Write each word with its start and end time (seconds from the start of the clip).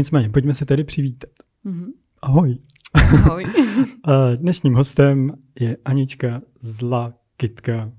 Nicméně, 0.00 0.28
pojďme 0.28 0.54
se 0.54 0.66
tedy 0.66 0.84
přivítat. 0.84 1.30
Mhm. 1.64 1.86
Ahoj. 2.22 2.58
Ahoj. 2.94 3.44
Eh, 4.08 4.36
Dnešním 4.36 4.74
hostem 4.74 5.30
je 5.60 5.76
Anička 5.84 6.40
z 6.60 6.82
lakitka.cz. 6.82 7.92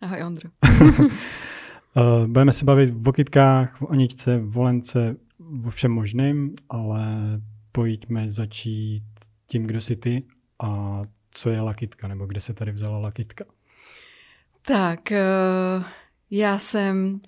Ahoj, 0.00 0.22
Ondro. 0.24 0.50
Eh, 1.96 2.26
Budeme 2.26 2.52
se 2.52 2.64
bavit 2.64 2.94
o 3.06 3.12
kytkách, 3.12 3.82
o 3.82 3.88
Aničce, 3.88 4.42
o 4.54 4.62
Lence, 4.62 5.16
o 5.66 5.70
všem 5.70 5.92
možným, 5.92 6.54
ale 6.68 7.06
pojďme 7.72 8.30
začít 8.30 9.02
tím, 9.46 9.62
kdo 9.62 9.80
jsi 9.80 9.96
ty 9.96 10.22
a 10.62 11.00
co 11.30 11.50
je 11.50 11.60
lakitka, 11.60 12.08
nebo 12.08 12.26
kde 12.26 12.40
se 12.40 12.54
tady 12.54 12.72
vzala 12.72 12.98
lakitka. 12.98 13.44
Tak, 14.66 15.12
eh, 15.12 15.24
já 16.30 16.58
jsem 16.58 17.20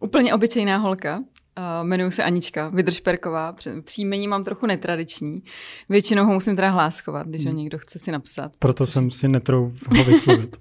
úplně 0.00 0.34
obyčejná 0.34 0.76
holka. 0.78 1.22
Eh, 1.58 1.84
Jmenuji 1.84 2.10
se 2.10 2.24
Anička 2.24 2.68
Vydržperková. 2.68 3.54
Příjmení 3.84 4.28
mám 4.28 4.44
trochu 4.44 4.66
netradiční. 4.66 5.42
Většinou 5.88 6.24
ho 6.26 6.32
musím 6.32 6.56
teda 6.56 6.70
hláskovat, 6.70 7.26
když 7.26 7.44
ho 7.44 7.50
Hmm. 7.50 7.58
někdo 7.58 7.78
chce 7.78 7.98
si 7.98 8.12
napsat. 8.12 8.52
Proto 8.58 8.86
jsem 8.86 9.10
si 9.10 9.28
netrouf 9.28 9.82
ho 9.98 10.04
vyslovit. 10.04 10.56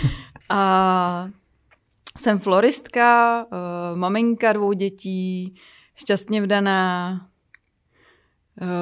A 0.48 1.28
jsem 2.18 2.38
floristka, 2.38 3.44
uh, 3.44 3.98
maminka 3.98 4.52
dvou 4.52 4.72
dětí, 4.72 5.54
šťastně 5.94 6.42
vdaná, 6.42 7.20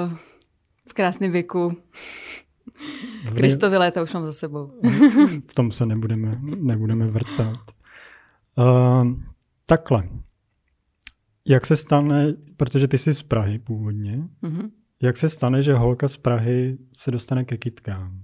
uh, 0.09 0.13
v 0.89 0.93
krásném 0.95 1.31
věku. 1.33 1.77
V- 3.25 3.35
Kristovi 3.37 3.77
léta 3.77 4.03
už 4.03 4.13
mám 4.15 4.25
za 4.25 4.33
sebou. 4.33 4.71
v 5.51 5.55
tom 5.55 5.73
se 5.73 5.87
nebudeme, 5.87 6.39
nebudeme 6.41 7.07
vrtat. 7.07 7.59
Uh, 8.59 9.13
takhle. 9.67 10.09
Jak 11.49 11.67
se 11.67 11.77
stane, 11.77 12.35
protože 12.57 12.89
ty 12.89 12.99
jsi 12.99 13.15
z 13.15 13.23
Prahy 13.23 13.59
původně, 13.59 14.19
Mhm. 14.43 14.71
jak 15.03 15.17
se 15.17 15.29
stane, 15.29 15.63
že 15.63 15.75
holka 15.75 16.09
z 16.09 16.17
Prahy 16.17 16.79
se 16.97 17.11
dostane 17.11 17.45
ke 17.45 17.57
kytkám? 17.57 18.21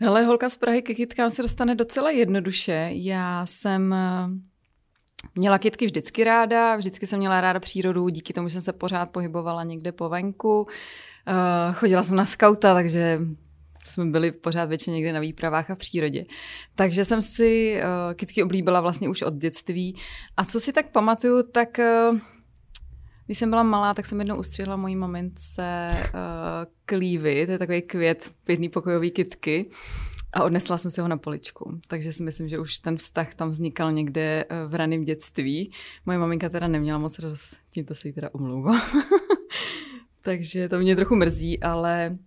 Hele, 0.00 0.24
holka 0.24 0.48
z 0.48 0.56
Prahy 0.56 0.82
ke 0.82 0.94
kytkám 0.94 1.30
se 1.30 1.42
dostane 1.42 1.74
docela 1.74 2.10
jednoduše. 2.10 2.88
Já 2.92 3.46
jsem 3.46 3.92
eh, 3.92 4.28
měla 5.34 5.58
kytky 5.58 5.86
vždycky 5.86 6.24
ráda, 6.24 6.76
vždycky 6.76 7.06
jsem 7.06 7.18
měla 7.18 7.40
ráda 7.40 7.60
přírodu, 7.60 8.08
díky 8.08 8.32
tomu 8.32 8.48
jsem 8.48 8.60
se 8.62 8.72
pořád 8.72 9.10
pohybovala 9.10 9.64
někde 9.64 9.92
po 9.92 10.08
venku. 10.08 10.66
Eh, 11.26 11.72
Chodila 11.72 12.02
jsem 12.02 12.16
na 12.16 12.24
skauta, 12.24 12.74
takže 12.74 13.18
jsme 13.84 14.04
byli 14.04 14.32
pořád 14.32 14.64
většině 14.64 14.94
někde 14.96 15.12
na 15.12 15.20
výpravách 15.20 15.70
a 15.70 15.74
v 15.74 15.78
přírodě. 15.78 16.24
Takže 16.74 17.04
jsem 17.04 17.22
si 17.22 17.80
uh, 17.82 18.14
kytky 18.14 18.42
oblíbila 18.42 18.80
vlastně 18.80 19.08
už 19.08 19.22
od 19.22 19.34
dětství. 19.34 19.96
A 20.36 20.44
co 20.44 20.60
si 20.60 20.72
tak 20.72 20.90
pamatuju, 20.90 21.42
tak 21.42 21.78
uh, 21.78 22.18
když 23.26 23.38
jsem 23.38 23.50
byla 23.50 23.62
malá, 23.62 23.94
tak 23.94 24.06
jsem 24.06 24.18
jednou 24.18 24.36
ustřihla 24.36 24.76
mojí 24.76 24.96
mamince 24.96 25.90
uh, 25.94 26.72
klívy, 26.84 27.46
to 27.46 27.52
je 27.52 27.58
takový 27.58 27.82
květ 27.82 28.30
pěkný 28.44 28.68
pokojový 28.68 29.10
kytky. 29.10 29.70
A 30.32 30.44
odnesla 30.44 30.78
jsem 30.78 30.90
si 30.90 31.00
ho 31.00 31.08
na 31.08 31.16
poličku. 31.16 31.80
Takže 31.88 32.12
si 32.12 32.22
myslím, 32.22 32.48
že 32.48 32.58
už 32.58 32.78
ten 32.78 32.96
vztah 32.96 33.34
tam 33.34 33.50
vznikal 33.50 33.92
někde 33.92 34.44
eh, 34.48 34.66
v 34.66 34.74
raném 34.74 35.04
dětství. 35.04 35.72
Moje 36.06 36.18
maminka 36.18 36.48
teda 36.48 36.68
neměla 36.68 36.98
moc 36.98 37.18
radost, 37.18 37.56
tímto 37.70 37.94
se 37.94 38.08
jí 38.08 38.14
teda 38.14 38.30
omlouvá. 38.32 38.80
Takže 40.22 40.68
to 40.68 40.78
mě 40.78 40.96
trochu 40.96 41.16
mrzí, 41.16 41.62
ale 41.62 42.18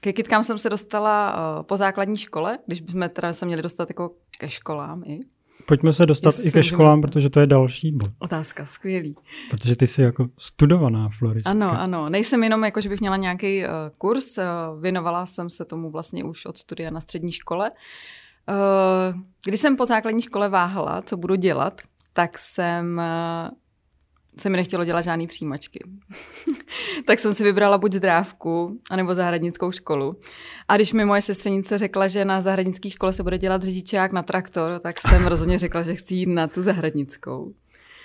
ke 0.00 0.12
kytkám 0.12 0.42
jsem 0.42 0.58
se 0.58 0.70
dostala 0.70 1.34
uh, 1.58 1.62
po 1.62 1.76
základní 1.76 2.16
škole, 2.16 2.58
když 2.66 2.80
bychom 2.80 3.08
teda 3.08 3.32
se 3.32 3.46
měli 3.46 3.62
dostat 3.62 3.90
jako 3.90 4.10
ke 4.38 4.48
školám 4.48 5.02
i. 5.06 5.20
Pojďme 5.66 5.92
se 5.92 6.06
dostat 6.06 6.28
Jestli 6.28 6.48
i 6.48 6.52
ke 6.52 6.62
školám, 6.62 7.00
dostat. 7.00 7.08
protože 7.08 7.30
to 7.30 7.40
je 7.40 7.46
další 7.46 7.92
bod. 7.92 8.08
Otázka, 8.18 8.66
skvělý. 8.66 9.16
Protože 9.50 9.76
ty 9.76 9.86
jsi 9.86 10.02
jako 10.02 10.28
studovaná 10.38 11.08
floristka. 11.18 11.50
Ano, 11.50 11.80
ano. 11.80 12.08
Nejsem 12.08 12.44
jenom 12.44 12.64
jako, 12.64 12.80
že 12.80 12.88
bych 12.88 13.00
měla 13.00 13.16
nějaký 13.16 13.64
uh, 13.64 13.70
kurz, 13.98 14.38
uh, 14.38 14.44
věnovala 14.80 15.26
jsem 15.26 15.50
se 15.50 15.64
tomu 15.64 15.90
vlastně 15.90 16.24
už 16.24 16.46
od 16.46 16.58
studia 16.58 16.90
na 16.90 17.00
střední 17.00 17.32
škole. 17.32 17.70
Uh, 17.70 19.20
když 19.44 19.60
jsem 19.60 19.76
po 19.76 19.86
základní 19.86 20.22
škole 20.22 20.48
váhala, 20.48 21.02
co 21.02 21.16
budu 21.16 21.34
dělat, 21.34 21.80
tak 22.12 22.38
jsem 22.38 22.98
uh, 22.98 23.58
se 24.40 24.48
mi 24.50 24.56
nechtělo 24.56 24.84
dělat 24.84 25.00
žádný 25.02 25.26
přijímačky. 25.26 25.80
tak 27.06 27.18
jsem 27.18 27.34
si 27.34 27.44
vybrala 27.44 27.78
buď 27.78 27.92
zdrávku, 27.92 28.80
anebo 28.90 29.14
zahradnickou 29.14 29.72
školu. 29.72 30.16
A 30.68 30.76
když 30.76 30.92
mi 30.92 31.04
moje 31.04 31.22
sestřenice 31.22 31.78
řekla, 31.78 32.06
že 32.06 32.24
na 32.24 32.40
zahradnické 32.40 32.90
škole 32.90 33.12
se 33.12 33.22
bude 33.22 33.38
dělat 33.38 33.62
řidičák 33.62 34.12
na 34.12 34.22
traktor, 34.22 34.80
tak 34.80 35.00
jsem 35.00 35.26
rozhodně 35.26 35.58
řekla, 35.58 35.82
že 35.82 35.94
chci 35.94 36.14
jít 36.14 36.26
na 36.28 36.46
tu 36.46 36.62
zahradnickou. 36.62 37.52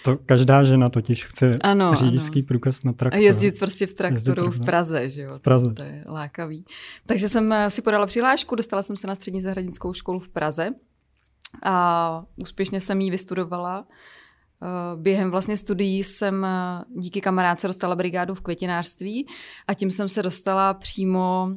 To 0.03 0.17
každá 0.25 0.63
žena 0.63 0.89
totiž 0.89 1.25
chce 1.25 1.57
Ano, 1.61 1.95
řidičský 1.95 2.39
ano. 2.39 2.47
průkaz 2.47 2.83
na 2.83 2.91
A 2.91 2.93
traktor. 2.93 3.21
jezdit 3.21 3.59
prostě 3.59 3.87
v 3.87 3.93
traktoru 3.93 4.51
v. 4.51 4.65
Praze, 4.65 5.09
že 5.09 5.21
jo? 5.21 5.37
V 5.37 5.39
Praze. 5.41 5.73
To 5.73 5.83
je 5.83 6.03
lákavý. 6.07 6.65
Takže 7.05 7.29
jsem 7.29 7.53
eh, 7.53 7.69
si 7.69 7.81
podala 7.81 8.05
přihlášku, 8.05 8.55
dostala 8.55 8.83
jsem 8.83 8.97
se 8.97 9.07
na 9.07 9.15
střední 9.15 9.41
zahradnickou 9.41 9.93
školu 9.93 10.19
v 10.19 10.29
Praze 10.29 10.69
a 11.63 12.23
úspěšně 12.35 12.81
jsem 12.81 13.01
ji 13.01 13.11
vystudovala. 13.11 13.85
Eh, 14.63 14.95
Během 14.95 15.31
vlastně 15.31 15.57
studií 15.57 16.03
jsem 16.03 16.45
eh, 16.45 16.83
díky 16.95 17.21
kamarádce 17.21 17.67
dostala 17.67 17.95
brigádu 17.95 18.35
v 18.35 18.41
květinářství 18.41 19.27
a 19.67 19.73
tím 19.73 19.91
jsem 19.91 20.09
se 20.09 20.23
dostala 20.23 20.73
přímo 20.73 21.49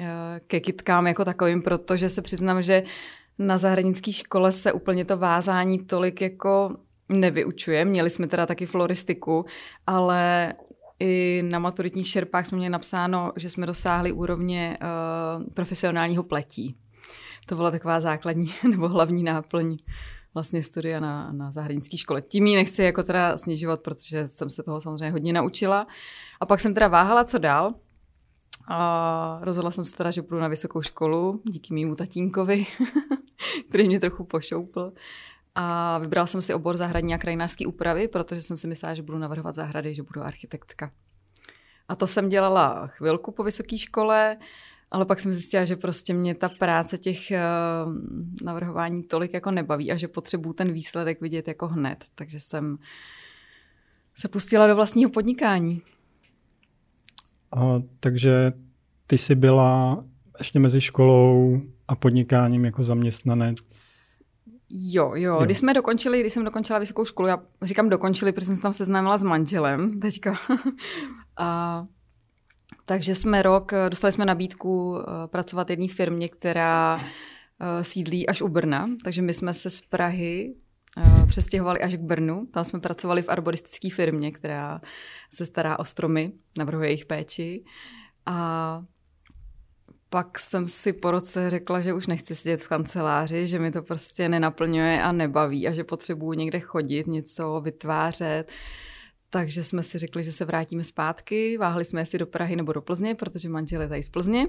eh, 0.00 0.40
ke 0.46 0.60
kytkám 0.60 1.06
jako 1.06 1.24
takovým, 1.24 1.62
protože 1.62 2.08
se 2.08 2.22
přiznám, 2.22 2.62
že 2.62 2.82
na 3.38 3.58
zahradnické 3.58 4.12
škole 4.12 4.52
se 4.52 4.72
úplně 4.72 5.04
to 5.04 5.16
vázání 5.16 5.78
tolik 5.78 6.20
jako 6.20 6.76
nevyučuje. 7.08 7.84
Měli 7.84 8.10
jsme 8.10 8.26
teda 8.26 8.46
taky 8.46 8.66
floristiku, 8.66 9.44
ale 9.86 10.52
i 11.00 11.42
na 11.44 11.58
maturitních 11.58 12.08
šerpách 12.08 12.46
jsme 12.46 12.58
měli 12.58 12.70
napsáno, 12.70 13.32
že 13.36 13.50
jsme 13.50 13.66
dosáhli 13.66 14.12
úrovně 14.12 14.78
uh, 14.82 15.44
profesionálního 15.54 16.22
pletí. 16.22 16.76
To 17.46 17.56
byla 17.56 17.70
taková 17.70 18.00
základní 18.00 18.52
nebo 18.70 18.88
hlavní 18.88 19.22
náplň 19.22 19.76
vlastně 20.36 20.62
studia 20.62 21.00
na, 21.00 21.32
na 21.32 21.50
zahradnické 21.50 21.96
škole. 21.96 22.22
Tím 22.22 22.46
ji 22.46 22.56
nechci 22.56 22.82
jako 22.82 23.02
teda 23.02 23.38
snižovat, 23.38 23.80
protože 23.80 24.28
jsem 24.28 24.50
se 24.50 24.62
toho 24.62 24.80
samozřejmě 24.80 25.10
hodně 25.10 25.32
naučila. 25.32 25.86
A 26.40 26.46
pak 26.46 26.60
jsem 26.60 26.74
teda 26.74 26.88
váhala, 26.88 27.24
co 27.24 27.38
dál. 27.38 27.74
A 28.68 29.38
rozhodla 29.42 29.70
jsem 29.70 29.84
se 29.84 29.96
teda, 29.96 30.10
že 30.10 30.22
půjdu 30.22 30.40
na 30.40 30.48
vysokou 30.48 30.82
školu 30.82 31.42
díky 31.44 31.74
mýmu 31.74 31.94
tatínkovi, 31.94 32.66
který 33.68 33.86
mě 33.86 34.00
trochu 34.00 34.24
pošoupl. 34.24 34.92
A 35.54 35.98
vybrala 35.98 36.26
jsem 36.26 36.42
si 36.42 36.54
obor 36.54 36.76
zahradní 36.76 37.14
a 37.14 37.18
krajinářské 37.18 37.66
úpravy, 37.66 38.08
protože 38.08 38.42
jsem 38.42 38.56
si 38.56 38.66
myslela, 38.66 38.94
že 38.94 39.02
budu 39.02 39.18
navrhovat 39.18 39.54
zahrady, 39.54 39.94
že 39.94 40.02
budu 40.02 40.22
architektka. 40.22 40.90
A 41.88 41.96
to 41.96 42.06
jsem 42.06 42.28
dělala 42.28 42.86
chvilku 42.86 43.32
po 43.32 43.42
vysoké 43.42 43.78
škole, 43.78 44.36
ale 44.90 45.04
pak 45.04 45.20
jsem 45.20 45.32
zjistila, 45.32 45.64
že 45.64 45.76
prostě 45.76 46.14
mě 46.14 46.34
ta 46.34 46.48
práce 46.48 46.98
těch 46.98 47.18
uh, 47.30 47.92
navrhování 48.42 49.02
tolik 49.02 49.34
jako 49.34 49.50
nebaví 49.50 49.92
a 49.92 49.96
že 49.96 50.08
potřebuju 50.08 50.52
ten 50.52 50.72
výsledek 50.72 51.20
vidět 51.20 51.48
jako 51.48 51.68
hned. 51.68 52.04
Takže 52.14 52.40
jsem 52.40 52.78
se 54.14 54.28
pustila 54.28 54.66
do 54.66 54.76
vlastního 54.76 55.10
podnikání. 55.10 55.82
A, 57.52 57.82
takže 58.00 58.52
ty 59.06 59.18
jsi 59.18 59.34
byla 59.34 60.04
ještě 60.38 60.58
mezi 60.58 60.80
školou 60.80 61.60
a 61.88 61.96
podnikáním 61.96 62.64
jako 62.64 62.82
zaměstnanec. 62.82 63.58
Jo, 64.70 65.12
jo, 65.14 65.34
Jo. 65.34 65.44
když 65.44 65.58
jsme 65.58 65.74
dokončili, 65.74 66.20
když 66.20 66.32
jsem 66.32 66.44
dokončila 66.44 66.78
vysokou 66.78 67.04
školu, 67.04 67.28
já 67.28 67.42
říkám 67.62 67.88
dokončili, 67.88 68.32
protože 68.32 68.46
jsem 68.46 68.56
se 68.56 68.62
tam 68.62 68.72
seznámila 68.72 69.16
s 69.16 69.22
manželem 69.22 70.00
teďka. 70.00 70.36
a 71.38 71.86
takže 72.86 73.14
jsme 73.14 73.42
rok, 73.42 73.72
dostali 73.88 74.12
jsme 74.12 74.24
nabídku 74.24 74.98
eh, 74.98 75.26
pracovat 75.26 75.70
jedné 75.70 75.88
firmě, 75.88 76.28
která 76.28 77.00
eh, 77.00 77.84
sídlí 77.84 78.28
až 78.28 78.42
u 78.42 78.48
Brna, 78.48 78.88
takže 79.04 79.22
my 79.22 79.34
jsme 79.34 79.54
se 79.54 79.70
z 79.70 79.80
Prahy 79.80 80.54
eh, 80.98 81.26
přestěhovali 81.26 81.80
až 81.80 81.94
k 81.94 82.00
Brnu. 82.00 82.46
Tam 82.46 82.64
jsme 82.64 82.80
pracovali 82.80 83.22
v 83.22 83.28
arboristické 83.28 83.90
firmě, 83.90 84.30
která 84.30 84.80
se 85.30 85.46
stará 85.46 85.78
o 85.78 85.84
stromy, 85.84 86.32
navrhuje 86.58 86.88
jejich 86.88 87.06
péči. 87.06 87.64
A 88.26 88.82
pak 90.10 90.38
jsem 90.38 90.66
si 90.66 90.92
po 90.92 91.10
roce 91.10 91.50
řekla, 91.50 91.80
že 91.80 91.92
už 91.92 92.06
nechci 92.06 92.34
sedět 92.34 92.62
v 92.62 92.68
kanceláři, 92.68 93.46
že 93.46 93.58
mi 93.58 93.70
to 93.70 93.82
prostě 93.82 94.28
nenaplňuje 94.28 95.02
a 95.02 95.12
nebaví 95.12 95.68
a 95.68 95.72
že 95.72 95.84
potřebuju 95.84 96.32
někde 96.32 96.60
chodit, 96.60 97.06
něco 97.06 97.60
vytvářet. 97.60 98.52
Takže 99.36 99.64
jsme 99.64 99.82
si 99.82 99.98
řekli, 99.98 100.24
že 100.24 100.32
se 100.32 100.44
vrátíme 100.44 100.84
zpátky. 100.84 101.58
Váhali 101.58 101.84
jsme 101.84 102.00
jestli 102.00 102.18
do 102.18 102.26
Prahy 102.26 102.56
nebo 102.56 102.72
do 102.72 102.82
Plzně, 102.82 103.14
protože 103.14 103.48
manžel 103.48 103.82
je 103.82 103.88
tady 103.88 104.02
z 104.02 104.08
Plzně. 104.08 104.46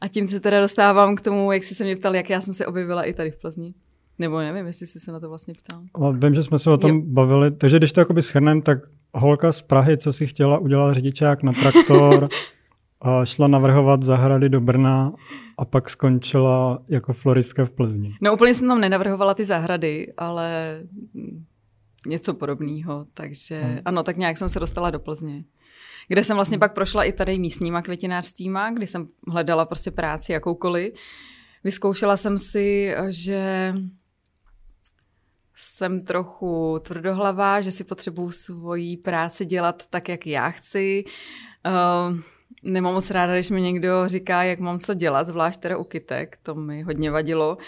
A 0.00 0.08
tím 0.08 0.28
se 0.28 0.40
teda 0.40 0.60
dostávám 0.60 1.16
k 1.16 1.20
tomu, 1.20 1.52
jak 1.52 1.64
jsi 1.64 1.74
se 1.74 1.84
mě 1.84 1.96
ptal, 1.96 2.16
jak 2.16 2.30
já 2.30 2.40
jsem 2.40 2.54
se 2.54 2.66
objevila 2.66 3.02
i 3.02 3.14
tady 3.14 3.30
v 3.30 3.36
Plzni. 3.36 3.74
Nebo 4.18 4.38
nevím, 4.38 4.66
jestli 4.66 4.86
jsi 4.86 5.00
se 5.00 5.12
na 5.12 5.20
to 5.20 5.28
vlastně 5.28 5.54
ptal. 5.54 5.82
A 5.94 6.10
vím, 6.10 6.34
že 6.34 6.42
jsme 6.42 6.58
se 6.58 6.70
o 6.70 6.76
tom 6.76 6.90
Jo. 6.90 7.02
bavili, 7.04 7.50
takže 7.50 7.78
když 7.78 7.92
to 7.92 8.00
jakoby 8.00 8.22
shrnem, 8.22 8.62
tak 8.62 8.78
holka 9.14 9.52
z 9.52 9.62
Prahy, 9.62 9.96
co 9.96 10.12
si 10.12 10.26
chtěla 10.26 10.58
udělat 10.58 10.94
řidičák 10.94 11.42
na 11.42 11.52
traktor, 11.52 12.28
a 13.00 13.24
šla 13.24 13.48
navrhovat 13.48 14.02
zahrady 14.02 14.48
do 14.48 14.60
Brna 14.60 15.12
a 15.58 15.64
pak 15.64 15.90
skončila 15.90 16.82
jako 16.88 17.12
floristka 17.12 17.64
v 17.64 17.72
Plzni. 17.72 18.14
No 18.22 18.34
úplně 18.34 18.54
jsem 18.54 18.68
tam 18.68 18.80
nenavrhovala 18.80 19.34
ty 19.34 19.44
zahrady, 19.44 20.12
ale 20.16 20.80
něco 22.06 22.34
podobného. 22.34 23.06
Takže 23.14 23.60
hmm. 23.60 23.78
ano, 23.84 24.02
tak 24.02 24.16
nějak 24.16 24.36
jsem 24.36 24.48
se 24.48 24.60
dostala 24.60 24.90
do 24.90 24.98
Plzně. 24.98 25.44
Kde 26.08 26.24
jsem 26.24 26.36
vlastně 26.36 26.54
hmm. 26.54 26.60
pak 26.60 26.74
prošla 26.74 27.04
i 27.04 27.12
tady 27.12 27.38
místníma 27.38 27.82
květinářstvíma, 27.82 28.70
kdy 28.70 28.86
jsem 28.86 29.06
hledala 29.28 29.64
prostě 29.64 29.90
práci 29.90 30.32
jakoukoliv. 30.32 30.94
Vyzkoušela 31.64 32.16
jsem 32.16 32.38
si, 32.38 32.94
že 33.08 33.74
jsem 35.54 36.04
trochu 36.04 36.78
tvrdohlavá, 36.82 37.60
že 37.60 37.70
si 37.70 37.84
potřebuju 37.84 38.30
svoji 38.30 38.96
práci 38.96 39.44
dělat 39.44 39.86
tak, 39.90 40.08
jak 40.08 40.26
já 40.26 40.50
chci. 40.50 41.04
Uh, 41.66 42.18
nemám 42.62 42.94
moc 42.94 43.10
ráda, 43.10 43.34
když 43.34 43.50
mi 43.50 43.60
někdo 43.60 44.08
říká, 44.08 44.42
jak 44.42 44.60
mám 44.60 44.78
co 44.78 44.94
dělat, 44.94 45.26
zvlášť 45.26 45.60
teda 45.60 45.76
u 45.76 45.84
kytek, 45.84 46.38
to 46.42 46.54
mi 46.54 46.82
hodně 46.82 47.10
vadilo. 47.10 47.58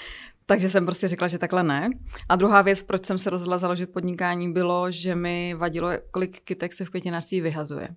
Takže 0.47 0.71
jsem 0.71 0.85
prostě 0.85 1.09
řekla, 1.09 1.29
že 1.29 1.39
takhle 1.39 1.63
ne. 1.63 1.91
A 2.29 2.37
druhá 2.37 2.63
věc, 2.63 2.83
proč 2.83 3.07
jsem 3.07 3.19
se 3.19 3.31
rozhodla 3.31 3.59
založit 3.59 3.93
podnikání, 3.93 4.53
bylo, 4.53 4.91
že 4.91 5.15
mi 5.15 5.55
vadilo, 5.55 5.89
kolik 6.11 6.41
kytek 6.41 6.73
se 6.73 6.85
v 6.85 6.91
květinářství 6.91 7.41
vyhazuje. 7.41 7.89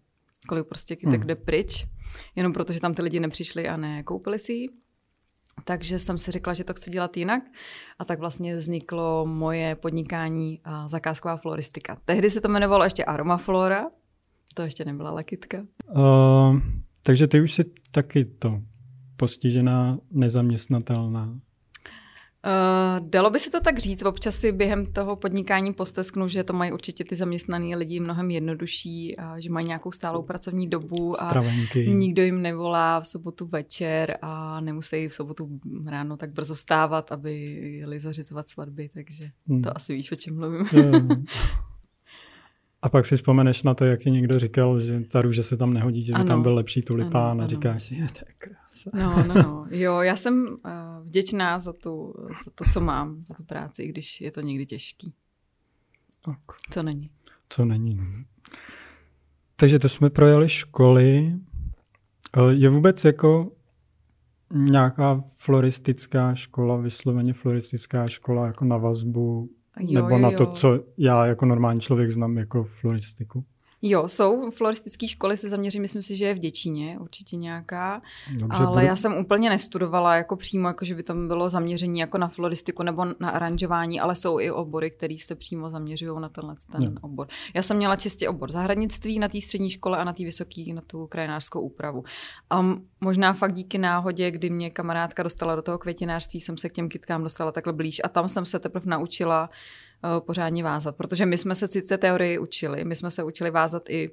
Kolik 0.47 0.67
prostě 0.67 0.95
kytek 0.95 1.19
hmm. 1.19 1.27
jde 1.27 1.35
pryč, 1.35 1.87
jenom 2.35 2.53
protože 2.53 2.79
tam 2.79 2.93
ty 2.93 3.01
lidi 3.01 3.19
nepřišli 3.19 3.67
a 3.67 3.77
nekoupili 3.77 4.39
si 4.39 4.53
ji. 4.53 4.67
Takže 5.63 5.99
jsem 5.99 6.17
si 6.17 6.31
řekla, 6.31 6.53
že 6.53 6.63
to 6.63 6.73
chci 6.73 6.91
dělat 6.91 7.17
jinak 7.17 7.43
a 7.99 8.05
tak 8.05 8.19
vlastně 8.19 8.55
vzniklo 8.55 9.25
moje 9.25 9.75
podnikání 9.75 10.59
a 10.63 10.87
zakázková 10.87 11.37
floristika. 11.37 11.97
Tehdy 12.05 12.29
se 12.29 12.41
to 12.41 12.47
jmenovalo 12.47 12.83
ještě 12.83 13.05
Aromaflora, 13.05 13.85
to 14.53 14.61
ještě 14.61 14.85
nebyla 14.85 15.11
lakitka. 15.11 15.57
Uh, 15.95 16.59
takže 17.03 17.27
ty 17.27 17.41
už 17.41 17.53
jsi 17.53 17.63
taky 17.91 18.25
to 18.25 18.61
postižená, 19.15 19.99
nezaměstnatelná. 20.11 21.39
Uh, 22.45 23.09
dalo 23.09 23.29
by 23.29 23.39
se 23.39 23.49
to 23.49 23.59
tak 23.59 23.79
říct, 23.79 24.03
občas 24.05 24.35
si 24.35 24.51
během 24.51 24.85
toho 24.85 25.15
podnikání 25.15 25.73
postesknu, 25.73 26.27
že 26.27 26.43
to 26.43 26.53
mají 26.53 26.71
určitě 26.71 27.03
ty 27.03 27.15
zaměstnaný 27.15 27.75
lidi 27.75 27.99
mnohem 27.99 28.31
jednodušší, 28.31 29.17
a 29.17 29.39
že 29.39 29.49
mají 29.49 29.67
nějakou 29.67 29.91
stálou 29.91 30.23
pracovní 30.23 30.69
dobu 30.69 31.13
Stravenky. 31.13 31.87
a 31.87 31.93
nikdo 31.93 32.23
jim 32.23 32.41
nevolá 32.41 32.99
v 32.99 33.07
sobotu 33.07 33.45
večer 33.45 34.17
a 34.21 34.61
nemusí 34.61 35.07
v 35.07 35.13
sobotu 35.13 35.59
ráno 35.85 36.17
tak 36.17 36.33
brzo 36.33 36.55
stávat, 36.55 37.11
aby 37.11 37.35
jeli 37.79 37.99
zařizovat 37.99 38.49
svatby, 38.49 38.89
takže 38.93 39.29
hmm. 39.47 39.61
to 39.61 39.77
asi 39.77 39.93
víš, 39.93 40.11
o 40.11 40.15
čem 40.15 40.35
mluvím. 40.35 40.65
A 42.81 42.89
pak 42.89 43.05
si 43.05 43.15
vzpomeneš 43.15 43.63
na 43.63 43.73
to, 43.73 43.85
jak 43.85 43.99
ti 43.99 44.11
někdo 44.11 44.39
říkal, 44.39 44.79
že 44.79 44.99
ta 44.99 45.21
růže 45.21 45.43
se 45.43 45.57
tam 45.57 45.73
nehodí, 45.73 46.03
že 46.03 46.13
by 46.13 46.19
ano. 46.19 46.27
tam 46.27 46.41
byl 46.41 46.55
lepší 46.55 46.81
tulipán 46.81 47.31
ano, 47.31 47.43
a 47.43 47.47
říkáš 47.47 47.83
si, 47.83 47.95
je 47.95 48.07
to 48.07 48.19
je 48.27 48.33
krása. 48.37 48.91
No, 48.93 49.23
no, 49.27 49.33
no. 49.33 49.67
Jo, 49.69 49.99
já 50.01 50.15
jsem 50.15 50.47
uh, 50.47 51.05
vděčná 51.05 51.59
za, 51.59 51.73
tu, 51.73 52.13
za 52.45 52.51
to, 52.55 52.65
co 52.73 52.81
mám, 52.81 53.21
za 53.27 53.33
tu 53.33 53.43
práci, 53.43 53.83
i 53.83 53.87
když 53.87 54.21
je 54.21 54.31
to 54.31 54.41
někdy 54.41 54.65
těžký. 54.65 55.13
Tak. 56.21 56.37
Co 56.69 56.83
není. 56.83 57.09
Co 57.49 57.65
není. 57.65 57.99
Takže 59.55 59.79
to 59.79 59.89
jsme 59.89 60.09
projeli 60.09 60.49
školy. 60.49 61.35
Eh, 62.37 62.53
je 62.53 62.69
vůbec 62.69 63.05
jako 63.05 63.51
nějaká 64.53 65.21
floristická 65.37 66.35
škola, 66.35 66.77
vysloveně 66.77 67.33
floristická 67.33 68.07
škola 68.07 68.47
jako 68.47 68.65
na 68.65 68.77
vazbu 68.77 69.49
Jo, 69.79 70.01
Nebo 70.01 70.09
jo, 70.09 70.17
na 70.17 70.31
to, 70.31 70.45
co 70.45 70.79
já 70.97 71.25
jako 71.25 71.45
normální 71.45 71.79
člověk 71.81 72.11
znám 72.11 72.37
jako 72.37 72.63
floristiku? 72.63 73.45
Jo, 73.81 74.07
jsou 74.07 74.51
floristické 74.51 75.07
školy, 75.07 75.37
se 75.37 75.49
zaměřím, 75.49 75.81
myslím 75.81 76.01
si, 76.01 76.15
že 76.15 76.25
je 76.25 76.33
v 76.33 76.39
Děčíně 76.39 76.97
určitě 76.99 77.35
nějaká, 77.35 78.01
Dobře, 78.39 78.63
ale 78.63 78.67
budu... 78.67 78.85
já 78.85 78.95
jsem 78.95 79.17
úplně 79.17 79.49
nestudovala 79.49 80.15
jako 80.15 80.35
přímo, 80.35 80.67
jako 80.67 80.85
že 80.85 80.95
by 80.95 81.03
tam 81.03 81.27
bylo 81.27 81.49
zaměření 81.49 81.99
jako 81.99 82.17
na 82.17 82.27
floristiku 82.27 82.83
nebo 82.83 83.05
na 83.19 83.29
aranžování, 83.29 83.99
ale 83.99 84.15
jsou 84.15 84.39
i 84.39 84.51
obory, 84.51 84.91
které 84.91 85.15
se 85.19 85.35
přímo 85.35 85.69
zaměřují 85.69 86.21
na 86.21 86.29
tenhle 86.29 86.55
ten 86.71 86.83
jo. 86.83 86.91
obor. 87.01 87.27
Já 87.53 87.61
jsem 87.61 87.77
měla 87.77 87.95
čistě 87.95 88.29
obor 88.29 88.51
zahradnictví 88.51 89.19
na 89.19 89.27
té 89.27 89.41
střední 89.41 89.69
škole 89.69 89.97
a 89.97 90.03
na 90.03 90.13
té 90.13 90.23
vysoké, 90.23 90.73
na 90.73 90.81
tu 90.87 91.07
krajinářskou 91.07 91.61
úpravu. 91.61 92.03
A 92.49 92.65
možná 93.01 93.33
fakt 93.33 93.53
díky 93.53 93.77
náhodě, 93.77 94.31
kdy 94.31 94.49
mě 94.49 94.69
kamarádka 94.69 95.23
dostala 95.23 95.55
do 95.55 95.61
toho 95.61 95.77
květinářství, 95.77 96.41
jsem 96.41 96.57
se 96.57 96.69
k 96.69 96.73
těm 96.73 96.89
kytkám 96.89 97.23
dostala 97.23 97.51
takhle 97.51 97.73
blíž 97.73 98.01
a 98.03 98.09
tam 98.09 98.29
jsem 98.29 98.45
se 98.45 98.59
teprve 98.59 98.85
naučila 98.85 99.49
pořádně 100.19 100.63
vázat. 100.63 100.95
Protože 100.95 101.25
my 101.25 101.37
jsme 101.37 101.55
se 101.55 101.67
sice 101.67 101.97
teorii 101.97 102.39
učili, 102.39 102.85
my 102.85 102.95
jsme 102.95 103.11
se 103.11 103.23
učili 103.23 103.51
vázat 103.51 103.89
i 103.89 104.11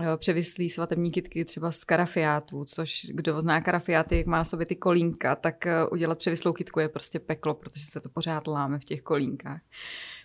eh, 0.00 0.16
převislý 0.16 0.70
svatební 0.70 1.10
kitky 1.10 1.44
třeba 1.44 1.72
z 1.72 1.84
karafiátů, 1.84 2.64
což 2.64 3.06
kdo 3.10 3.40
zná 3.40 3.60
karafiáty, 3.60 4.16
jak 4.16 4.26
má 4.26 4.36
na 4.36 4.44
sobě 4.44 4.66
ty 4.66 4.76
kolínka, 4.76 5.36
tak 5.36 5.66
eh, 5.66 5.86
udělat 5.86 6.18
převislou 6.18 6.52
kitku 6.52 6.80
je 6.80 6.88
prostě 6.88 7.18
peklo, 7.18 7.54
protože 7.54 7.84
se 7.84 8.00
to 8.00 8.08
pořád 8.08 8.46
láme 8.46 8.78
v 8.78 8.84
těch 8.84 9.02
kolínkách. 9.02 9.60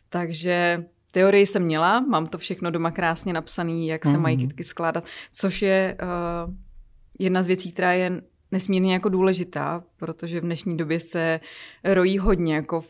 Takže 0.09 0.85
teorii 1.11 1.47
jsem 1.47 1.63
měla, 1.63 1.99
mám 1.99 2.27
to 2.27 2.37
všechno 2.37 2.71
doma 2.71 2.91
krásně 2.91 3.33
napsaný, 3.33 3.87
jak 3.87 4.05
se 4.05 4.11
mm-hmm. 4.11 4.19
mají 4.19 4.37
mhm. 4.37 4.47
kitky 4.47 4.63
skládat, 4.63 5.05
což 5.33 5.61
je 5.61 5.97
uh, 6.01 6.53
jedna 7.19 7.43
z 7.43 7.47
věcí, 7.47 7.71
která 7.71 7.93
je 7.93 8.21
nesmírně 8.51 8.93
jako 8.93 9.09
důležitá, 9.09 9.83
protože 9.97 10.39
v 10.39 10.43
dnešní 10.43 10.77
době 10.77 10.99
se 10.99 11.39
rojí 11.83 12.17
hodně 12.17 12.55
jako 12.55 12.83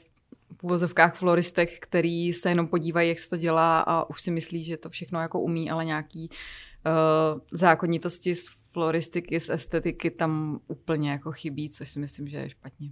v 0.55 0.63
uvozovkách 0.63 1.15
floristek, 1.15 1.79
který 1.79 2.33
se 2.33 2.49
jenom 2.49 2.67
podívají, 2.67 3.09
jak 3.09 3.19
se 3.19 3.29
to 3.29 3.37
dělá 3.37 3.79
a 3.79 4.09
už 4.09 4.21
si 4.21 4.31
myslí, 4.31 4.63
že 4.63 4.77
to 4.77 4.89
všechno 4.89 5.21
jako 5.21 5.39
umí, 5.39 5.69
ale 5.69 5.85
nějaký 5.85 6.29
uh, 6.29 7.41
zákonitosti 7.51 8.35
z 8.35 8.49
floristiky, 8.71 9.39
z 9.39 9.49
estetiky 9.49 10.11
tam 10.11 10.59
úplně 10.67 11.11
jako 11.11 11.31
chybí, 11.31 11.69
což 11.69 11.89
si 11.89 11.99
myslím, 11.99 12.27
že 12.27 12.37
je 12.37 12.49
špatně. 12.49 12.91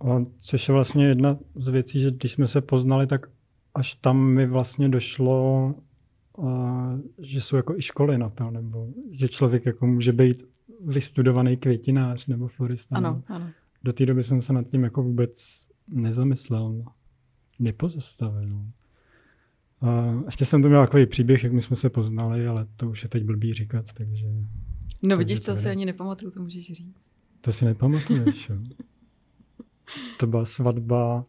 A 0.00 0.24
což 0.40 0.68
je 0.68 0.74
vlastně 0.74 1.06
jedna 1.06 1.36
z 1.54 1.68
věcí, 1.68 2.00
že 2.00 2.10
když 2.10 2.32
jsme 2.32 2.46
se 2.46 2.60
poznali, 2.60 3.06
tak 3.06 3.26
až 3.74 3.94
tam 3.94 4.26
mi 4.26 4.46
vlastně 4.46 4.88
došlo, 4.88 5.74
uh, 6.36 7.00
že 7.18 7.40
jsou 7.40 7.56
jako 7.56 7.76
i 7.76 7.82
školy 7.82 8.18
na 8.18 8.28
to, 8.28 8.50
nebo 8.50 8.88
že 9.10 9.28
člověk 9.28 9.66
jako 9.66 9.86
může 9.86 10.12
být 10.12 10.42
vystudovaný 10.80 11.56
květinář 11.56 12.26
nebo 12.26 12.48
florista. 12.48 12.96
Ano, 12.96 13.22
ano. 13.26 13.50
Do 13.84 13.92
té 13.92 14.06
doby 14.06 14.22
jsem 14.22 14.38
se 14.38 14.52
nad 14.52 14.66
tím 14.66 14.84
jako 14.84 15.02
vůbec 15.02 15.68
nezamyslel, 15.88 16.84
nepozastavil. 17.58 18.66
A 19.80 20.22
ještě 20.26 20.44
jsem 20.44 20.62
tu 20.62 20.68
měl 20.68 20.86
takový 20.86 21.06
příběh, 21.06 21.44
jak 21.44 21.52
my 21.52 21.60
jsme 21.60 21.76
se 21.76 21.90
poznali, 21.90 22.46
ale 22.46 22.66
to 22.76 22.90
už 22.90 23.02
je 23.02 23.08
teď 23.08 23.24
blbý 23.24 23.54
říkat, 23.54 23.92
takže... 23.92 24.26
No 25.02 25.16
vidíš, 25.16 25.40
to 25.40 25.56
si 25.56 25.68
ani 25.68 25.86
nepamatuju, 25.86 26.30
to 26.30 26.40
můžeš 26.40 26.72
říct. 26.72 27.10
To 27.40 27.52
si 27.52 27.64
nepamatuješ, 27.64 28.48
jo. 28.48 28.56
To 30.18 30.26
byla 30.26 30.44
svatba, 30.44 31.24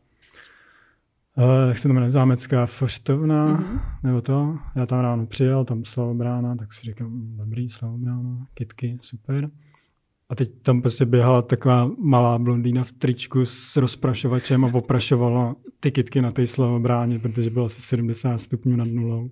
uh, 1.37 1.67
jak 1.67 1.77
se 1.77 1.87
to 1.87 1.93
jmenuje, 1.93 2.11
Zámecká 2.11 2.65
foštovna, 2.65 3.47
mm-hmm. 3.47 3.79
nebo 4.03 4.21
to. 4.21 4.57
Já 4.75 4.85
tam 4.85 4.99
ráno 4.99 5.25
přijel, 5.25 5.65
tam 5.65 5.85
Slavobrána, 5.85 6.55
tak 6.55 6.73
si 6.73 6.85
říkám, 6.85 7.37
dobrý, 7.37 7.69
Slavobrána, 7.69 8.47
kitky, 8.53 8.97
super. 9.01 9.49
A 10.29 10.35
teď 10.35 10.51
tam 10.61 10.81
prostě 10.81 11.05
běhala 11.05 11.41
taková 11.41 11.91
malá 11.97 12.39
blondýna 12.39 12.83
v 12.83 12.91
tričku 12.91 13.45
s 13.45 13.75
rozprašovačem 13.75 14.65
a 14.65 14.73
oprašovala 14.73 15.55
ty 15.79 15.91
kytky 15.91 16.21
na 16.21 16.31
té 16.31 16.47
slavobráně, 16.47 17.19
protože 17.19 17.49
bylo 17.49 17.65
asi 17.65 17.81
70 17.81 18.37
stupňů 18.37 18.75
nad 18.75 18.87
nulou. 18.87 19.31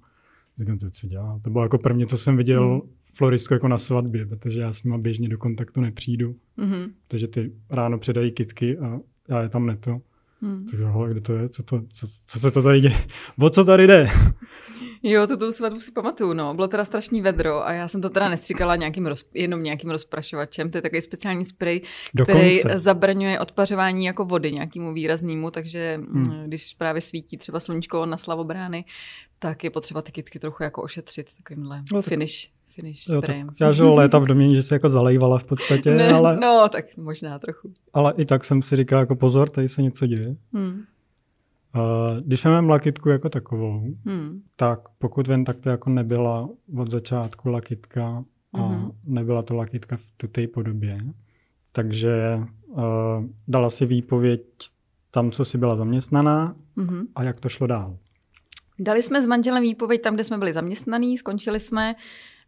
Říkám, 0.58 0.78
to 0.78 0.90
co 0.90 1.08
dělá? 1.08 1.40
To 1.44 1.50
bylo 1.50 1.64
jako 1.64 1.78
první, 1.78 2.06
co 2.06 2.18
jsem 2.18 2.38
viděl 2.38 2.74
mm. 2.74 2.82
floristku 3.16 3.54
jako 3.54 3.68
na 3.68 3.78
svatbě, 3.78 4.26
protože 4.26 4.62
já 4.62 4.74
s 4.74 4.84
nima 4.84 4.98
běžně 4.98 5.30
do 5.30 5.38
kontaktu 5.38 5.82
nepřijdu. 5.82 6.36
Mm-hmm. 6.58 6.92
Takže 7.08 7.28
ty 7.28 7.52
ráno 7.70 8.00
předají 8.00 8.32
kytky 8.32 8.78
a 8.78 8.98
já 9.30 9.42
je 9.42 9.50
tam 9.50 9.66
neto. 9.66 10.02
Hmm. 10.42 10.66
Tak 10.66 10.80
hele, 10.80 11.12
kde 11.12 11.22
to 11.22 11.36
je? 11.36 11.50
Co, 11.50 11.64
to, 11.64 11.82
co, 11.94 12.08
co 12.26 12.40
se 12.40 12.52
to 12.52 12.64
tady 12.64 12.82
děje? 12.82 12.98
O 13.40 13.50
co 13.50 13.66
tady 13.66 13.88
jde? 13.88 14.10
Jo, 15.04 15.28
to 15.28 15.38
tu 15.38 15.52
svatbu 15.52 15.80
si 15.80 15.92
pamatuju, 15.92 16.34
no. 16.34 16.54
Bylo 16.54 16.68
teda 16.68 16.86
strašný 16.86 17.22
vedro 17.22 17.68
a 17.68 17.74
já 17.74 17.88
jsem 17.88 18.02
to 18.02 18.10
teda 18.10 18.30
nestříkala 18.30 18.76
nějakým 18.76 19.06
roz, 19.06 19.26
jenom 19.34 19.64
nějakým 19.64 19.90
rozprašovačem. 19.90 20.70
To 20.70 20.78
je 20.78 20.82
takový 20.82 21.02
speciální 21.02 21.46
sprej, 21.46 21.82
který 22.24 22.60
zabraňuje 22.76 23.40
odpařování 23.40 24.06
jako 24.06 24.26
vody 24.26 24.52
nějakému 24.52 24.94
výraznému, 24.94 25.52
takže 25.52 25.96
hmm. 25.96 26.24
Mm, 26.28 26.44
když 26.48 26.74
právě 26.74 27.02
svítí 27.02 27.38
třeba 27.38 27.60
sluníčko 27.60 28.06
na 28.06 28.18
slavobrány, 28.18 28.86
tak 29.40 29.64
je 29.64 29.70
potřeba 29.70 30.02
ty 30.02 30.12
kytky 30.12 30.40
trochu 30.40 30.64
jako 30.64 30.82
ošetřit 30.82 31.28
takovýmhle 31.38 31.84
no, 31.94 32.02
finish 32.02 32.50
finish 32.76 33.10
jo, 33.10 33.22
sprayem. 33.22 33.48
Já 33.62 33.72
žil 33.72 33.94
léta 33.94 34.20
v 34.20 34.26
domě, 34.28 34.56
že 34.56 34.64
se 34.64 34.76
jako 34.76 34.90
zalejvala 34.90 35.38
v 35.38 35.44
podstatě, 35.44 35.92
ne, 35.92 36.14
ale... 36.14 36.38
No, 36.38 36.70
tak 36.72 36.98
možná 36.98 37.40
trochu. 37.40 37.72
Ale 37.94 38.14
i 38.18 38.26
tak 38.26 38.46
jsem 38.46 38.62
si 38.62 38.76
říkal 38.76 39.00
jako 39.00 39.16
pozor, 39.16 39.50
tady 39.50 39.70
se 39.70 39.82
něco 39.82 40.08
děje. 40.08 40.36
Hmm. 40.54 40.84
Uh, 41.76 42.18
když 42.22 42.44
máme 42.46 42.68
lakitku 42.68 43.10
jako 43.10 43.30
takovou, 43.30 43.84
hmm. 44.06 44.42
tak 44.56 44.80
pokud 44.98 45.28
vím, 45.28 45.46
tak 45.46 45.60
to 45.60 45.70
jako 45.70 45.90
nebyla 45.90 46.50
od 46.78 46.92
začátku 46.92 47.50
lakitka 47.50 48.24
a 48.54 48.62
hmm. 48.62 48.92
nebyla 49.04 49.42
to 49.42 49.56
lakitka 49.56 49.98
v 49.98 50.28
té 50.32 50.48
podobě. 50.48 50.98
Takže 51.72 52.40
uh, 52.66 52.84
dala 53.48 53.70
si 53.70 53.86
výpověď 53.86 54.42
tam, 55.12 55.32
co 55.32 55.46
si 55.46 55.58
byla 55.58 55.76
zaměstnaná 55.76 56.56
hmm. 56.78 57.02
a 57.16 57.24
jak 57.24 57.40
to 57.40 57.50
šlo 57.50 57.68
dál. 57.68 57.98
Dali 58.80 59.02
jsme 59.02 59.22
s 59.22 59.26
manželem 59.26 59.64
výpověď 59.64 60.02
tam, 60.02 60.14
kde 60.14 60.24
jsme 60.24 60.38
byli 60.38 60.54
zaměstnaní, 60.54 61.18
skončili 61.18 61.60
jsme. 61.60 61.96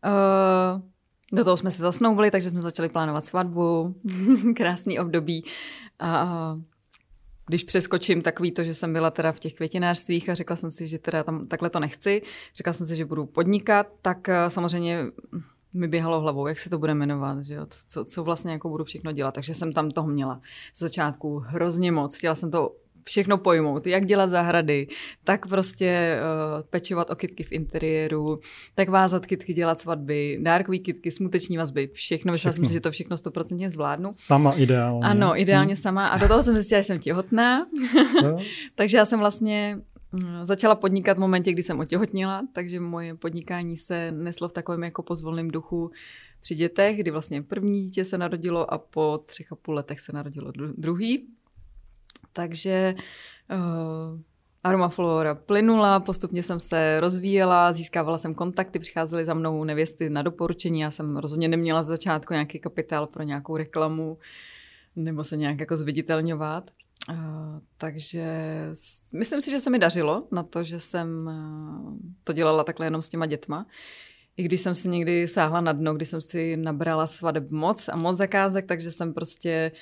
Uh, 0.06 0.82
do 1.34 1.44
toho 1.44 1.58
jsme 1.58 1.72
se 1.72 1.82
zasnoubili, 1.82 2.32
takže 2.32 2.50
jsme 2.50 2.62
začali 2.62 2.90
plánovat 2.90 3.26
svatbu. 3.26 3.96
Krásný 4.56 5.00
období. 5.00 5.44
A 6.00 6.58
když 7.48 7.64
přeskočím 7.64 8.22
takový 8.22 8.52
to, 8.52 8.64
že 8.64 8.74
jsem 8.74 8.94
byla 8.94 9.12
teda 9.12 9.32
v 9.32 9.40
těch 9.40 9.54
květinářstvích 9.54 10.30
a 10.30 10.36
řekla 10.36 10.56
jsem 10.56 10.72
si, 10.72 10.88
že 10.88 11.00
teda 11.00 11.24
tam 11.24 11.48
takhle 11.48 11.70
to 11.70 11.80
nechci, 11.80 12.22
řekla 12.56 12.74
jsem 12.74 12.88
si, 12.88 12.96
že 12.96 13.06
budu 13.06 13.26
podnikat, 13.26 13.88
tak 14.02 14.30
eh, 14.30 14.50
samozřejmě 14.50 15.06
mi 15.74 15.88
běhalo 15.88 16.20
hlavou, 16.20 16.48
jak 16.48 16.60
se 16.60 16.70
to 16.70 16.80
bude 16.80 16.94
jmenovat, 16.94 17.42
že 17.44 17.54
jo? 17.54 17.66
Co, 17.88 18.06
co 18.06 18.24
vlastně 18.24 18.52
jako 18.52 18.70
budu 18.70 18.84
všechno 18.84 19.12
dělat. 19.12 19.34
Takže 19.34 19.54
jsem 19.54 19.74
tam 19.74 19.92
toho 19.92 20.08
měla 20.08 20.42
z 20.74 20.80
začátku 20.80 21.40
hrozně 21.40 21.92
moc. 21.92 22.18
Chtěla 22.18 22.36
jsem 22.36 22.52
to 22.52 22.76
všechno 23.08 23.38
pojmout, 23.38 23.88
jak 23.88 24.06
dělat 24.06 24.30
zahrady, 24.30 24.88
tak 25.24 25.48
prostě 25.48 26.20
uh, 26.20 26.68
pečovat 26.70 27.10
o 27.10 27.16
kytky 27.16 27.44
v 27.44 27.52
interiéru, 27.52 28.40
tak 28.76 28.90
vázat 28.90 29.26
kytky, 29.26 29.54
dělat 29.54 29.80
svatby, 29.80 30.40
dárkový 30.42 30.80
kytky, 30.80 31.12
smuteční 31.12 31.58
vazby, 31.58 31.90
všechno. 31.94 32.32
Myslela 32.32 32.54
jsem 32.54 32.66
si, 32.66 32.74
že 32.74 32.80
to 32.80 32.92
všechno 32.92 33.18
stoprocentně 33.18 33.70
zvládnu. 33.70 34.12
Sama 34.14 34.54
ideálně. 34.54 35.00
Ano, 35.04 35.40
ideálně 35.40 35.74
hmm. 35.74 35.82
sama. 35.82 36.06
A 36.06 36.18
do 36.18 36.28
toho 36.28 36.42
jsem 36.42 36.56
zjistila, 36.56 36.80
že 36.82 36.84
jsem 36.84 37.00
těhotná. 37.00 37.68
Takže 38.76 38.98
já 38.98 39.06
jsem 39.06 39.20
vlastně 39.20 39.80
mm, 40.12 40.46
začala 40.46 40.76
podnikat 40.76 41.18
v 41.18 41.20
momentě, 41.20 41.52
kdy 41.52 41.64
jsem 41.64 41.80
otěhotnila, 41.80 42.42
takže 42.54 42.80
moje 42.80 43.16
podnikání 43.16 43.78
se 43.78 44.12
neslo 44.12 44.50
v 44.50 44.54
takovém 44.54 44.84
jako 44.84 45.04
pozvolném 45.04 45.52
duchu 45.52 45.92
při 46.42 46.56
dětech, 46.56 46.98
kdy 46.98 47.12
vlastně 47.12 47.42
první 47.42 47.84
dítě 47.84 48.06
se 48.06 48.18
narodilo 48.18 48.74
a 48.74 48.78
po 48.78 49.24
třech 49.26 49.52
a 49.52 49.56
půl 49.56 49.76
letech 49.76 50.00
se 50.00 50.12
narodilo 50.14 50.52
druhý. 50.78 51.28
Takže 52.36 52.96
uh, 53.52 54.20
aromaflora 54.64 55.36
plynula, 55.36 56.00
postupně 56.00 56.44
jsem 56.44 56.60
se 56.60 57.00
rozvíjela, 57.00 57.74
získávala 57.74 58.18
jsem 58.18 58.36
kontakty, 58.36 58.80
přicházely 58.80 59.26
za 59.26 59.34
mnou 59.34 59.64
nevěsty 59.64 60.10
na 60.10 60.22
doporučení, 60.22 60.80
já 60.80 60.92
jsem 60.92 61.18
rozhodně 61.18 61.48
neměla 61.48 61.84
z 61.84 61.88
začátku 61.88 62.34
nějaký 62.34 62.60
kapitál 62.60 63.08
pro 63.08 63.24
nějakou 63.24 63.58
reklamu 63.58 64.18
nebo 64.96 65.24
se 65.24 65.38
nějak 65.38 65.60
jako 65.60 65.76
zviditelňovat. 65.76 66.72
Uh, 67.10 67.16
takže 67.78 68.26
myslím 69.12 69.42
si, 69.42 69.52
že 69.52 69.60
se 69.60 69.70
mi 69.70 69.80
dařilo 69.80 70.28
na 70.32 70.44
to, 70.44 70.64
že 70.64 70.80
jsem 70.80 71.28
uh, 71.28 71.98
to 72.24 72.34
dělala 72.34 72.64
takhle 72.64 72.86
jenom 72.86 73.02
s 73.02 73.10
těma 73.10 73.26
dětma. 73.26 73.66
I 74.38 74.44
když 74.44 74.62
jsem 74.62 74.76
si 74.76 74.90
někdy 74.90 75.28
sáhla 75.28 75.62
na 75.62 75.72
dno, 75.72 75.94
když 75.94 76.10
jsem 76.10 76.22
si 76.22 76.58
nabrala 76.58 77.08
svadeb 77.08 77.52
moc 77.52 77.90
a 77.90 77.96
moc 77.96 78.18
zakázek, 78.18 78.66
takže 78.66 78.92
jsem 78.92 79.14
prostě 79.14 79.72
uh, 79.74 79.80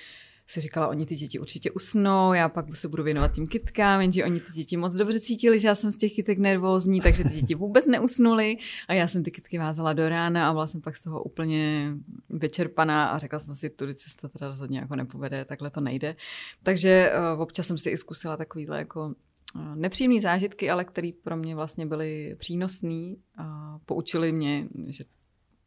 si 0.48 0.60
říkala, 0.60 0.88
oni 0.88 1.06
ty 1.06 1.16
děti 1.16 1.40
určitě 1.40 1.72
usnou, 1.72 2.34
já 2.34 2.50
pak 2.50 2.76
se 2.76 2.88
budu 2.88 3.04
věnovat 3.04 3.32
tím 3.32 3.48
kytkám, 3.48 4.02
jenže 4.02 4.26
oni 4.26 4.40
ty 4.40 4.52
děti 4.56 4.78
moc 4.78 4.96
dobře 4.96 5.20
cítili, 5.20 5.60
že 5.60 5.68
já 5.68 5.76
jsem 5.76 5.92
z 5.92 5.98
těch 5.98 6.14
kytek 6.14 6.38
nervózní, 6.38 7.02
takže 7.02 7.24
ty 7.24 7.30
děti 7.30 7.56
vůbec 7.56 7.88
neusnuly 7.88 8.58
a 8.88 8.94
já 8.94 9.08
jsem 9.08 9.24
ty 9.24 9.32
kytky 9.32 9.58
vázala 9.58 9.94
do 9.94 10.10
rána 10.10 10.50
a 10.50 10.54
byla 10.54 10.68
jsem 10.68 10.82
pak 10.82 10.96
z 10.96 11.04
toho 11.04 11.24
úplně 11.24 11.94
vyčerpaná 12.30 13.08
a 13.08 13.20
řekla 13.20 13.40
jsem 13.40 13.56
si, 13.56 13.70
tudy 13.70 13.96
cesta 13.96 14.28
teda 14.28 14.48
rozhodně 14.48 14.80
jako 14.80 14.96
nepovede, 14.96 15.46
takhle 15.46 15.70
to 15.70 15.82
nejde. 15.82 16.16
Takže 16.64 17.12
uh, 17.34 17.42
občas 17.42 17.68
jsem 17.68 17.78
si 17.78 17.90
i 17.90 17.98
zkusila 17.98 18.38
takovýhle 18.38 18.78
jako 18.78 19.14
uh, 19.56 19.76
nepříjemné 19.76 20.22
zážitky, 20.22 20.70
ale 20.70 20.86
které 20.86 21.10
pro 21.24 21.38
mě 21.38 21.56
vlastně 21.56 21.86
byly 21.86 22.36
přínosné 22.40 23.16
a 23.38 23.78
poučili 23.86 24.32
mě, 24.32 24.68
že 24.88 25.04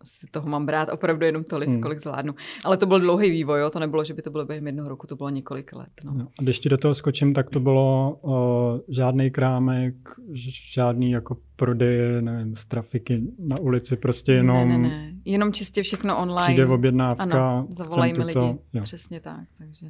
si 0.04 0.26
toho 0.30 0.48
mám 0.48 0.66
brát 0.66 0.88
opravdu 0.92 1.26
jenom 1.26 1.44
tolik, 1.44 1.68
hmm. 1.68 1.80
kolik 1.80 1.98
zvládnu. 1.98 2.34
Ale 2.64 2.76
to 2.76 2.86
byl 2.86 3.00
dlouhý 3.00 3.30
vývoj, 3.30 3.60
jo? 3.60 3.70
to 3.70 3.78
nebylo, 3.78 4.04
že 4.04 4.14
by 4.14 4.22
to 4.22 4.30
bylo 4.30 4.44
během 4.44 4.66
jednoho 4.66 4.88
roku, 4.88 5.06
to 5.06 5.16
bylo 5.16 5.28
několik 5.30 5.72
let. 5.72 5.88
No. 6.04 6.12
No, 6.14 6.28
a 6.38 6.42
když 6.42 6.58
ti 6.58 6.68
do 6.68 6.78
toho 6.78 6.94
skočím, 6.94 7.34
tak 7.34 7.50
to 7.50 7.60
bylo 7.60 8.18
o, 8.22 8.80
žádný 8.88 9.30
krámek, 9.30 9.94
žádný 10.72 11.10
jako 11.10 11.36
prodeje, 11.56 12.22
nevím, 12.22 12.56
z 12.56 12.64
trafiky 12.64 13.22
na 13.38 13.58
ulici, 13.58 13.96
prostě 13.96 14.32
jenom... 14.32 14.68
Ne, 14.68 14.78
ne, 14.78 14.88
ne. 14.88 15.12
Jenom 15.24 15.52
čistě 15.52 15.82
všechno 15.82 16.18
online. 16.18 16.46
Přijde 16.46 16.66
objednávka. 16.66 17.22
Ano, 17.22 17.66
zavolají 17.70 18.12
mi 18.12 18.24
lidi, 18.24 18.58
jo. 18.72 18.82
přesně 18.82 19.20
tak, 19.20 19.44
takže... 19.58 19.86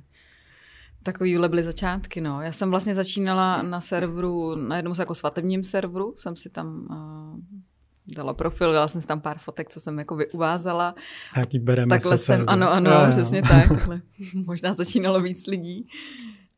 Takovýhle 1.02 1.48
byly 1.48 1.62
začátky, 1.62 2.20
no. 2.20 2.42
Já 2.42 2.52
jsem 2.52 2.70
vlastně 2.70 2.94
začínala 2.94 3.62
na 3.62 3.80
serveru, 3.80 4.54
na 4.54 4.76
jednom 4.76 4.94
jako 4.98 5.14
svatebním 5.14 5.62
serveru, 5.62 6.14
jsem 6.16 6.36
si 6.36 6.50
tam 6.50 6.86
uh, 6.90 7.60
dala 8.08 8.34
profil, 8.34 8.72
dala 8.72 8.88
jsem 8.88 9.00
si 9.00 9.06
tam 9.06 9.20
pár 9.20 9.38
fotek, 9.38 9.68
co 9.68 9.80
jsem 9.80 9.98
jako 9.98 10.18
uvázala. 10.32 10.94
A 11.32 11.40
jaký 11.40 11.58
bereme 11.58 11.88
Takhle 11.88 12.18
jsem, 12.18 12.44
ano, 12.46 12.70
ano, 12.70 12.90
jo, 12.90 13.00
jo. 13.00 13.10
přesně 13.10 13.42
tak. 13.42 13.68
Takhle 13.68 14.00
možná 14.46 14.72
začínalo 14.72 15.20
víc 15.20 15.46
lidí. 15.46 15.86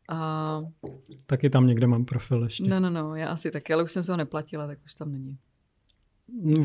A... 0.08 0.60
Taky 1.26 1.50
tam 1.50 1.66
někde 1.66 1.86
mám 1.86 2.04
profil 2.04 2.42
ještě. 2.42 2.64
No, 2.64 2.80
no, 2.80 2.90
no, 2.90 3.14
já 3.14 3.28
asi 3.28 3.50
taky, 3.50 3.72
ale 3.72 3.82
už 3.82 3.92
jsem 3.92 4.04
se 4.04 4.12
ho 4.12 4.16
neplatila, 4.16 4.66
tak 4.66 4.78
už 4.84 4.94
tam 4.94 5.12
není. 5.12 5.38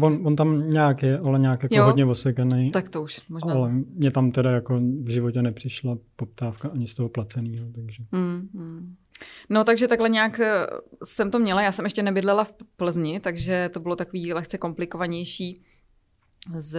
On, 0.02 0.28
on 0.28 0.36
tam 0.36 0.72
nějak 0.72 1.04
je, 1.04 1.18
ale 1.18 1.40
nějak 1.40 1.64
jako 1.64 1.76
jo, 1.76 1.86
hodně 1.86 2.06
osekaný. 2.06 2.72
Tak 2.72 2.90
to 2.90 3.02
už 3.02 3.30
možná. 3.30 3.54
Ale 3.54 3.72
mě 3.72 4.12
tam 4.12 4.32
teda 4.32 4.52
jako 4.52 4.80
v 5.02 5.10
životě 5.10 5.42
nepřišla 5.42 5.98
poptávka 6.16 6.70
ani 6.70 6.88
z 6.88 6.94
toho 6.94 7.10
placeného, 7.10 7.68
takže. 7.76 8.04
Mm, 8.12 8.50
mm. 8.54 8.96
No 9.50 9.64
takže 9.64 9.88
takhle 9.88 10.10
nějak 10.10 10.40
eh, 10.40 10.68
jsem 11.04 11.32
to 11.32 11.40
měla, 11.40 11.62
já 11.62 11.72
jsem 11.72 11.86
ještě 11.86 12.04
nebydlela 12.04 12.44
v 12.44 12.54
Plzni, 12.78 13.20
takže 13.20 13.70
to 13.74 13.80
bylo 13.80 13.96
takový 13.96 14.34
lehce 14.34 14.58
komplikovanější 14.58 15.64
z, 16.58 16.78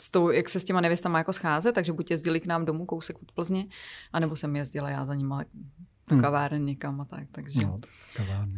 s 0.00 0.10
tou, 0.10 0.30
jak 0.30 0.48
se 0.48 0.60
s 0.60 0.64
těma 0.64 0.80
nevěstama 0.80 1.18
jako 1.18 1.32
scházet, 1.32 1.72
takže 1.72 1.92
buď 1.92 2.10
jezdili 2.10 2.40
k 2.40 2.46
nám 2.46 2.64
domů 2.64 2.86
kousek 2.86 3.22
od 3.22 3.32
Plzně, 3.32 3.66
anebo 4.12 4.36
jsem 4.36 4.56
jezdila 4.56 4.90
já 4.90 5.06
za 5.06 5.14
nima 5.14 5.44
do 6.08 6.14
hmm. 6.14 6.20
kaváren 6.20 6.64
někam 6.64 7.00
a 7.00 7.04
tak, 7.04 7.28
takže 7.32 7.66
no, 7.66 7.80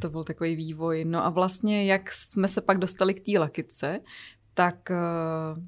to 0.00 0.10
byl 0.10 0.24
takový 0.24 0.56
vývoj. 0.56 1.04
No 1.04 1.26
a 1.26 1.30
vlastně, 1.30 1.86
jak 1.86 2.12
jsme 2.12 2.48
se 2.48 2.60
pak 2.60 2.78
dostali 2.78 3.14
k 3.14 3.20
té 3.20 3.38
lakice, 3.38 4.00
tak 4.54 4.90
uh, 4.90 5.62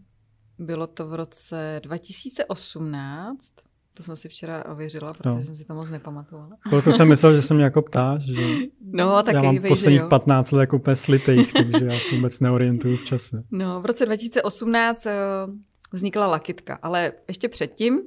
bylo 0.66 0.86
to 0.86 1.08
v 1.08 1.14
roce 1.14 1.80
2018, 1.82 3.52
to 4.00 4.04
jsem 4.04 4.16
si 4.16 4.28
včera 4.28 4.64
ověřila, 4.72 5.12
protože 5.12 5.28
no. 5.28 5.40
jsem 5.40 5.56
si 5.56 5.64
to 5.64 5.74
moc 5.74 5.90
nepamatovala. 5.90 6.56
Chvilku 6.68 6.92
jsem 6.92 7.08
myslel, 7.08 7.34
že 7.34 7.42
se 7.42 7.54
mě 7.54 7.64
jako 7.64 7.82
ptáš, 7.82 8.22
že 8.22 8.56
no, 8.92 9.22
taky, 9.22 9.36
já 9.36 9.42
mám 9.42 9.58
vej, 9.58 9.68
posledních 9.70 10.04
15 10.04 10.52
let 10.52 10.60
jako 10.60 10.76
úplně 10.76 10.96
slitejch, 10.96 11.52
takže 11.52 11.86
já 11.86 11.98
se 11.98 12.16
vůbec 12.16 12.40
neorientuju 12.40 12.96
v 12.96 13.04
čase. 13.04 13.42
No, 13.50 13.80
v 13.80 13.86
roce 13.86 14.06
2018 14.06 15.06
uh, 15.06 15.12
eh, 15.12 15.16
vznikla 15.92 16.26
lakitka, 16.26 16.78
ale 16.82 17.12
ještě 17.28 17.48
předtím, 17.48 18.00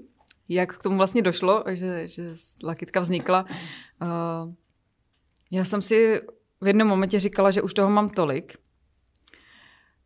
jak 0.50 0.78
k 0.78 0.84
tomu 0.84 0.98
vlastně 0.98 1.22
došlo, 1.22 1.64
že, 1.70 2.08
že 2.08 2.34
lakitka 2.64 3.00
vznikla, 3.00 3.46
uh, 4.02 4.54
já 5.52 5.66
jsem 5.66 5.82
si 5.82 6.22
v 6.62 6.68
jednom 6.68 6.88
momentě 6.88 7.20
říkala, 7.20 7.52
že 7.52 7.62
už 7.62 7.74
toho 7.74 7.90
mám 7.90 8.10
tolik, 8.10 8.54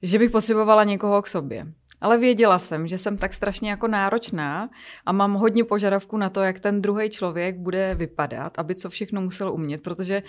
že 0.01 0.19
bych 0.19 0.31
potřebovala 0.31 0.83
někoho 0.83 1.21
k 1.21 1.27
sobě. 1.27 1.73
Ale 2.01 2.17
věděla 2.17 2.59
jsem, 2.59 2.87
že 2.87 2.97
jsem 2.97 3.17
tak 3.17 3.33
strašně 3.33 3.69
jako 3.69 3.87
náročná 3.87 4.69
a 5.05 5.11
mám 5.11 5.33
hodně 5.33 5.63
požadavků 5.63 6.17
na 6.17 6.29
to, 6.29 6.41
jak 6.41 6.59
ten 6.59 6.81
druhý 6.81 7.09
člověk 7.09 7.57
bude 7.57 7.95
vypadat, 7.95 8.59
aby 8.59 8.75
co 8.75 8.89
všechno 8.89 9.21
musel 9.21 9.53
umět, 9.53 9.83
protože 9.83 10.23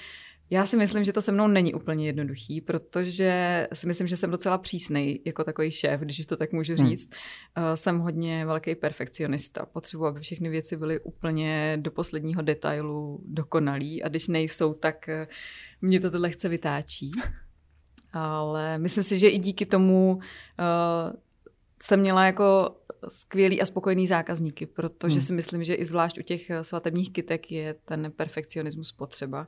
já 0.51 0.67
si 0.67 0.77
myslím, 0.77 1.05
že 1.05 1.13
to 1.13 1.23
se 1.23 1.33
mnou 1.33 1.47
není 1.47 1.75
úplně 1.75 2.07
jednoduchý, 2.07 2.61
protože 2.61 3.67
si 3.73 3.87
myslím, 3.87 4.07
že 4.07 4.17
jsem 4.17 4.31
docela 4.31 4.59
přísný 4.59 5.21
jako 5.25 5.45
takový 5.45 5.71
šéf, 5.71 6.01
když 6.01 6.27
to 6.27 6.37
tak 6.37 6.53
můžu 6.53 6.75
hmm. 6.75 6.89
říct. 6.89 7.11
Hmm. 7.57 7.77
Jsem 7.77 7.99
hodně 7.99 8.47
velký 8.47 8.75
perfekcionista. 8.75 9.67
Potřebuji, 9.67 10.07
aby 10.07 10.21
všechny 10.21 10.49
věci 10.49 10.77
byly 10.77 11.01
úplně 11.01 11.79
do 11.81 11.91
posledního 11.91 12.43
detailu 12.43 13.21
dokonalý 13.25 14.03
a 14.03 14.09
když 14.09 14.29
nejsou, 14.29 14.75
tak 14.75 15.09
eh, 15.09 15.29
mě 15.81 16.01
to 16.01 16.11
lehce 16.13 16.49
vytáčí. 16.49 17.11
Ale 18.13 18.79
myslím 18.79 19.05
si, 19.05 19.19
že 19.19 19.29
i 19.29 19.39
díky 19.39 19.67
tomu 19.67 20.15
uh, 20.15 21.13
jsem 21.83 22.01
měla 22.01 22.27
jako 22.27 22.77
skvělý 23.09 23.63
a 23.63 23.67
spokojený 23.67 24.07
zákazníky, 24.07 24.67
protože 24.67 25.15
hmm. 25.15 25.23
si 25.23 25.33
myslím, 25.33 25.65
že 25.65 25.75
i 25.75 25.85
zvlášť 25.85 26.19
u 26.19 26.23
těch 26.23 26.51
svatebních 26.63 27.13
kytek 27.13 27.53
je 27.53 27.75
ten 27.85 28.13
perfekcionismus 28.17 28.93
potřeba. 28.93 29.47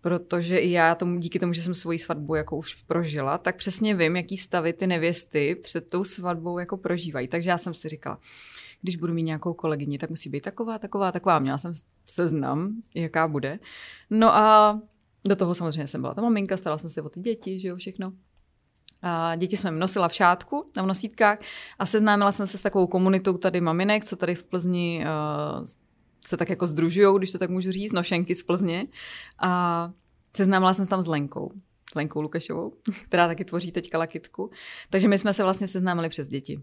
Protože 0.00 0.58
i 0.58 0.70
já 0.70 0.94
tomu, 0.94 1.18
díky 1.18 1.38
tomu, 1.38 1.52
že 1.52 1.62
jsem 1.62 1.74
svoji 1.74 1.98
svatbu 1.98 2.34
jako 2.34 2.56
už 2.56 2.74
prožila, 2.74 3.38
tak 3.38 3.56
přesně 3.56 3.94
vím, 3.94 4.16
jaký 4.16 4.36
stavy 4.36 4.72
ty 4.72 4.86
nevěsty 4.86 5.54
před 5.54 5.90
tou 5.90 6.04
svatbou 6.04 6.58
jako 6.58 6.76
prožívají. 6.76 7.28
Takže 7.28 7.50
já 7.50 7.58
jsem 7.58 7.74
si 7.74 7.88
říkala, 7.88 8.18
když 8.82 8.96
budu 8.96 9.14
mít 9.14 9.22
nějakou 9.22 9.54
kolegyni, 9.54 9.98
tak 9.98 10.10
musí 10.10 10.30
být 10.30 10.40
taková, 10.40 10.78
taková, 10.78 11.12
taková. 11.12 11.38
Měla 11.38 11.58
jsem 11.58 11.72
seznam, 12.04 12.80
jaká 12.94 13.28
bude. 13.28 13.58
No 14.10 14.34
a 14.34 14.80
do 15.24 15.36
toho 15.36 15.54
samozřejmě 15.54 15.86
jsem 15.86 16.00
byla 16.00 16.14
ta 16.14 16.22
maminka, 16.22 16.56
starala 16.56 16.78
jsem 16.78 16.90
se 16.90 17.02
o 17.02 17.08
ty 17.08 17.20
děti, 17.20 17.60
že 17.60 17.68
jo, 17.68 17.76
všechno. 17.76 18.12
A 19.02 19.36
děti 19.36 19.56
jsme 19.56 19.70
nosila 19.70 20.08
v 20.08 20.14
šátku, 20.14 20.70
v 20.82 20.86
nosítkách 20.86 21.38
a 21.78 21.86
seznámila 21.86 22.32
jsem 22.32 22.46
se 22.46 22.58
s 22.58 22.62
takovou 22.62 22.86
komunitou 22.86 23.38
tady 23.38 23.60
maminek, 23.60 24.04
co 24.04 24.16
tady 24.16 24.34
v 24.34 24.44
Plzni 24.44 25.04
uh, 25.58 25.64
se 26.26 26.36
tak 26.36 26.50
jako 26.50 26.66
združují, 26.66 27.18
když 27.18 27.32
to 27.32 27.38
tak 27.38 27.50
můžu 27.50 27.72
říct, 27.72 27.92
nošenky 27.92 28.34
z 28.34 28.42
Plzně. 28.42 28.86
A 29.38 29.92
seznámila 30.36 30.74
jsem 30.74 30.84
se 30.84 30.90
tam 30.90 31.02
s 31.02 31.06
Lenkou, 31.06 31.52
s 31.92 31.94
Lenkou 31.94 32.20
Lukašovou, 32.20 32.72
která 33.04 33.26
taky 33.26 33.44
tvoří 33.44 33.72
teďka 33.72 33.98
lakitku. 33.98 34.50
Takže 34.90 35.08
my 35.08 35.18
jsme 35.18 35.32
se 35.32 35.42
vlastně 35.42 35.66
seznámili 35.66 36.08
přes 36.08 36.28
děti. 36.28 36.62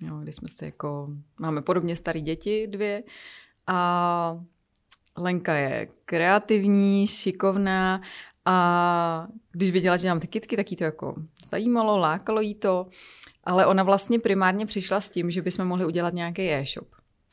Jo, 0.00 0.18
kdy 0.18 0.32
jsme 0.32 0.48
se 0.48 0.64
jako, 0.64 1.08
máme 1.38 1.62
podobně 1.62 1.96
staré 1.96 2.20
děti 2.20 2.66
dvě 2.66 3.02
a 3.66 4.40
Lenka 5.16 5.54
je 5.54 5.88
kreativní, 6.04 7.06
šikovná 7.06 8.00
a 8.44 9.26
když 9.52 9.70
viděla, 9.72 9.96
že 9.96 10.08
mám 10.08 10.20
ty 10.20 10.26
kitky, 10.26 10.56
tak 10.56 10.70
jí 10.70 10.76
to 10.76 10.84
jako 10.84 11.14
zajímalo, 11.44 11.98
lákalo 11.98 12.40
jí 12.40 12.54
to. 12.54 12.86
Ale 13.44 13.66
ona 13.66 13.82
vlastně 13.82 14.18
primárně 14.18 14.66
přišla 14.66 15.00
s 15.00 15.08
tím, 15.08 15.30
že 15.30 15.42
bychom 15.42 15.64
mohli 15.64 15.86
udělat 15.86 16.14
nějaký 16.14 16.42
e-shop. 16.50 16.88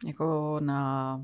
Jako 0.07 0.57
na 0.59 1.21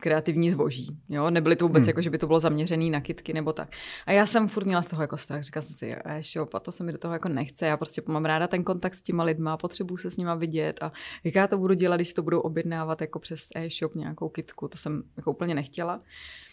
kreativní 0.00 0.50
zboží. 0.50 0.98
Jo? 1.08 1.30
Nebyly 1.30 1.56
to 1.56 1.64
vůbec 1.64 1.82
Hmm. 1.82 1.88
jako, 1.88 2.02
že 2.02 2.10
by 2.10 2.18
to 2.18 2.26
bylo 2.26 2.40
zaměřené 2.40 2.90
na 2.90 3.00
kitky 3.00 3.32
nebo 3.32 3.52
tak. 3.52 3.68
A 4.06 4.12
já 4.12 4.26
jsem 4.26 4.48
furt 4.48 4.64
měla 4.64 4.82
z 4.82 4.86
toho 4.86 5.02
jako 5.02 5.16
strach. 5.16 5.42
Říkala 5.42 5.62
jsem 5.62 5.76
si, 5.76 5.96
jo, 6.38 6.46
to 6.62 6.72
se 6.72 6.84
mi 6.84 6.92
do 6.92 6.98
toho 6.98 7.14
jako 7.14 7.28
nechce. 7.28 7.66
Já 7.66 7.76
prostě 7.76 8.02
mám 8.06 8.24
ráda 8.24 8.46
ten 8.48 8.64
kontakt 8.64 8.94
s 8.94 9.02
těma 9.02 9.24
lidma, 9.24 9.56
potřebuju 9.56 9.96
se 9.96 10.10
s 10.10 10.16
nima 10.16 10.34
vidět 10.34 10.82
a 10.82 10.92
jak 11.24 11.34
já 11.34 11.46
to 11.46 11.58
budu 11.58 11.74
dělat, 11.74 11.96
když 11.96 12.08
si 12.08 12.14
to 12.14 12.22
budou 12.22 12.40
objednávat 12.40 13.00
jako 13.00 13.18
přes 13.18 13.48
e-shop 13.56 13.94
nějakou 13.94 14.28
kitku. 14.28 14.68
To 14.68 14.78
jsem 14.78 15.02
jako 15.16 15.30
úplně 15.30 15.54
nechtěla. 15.54 16.00
Eh, 16.02 16.49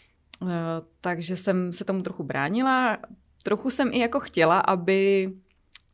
takže 1.02 1.36
jsem 1.36 1.74
se 1.74 1.86
tomu 1.86 2.02
trochu 2.02 2.24
bránila. 2.24 2.98
Trochu 3.44 3.70
jsem 3.70 3.90
i 3.94 4.00
jako 4.00 4.20
chtěla, 4.20 4.60
aby 4.60 5.30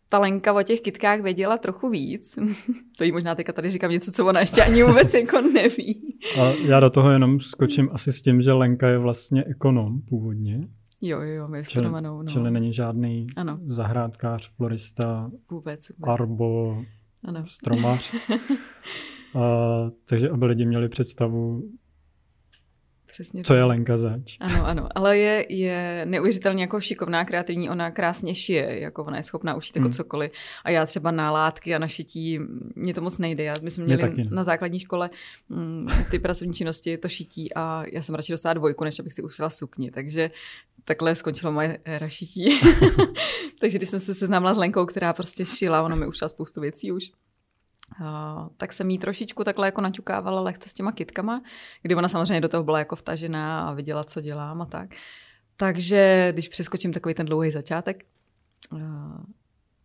ta 0.09 0.19
Lenka 0.19 0.53
o 0.53 0.63
těch 0.63 0.81
kitkách 0.81 1.21
věděla 1.21 1.57
trochu 1.57 1.89
víc. 1.89 2.35
to 2.97 3.03
jí 3.03 3.11
možná 3.11 3.35
teďka 3.35 3.53
tady 3.53 3.69
říkám 3.69 3.91
něco, 3.91 4.11
co 4.11 4.25
ona 4.25 4.39
ještě 4.39 4.63
ani 4.63 4.83
vůbec 4.83 5.13
jako 5.13 5.41
neví. 5.41 6.17
A 6.41 6.45
já 6.65 6.79
do 6.79 6.89
toho 6.89 7.11
jenom 7.11 7.39
skočím 7.39 7.89
asi 7.91 8.11
s 8.13 8.21
tím, 8.21 8.41
že 8.41 8.53
Lenka 8.53 8.87
je 8.87 8.97
vlastně 8.97 9.43
ekonom 9.43 10.01
původně, 10.01 10.67
Jo, 11.05 11.21
jo, 11.21 11.33
jo, 11.33 11.47
vystudovanou. 11.47 12.21
No. 12.21 12.25
čili 12.31 12.51
není 12.51 12.73
žádný 12.73 13.27
Ano. 13.35 13.59
zahrádkář, 13.65 14.49
florista, 14.55 15.31
Vůbec, 15.51 15.89
vůbec. 15.89 16.09
arbo, 16.13 16.83
Ano. 17.23 17.45
stromař. 17.45 18.13
A, 19.35 19.41
takže 20.05 20.29
aby 20.29 20.45
lidi 20.45 20.65
měli 20.65 20.89
představu, 20.89 21.63
Přesně 23.13 23.43
co 23.43 23.53
tak. 23.53 23.57
je 23.57 23.63
Lenka 23.63 23.97
zač. 23.97 24.37
Ano, 24.39 24.65
ano, 24.65 24.89
ale 24.95 25.17
je, 25.17 25.45
je 25.49 26.01
neuvěřitelně 26.05 26.63
jako 26.63 26.81
šikovná, 26.81 27.25
kreativní, 27.25 27.69
ona 27.69 27.91
krásně 27.91 28.35
šije, 28.35 28.79
jako 28.79 29.03
ona 29.03 29.17
je 29.17 29.23
schopná 29.23 29.55
ušít 29.55 29.75
jako 29.75 29.85
Hmm. 29.85 29.93
cokoliv. 29.93 30.31
A 30.63 30.69
já 30.69 30.85
třeba 30.85 31.11
na 31.11 31.31
látky 31.31 31.75
a 31.75 31.79
na 31.79 31.87
šití, 31.87 32.39
mně 32.75 32.93
to 32.93 33.01
moc 33.01 33.17
nejde. 33.17 33.43
Já, 33.43 33.55
my 33.61 33.71
jsme 33.71 33.85
měli 33.85 34.27
na 34.29 34.43
základní 34.43 34.79
škole 34.79 35.09
mm, 35.49 35.87
ty 36.11 36.19
pracovní 36.19 36.53
činnosti, 36.53 36.97
to 36.97 37.09
šití 37.09 37.53
a 37.53 37.83
já 37.91 38.01
jsem 38.01 38.15
radši 38.15 38.33
dostala 38.33 38.53
dvojku, 38.53 38.83
než 38.83 38.99
abych 38.99 39.13
si 39.13 39.21
ušila 39.21 39.49
sukni, 39.49 39.91
takže 39.91 40.31
takhle 40.83 41.15
skončilo 41.15 41.51
moje 41.51 41.79
éra 41.85 42.09
šití. 42.09 42.59
takže 43.61 43.77
když 43.77 43.89
jsem 43.89 43.99
se 43.99 44.13
seznámila 44.13 44.53
s 44.53 44.57
Lenkou, 44.57 44.85
která 44.85 45.13
prostě 45.13 45.45
šila, 45.45 45.81
ona 45.81 45.95
mi 45.95 46.07
ušila 46.07 46.29
spoustu 46.29 46.61
věcí 46.61 46.91
už, 46.91 47.11
Uh, 48.01 48.47
tak 48.57 48.73
jsem 48.73 48.89
jí 48.89 48.97
trošičku 48.97 49.43
takhle 49.43 49.67
jako 49.67 49.81
naťukávala 49.81 50.41
lehce 50.41 50.69
s 50.69 50.73
těma 50.73 50.91
kitkama, 50.91 51.41
kdy 51.81 51.95
ona 51.95 52.07
samozřejmě 52.07 52.41
do 52.41 52.47
toho 52.47 52.63
byla 52.63 52.79
jako 52.79 52.95
vtažená 52.95 53.67
a 53.67 53.73
viděla, 53.73 54.03
co 54.03 54.21
dělám 54.21 54.61
a 54.61 54.65
tak. 54.65 54.89
Takže 55.57 56.29
když 56.31 56.47
přeskočím 56.47 56.93
takový 56.93 57.15
ten 57.15 57.25
dlouhý 57.25 57.51
začátek 57.51 58.05
uh, 58.71 58.79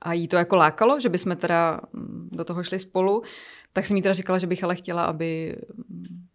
a 0.00 0.12
jí 0.12 0.28
to 0.28 0.37
jako 0.37 0.57
lákalo, 0.57 1.00
že 1.00 1.09
bychom 1.09 1.37
teda 1.37 1.81
mm, 1.93 2.28
do 2.33 2.45
toho 2.45 2.62
šli 2.62 2.78
spolu, 2.78 3.23
tak 3.73 3.87
jsem 3.87 3.97
jí 3.97 4.02
teda 4.02 4.12
říkala, 4.12 4.38
že 4.38 4.47
bych 4.47 4.64
ale 4.64 4.76
chtěla, 4.76 5.05
aby 5.05 5.57
mm, 5.88 6.27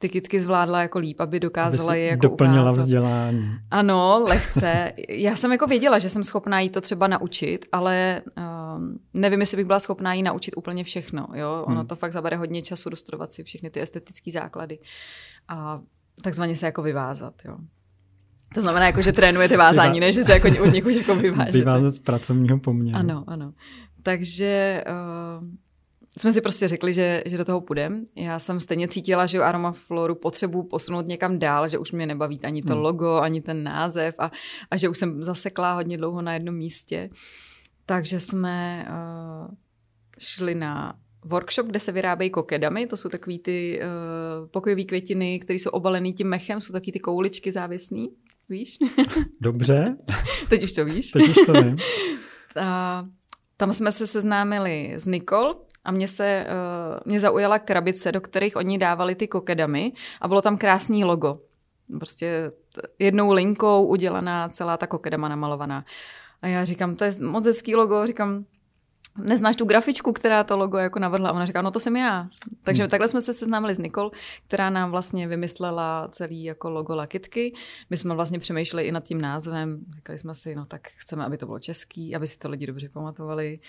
ty 0.00 0.08
kitky 0.08 0.40
zvládla 0.40 0.82
jako 0.82 0.98
líp, 0.98 1.20
aby 1.20 1.40
dokázala 1.40 1.90
aby 1.92 2.00
je 2.00 2.06
jako 2.06 2.22
doplnila 2.22 2.62
ukázat. 2.62 2.80
vzdělání. 2.80 3.50
Ano, 3.70 4.20
lehce. 4.28 4.92
Já 5.08 5.36
jsem 5.36 5.52
jako 5.52 5.66
věděla, 5.66 5.98
že 5.98 6.08
jsem 6.08 6.24
schopná 6.24 6.60
jí 6.60 6.70
to 6.70 6.80
třeba 6.80 7.06
naučit, 7.06 7.66
ale 7.72 8.22
um, 8.76 8.98
nevím, 9.14 9.40
jestli 9.40 9.56
bych 9.56 9.66
byla 9.66 9.80
schopná 9.80 10.12
jí 10.14 10.22
naučit 10.22 10.54
úplně 10.56 10.84
všechno. 10.84 11.26
Jo? 11.34 11.64
Ono 11.66 11.76
Hmm. 11.76 11.86
to 11.86 11.96
fakt 11.96 12.12
zabere 12.12 12.36
hodně 12.36 12.62
času 12.62 12.90
dostudovat 12.90 13.32
si 13.32 13.44
všechny 13.44 13.70
ty 13.70 13.80
estetické 13.80 14.30
základy 14.30 14.78
a 15.48 15.80
takzvaně 16.22 16.56
se 16.56 16.66
jako 16.66 16.82
vyvázat. 16.82 17.34
Jo? 17.44 17.56
To 18.54 18.60
znamená, 18.60 18.86
jako, 18.86 19.02
že 19.02 19.12
trénujete 19.12 19.56
vázání, 19.56 19.98
Vyvá- 19.98 20.00
ne, 20.00 20.12
že 20.12 20.24
se 20.24 20.32
jako 20.32 20.48
od 20.62 20.72
někud 20.72 20.94
jako 20.94 21.14
vyvážete. 21.14 21.58
Vyvázat 21.58 21.90
z 21.90 21.98
pracovního 21.98 22.58
poměru. 22.58 22.98
Ano, 22.98 23.24
ano. 23.26 23.52
Takže 24.02 24.84
uh, 25.40 25.44
jsme 26.18 26.32
si 26.32 26.40
prostě 26.40 26.68
řekli, 26.68 26.92
že, 26.92 27.22
že 27.26 27.38
do 27.38 27.44
toho 27.44 27.60
půjdeme. 27.60 28.00
Já 28.16 28.38
jsem 28.38 28.60
stejně 28.60 28.88
cítila, 28.88 29.26
že 29.26 29.38
Aromafloru 29.42 30.14
potřebuji 30.14 30.62
posunout 30.62 31.06
někam 31.06 31.38
dál, 31.38 31.68
že 31.68 31.78
už 31.78 31.92
mě 31.92 32.06
nebaví 32.06 32.40
ani 32.44 32.62
to 32.62 32.72
Hmm. 32.72 32.82
logo, 32.82 33.16
ani 33.16 33.40
ten 33.40 33.62
název 33.62 34.14
a, 34.18 34.30
a 34.70 34.76
že 34.76 34.88
už 34.88 34.98
jsem 34.98 35.24
zasekla 35.24 35.72
hodně 35.74 35.96
dlouho 35.98 36.22
na 36.22 36.34
jednom 36.34 36.54
místě. 36.54 37.10
Takže 37.86 38.20
jsme 38.20 38.86
uh, 38.88 39.54
šli 40.18 40.54
na 40.54 40.94
workshop, 41.24 41.66
kde 41.66 41.78
se 41.78 41.92
vyrábějí 41.92 42.30
kokedamy. 42.30 42.86
To 42.86 42.96
jsou 42.96 43.08
takový 43.08 43.38
ty 43.38 43.80
uh, 43.80 44.48
pokojové 44.48 44.82
květiny, 44.84 45.38
které 45.40 45.58
jsou 45.58 45.70
obalený 45.70 46.12
tím 46.12 46.28
mechem, 46.28 46.60
jsou 46.60 46.72
takový 46.72 46.92
ty 46.92 46.98
kouličky 47.00 47.52
závěsný. 47.52 48.08
Víš? 48.48 48.78
Dobře, 49.40 49.96
Teď 50.48 50.62
už 50.62 50.72
to 50.72 50.84
víš. 50.84 51.10
teď 51.10 51.28
už 51.28 51.36
to 51.46 51.52
vím. 51.52 51.76
A 52.60 53.04
tam 53.56 53.72
jsme 53.72 53.92
se 53.92 54.06
seznámili 54.06 54.92
s 54.96 55.06
Nikol 55.06 55.54
a 55.88 55.90
mě 55.90 56.08
se 56.08 56.46
uh, 56.46 57.00
mě 57.04 57.20
zaujala 57.20 57.58
krabice, 57.58 58.12
do 58.12 58.20
kterých 58.20 58.56
oni 58.56 58.78
dávali 58.78 59.14
ty 59.14 59.28
kokedamy 59.28 59.92
a 60.20 60.28
bylo 60.28 60.42
tam 60.42 60.58
krásný 60.58 61.04
logo. 61.04 61.40
Prostě 61.98 62.52
jednou 62.98 63.32
linkou 63.32 63.86
udělaná 63.86 64.48
celá 64.48 64.76
ta 64.76 64.86
kokedama 64.86 65.28
namalovaná. 65.28 65.84
A 66.42 66.46
já 66.46 66.64
říkám, 66.64 66.96
to 66.96 67.04
je 67.04 67.12
moc 67.20 67.46
hezký 67.46 67.76
logo, 67.76 68.06
říkám, 68.06 68.44
neznáš 69.18 69.56
tu 69.56 69.64
grafičku, 69.64 70.12
která 70.12 70.44
to 70.44 70.56
logo 70.56 70.78
jako 70.78 70.98
navrhla? 70.98 71.32
Ona 71.32 71.46
říká, 71.46 71.62
no 71.62 71.70
to 71.70 71.80
jsem 71.80 71.96
já. 71.96 72.28
Takže 72.62 72.82
Hmm. 72.82 72.90
takhle 72.90 73.08
jsme 73.08 73.20
se 73.20 73.32
seznámili 73.32 73.74
s 73.74 73.78
Nikol, 73.78 74.10
která 74.46 74.70
nám 74.70 74.90
vlastně 74.90 75.28
vymyslela 75.28 76.08
celý 76.10 76.44
jako 76.44 76.70
logo 76.70 76.96
lakitky. 76.96 77.54
My 77.90 77.96
jsme 77.96 78.14
vlastně 78.14 78.38
přemýšleli 78.38 78.88
i 78.88 78.92
nad 78.92 79.04
tím 79.04 79.20
názvem. 79.20 79.84
Říkali 79.96 80.18
jsme 80.18 80.34
si, 80.34 80.54
no 80.54 80.66
tak 80.66 80.88
chceme, 80.88 81.24
aby 81.24 81.36
to 81.38 81.46
bylo 81.46 81.58
český, 81.58 82.16
aby 82.16 82.26
si 82.26 82.38
to 82.38 82.48
lidi 82.48 82.66
dobře 82.66 82.88
pamatovali. 82.88 83.60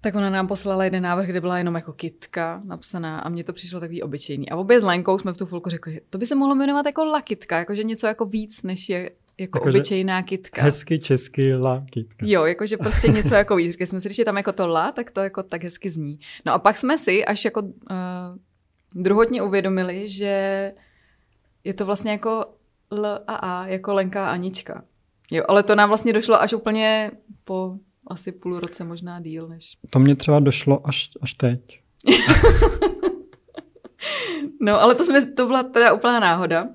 Tak 0.00 0.14
ona 0.14 0.30
nám 0.30 0.46
poslala 0.46 0.84
jeden 0.84 1.02
návrh, 1.02 1.26
kde 1.26 1.40
byla 1.40 1.58
jenom 1.58 1.74
jako 1.74 1.92
kitka 1.92 2.62
napsaná 2.64 3.18
a 3.18 3.28
mně 3.28 3.44
to 3.44 3.52
přišlo 3.52 3.80
takový 3.80 4.02
obyčejný. 4.02 4.50
A 4.50 4.56
obě 4.56 4.80
s 4.80 4.84
Lenkou 4.84 5.18
jsme 5.18 5.32
v 5.32 5.36
tu 5.36 5.46
chvilku 5.46 5.70
řekli, 5.70 6.00
to 6.10 6.18
by 6.18 6.26
se 6.26 6.34
mohlo 6.34 6.54
jmenovat 6.54 6.86
jako 6.86 7.04
lakitka, 7.04 7.58
jakože 7.58 7.82
něco 7.82 8.06
jako 8.06 8.24
víc, 8.24 8.62
než 8.62 8.88
je 8.88 9.10
jako 9.38 9.58
Jakože 9.58 9.78
obyčejná 9.78 10.22
kitka. 10.22 10.62
Hezky 10.62 10.98
česky 10.98 11.54
lakitka. 11.54 12.26
Jo, 12.28 12.44
jakože 12.44 12.76
prostě 12.76 13.08
něco 13.12 13.34
jako 13.34 13.56
víc. 13.56 13.72
Říkali 13.72 13.86
jsme 13.86 14.00
si, 14.00 14.08
když 14.08 14.18
je 14.18 14.24
tam 14.24 14.36
jako 14.36 14.52
to 14.52 14.68
la, 14.68 14.92
tak 14.92 15.10
to 15.10 15.20
jako 15.20 15.42
tak 15.42 15.64
hezky 15.64 15.90
zní. 15.90 16.18
No 16.46 16.52
a 16.52 16.58
pak 16.58 16.78
jsme 16.78 16.98
si 16.98 17.24
až 17.24 17.44
jako 17.44 17.62
uh, 17.62 17.70
druhotně 18.94 19.42
uvědomili, 19.42 20.08
že 20.08 20.72
je 21.64 21.74
to 21.74 21.86
vlastně 21.86 22.10
jako 22.10 22.44
L 22.90 23.06
a 23.26 23.34
A, 23.34 23.66
jako 23.66 23.94
Lenka 23.94 24.26
a 24.26 24.30
Anička. 24.30 24.84
Jo, 25.30 25.44
ale 25.48 25.62
to 25.62 25.74
nám 25.74 25.88
vlastně 25.88 26.12
došlo 26.12 26.42
až 26.42 26.52
úplně 26.52 27.10
po 27.44 27.76
asi 28.08 28.32
půl 28.32 28.60
roce, 28.60 28.84
možná 28.84 29.20
díl, 29.20 29.48
než... 29.48 29.76
To 29.90 29.98
mě 29.98 30.16
třeba 30.16 30.40
došlo 30.40 30.86
až, 30.88 31.10
až 31.22 31.32
teď. 31.34 31.80
No, 34.60 34.80
ale 34.80 34.94
to, 34.94 35.04
jsme, 35.04 35.26
to 35.26 35.46
byla 35.46 35.62
teda 35.62 35.92
úplná 35.92 36.20
náhoda, 36.20 36.68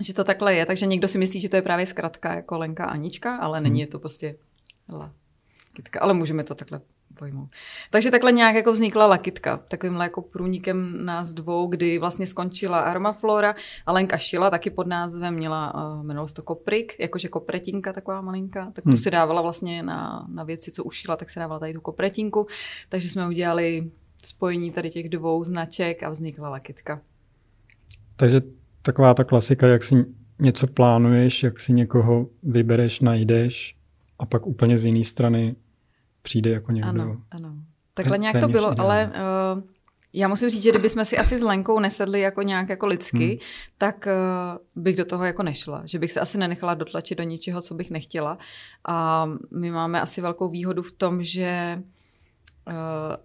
že 0.00 0.14
to 0.14 0.24
takhle 0.24 0.54
je. 0.54 0.66
Takže 0.66 0.86
někdo 0.86 1.08
si 1.08 1.18
myslí, 1.18 1.40
že 1.40 1.48
to 1.48 1.56
je 1.56 1.62
právě 1.62 1.86
zkratka 1.86 2.34
jako 2.34 2.58
Lenka 2.58 2.84
a 2.84 2.90
Anička, 2.90 3.36
ale 3.36 3.60
není, 3.60 3.72
Hmm. 3.72 3.80
je 3.80 3.86
to 3.86 3.98
prostě 3.98 4.36
la 4.92 5.12
kitka. 5.72 6.00
Ale 6.00 6.14
můžeme 6.14 6.44
to 6.44 6.54
takhle 6.54 6.80
pojmout. 7.18 7.48
Takže 7.90 8.10
takhle 8.10 8.32
nějak 8.32 8.54
jako 8.54 8.72
vznikla 8.72 9.06
lakitka, 9.06 9.56
takovým 9.68 9.94
jako 9.94 10.22
průnikem 10.22 11.04
nás 11.04 11.32
dvou, 11.32 11.66
kdy 11.66 11.98
vlastně 11.98 12.26
skončila 12.26 12.80
Aromaflora 12.80 13.54
a 13.86 13.92
Lenka 13.92 14.18
šila 14.18 14.50
taky 14.50 14.70
pod 14.70 14.86
názvem, 14.86 15.34
měla, 15.34 15.74
uh, 15.74 16.04
jmenovalo 16.04 16.28
se 16.28 16.34
to 16.34 16.42
koprik, 16.42 16.96
jakože 16.98 17.28
kopretinka 17.28 17.92
taková 17.92 18.20
malinká, 18.20 18.64
tak 18.64 18.84
to 18.84 18.90
Hmm. 18.90 18.98
si 18.98 19.10
dávala 19.10 19.42
vlastně 19.42 19.82
na, 19.82 20.26
na 20.28 20.44
věci, 20.44 20.70
co 20.70 20.84
ušila, 20.84 21.16
tak 21.16 21.30
se 21.30 21.40
dávala 21.40 21.60
tady 21.60 21.72
tu 21.72 21.80
kopretinku, 21.80 22.46
takže 22.88 23.08
jsme 23.08 23.28
udělali 23.28 23.90
spojení 24.24 24.70
tady 24.70 24.90
těch 24.90 25.08
dvou 25.08 25.44
značek 25.44 26.02
a 26.02 26.10
vznikla 26.10 26.48
lakitka. 26.48 27.00
Takže 28.16 28.42
taková 28.82 29.14
ta 29.14 29.24
klasika, 29.24 29.66
jak 29.66 29.84
si 29.84 30.04
něco 30.38 30.66
plánuješ, 30.66 31.42
jak 31.42 31.60
si 31.60 31.72
někoho 31.72 32.26
vybereš, 32.42 33.00
najdeš 33.00 33.76
a 34.18 34.26
pak 34.26 34.46
úplně 34.46 34.78
z 34.78 34.84
jiné 34.84 35.04
strany 35.04 35.56
přijde 36.22 36.50
jako 36.50 36.72
někdo. 36.72 36.88
Ano, 36.88 37.16
ano. 37.30 37.54
Takhle 37.94 38.18
nějak 38.18 38.40
to 38.40 38.48
bylo, 38.48 38.72
ideální. 38.72 38.80
ale 38.80 39.12
uh, 39.56 39.62
já 40.12 40.28
musím 40.28 40.50
říct, 40.50 40.62
že 40.62 40.70
kdybychom 40.70 41.04
si 41.04 41.18
asi 41.18 41.38
s 41.38 41.42
Lenkou 41.42 41.78
nesedli 41.80 42.20
jako 42.20 42.42
nějak 42.42 42.68
jako 42.68 42.86
lidsky, 42.86 43.26
Hmm. 43.28 43.38
tak 43.78 44.06
uh, 44.76 44.82
bych 44.82 44.96
do 44.96 45.04
toho 45.04 45.24
jako 45.24 45.42
nešla. 45.42 45.82
Že 45.84 45.98
bych 45.98 46.12
se 46.12 46.20
asi 46.20 46.38
nenechala 46.38 46.74
dotlačit 46.74 47.18
do 47.18 47.24
ničeho, 47.24 47.60
co 47.62 47.74
bych 47.74 47.90
nechtěla. 47.90 48.38
A 48.88 49.26
my 49.50 49.70
máme 49.70 50.00
asi 50.00 50.20
velkou 50.20 50.48
výhodu 50.48 50.82
v 50.82 50.92
tom, 50.92 51.22
že 51.22 51.82
uh, 52.68 52.74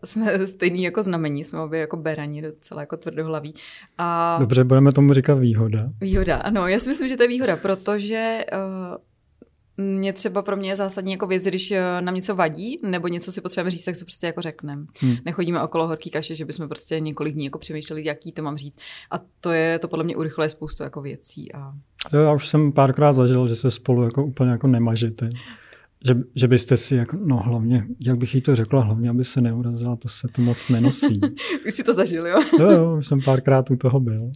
jsme 0.03 0.47
stejný 0.47 0.83
jako 0.83 1.01
znamení, 1.03 1.43
jsme 1.43 1.59
obě 1.59 1.79
jako 1.79 1.97
berani, 1.97 2.41
docela 2.41 2.81
jako 2.81 2.97
tvrdohlaví. 2.97 3.53
A 3.97 4.37
Dobře, 4.39 4.63
budeme 4.63 4.91
tomu 4.91 5.13
říkat 5.13 5.35
výhoda. 5.35 5.89
Výhoda, 6.01 6.35
ano, 6.37 6.67
já 6.67 6.79
si 6.79 6.89
myslím, 6.89 7.07
že 7.07 7.17
to 7.17 7.23
je 7.23 7.29
výhoda, 7.29 7.57
protože 7.57 8.45
uh, 8.53 8.97
mě 9.77 10.13
třeba 10.13 10.41
pro 10.41 10.55
mě 10.55 10.69
je 10.69 10.75
zásadní 10.75 11.11
jako 11.11 11.27
věc, 11.27 11.43
když 11.43 11.71
eh, 11.71 12.01
nám 12.01 12.15
něco 12.15 12.35
vadí, 12.35 12.79
nebo 12.83 13.07
něco 13.07 13.31
si 13.31 13.41
potřebujeme 13.41 13.71
říct, 13.71 13.85
tak 13.85 13.97
to 13.97 14.05
prostě 14.05 14.27
jako 14.27 14.41
řekneme. 14.41 14.85
Hmm. 14.99 15.15
Nechodíme 15.25 15.63
okolo 15.63 15.87
horký 15.87 16.09
kaše, 16.09 16.35
že 16.35 16.45
bychom 16.45 16.67
prostě 16.67 16.99
několik 16.99 17.33
dní 17.33 17.45
jako 17.45 17.59
přemýšleli, 17.59 18.05
jaký 18.05 18.31
to 18.31 18.41
mám 18.41 18.57
říct. 18.57 18.79
A 19.11 19.19
to 19.41 19.51
je, 19.51 19.79
to 19.79 19.87
podle 19.87 20.05
mě 20.05 20.15
urychluje 20.15 20.49
spoustu 20.49 20.83
jako 20.83 21.01
věcí. 21.01 21.53
A... 21.53 21.73
Jo, 22.13 22.19
já 22.19 22.33
už 22.33 22.47
jsem 22.47 22.71
párkrát 22.71 23.13
zažil, 23.13 23.47
že 23.47 23.55
se 23.55 23.71
spolu 23.71 24.03
jako 24.03 24.25
úplně 24.25 24.51
jako 24.51 24.67
nemažete. 24.67 25.29
Že, 26.07 26.15
že 26.35 26.47
byste 26.47 26.77
si 26.77 26.95
jako, 26.95 27.17
no 27.23 27.37
hlavně, 27.37 27.87
jak 27.99 28.17
bych 28.17 28.35
jí 28.35 28.41
to 28.41 28.55
řekla, 28.55 28.83
hlavně, 28.83 29.09
aby 29.09 29.23
se 29.23 29.41
neurazila, 29.41 29.95
to 29.95 30.07
se 30.07 30.27
tu 30.27 30.41
moc 30.41 30.69
nenosí. 30.69 31.21
Už 31.67 31.73
si 31.73 31.83
to 31.83 31.93
zažil, 31.93 32.27
jo? 32.27 32.39
Jo, 32.59 32.71
jo, 32.71 32.97
už 32.97 33.07
jsem 33.07 33.21
párkrát 33.21 33.71
u 33.71 33.75
toho 33.75 33.99
byl. 33.99 34.31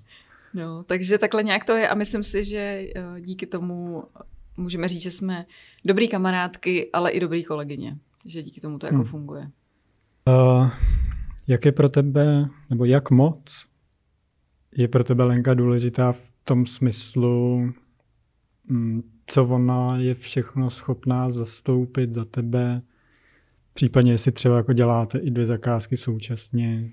No, 0.54 0.84
takže 0.84 1.18
takhle 1.18 1.44
nějak 1.44 1.66
to 1.66 1.72
je 1.76 1.90
a 1.90 1.96
myslím 1.96 2.24
si, 2.24 2.44
že 2.44 2.58
eh, 2.96 3.22
díky 3.22 3.46
tomu 3.46 4.04
můžeme 4.60 4.88
říct, 4.88 5.02
že 5.02 5.12
jsme 5.12 5.46
dobrý 5.86 6.08
kamarádky, 6.08 6.90
ale 6.94 7.12
i 7.12 7.20
dobrý 7.20 7.44
kolegyně. 7.44 7.98
Že 8.26 8.44
díky 8.44 8.62
tomu 8.62 8.80
to 8.80 8.86
jako 8.86 8.96
hmm. 8.96 9.06
funguje. 9.06 9.52
Uh, 10.28 10.70
jak 11.48 11.66
je 11.66 11.72
pro 11.72 11.90
tebe, 11.90 12.50
nebo 12.70 12.86
jak 12.86 13.12
moc 13.12 13.66
je 14.76 14.88
pro 14.88 15.04
tebe 15.04 15.24
Lenka 15.24 15.54
důležitá 15.54 16.12
v 16.12 16.32
tom 16.44 16.66
smyslu, 16.66 17.72
mm, 18.68 19.04
co 19.26 19.48
ona 19.48 19.98
je 19.98 20.14
všechno 20.14 20.70
schopná 20.70 21.30
zastoupit 21.30 22.14
za 22.14 22.26
tebe, 22.26 22.82
případně 23.74 24.12
jestli 24.12 24.32
třeba 24.32 24.58
jako 24.58 24.74
děláte 24.74 25.20
i 25.20 25.32
dvě 25.32 25.46
zakázky 25.46 25.98
současně, 25.98 26.92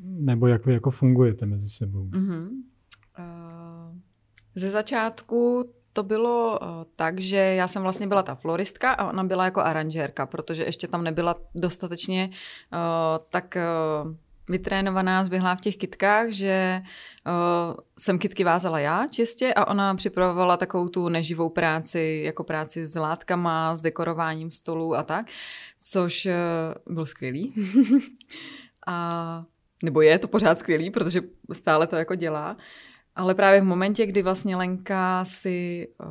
nebo 0.00 0.46
jak 0.46 0.66
vy 0.66 0.72
jako 0.72 0.90
fungujete 0.90 1.46
mezi 1.46 1.68
sebou? 1.68 2.06
Mm-hmm. 2.06 2.48
Uh, 3.18 3.96
ze 4.54 4.70
začátku 4.70 5.70
to 5.96 6.02
bylo 6.02 6.58
uh, 6.62 6.68
tak, 6.96 7.20
že 7.20 7.36
já 7.36 7.68
jsem 7.68 7.82
vlastně 7.82 8.06
byla 8.06 8.22
ta 8.22 8.34
floristka 8.34 8.92
a 8.92 9.08
ona 9.08 9.24
byla 9.24 9.44
jako 9.44 9.60
aranžérka, 9.60 10.26
protože 10.26 10.64
ještě 10.64 10.88
tam 10.88 11.04
nebyla 11.04 11.36
dostatečně 11.54 12.30
uh, 12.30 12.78
tak 13.30 13.56
uh, 14.04 14.12
vytrénovaná, 14.48 15.24
zběhlá 15.24 15.54
v 15.54 15.60
těch 15.60 15.76
kitkách, 15.76 16.28
že 16.28 16.82
uh, 16.82 17.76
jsem 17.98 18.18
kitky 18.18 18.44
vázala 18.44 18.78
já 18.78 19.06
čistě 19.06 19.54
a 19.54 19.68
ona 19.68 19.94
připravovala 19.94 20.56
takovou 20.56 20.88
tu 20.88 21.08
neživou 21.08 21.48
práci, 21.48 22.22
jako 22.24 22.44
práci 22.44 22.86
s 22.86 22.94
látkama, 22.94 23.76
s 23.76 23.80
dekorováním 23.80 24.50
stolů 24.50 24.94
a 24.94 25.02
tak, 25.02 25.26
což 25.80 26.26
uh, 26.26 26.94
bylo 26.94 27.06
skvělý. 27.06 27.52
a 28.86 29.44
nebo 29.82 30.00
je 30.00 30.18
to 30.18 30.28
pořád 30.28 30.58
skvělý, 30.58 30.90
protože 30.90 31.20
stále 31.52 31.86
to 31.86 31.96
jako 31.96 32.14
dělá. 32.14 32.56
Ale 33.16 33.34
právě 33.34 33.60
v 33.60 33.64
momentě, 33.64 34.06
kdy 34.06 34.22
vlastně 34.22 34.56
Lenka 34.56 35.24
si 35.24 35.88
uh, 36.00 36.06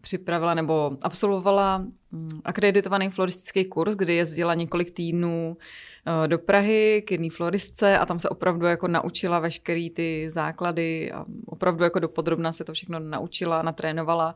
připravila 0.00 0.54
nebo 0.54 0.90
absolvovala 1.02 1.86
um, 2.12 2.28
akreditovaný 2.44 3.10
floristický 3.10 3.64
kurz, 3.64 3.94
kdy 3.94 4.14
jezdila 4.14 4.54
několik 4.54 4.90
týdnů 4.90 5.56
uh, 5.56 6.28
do 6.28 6.38
Prahy 6.38 7.02
k 7.06 7.10
jedné 7.10 7.30
floristce 7.30 7.98
a 7.98 8.06
tam 8.06 8.18
se 8.18 8.28
opravdu 8.28 8.66
jako 8.66 8.88
naučila 8.88 9.38
veškerý 9.38 9.90
ty 9.90 10.30
základy 10.30 11.12
a 11.12 11.24
opravdu 11.46 11.84
jako 11.84 11.98
dopodrobna 11.98 12.52
se 12.52 12.64
to 12.64 12.72
všechno 12.72 12.98
naučila, 12.98 13.62
natrénovala. 13.62 14.34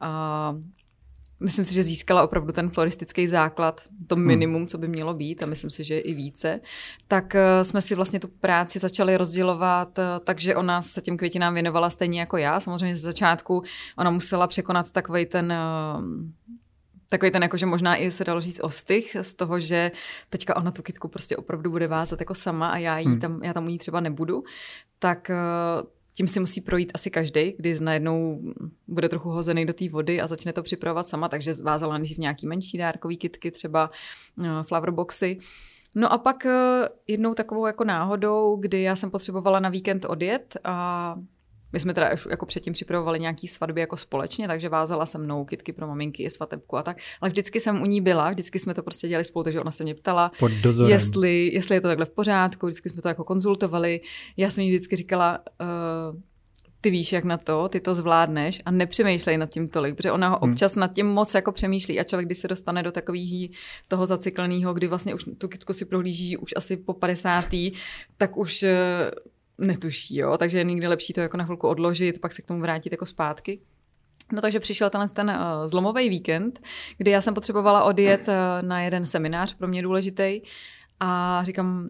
A 0.00 0.56
myslím 1.42 1.64
si, 1.64 1.74
že 1.74 1.82
získala 1.82 2.22
opravdu 2.22 2.52
ten 2.52 2.70
floristický 2.70 3.26
základ, 3.26 3.80
to 4.06 4.14
hmm. 4.14 4.26
minimum, 4.26 4.66
co 4.66 4.78
by 4.78 4.88
mělo 4.88 5.14
být 5.14 5.42
a 5.42 5.46
myslím 5.46 5.70
si, 5.70 5.84
že 5.84 5.98
i 5.98 6.14
více, 6.14 6.60
tak 7.08 7.34
eh, 7.34 7.64
jsme 7.64 7.80
si 7.80 7.94
vlastně 7.94 8.20
tu 8.20 8.28
práci 8.28 8.78
začali 8.78 9.16
rozdělovat, 9.16 9.98
eh, 9.98 10.04
takže 10.24 10.56
ona 10.56 10.82
se 10.82 11.00
těm 11.00 11.16
květinám 11.16 11.54
věnovala 11.54 11.90
stejně 11.90 12.20
jako 12.20 12.36
já. 12.36 12.60
Samozřejmě 12.60 12.94
ze 12.94 13.00
začátku 13.00 13.62
ona 13.98 14.10
musela 14.10 14.46
překonat 14.46 14.90
takový 14.90 15.26
ten 15.26 15.52
eh, 15.52 15.58
takový 17.08 17.30
ten, 17.30 17.42
jakože 17.42 17.66
možná 17.66 17.96
i 17.96 18.10
se 18.10 18.24
dalo 18.24 18.40
říct 18.40 18.60
ostych 18.62 19.16
z 19.22 19.34
toho, 19.34 19.60
že 19.60 19.90
teďka 20.30 20.56
ona 20.56 20.70
tu 20.70 20.82
kitku 20.82 21.08
prostě 21.08 21.36
opravdu 21.36 21.70
bude 21.70 21.88
vázat 21.88 22.20
jako 22.20 22.34
sama 22.34 22.68
a 22.68 22.76
já, 22.76 22.98
jí 22.98 23.06
hmm. 23.06 23.20
tam, 23.20 23.40
já 23.42 23.52
tam 23.52 23.64
u 23.64 23.68
ní 23.68 23.78
třeba 23.78 24.00
nebudu, 24.00 24.44
tak 24.98 25.30
tím 26.14 26.28
si 26.28 26.40
musí 26.40 26.60
projít 26.60 26.92
asi 26.94 27.10
každý, 27.10 27.52
kdy 27.52 27.80
najednou 27.80 28.42
bude 28.88 29.08
trochu 29.08 29.28
hozený 29.28 29.66
do 29.66 29.72
té 29.72 29.88
vody 29.88 30.20
a 30.20 30.26
začne 30.26 30.52
to 30.52 30.62
připravovat 30.62 31.06
sama, 31.06 31.28
takže 31.28 31.54
vázala 31.62 31.98
nejdřív 31.98 32.18
nějaký 32.18 32.46
menší 32.46 32.78
dárkový 32.78 33.16
kitky, 33.16 33.50
třeba 33.50 33.90
uh, 34.38 34.62
flowerboxy. 34.62 35.38
No 35.94 36.12
a 36.12 36.18
pak 36.18 36.44
uh, 36.44 36.52
jednou 37.06 37.34
takovou 37.34 37.66
jako 37.66 37.84
náhodou, 37.84 38.56
kdy 38.56 38.82
já 38.82 38.96
jsem 38.96 39.10
potřebovala 39.10 39.60
na 39.60 39.68
víkend 39.68 40.04
odjet 40.04 40.56
a 40.64 41.16
my 41.72 41.80
jsme 41.80 41.94
teda 41.94 42.10
jako 42.30 42.46
předtím 42.46 42.72
připravovali 42.72 43.20
nějaký 43.20 43.48
svatby 43.48 43.80
jako 43.80 43.96
společně, 43.96 44.48
takže 44.48 44.68
vázala 44.68 45.06
se 45.06 45.18
mnou 45.18 45.44
kitky 45.44 45.72
pro 45.72 45.86
maminky 45.86 46.22
i 46.22 46.30
svatebku 46.30 46.76
a 46.76 46.82
tak. 46.82 46.96
Ale 47.20 47.28
vždycky 47.30 47.60
jsem 47.60 47.82
u 47.82 47.86
ní 47.86 48.00
byla, 48.00 48.30
vždycky 48.30 48.58
jsme 48.58 48.74
to 48.74 48.82
prostě 48.82 49.08
dělali 49.08 49.24
spolu, 49.24 49.42
takže 49.42 49.60
ona 49.60 49.70
se 49.70 49.84
mě 49.84 49.94
ptala, 49.94 50.32
jestli, 50.88 51.50
jestli 51.54 51.76
je 51.76 51.80
to 51.80 51.88
takhle 51.88 52.06
v 52.06 52.10
pořádku, 52.10 52.66
vždycky 52.66 52.88
jsme 52.88 53.02
to 53.02 53.08
jako 53.08 53.24
konzultovali. 53.24 54.00
Já 54.36 54.50
jsem 54.50 54.64
jí 54.64 54.70
vždycky 54.70 54.96
říkala, 54.96 55.38
uh, 55.60 56.20
ty 56.82 56.90
víš, 56.90 57.12
jak 57.12 57.24
na 57.24 57.36
to, 57.36 57.68
ty 57.68 57.80
to 57.80 57.94
zvládneš 57.94 58.62
a 58.64 58.70
nepřemýšlej 58.70 59.38
nad 59.38 59.50
tím 59.50 59.68
tolik, 59.68 59.96
protože 59.96 60.12
ona 60.12 60.28
hmm. 60.28 60.50
občas 60.50 60.76
nad 60.76 60.92
tím 60.94 61.06
moc 61.06 61.34
jako 61.34 61.52
přemýšlí 61.52 62.00
a 62.00 62.04
člověk, 62.04 62.28
když 62.28 62.38
se 62.38 62.48
dostane 62.48 62.82
do 62.82 62.92
takového 62.92 63.48
toho 63.88 64.06
zacykleného, 64.06 64.74
kdy 64.74 64.86
vlastně 64.86 65.14
už 65.14 65.24
tu 65.38 65.48
kitku 65.48 65.72
si 65.72 65.84
prohlíží 65.84 66.36
už 66.36 66.50
asi 66.56 66.76
po 66.76 66.94
50. 66.94 67.44
tak 68.16 68.36
už 68.36 68.62
eh, 68.62 69.10
netuší, 69.62 70.16
jo? 70.16 70.36
takže 70.38 70.58
je 70.58 70.64
někdy 70.64 70.86
lepší 70.86 71.12
to 71.12 71.20
jako 71.20 71.36
na 71.36 71.44
chvilku 71.44 71.68
odložit, 71.68 72.20
pak 72.20 72.32
se 72.32 72.42
k 72.42 72.46
tomu 72.46 72.60
vrátit 72.60 72.92
jako 72.92 73.06
zpátky. 73.06 73.60
No 74.32 74.40
takže 74.40 74.60
přišel 74.60 74.90
tenhle 74.90 75.08
ten 75.08 75.30
uh, 75.30 75.66
zlomový 75.66 76.08
víkend, 76.08 76.60
kdy 76.96 77.10
já 77.10 77.20
jsem 77.20 77.34
potřebovala 77.34 77.84
odjet 77.84 78.28
uh, 78.28 78.68
na 78.68 78.80
jeden 78.80 79.06
seminář, 79.06 79.54
pro 79.54 79.68
mě 79.68 79.82
důležitý, 79.82 80.40
a 81.00 81.40
říkám, 81.44 81.88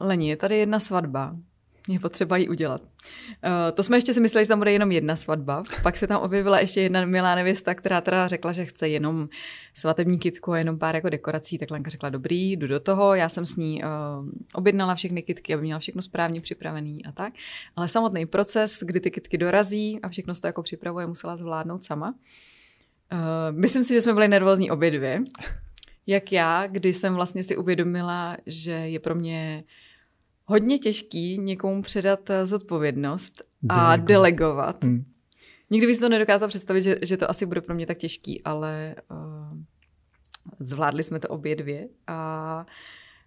Leni, 0.00 0.28
je 0.28 0.36
tady 0.36 0.58
jedna 0.58 0.80
svatba, 0.80 1.36
je 1.88 1.98
potřeba 2.00 2.36
ji 2.36 2.48
udělat. 2.48 2.82
Uh, 2.82 2.88
to 3.74 3.82
jsme 3.82 3.96
ještě 3.96 4.14
si 4.14 4.20
mysleli, 4.20 4.44
že 4.44 4.48
tam 4.48 4.58
bude 4.58 4.72
jenom 4.72 4.92
jedna 4.92 5.16
svatba. 5.16 5.62
Pak 5.82 5.96
se 5.96 6.06
tam 6.06 6.22
objevila 6.22 6.60
ještě 6.60 6.80
jedna 6.80 7.06
milá 7.06 7.34
nevěsta, 7.34 7.74
která 7.74 8.00
teda 8.00 8.28
řekla, 8.28 8.52
že 8.52 8.64
chce 8.64 8.88
jenom 8.88 9.28
svatební 9.74 10.18
kitku 10.18 10.52
a 10.52 10.58
jenom 10.58 10.78
pár 10.78 10.94
jako 10.94 11.08
dekorací. 11.08 11.58
Tak 11.58 11.70
Lenka 11.70 11.90
řekla, 11.90 12.08
dobrý, 12.10 12.52
jdu 12.52 12.66
do 12.66 12.80
toho. 12.80 13.14
Já 13.14 13.28
jsem 13.28 13.46
s 13.46 13.56
ní 13.56 13.82
uh, 13.82 14.28
objednala 14.54 14.94
všechny 14.94 15.22
kitky, 15.22 15.54
aby 15.54 15.62
měla 15.62 15.80
všechno 15.80 16.02
správně 16.02 16.40
připravený 16.40 17.04
a 17.04 17.12
tak. 17.12 17.32
Ale 17.76 17.88
samotný 17.88 18.26
proces, 18.26 18.78
kdy 18.82 19.00
ty 19.00 19.10
kitky 19.10 19.38
dorazí 19.38 20.00
a 20.02 20.08
všechno 20.08 20.34
se 20.34 20.40
to 20.40 20.46
jako 20.46 20.62
připravuje, 20.62 21.06
musela 21.06 21.36
zvládnout 21.36 21.84
sama. 21.84 22.14
Uh, 23.12 23.58
myslím 23.58 23.84
si, 23.84 23.94
že 23.94 24.02
jsme 24.02 24.14
byli 24.14 24.28
nervózní 24.28 24.70
obě 24.70 24.90
dvě. 24.90 25.22
Jak 26.06 26.32
já, 26.32 26.66
kdy 26.66 26.92
jsem 26.92 27.14
vlastně 27.14 27.42
si 27.44 27.56
uvědomila, 27.56 28.36
že 28.46 28.72
je 28.72 29.00
pro 29.00 29.14
mě 29.14 29.64
hodně 30.52 30.78
těžký 30.78 31.38
někomu 31.38 31.82
předat 31.82 32.30
eh, 32.30 32.46
zodpovědnost 32.46 33.42
a 33.68 33.96
Delego. 33.96 34.06
delegovat. 34.06 34.84
Hmm. 34.84 35.04
Nikdy 35.70 35.86
bych 35.86 35.96
si 35.96 36.02
to 36.02 36.08
nedokázal 36.08 36.48
představit, 36.48 36.80
že, 36.80 36.96
že 37.02 37.16
to 37.16 37.30
asi 37.30 37.46
bude 37.46 37.60
pro 37.60 37.74
mě 37.74 37.86
tak 37.86 37.98
těžký, 37.98 38.42
ale 38.44 38.94
uh, 39.10 39.58
zvládli 40.60 41.02
jsme 41.02 41.20
to 41.20 41.28
obě 41.28 41.56
dvě 41.56 41.88
a 42.06 42.66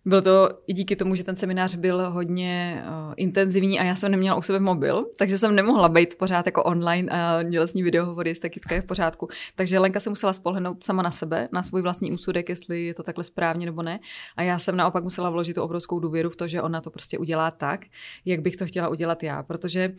bylo 0.06 0.22
to 0.22 0.50
i 0.68 0.74
díky 0.74 0.96
tomu, 0.96 1.16
že 1.16 1.24
ten 1.24 1.36
seminář 1.36 1.76
byl 1.76 2.12
hodně 2.12 2.84
uh, 2.88 3.14
intenzivní 3.18 3.80
a 3.80 3.84
já 3.84 3.96
jsem 3.96 4.12
neměla 4.12 4.36
u 4.36 4.42
sebe 4.42 4.60
mobil, 4.60 5.06
takže 5.18 5.38
jsem 5.38 5.56
nemohla 5.56 5.90
být 5.90 6.16
pořád 6.16 6.46
jako 6.46 6.64
online 6.64 7.12
a 7.12 7.44
měla 7.44 7.68
s 7.68 7.74
ní 7.74 7.84
videohovory, 7.84 8.30
jestli 8.30 8.50
kytka 8.50 8.76
je 8.76 8.82
v 8.82 8.86
pořádku. 8.86 9.28
Takže 9.56 9.80
Lenka 9.80 10.00
se 10.00 10.10
musela 10.10 10.34
spolehnout 10.34 10.84
sama 10.84 11.04
na 11.04 11.12
sebe, 11.12 11.50
na 11.52 11.64
svůj 11.64 11.82
vlastní 11.82 12.12
úsudek, 12.12 12.50
jestli 12.50 12.86
je 12.86 12.94
to 12.94 13.04
takhle 13.04 13.24
správně 13.24 13.66
nebo 13.66 13.82
ne. 13.82 14.00
A 14.38 14.44
já 14.44 14.60
jsem 14.60 14.76
naopak 14.76 15.04
musela 15.04 15.30
vložit 15.30 15.54
tu 15.54 15.62
obrovskou 15.62 16.00
důvěru 16.00 16.30
v 16.30 16.36
to, 16.36 16.48
že 16.48 16.62
ona 16.62 16.82
to 16.82 16.92
prostě 16.92 17.18
udělá 17.18 17.52
tak, 17.52 17.86
jak 18.26 18.40
bych 18.40 18.58
to 18.58 18.66
chtěla 18.66 18.88
udělat 18.88 19.24
já, 19.24 19.44
protože 19.44 19.94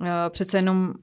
uh, 0.00 0.06
přece 0.28 0.58
jenom, 0.58 0.94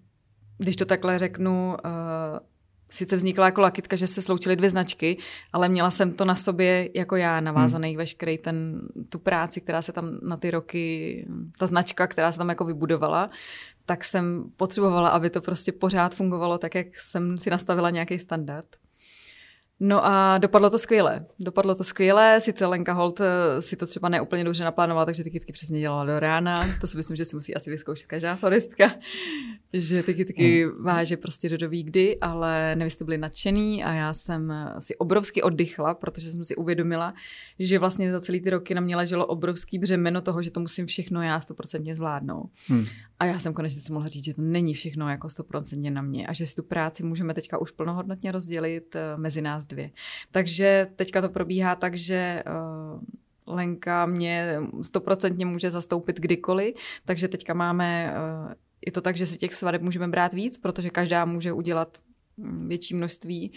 když 0.57 0.75
to 0.75 0.85
takhle 0.85 1.19
řeknu, 1.19 1.77
uh, 1.85 2.52
sice 2.93 3.15
vznikla 3.15 3.45
jako 3.45 3.61
lakitka, 3.61 3.95
že 3.95 4.07
se 4.07 4.21
sloučily 4.21 4.55
dvě 4.55 4.69
značky, 4.69 5.17
ale 5.53 5.69
měla 5.69 5.91
jsem 5.91 6.13
to 6.13 6.25
na 6.25 6.35
sobě 6.35 6.89
jako 6.93 7.15
já, 7.15 7.39
navázaný 7.39 7.89
hmm. 7.89 7.97
veškerý 7.97 8.37
ten, 8.37 8.81
tu 9.09 9.19
práci, 9.19 9.61
která 9.61 9.81
se 9.81 9.91
tam 9.91 10.17
na 10.21 10.37
ty 10.37 10.51
roky, 10.51 11.27
ta 11.59 11.67
značka, 11.67 12.07
která 12.07 12.31
se 12.31 12.37
tam 12.37 12.49
jako 12.49 12.65
vybudovala, 12.65 13.29
tak 13.85 14.03
jsem 14.03 14.43
potřebovala, 14.57 15.09
aby 15.09 15.29
to 15.29 15.41
prostě 15.41 15.71
pořád 15.71 16.15
fungovalo 16.15 16.57
tak, 16.57 16.75
jak 16.75 16.99
jsem 16.99 17.37
si 17.37 17.49
nastavila 17.49 17.89
nějaký 17.89 18.19
standard. 18.19 18.67
No 19.85 20.05
a 20.05 20.37
dopadlo 20.37 20.69
to 20.69 20.77
skvěle. 20.77 21.25
Dopadlo 21.39 21.75
to 21.75 21.83
skvěle, 21.83 22.39
sice 22.39 22.65
Lenka 22.65 22.93
Holt 22.93 23.21
eh, 23.21 23.61
si 23.61 23.75
to 23.75 23.87
třeba 23.87 24.09
neúplně 24.09 24.43
dobře 24.43 24.63
naplánovala, 24.63 25.05
takže 25.05 25.23
ty 25.23 25.31
kytky 25.31 25.53
přesně 25.53 25.79
dělala 25.79 26.05
do 26.05 26.19
rána. 26.19 26.69
To 26.81 26.87
si 26.87 26.97
myslím, 26.97 27.17
že 27.17 27.25
si 27.25 27.35
musí 27.35 27.55
asi 27.55 27.69
vyzkoušet 27.69 28.07
každá 28.07 28.35
floristka, 28.35 28.91
že 29.73 30.03
ty 30.03 30.13
kytky 30.13 30.65
hmm. 30.65 30.83
váže 30.83 31.17
prostě 31.17 31.49
do 31.49 31.57
doví 31.57 31.83
kdy, 31.83 32.19
ale 32.19 32.75
nevy 32.75 32.89
jste 32.89 33.05
byli 33.05 33.17
nadšený 33.17 33.83
a 33.83 33.93
já 33.93 34.13
jsem 34.13 34.53
si 34.79 34.95
obrovsky 34.95 35.41
oddychla, 35.41 35.93
protože 35.93 36.31
jsem 36.31 36.43
si 36.43 36.55
uvědomila, 36.55 37.13
že 37.59 37.79
vlastně 37.79 38.11
za 38.11 38.21
celý 38.21 38.41
ty 38.41 38.49
roky 38.49 38.75
na 38.75 38.81
mě 38.81 38.95
leželo 38.95 39.25
obrovský 39.25 39.79
břemeno 39.79 40.21
toho, 40.21 40.41
že 40.41 40.51
to 40.51 40.59
musím 40.59 40.85
všechno 40.85 41.21
já 41.21 41.39
stoprocentně 41.39 41.95
zvládnout. 41.95 42.49
Hmm. 42.67 42.85
A 43.19 43.25
já 43.25 43.39
jsem 43.39 43.53
konečně 43.53 43.81
si 43.81 43.93
mohla 43.93 44.09
říct, 44.09 44.25
že 44.25 44.33
to 44.33 44.41
není 44.41 44.73
všechno 44.73 45.09
jako 45.09 45.29
stoprocentně 45.29 45.91
na 45.91 46.01
mě 46.01 46.27
a 46.27 46.33
že 46.33 46.45
si 46.45 46.55
tu 46.55 46.63
práci 46.63 47.03
můžeme 47.03 47.33
teďka 47.33 47.57
už 47.57 47.71
plnohodnotně 47.71 48.31
rozdělit 48.31 48.95
eh, 48.95 49.17
mezi 49.17 49.41
nás 49.41 49.65
dvě. 49.73 49.91
Takže 50.31 50.87
teďka 50.95 51.21
to 51.21 51.29
probíhá 51.29 51.75
tak, 51.75 51.95
že 51.95 52.43
uh, 52.47 53.01
Lenka 53.55 54.05
mě 54.05 54.57
stoprocentně 54.81 55.45
může 55.45 55.71
zastoupit 55.71 56.19
kdykoliv, 56.19 56.75
takže 57.05 57.27
teďka 57.27 57.53
máme, 57.53 58.13
uh, 58.45 58.53
je 58.85 58.91
to 58.91 59.01
tak, 59.01 59.17
že 59.17 59.25
si 59.25 59.37
těch 59.37 59.53
svadeb 59.53 59.81
můžeme 59.81 60.07
brát 60.07 60.33
víc, 60.33 60.57
protože 60.57 60.89
každá 60.89 61.25
může 61.25 61.53
udělat 61.53 61.97
mm, 62.37 62.67
větší 62.67 62.95
množství 62.95 63.53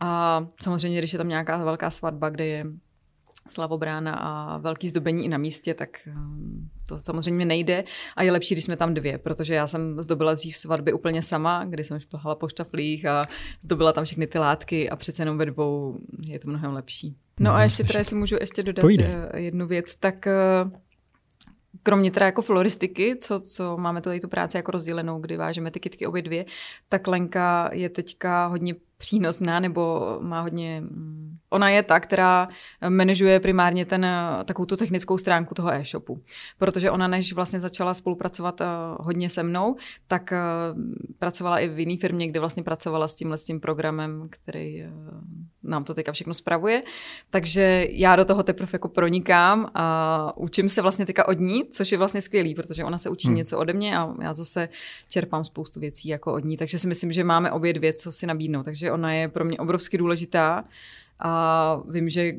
a 0.00 0.40
samozřejmě, 0.60 0.98
když 0.98 1.12
je 1.12 1.18
tam 1.18 1.28
nějaká 1.28 1.64
velká 1.64 1.90
svatba, 1.90 2.28
kde 2.28 2.46
je 2.46 2.64
slavobrána 3.48 4.14
a 4.14 4.58
velký 4.58 4.88
zdobení 4.88 5.24
i 5.24 5.28
na 5.28 5.38
místě, 5.38 5.74
tak 5.74 5.88
ehm, 6.06 6.68
to 6.88 6.98
samozřejmě 6.98 7.44
nejde 7.44 7.84
a 8.16 8.22
je 8.22 8.32
lepší, 8.32 8.54
když 8.54 8.64
jsme 8.64 8.76
tam 8.76 8.94
dvě, 8.94 9.18
protože 9.18 9.54
já 9.54 9.66
jsem 9.66 10.02
zdobila 10.02 10.34
dřív 10.34 10.56
svatby 10.56 10.92
úplně 10.92 11.22
sama, 11.22 11.64
kdy 11.64 11.84
jsem 11.84 12.00
šplhala 12.00 12.34
po 12.34 12.48
štaflích 12.48 13.06
a 13.06 13.22
zdobila 13.62 13.92
tam 13.92 14.04
všechny 14.04 14.26
ty 14.26 14.38
látky 14.38 14.90
a 14.90 14.96
přece 14.96 15.22
jenom 15.22 15.38
ve 15.38 15.46
dvou 15.46 15.98
je 16.26 16.38
to 16.38 16.48
mnohem 16.48 16.72
lepší. 16.72 17.16
No, 17.40 17.50
no 17.50 17.56
a 17.56 17.62
ještě 17.62 17.84
teda, 17.84 17.98
jestli 17.98 18.16
můžu 18.16 18.36
ještě 18.40 18.62
dodat 18.62 18.82
Pojde. 18.82 19.28
Eh, 19.32 19.40
jednu 19.40 19.66
věc, 19.66 19.94
tak 19.94 20.26
eh, 20.26 20.34
kromě 21.82 22.10
teda 22.10 22.26
jako 22.26 22.42
floristiky, 22.42 23.16
co, 23.16 23.40
co 23.40 23.76
máme 23.76 24.00
tady 24.00 24.20
tu 24.20 24.28
práci 24.28 24.56
jako 24.56 24.70
rozdělenou, 24.70 25.20
kdy 25.20 25.36
vážeme 25.36 25.70
ty 25.70 25.80
kytky 25.80 26.06
obě 26.06 26.22
dvě, 26.22 26.44
tak 26.88 27.06
Lenka 27.06 27.70
je 27.72 27.88
teďka 27.88 28.46
hodně 28.46 28.74
přínosná 28.96 29.60
nebo 29.60 30.16
má 30.20 30.40
hodně... 30.40 30.82
Ona 31.54 31.70
je 31.70 31.82
ta, 31.82 32.00
která 32.00 32.48
manažuje 32.88 33.40
primárně 33.40 33.86
ten, 33.86 34.06
takovou 34.44 34.66
tu 34.66 34.76
technickou 34.76 35.18
stránku 35.18 35.54
toho 35.54 35.72
e-shopu. 35.72 36.22
Protože 36.58 36.90
ona, 36.90 37.08
než 37.08 37.32
vlastně 37.32 37.60
začala 37.60 37.94
spolupracovat 37.94 38.60
eh, 38.60 38.64
hodně 39.00 39.30
se 39.30 39.42
mnou, 39.42 39.76
tak 40.06 40.32
eh, 40.32 40.38
pracovala 41.18 41.58
i 41.58 41.68
v 41.68 41.78
jiné 41.78 41.96
firmě, 41.96 42.28
kde 42.28 42.40
vlastně 42.40 42.62
pracovala 42.62 43.08
s 43.08 43.14
tímhle 43.14 43.38
s 43.38 43.44
tím 43.44 43.60
programem, 43.60 44.22
který 44.30 44.82
eh, 44.82 44.90
nám 45.62 45.84
to 45.84 45.94
teďka 45.94 46.12
všechno 46.12 46.34
spravuje. 46.34 46.82
Takže 47.30 47.86
já 47.90 48.16
do 48.16 48.24
toho 48.24 48.42
teprve 48.42 48.70
jako 48.72 48.88
pronikám 48.88 49.70
a 49.74 50.32
učím 50.36 50.68
se 50.68 50.82
vlastně 50.82 51.06
teďka 51.06 51.28
od 51.28 51.40
ní, 51.40 51.64
což 51.70 51.92
je 51.92 51.98
vlastně 51.98 52.20
skvělý, 52.20 52.54
protože 52.54 52.84
ona 52.84 52.98
se 52.98 53.10
učí 53.10 53.28
hmm. 53.28 53.36
něco 53.36 53.58
ode 53.58 53.72
mě 53.72 53.98
a 53.98 54.14
já 54.22 54.32
zase 54.32 54.68
čerpám 55.08 55.44
spoustu 55.44 55.80
věcí 55.80 56.08
jako 56.08 56.32
od 56.32 56.44
ní. 56.44 56.56
Takže 56.56 56.78
si 56.78 56.88
myslím, 56.88 57.12
že 57.12 57.24
máme 57.24 57.52
obě 57.52 57.72
dvě, 57.72 57.92
co 57.92 58.12
si 58.12 58.26
nabídnout. 58.26 58.62
Takže 58.62 58.92
ona 58.92 59.12
je 59.12 59.28
pro 59.28 59.44
mě 59.44 59.58
obrovsky 59.58 59.98
důležitá 59.98 60.64
a 61.18 61.76
vím, 61.90 62.08
že 62.08 62.32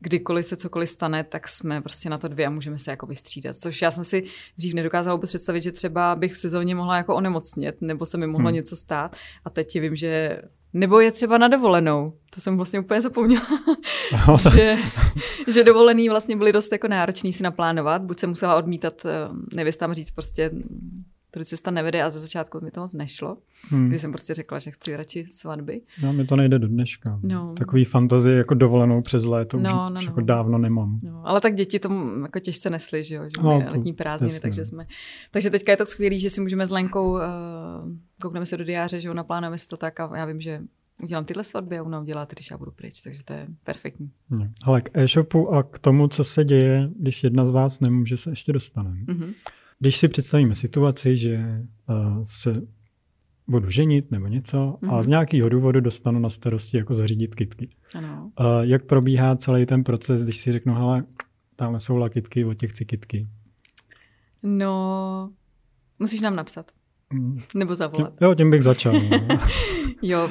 kdykoliv 0.00 0.46
se 0.46 0.56
cokoliv 0.56 0.88
stane, 0.88 1.24
tak 1.24 1.48
jsme 1.48 1.80
prostě 1.80 2.10
na 2.10 2.18
to 2.18 2.28
dvě 2.28 2.46
a 2.46 2.50
můžeme 2.50 2.78
se 2.78 2.90
jako 2.90 3.06
vystřídat. 3.06 3.56
Což 3.56 3.82
já 3.82 3.90
jsem 3.90 4.04
si 4.04 4.24
dřív 4.58 4.74
nedokázala 4.74 5.16
vůbec 5.16 5.30
představit, 5.30 5.60
že 5.60 5.72
třeba 5.72 6.16
bych 6.16 6.32
v 6.32 6.38
sezóně 6.38 6.74
mohla 6.74 6.96
jako 6.96 7.14
onemocnět, 7.14 7.76
nebo 7.80 8.06
se 8.06 8.18
mi 8.18 8.26
mohlo 8.26 8.46
hmm. 8.46 8.54
něco 8.54 8.76
stát. 8.76 9.16
A 9.44 9.50
teď 9.50 9.80
vím, 9.80 9.96
že 9.96 10.42
nebo 10.72 11.00
je 11.00 11.12
třeba 11.12 11.38
na 11.38 11.48
dovolenou. 11.48 12.12
To 12.34 12.40
jsem 12.40 12.56
vlastně 12.56 12.80
úplně 12.80 13.00
zapomněla. 13.00 13.46
No, 14.28 14.36
že, 14.54 14.76
že 15.48 15.64
dovolený 15.64 16.08
vlastně 16.08 16.36
byly 16.36 16.52
dost 16.52 16.72
jako 16.72 16.88
náročný 16.88 17.32
si 17.32 17.42
naplánovat. 17.42 18.02
Buď 18.02 18.20
se 18.20 18.26
musela 18.26 18.56
odmítat, 18.56 19.06
eh, 19.06 19.10
nevěstám 19.56 19.94
říct 19.94 20.10
prostě 20.10 20.50
tudy 21.32 21.44
cesta 21.44 21.70
nevede 21.70 22.02
a 22.02 22.10
ze 22.10 22.20
začátku 22.20 22.60
mi 22.64 22.70
to 22.70 22.80
moc 22.80 22.92
nešlo, 22.92 23.36
hmm. 23.68 23.88
když 23.88 24.00
jsem 24.00 24.12
prostě 24.12 24.34
řekla, 24.34 24.58
že 24.58 24.70
chci 24.70 24.96
radši 24.96 25.26
svatby. 25.26 25.80
No, 26.02 26.12
mi 26.12 26.26
to 26.26 26.36
nejde 26.36 26.58
do 26.58 26.68
dneška. 26.68 27.20
No. 27.22 27.54
Takový 27.58 27.84
fantazie 27.84 28.36
jako 28.36 28.54
dovolenou 28.54 29.02
přes 29.02 29.24
léto 29.24 29.56
no, 29.56 29.62
už, 29.62 29.72
no, 29.72 30.00
už 30.00 30.04
no. 30.06 30.10
jako 30.10 30.20
dávno 30.20 30.58
nemám. 30.58 30.98
No, 31.04 31.28
ale 31.28 31.40
tak 31.40 31.54
děti 31.54 31.78
tomu 31.78 32.22
jako 32.22 32.40
těžce 32.40 32.70
nesly, 32.70 33.04
že 33.04 33.14
jo, 33.14 33.22
že 33.22 33.42
no, 33.42 33.64
letní 33.70 33.92
prázdniny, 33.92 34.32
jasně. 34.32 34.40
takže 34.40 34.64
jsme. 34.64 34.86
Takže 35.30 35.50
teďka 35.50 35.72
je 35.72 35.76
to 35.76 35.86
skvělé, 35.86 36.18
že 36.18 36.30
si 36.30 36.40
můžeme 36.40 36.66
s 36.66 36.70
Lenkou, 36.70 37.12
uh, 37.12 37.20
koukneme 38.22 38.46
se 38.46 38.56
do 38.56 38.64
diáře, 38.64 39.00
že 39.00 39.08
jo, 39.08 39.14
naplánujeme 39.14 39.58
si 39.58 39.68
to 39.68 39.76
tak 39.76 40.00
a 40.00 40.10
já 40.16 40.24
vím, 40.24 40.40
že 40.40 40.60
udělám 41.02 41.24
tyhle 41.24 41.44
svatby 41.44 41.78
a 41.78 41.82
ona 41.82 42.00
udělá 42.00 42.26
ty, 42.26 42.34
když 42.34 42.50
já 42.50 42.58
budu 42.58 42.70
pryč, 42.70 43.02
takže 43.02 43.24
to 43.24 43.32
je 43.32 43.46
perfektní. 43.64 44.10
Ale 44.64 44.80
k 44.80 44.90
e-shopu 44.94 45.54
a 45.54 45.62
k 45.62 45.78
tomu, 45.78 46.08
co 46.08 46.24
se 46.24 46.44
děje, 46.44 46.90
když 46.98 47.24
jedna 47.24 47.44
z 47.46 47.50
vás 47.50 47.80
nemůže, 47.80 48.16
se 48.16 48.30
ještě 48.30 48.52
dostaneme. 48.52 49.00
Mm-hmm. 49.00 49.34
Když 49.82 49.96
si 49.96 50.08
představíme 50.08 50.54
situaci, 50.54 51.16
že 51.16 51.38
uh, 51.88 52.22
se 52.24 52.62
budu 53.48 53.70
ženit 53.70 54.10
nebo 54.10 54.26
něco 54.26 54.56
mm-hmm. 54.56 54.94
a 54.94 55.02
z 55.02 55.06
mhm. 55.06 55.10
nějakého 55.10 55.48
důvodu 55.48 55.80
dostanu 55.80 56.18
na 56.18 56.30
starosti 56.30 56.76
jako 56.76 56.94
zařídit 56.94 57.34
kitky. 57.34 57.68
Ano. 57.94 58.30
Uh, 58.40 58.46
jak 58.60 58.84
probíhá 58.84 59.36
celý 59.36 59.66
ten 59.66 59.84
proces, 59.84 60.24
když 60.24 60.36
si 60.36 60.52
řeknu, 60.52 60.74
hele, 60.74 61.04
tamhle 61.56 61.80
jsou 61.80 61.96
lakitky, 61.96 62.44
od 62.44 62.54
těch 62.54 62.70
chci 62.70 62.84
kitky? 62.84 63.28
No, 64.42 65.30
musíš 65.98 66.20
nám 66.20 66.36
napsat. 66.36 66.70
Mm. 67.12 67.38
Nebo 67.54 67.74
zavolat. 67.74 68.22
Jo, 68.22 68.34
tím 68.34 68.50
bych 68.50 68.62
začal. 68.62 68.92
No. 68.92 69.38
jo, 70.02 70.28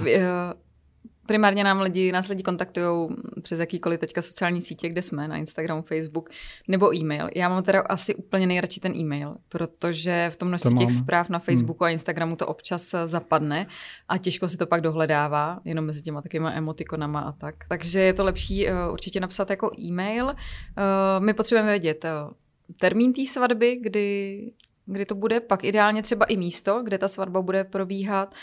primárně 1.32 1.64
nám 1.64 1.82
lidi, 1.82 2.12
nás 2.12 2.28
lidi 2.28 2.44
kontaktují 2.44 3.10
přes 3.42 3.60
jakýkoliv 3.60 4.00
teďka 4.00 4.22
sociální 4.22 4.62
sítě, 4.62 4.90
kde 4.90 5.02
jsme, 5.02 5.28
na 5.28 5.38
Instagramu, 5.38 5.82
Facebook, 5.82 6.30
nebo 6.68 6.96
e-mail. 6.96 7.30
Já 7.36 7.50
mám 7.50 7.64
teda 7.64 7.82
asi 7.82 8.16
úplně 8.16 8.48
nejradši 8.48 8.80
ten 8.80 8.96
e-mail, 8.96 9.36
protože 9.50 10.30
v 10.34 10.36
tom 10.36 10.48
množství 10.48 10.76
těch 10.76 10.92
zpráv 10.92 11.30
na 11.30 11.40
Facebooku 11.40 11.84
hmm. 11.84 11.88
a 11.88 11.90
Instagramu 11.90 12.36
to 12.36 12.48
občas 12.48 12.96
zapadne 13.06 13.68
a 14.08 14.18
těžko 14.18 14.48
se 14.48 14.58
to 14.58 14.68
pak 14.68 14.82
dohledává, 14.82 15.60
jenom 15.66 15.86
mezi 15.86 16.02
těma 16.02 16.22
takovými 16.22 16.50
emotikonama 16.50 17.20
a 17.20 17.32
tak. 17.32 17.56
Takže 17.70 18.00
je 18.00 18.14
to 18.14 18.24
lepší 18.24 18.68
uh, 18.68 18.74
určitě 18.94 19.20
napsat 19.20 19.50
jako 19.50 19.72
e-mail. 19.80 20.26
Uh, 20.26 20.34
my 21.20 21.34
potřebujeme 21.34 21.70
vědět 21.70 22.06
uh, 22.06 22.34
termín 22.80 23.14
té 23.14 23.26
svatby, 23.26 23.76
kdy, 23.82 24.52
kdy 24.86 25.06
to 25.06 25.16
bude, 25.16 25.40
pak 25.40 25.64
ideálně 25.64 26.04
třeba 26.04 26.26
i 26.26 26.38
místo, 26.38 26.82
kde 26.84 26.98
ta 26.98 27.08
svatba 27.08 27.42
bude 27.42 27.64
probíhat. 27.64 28.36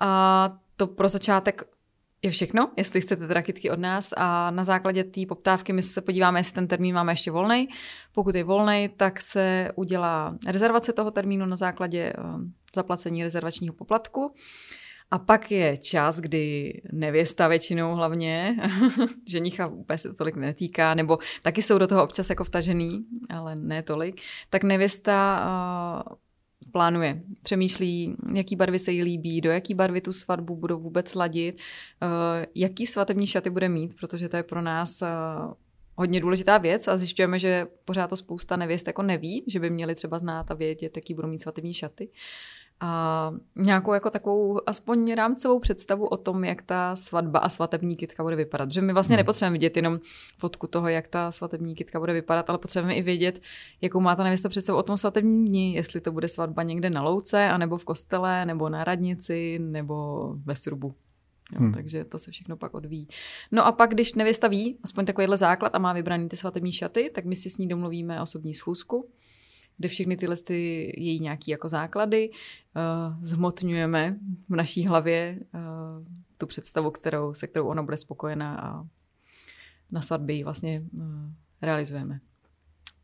A 0.00 0.52
to 0.76 0.86
pro 0.86 1.08
začátek 1.08 1.77
je 2.22 2.30
všechno, 2.30 2.70
jestli 2.76 3.00
chcete 3.00 3.26
teda 3.26 3.42
kytky 3.42 3.70
od 3.70 3.78
nás 3.78 4.12
a 4.16 4.50
na 4.50 4.64
základě 4.64 5.04
té 5.04 5.20
poptávky 5.28 5.72
my 5.72 5.82
se 5.82 6.00
podíváme, 6.00 6.40
jestli 6.40 6.54
ten 6.54 6.66
termín 6.66 6.94
máme 6.94 7.12
ještě 7.12 7.30
volný. 7.30 7.68
Pokud 8.12 8.34
je 8.34 8.44
volný, 8.44 8.90
tak 8.96 9.20
se 9.20 9.70
udělá 9.74 10.36
rezervace 10.46 10.92
toho 10.92 11.10
termínu 11.10 11.46
na 11.46 11.56
základě 11.56 12.12
uh, 12.18 12.40
zaplacení 12.74 13.22
rezervačního 13.22 13.74
poplatku. 13.74 14.34
A 15.10 15.18
pak 15.18 15.50
je 15.50 15.76
čas, 15.76 16.20
kdy 16.20 16.72
nevěsta 16.92 17.48
většinou 17.48 17.94
hlavně, 17.94 18.56
ženicha 19.28 19.66
úplně 19.66 19.98
se 19.98 20.08
to 20.08 20.14
tolik 20.14 20.36
netýká, 20.36 20.94
nebo 20.94 21.18
taky 21.42 21.62
jsou 21.62 21.78
do 21.78 21.86
toho 21.86 22.04
občas 22.04 22.30
jako 22.30 22.44
vtažený, 22.44 23.04
ale 23.28 23.56
ne 23.56 23.82
tolik, 23.82 24.20
tak 24.50 24.64
nevěsta 24.64 25.44
uh, 26.10 26.16
plánuje, 26.72 27.22
přemýšlí, 27.42 28.16
jaký 28.34 28.56
barvy 28.56 28.78
se 28.78 28.92
jí 28.92 29.02
líbí, 29.02 29.40
do 29.40 29.50
jaký 29.50 29.74
barvy 29.74 30.00
tu 30.00 30.12
svatbu 30.12 30.56
budou 30.56 30.80
vůbec 30.80 31.14
ladit, 31.14 31.60
eh, 32.02 32.46
jaký 32.54 32.86
svatební 32.86 33.26
šaty 33.26 33.50
bude 33.50 33.68
mít, 33.68 33.94
protože 34.00 34.28
to 34.28 34.36
je 34.36 34.42
pro 34.42 34.62
nás 34.62 35.02
eh, 35.02 35.06
hodně 35.96 36.20
důležitá 36.20 36.58
věc 36.58 36.88
a 36.88 36.96
zjišťujeme, 36.96 37.38
že 37.38 37.66
pořád 37.84 38.10
to 38.10 38.16
spousta 38.16 38.56
nevěst 38.56 38.86
jako 38.86 39.02
neví, 39.02 39.44
že 39.46 39.60
by 39.60 39.70
měli 39.70 39.94
třeba 39.94 40.18
znát 40.18 40.50
a 40.50 40.54
vědět, 40.54 40.96
jaký 40.96 41.14
budou 41.14 41.28
mít 41.28 41.42
svatební 41.42 41.74
šaty 41.74 42.08
a 42.80 43.32
nějakou 43.56 43.92
jako 43.92 44.10
takovou 44.10 44.60
aspoň 44.68 45.14
rámcovou 45.14 45.60
představu 45.60 46.06
o 46.06 46.16
tom, 46.16 46.44
jak 46.44 46.62
ta 46.62 46.96
svatba 46.96 47.38
a 47.38 47.48
svatební 47.48 47.96
kytka 47.96 48.22
bude 48.22 48.36
vypadat. 48.36 48.72
Že 48.72 48.80
my 48.80 48.92
vlastně 48.92 49.14
hmm. 49.14 49.20
nepotřebujeme 49.20 49.52
vidět 49.52 49.76
jenom 49.76 50.00
fotku 50.38 50.66
toho, 50.66 50.88
jak 50.88 51.08
ta 51.08 51.32
svatební 51.32 51.74
kytka 51.74 51.98
bude 51.98 52.12
vypadat, 52.12 52.50
ale 52.50 52.58
potřebujeme 52.58 52.94
i 52.94 53.02
vědět, 53.02 53.40
jakou 53.80 54.00
má 54.00 54.16
ta 54.16 54.24
nevěsta 54.24 54.48
představu 54.48 54.78
o 54.78 54.82
tom 54.82 54.96
svatebním 54.96 55.44
dni, 55.44 55.74
jestli 55.74 56.00
to 56.00 56.12
bude 56.12 56.28
svatba 56.28 56.62
někde 56.62 56.90
na 56.90 57.02
louce, 57.02 57.48
anebo 57.48 57.76
v 57.76 57.84
kostele, 57.84 58.44
nebo 58.46 58.68
na 58.68 58.84
radnici, 58.84 59.58
nebo 59.58 60.26
ve 60.44 60.56
srubu. 60.56 60.94
Jo, 61.52 61.58
hmm. 61.60 61.72
Takže 61.72 62.04
to 62.04 62.18
se 62.18 62.30
všechno 62.30 62.56
pak 62.56 62.74
odvíjí. 62.74 63.08
No 63.52 63.66
a 63.66 63.72
pak, 63.72 63.90
když 63.90 64.14
nevěsta 64.14 64.48
ví, 64.48 64.78
aspoň 64.84 65.04
takovýhle 65.04 65.36
základ 65.36 65.74
a 65.74 65.78
má 65.78 65.92
vybraný 65.92 66.28
ty 66.28 66.36
svatební 66.36 66.72
šaty, 66.72 67.10
tak 67.14 67.24
my 67.24 67.36
si 67.36 67.50
s 67.50 67.58
ní 67.58 67.68
domluvíme 67.68 68.22
osobní 68.22 68.54
schůzku 68.54 69.08
kde 69.78 69.88
všechny 69.88 70.16
tyhle 70.16 70.36
ty 70.36 70.92
její 70.96 71.20
nějaký 71.20 71.50
jako 71.50 71.68
základy 71.68 72.30
uh, 72.30 73.22
zhmotňujeme 73.22 74.16
v 74.48 74.56
naší 74.56 74.86
hlavě 74.86 75.38
uh, 75.54 75.60
tu 76.38 76.46
představu, 76.46 76.90
kterou, 76.90 77.34
se 77.34 77.46
kterou 77.46 77.66
ona 77.66 77.82
bude 77.82 77.96
spokojená 77.96 78.60
a 78.60 78.84
na 79.90 80.00
svatbě 80.00 80.36
ji 80.36 80.44
vlastně 80.44 80.82
uh, 81.00 81.06
realizujeme. 81.62 82.20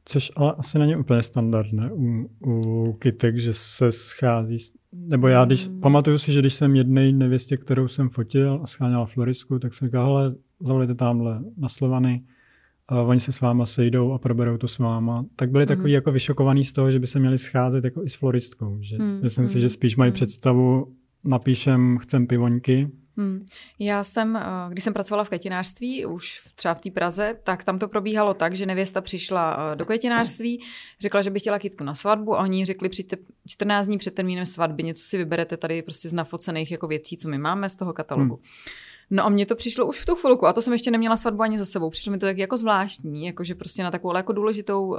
Což 0.05 0.33
ale 0.37 0.55
asi 0.59 0.79
není 0.79 0.97
úplně 0.97 1.23
standardné 1.23 1.91
u, 1.93 2.31
u 2.47 2.93
kytek, 2.93 3.39
že 3.39 3.53
se 3.53 3.93
schází, 3.93 4.57
nebo 4.93 5.29
já 5.29 5.45
když, 5.45 5.69
mm. 5.69 5.81
pamatuju 5.81 6.19
si, 6.19 6.33
že 6.33 6.41
když 6.41 6.55
jsem 6.55 6.77
jednej 6.77 7.13
nevěstě, 7.13 7.57
kterou 7.57 7.89
jsem 7.89 8.09
fotil 8.09 8.61
a 8.63 8.67
scháněla 8.67 9.07
florisku, 9.07 9.59
tak 9.59 9.75
jsem 9.75 9.89
říkal, 9.89 10.05
hele, 10.07 10.35
zavolejte 10.61 10.95
tamhle 10.95 11.41
na 11.57 11.69
Slovany, 11.69 12.25
a 12.89 13.03
oni 13.03 13.21
se 13.21 13.33
s 13.33 13.41
váma 13.41 13.67
sejdou 13.67 14.13
a 14.13 14.19
proberou 14.19 14.57
to 14.57 14.69
s 14.69 14.79
váma, 14.79 15.25
tak 15.37 15.51
byli 15.51 15.65
mm. 15.65 15.69
takový 15.69 15.93
jako 15.93 16.13
vyšokovaný 16.13 16.65
z 16.65 16.73
toho, 16.73 16.91
že 16.91 16.99
by 16.99 17.07
se 17.07 17.19
měli 17.19 17.39
scházet 17.39 17.85
jako 17.85 18.05
i 18.05 18.09
s 18.09 18.15
floristkou. 18.15 18.77
Že 18.81 18.99
mm. 18.99 19.21
Myslím 19.23 19.45
mm. 19.45 19.51
si, 19.51 19.61
že 19.61 19.69
spíš 19.69 19.97
mají 19.97 20.11
mm. 20.11 20.15
představu, 20.15 20.95
napíšem, 21.25 21.99
chcem 21.99 22.27
pivoňky. 22.27 22.91
Hmm. 23.17 23.47
Já 23.79 24.03
jsem, 24.03 24.37
eh, 24.37 24.43
když 24.69 24.85
jsem 24.85 24.93
pracovala 24.93 25.25
v 25.25 25.29
květinářství, 25.29 26.07
už 26.07 26.41
třeba 26.55 26.75
v 26.75 26.81
té 26.81 26.91
Praze, 26.91 27.39
tak 27.43 27.65
tam 27.65 27.79
to 27.79 27.89
probíhalo 27.89 28.35
tak, 28.35 28.57
že 28.57 28.67
nevěsta 28.67 29.01
přišla 29.01 29.73
eh, 29.73 29.77
do 29.77 29.85
květinářství, 29.87 30.63
řekla, 31.01 31.23
že 31.23 31.31
by 31.31 31.41
chtěla 31.41 31.59
kytku 31.59 31.85
na 31.85 31.95
svatbu 31.95 32.35
a 32.35 32.43
oni 32.43 32.65
řekli, 32.65 32.89
přijďte 32.89 33.17
14 33.49 33.87
dní 33.87 33.99
před 33.99 34.15
termínem 34.15 34.47
svatby, 34.47 34.83
něco 34.83 35.03
si 35.03 35.19
vyberete 35.19 35.57
tady 35.57 35.83
prostě 35.83 36.09
z 36.09 36.13
nafocených 36.13 36.71
jako 36.71 36.87
věcí, 36.87 37.17
co 37.17 37.29
my 37.29 37.39
máme 37.39 37.69
z 37.69 37.77
toho 37.77 37.93
katalogu. 37.93 38.35
Hmm. 38.35 38.45
No 39.11 39.25
a 39.25 39.29
mně 39.29 39.47
to 39.47 39.55
přišlo 39.55 39.87
už 39.87 40.01
v 40.01 40.07
tu 40.07 40.15
chvilku, 40.15 40.47
a 40.47 40.53
to 40.53 40.63
jsem 40.63 40.73
ještě 40.73 40.91
neměla 40.91 41.17
svatbu 41.17 41.43
ani 41.43 41.59
za 41.59 41.65
sebou. 41.65 41.91
Přišlo 41.91 42.13
mi 42.13 42.19
to 42.19 42.27
tak 42.27 42.39
jako 42.39 42.57
zvláštní, 42.57 43.27
jakože 43.27 43.55
prostě 43.55 43.83
na 43.83 43.91
takovou 43.91 44.17
jako 44.17 44.33
důležitou 44.33 44.87
uh, 44.87 44.99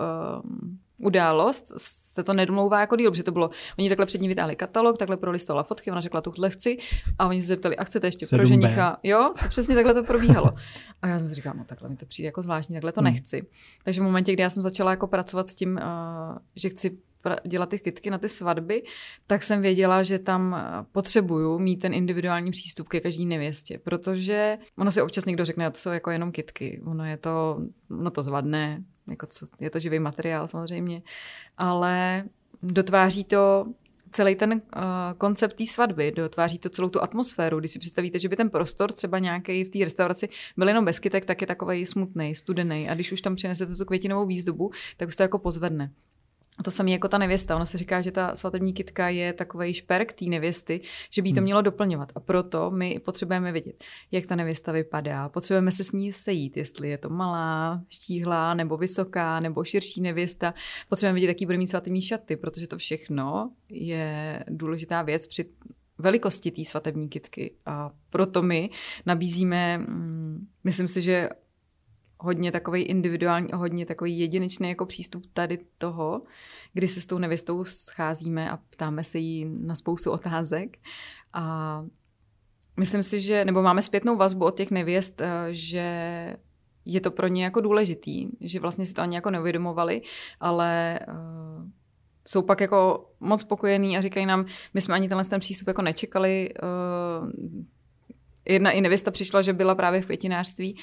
událost 0.97 1.71
se 1.77 2.23
to 2.23 2.33
nedomlouvá 2.33 2.79
jako 2.79 2.95
díl, 2.95 3.11
protože 3.11 3.23
to 3.23 3.31
bylo, 3.31 3.49
oni 3.79 3.89
takhle 3.89 4.05
před 4.05 4.21
ní 4.21 4.27
vytáhli 4.27 4.55
katalog, 4.55 4.97
takhle 4.97 5.17
prolistovala 5.17 5.63
fotky, 5.63 5.91
ona 5.91 6.01
řekla, 6.01 6.21
tuhle 6.21 6.49
chci 6.49 6.77
a 7.19 7.27
oni 7.27 7.41
se 7.41 7.47
zeptali, 7.47 7.77
a 7.77 7.83
chcete 7.83 8.07
ještě 8.07 8.25
pro 8.29 8.45
ženicha? 8.45 8.97
Jo, 9.03 9.31
přesně 9.49 9.75
takhle 9.75 9.93
to 9.93 10.03
probíhalo. 10.03 10.51
A 11.01 11.07
já 11.07 11.19
jsem 11.19 11.27
si 11.27 11.33
říkala, 11.33 11.55
no 11.57 11.63
takhle 11.63 11.89
mi 11.89 11.95
to 11.95 12.05
přijde 12.05 12.27
jako 12.27 12.41
zvláštní, 12.41 12.75
takhle 12.75 12.91
to 12.91 13.01
hmm. 13.01 13.11
nechci. 13.11 13.45
Takže 13.83 14.01
v 14.01 14.03
momentě, 14.03 14.33
kdy 14.33 14.43
já 14.43 14.49
jsem 14.49 14.63
začala 14.63 14.91
jako 14.91 15.07
pracovat 15.07 15.47
s 15.47 15.55
tím, 15.55 15.79
uh, 15.83 16.37
že 16.55 16.69
chci 16.69 16.97
dělat 17.47 17.69
ty 17.69 17.79
kytky 17.79 18.09
na 18.09 18.17
ty 18.17 18.29
svatby, 18.29 18.83
tak 19.27 19.43
jsem 19.43 19.61
věděla, 19.61 20.03
že 20.03 20.19
tam 20.19 20.55
potřebuju 20.91 21.59
mít 21.59 21.77
ten 21.77 21.93
individuální 21.93 22.51
přístup 22.51 22.87
ke 22.87 22.99
každý 22.99 23.25
nevěstě, 23.25 23.79
protože 23.83 24.57
ono 24.77 24.91
si 24.91 25.01
občas 25.01 25.25
někdo 25.25 25.45
řekne, 25.45 25.71
to 25.71 25.79
jsou 25.79 25.89
jako 25.89 26.11
jenom 26.11 26.31
kytky, 26.31 26.81
ono 26.85 27.05
je 27.05 27.17
to, 27.17 27.61
ono 27.99 28.11
to 28.11 28.23
zvadne, 28.23 28.83
jako 29.09 29.25
co, 29.25 29.45
je 29.59 29.69
to 29.69 29.79
živý 29.79 29.99
materiál 29.99 30.47
samozřejmě, 30.47 31.01
ale 31.57 32.23
dotváří 32.63 33.23
to 33.23 33.65
celý 34.15 34.35
ten 34.35 34.51
uh, 34.51 34.59
koncept 35.17 35.55
té 35.55 35.65
svatby, 35.65 36.11
dotváří 36.11 36.59
to 36.59 36.69
celou 36.69 36.89
tu 36.89 37.03
atmosféru. 37.03 37.59
Když 37.59 37.71
si 37.71 37.79
představíte, 37.79 38.19
že 38.19 38.29
by 38.29 38.35
ten 38.35 38.49
prostor 38.49 38.91
třeba 38.91 39.19
nějaký 39.19 39.63
v 39.63 39.69
té 39.69 39.79
restauraci 39.79 40.29
byl 40.57 40.67
jenom 40.67 40.85
bez 40.85 40.99
kytek, 40.99 41.25
tak 41.25 41.41
je 41.41 41.47
takový 41.47 41.85
smutný, 41.85 42.35
studený. 42.35 42.89
A 42.89 42.95
když 42.95 43.11
už 43.11 43.21
tam 43.21 43.35
přinesete 43.35 43.75
tu 43.75 43.85
květinovou 43.85 44.25
výzdobu, 44.25 44.71
tak 44.97 45.07
už 45.07 45.15
to 45.15 45.23
jako 45.23 45.39
pozvedne. 45.39 45.91
A 46.57 46.63
to 46.63 46.71
samé 46.71 46.91
jako 46.91 47.07
ta 47.07 47.17
nevěsta. 47.17 47.55
Ono 47.55 47.65
se 47.65 47.77
říká, 47.77 48.01
že 48.01 48.11
ta 48.11 48.35
svatební 48.35 48.73
kitka 48.73 49.09
je 49.09 49.33
takový 49.33 49.73
šperk 49.73 50.13
té 50.13 50.25
nevěsty, 50.25 50.81
že 51.09 51.21
by 51.21 51.29
jí 51.29 51.33
to 51.33 51.39
hmm. 51.39 51.43
mělo 51.43 51.61
doplňovat. 51.61 52.11
A 52.15 52.19
proto 52.19 52.71
my 52.71 52.99
potřebujeme 52.99 53.51
vědět, 53.51 53.83
jak 54.11 54.25
ta 54.25 54.35
nevěsta 54.35 54.71
vypadá. 54.71 55.29
Potřebujeme 55.29 55.71
se 55.71 55.83
s 55.83 55.91
ní 55.91 56.11
sejít, 56.11 56.57
jestli 56.57 56.89
je 56.89 56.97
to 56.97 57.09
malá, 57.09 57.81
štíhlá, 57.89 58.53
nebo 58.53 58.77
vysoká, 58.77 59.39
nebo 59.39 59.63
širší 59.63 60.01
nevěsta. 60.01 60.53
Potřebujeme 60.89 61.13
vědět, 61.13 61.27
jaký 61.27 61.45
bude 61.45 61.57
mít 61.57 61.67
svatební 61.67 62.01
šaty, 62.01 62.35
protože 62.35 62.67
to 62.67 62.77
všechno 62.77 63.51
je 63.69 64.43
důležitá 64.49 65.01
věc 65.01 65.27
při 65.27 65.45
velikosti 65.97 66.51
té 66.51 66.65
svatební 66.65 67.09
kitky. 67.09 67.53
A 67.65 67.91
proto 68.09 68.41
my 68.41 68.69
nabízíme, 69.05 69.77
mm, 69.77 70.47
myslím 70.63 70.87
si, 70.87 71.01
že 71.01 71.29
hodně 72.25 72.51
takový 72.51 72.81
individuální, 72.81 73.47
hodně 73.53 73.85
takový 73.85 74.19
jedinečný 74.19 74.69
jako 74.69 74.85
přístup 74.85 75.23
tady 75.33 75.59
toho, 75.77 76.21
kdy 76.73 76.87
se 76.87 77.01
s 77.01 77.05
tou 77.05 77.17
nevěstou 77.17 77.63
scházíme 77.63 78.51
a 78.51 78.57
ptáme 78.57 79.03
se 79.03 79.17
jí 79.17 79.45
na 79.45 79.75
spoustu 79.75 80.11
otázek. 80.11 80.77
A 81.33 81.85
myslím 82.77 83.03
si, 83.03 83.21
že, 83.21 83.45
nebo 83.45 83.61
máme 83.61 83.81
zpětnou 83.81 84.17
vazbu 84.17 84.45
od 84.45 84.57
těch 84.57 84.71
nevěst, 84.71 85.21
eh, 85.21 85.47
že 85.49 85.85
je 86.85 87.01
to 87.01 87.11
pro 87.11 87.27
ně 87.27 87.43
jako 87.43 87.61
důležitý, 87.61 88.27
že 88.41 88.59
vlastně 88.59 88.85
si 88.85 88.93
to 88.93 89.01
ani 89.01 89.15
jako 89.15 89.29
neuvědomovali, 89.29 90.01
ale 90.39 90.99
uh, 91.07 91.69
jsou 92.27 92.41
pak 92.41 92.61
jako 92.61 93.09
moc 93.19 93.41
spokojení 93.41 93.97
a 93.97 94.01
říkají 94.01 94.25
nám, 94.25 94.45
my 94.73 94.81
jsme 94.81 94.95
ani 94.95 95.09
tenhle 95.09 95.25
ten 95.25 95.39
přístup 95.39 95.67
jako 95.67 95.81
nečekali, 95.81 96.49
uh, 96.63 97.29
jedna 98.45 98.71
i 98.71 98.81
nevěsta 98.81 99.11
přišla, 99.11 99.41
že 99.41 99.53
byla 99.53 99.75
právě 99.75 100.01
v 100.01 100.05
květinářství 100.05 100.77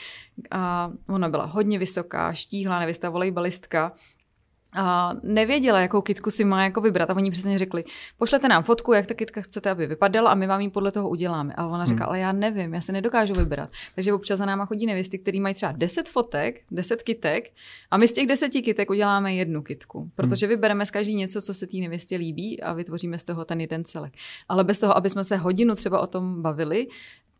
a 0.50 0.90
ona 1.08 1.28
byla 1.28 1.44
hodně 1.44 1.78
vysoká, 1.78 2.32
štíhlá 2.32 2.78
nevěsta, 2.78 3.10
volejbalistka 3.10 3.92
a 4.74 5.12
nevěděla, 5.22 5.80
jakou 5.80 6.00
kitku 6.00 6.30
si 6.30 6.44
má 6.44 6.64
jako 6.64 6.80
vybrat. 6.80 7.10
A 7.10 7.16
oni 7.16 7.30
přesně 7.30 7.58
řekli, 7.58 7.84
pošlete 8.18 8.48
nám 8.48 8.62
fotku, 8.62 8.92
jak 8.92 9.06
ta 9.06 9.14
kitka 9.14 9.40
chcete, 9.40 9.70
aby 9.70 9.86
vypadala 9.86 10.30
a 10.30 10.34
my 10.34 10.46
vám 10.46 10.60
ji 10.60 10.70
podle 10.70 10.92
toho 10.92 11.08
uděláme. 11.08 11.54
A 11.56 11.66
ona 11.66 11.86
říká, 11.86 12.04
hmm. 12.04 12.08
ale 12.08 12.18
já 12.18 12.32
nevím, 12.32 12.74
já 12.74 12.80
se 12.80 12.92
nedokážu 12.92 13.34
vybrat. 13.34 13.70
Takže 13.94 14.12
občas 14.12 14.38
za 14.38 14.46
náma 14.46 14.66
chodí 14.66 14.86
nevěsty, 14.86 15.18
které 15.18 15.40
mají 15.40 15.54
třeba 15.54 15.72
10 15.72 16.08
fotek, 16.08 16.60
10 16.70 17.02
kitek 17.02 17.50
a 17.90 17.96
my 17.96 18.08
z 18.08 18.12
těch 18.12 18.26
10 18.26 18.48
kitek 18.48 18.90
uděláme 18.90 19.34
jednu 19.34 19.62
kitku. 19.62 20.10
Protože 20.14 20.46
hmm. 20.46 20.50
vybereme 20.50 20.86
z 20.86 20.90
každý 20.90 21.14
něco, 21.14 21.42
co 21.42 21.54
se 21.54 21.66
té 21.66 21.76
nevěstě 21.76 22.16
líbí 22.16 22.60
a 22.60 22.72
vytvoříme 22.72 23.18
z 23.18 23.24
toho 23.24 23.44
ten 23.44 23.60
jeden 23.60 23.84
celek. 23.84 24.12
Ale 24.48 24.64
bez 24.64 24.78
toho, 24.78 24.96
aby 24.96 25.10
jsme 25.10 25.24
se 25.24 25.36
hodinu 25.36 25.74
třeba 25.74 26.00
o 26.00 26.06
tom 26.06 26.42
bavili, 26.42 26.86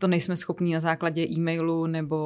to 0.03 0.09
nejsme 0.09 0.37
schopní 0.37 0.73
na 0.73 0.81
základě 0.81 1.23
e-mailu 1.23 1.87
nebo 1.87 2.17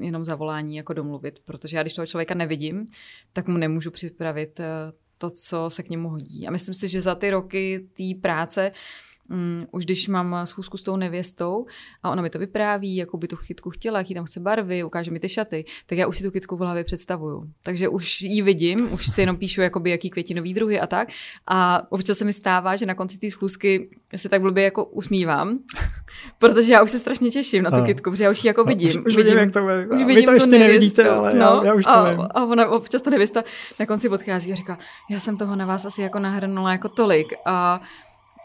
jenom 0.00 0.24
zavolání 0.24 0.76
jako 0.76 0.92
domluvit, 0.92 1.38
protože 1.44 1.76
já 1.76 1.82
když 1.82 1.94
toho 1.94 2.06
člověka 2.06 2.34
nevidím, 2.34 2.86
tak 3.32 3.48
mu 3.48 3.58
nemůžu 3.58 3.90
připravit 3.90 4.60
eh, 4.60 4.92
to, 5.18 5.30
co 5.30 5.64
se 5.70 5.82
k 5.82 5.90
němu 5.90 6.08
hodí. 6.08 6.46
A 6.48 6.50
myslím 6.50 6.74
si, 6.74 6.88
že 6.88 7.02
za 7.02 7.14
ty 7.14 7.30
roky 7.30 7.88
té 7.96 8.20
práce 8.20 8.72
um, 9.30 9.66
už 9.70 9.84
když 9.84 10.08
mám 10.08 10.36
schůzku 10.44 10.76
s 10.76 10.82
tou 10.82 10.96
nevěstou 10.96 11.66
a 12.02 12.10
ona 12.10 12.22
mi 12.22 12.30
to 12.30 12.38
vypráví, 12.38 12.96
jakou 12.96 13.18
by 13.18 13.28
tu 13.28 13.36
chytku 13.36 13.70
chtěla, 13.70 13.98
jaký 13.98 14.14
tam 14.14 14.24
chce 14.24 14.40
barvy, 14.40 14.84
ukáže 14.84 15.10
mi 15.10 15.20
ty 15.20 15.28
šaty, 15.28 15.64
tak 15.86 15.98
já 15.98 16.06
už 16.06 16.18
si 16.18 16.24
tu 16.24 16.30
kytku 16.30 16.56
v 16.56 16.60
hlavě 16.60 16.84
představuju. 16.84 17.50
Takže 17.62 17.88
už 17.88 18.22
ji 18.22 18.42
vidím, 18.42 18.92
už 18.92 19.06
si 19.06 19.20
jenom 19.20 19.36
píšu, 19.36 19.60
jakoby, 19.60 19.90
jaký 19.90 20.10
květinový 20.10 20.54
druhy 20.54 20.80
a 20.80 20.86
tak. 20.86 21.08
A 21.46 21.82
občas 21.92 22.18
se 22.18 22.24
mi 22.24 22.32
stává, 22.32 22.76
že 22.76 22.86
na 22.86 22.94
konci 22.94 23.18
té 23.18 23.30
schůzky 23.30 23.90
se 24.16 24.28
tak 24.28 24.40
blbě 24.40 24.64
jako 24.64 24.84
usmívám, 24.84 25.58
protože 26.38 26.72
já 26.72 26.82
už 26.82 26.90
se 26.90 26.98
strašně 26.98 27.30
těším 27.30 27.62
na 27.62 27.70
tu 27.70 27.76
a. 27.76 27.86
kytku, 27.86 28.10
protože 28.10 28.24
já 28.24 28.30
už 28.30 28.44
ji 28.44 28.48
jako 28.48 28.64
vidím. 28.64 28.88
Už, 28.88 29.06
už 29.06 29.16
vidím, 29.16 29.38
jak 29.38 29.52
to 29.52 29.60
bude. 29.60 29.86
Už 29.86 29.98
vidím 29.98 30.16
Vy 30.16 30.22
to 30.22 30.32
ještě 30.32 30.58
nevidíte, 30.58 31.10
ale 31.10 31.34
no, 31.34 31.40
já, 31.40 31.64
já 31.64 31.74
už 31.74 31.84
to 31.84 31.90
a, 31.90 32.10
vím. 32.10 32.20
A 32.30 32.44
ona 32.44 32.68
občas 32.68 33.02
ta 33.02 33.10
nevěsta 33.10 33.44
na 33.80 33.86
konci 33.86 34.08
odchází 34.08 34.52
a 34.52 34.54
říká, 34.54 34.78
já 35.10 35.20
jsem 35.20 35.36
toho 35.36 35.56
na 35.56 35.66
vás 35.66 35.84
asi 35.84 36.02
jako 36.02 36.18
nahrnula 36.18 36.72
jako 36.72 36.88
tolik 36.88 37.32
a 37.44 37.80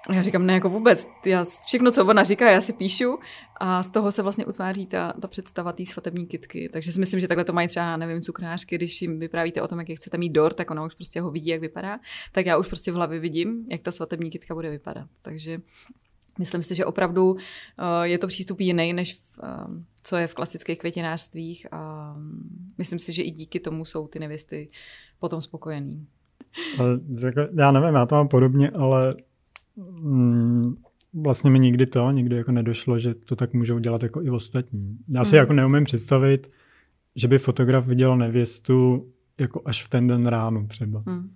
já 0.10 0.22
říkám, 0.22 0.46
ne, 0.46 0.54
jako 0.54 0.70
vůbec. 0.70 1.08
Já 1.26 1.44
všechno, 1.66 1.92
co 1.92 2.06
ona 2.06 2.24
říká, 2.24 2.52
já 2.52 2.62
si 2.62 2.74
píšu 2.74 3.20
a 3.60 3.84
z 3.84 3.90
toho 3.90 4.12
se 4.12 4.22
vlastně 4.22 4.46
utváří 4.46 4.86
ta, 4.86 5.14
ta 5.22 5.28
představa 5.28 5.72
té 5.72 5.86
svatební 5.86 6.26
kitky. 6.26 6.70
Takže 6.74 6.92
si 6.92 7.00
myslím, 7.00 7.20
že 7.20 7.28
takhle 7.28 7.46
to 7.46 7.54
mají 7.54 7.68
třeba, 7.68 7.98
nevím, 7.98 8.22
cukrářky, 8.22 8.76
když 8.76 9.02
jim 9.02 9.20
vyprávíte 9.20 9.62
o 9.62 9.68
tom, 9.68 9.80
jak 9.80 9.90
je 9.90 9.96
chcete 9.96 10.18
mít 10.18 10.30
dort, 10.30 10.58
tak 10.58 10.72
ona 10.72 10.86
už 10.86 10.94
prostě 10.94 11.22
ho 11.22 11.32
vidí, 11.32 11.50
jak 11.50 11.62
vypadá. 11.62 12.00
Tak 12.32 12.46
já 12.46 12.58
už 12.58 12.68
prostě 12.68 12.92
v 12.92 12.96
hlavě 12.96 13.20
vidím, 13.20 13.66
jak 13.70 13.82
ta 13.82 13.92
svatební 13.92 14.30
kitka 14.30 14.54
bude 14.54 14.70
vypadat. 14.70 15.08
Takže 15.22 15.62
myslím 16.40 16.64
si, 16.64 16.76
že 16.76 16.86
opravdu 16.86 17.32
uh, 17.32 17.38
je 18.02 18.18
to 18.18 18.28
přístup 18.28 18.60
jiný, 18.60 18.94
než 18.94 19.14
v, 19.14 19.40
uh, 19.44 19.76
co 20.04 20.18
je 20.18 20.28
v 20.28 20.34
klasických 20.34 20.78
květinářstvích 20.78 21.74
a 21.74 22.16
myslím 22.78 23.00
si, 23.00 23.14
že 23.14 23.24
i 23.24 23.32
díky 23.32 23.60
tomu 23.60 23.86
jsou 23.86 24.08
ty 24.08 24.20
nevěsty 24.20 24.70
potom 25.20 25.42
spokojený. 25.42 26.08
Jako, 27.24 27.42
já 27.60 27.72
nevím, 27.72 27.96
já 27.96 28.06
to 28.06 28.16
mám 28.16 28.28
podobně, 28.28 28.70
ale 28.70 29.16
mm, 29.90 30.76
vlastně 31.14 31.52
mi 31.52 31.60
nikdy 31.60 31.86
to, 31.86 32.12
nikdy 32.12 32.36
jako 32.36 32.52
nedošlo, 32.52 33.00
že 33.00 33.14
to 33.14 33.36
tak 33.36 33.54
můžou 33.54 33.80
dělat 33.80 34.04
jako 34.04 34.22
i 34.22 34.30
ostatní. 34.30 34.98
Já 35.08 35.26
si 35.26 35.36
mm. 35.36 35.38
jako 35.38 35.54
neumím 35.54 35.84
představit, 35.84 36.52
že 37.16 37.28
by 37.28 37.38
fotograf 37.38 37.88
viděl 37.88 38.18
nevěstu 38.18 39.08
jako 39.40 39.62
až 39.66 39.86
v 39.86 39.90
ten 39.90 40.08
den 40.08 40.28
ráno 40.28 40.68
třeba. 40.68 41.04
Mm. 41.06 41.30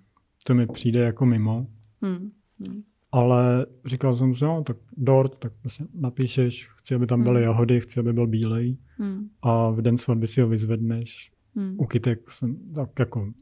To 0.44 0.54
mi 0.54 0.66
přijde 0.66 1.00
jako 1.00 1.26
mimo. 1.26 1.66
Mm. 2.00 2.30
Mm. 2.68 2.82
Ale 3.12 3.66
říkal 3.84 4.16
jsem 4.16 4.34
si, 4.34 4.44
no, 4.44 4.62
tak 4.62 4.76
dort, 4.96 5.38
tak 5.38 5.52
prostě 5.60 5.84
napíšeš, 5.94 6.68
chci, 6.76 6.94
aby 6.94 7.06
tam 7.06 7.22
byly 7.22 7.40
mm. 7.40 7.44
jahody, 7.44 7.80
chci, 7.80 8.00
aby 8.00 8.12
byl 8.12 8.26
bílej. 8.26 8.76
Mm. 8.98 9.28
A 9.42 9.70
v 9.70 9.82
den 9.82 9.96
svatby 9.96 10.26
si 10.26 10.40
ho 10.40 10.48
vyzvedneš. 10.48 11.32
Mm. 11.54 11.74
U 11.78 11.86
kytek 11.86 12.30
jsem 12.30 12.56
tak 12.74 12.98
jako 12.98 13.32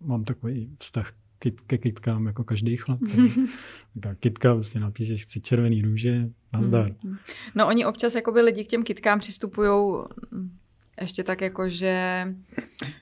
mám 0.00 0.24
takový 0.24 0.70
vztah 0.78 1.12
kit, 1.42 1.60
ke 1.60 1.78
kitkám 1.78 2.26
jako 2.26 2.44
každý 2.44 2.76
chlap. 2.76 2.98
Tak 4.02 4.18
kitka 4.20 4.54
prostě 4.54 4.80
napíšeš, 4.80 5.22
chci 5.22 5.40
červený 5.40 5.82
růže, 5.82 6.28
nazdar. 6.52 6.88
Mm-hmm. 6.88 7.16
No 7.54 7.66
oni 7.66 7.84
občas 7.84 8.14
jakoby 8.14 8.40
lidi 8.40 8.64
k 8.64 8.68
těm 8.68 8.82
kitkám 8.82 9.18
přistupují 9.18 10.02
ještě 11.00 11.24
tak 11.24 11.40
jako, 11.40 11.68
že, 11.68 12.26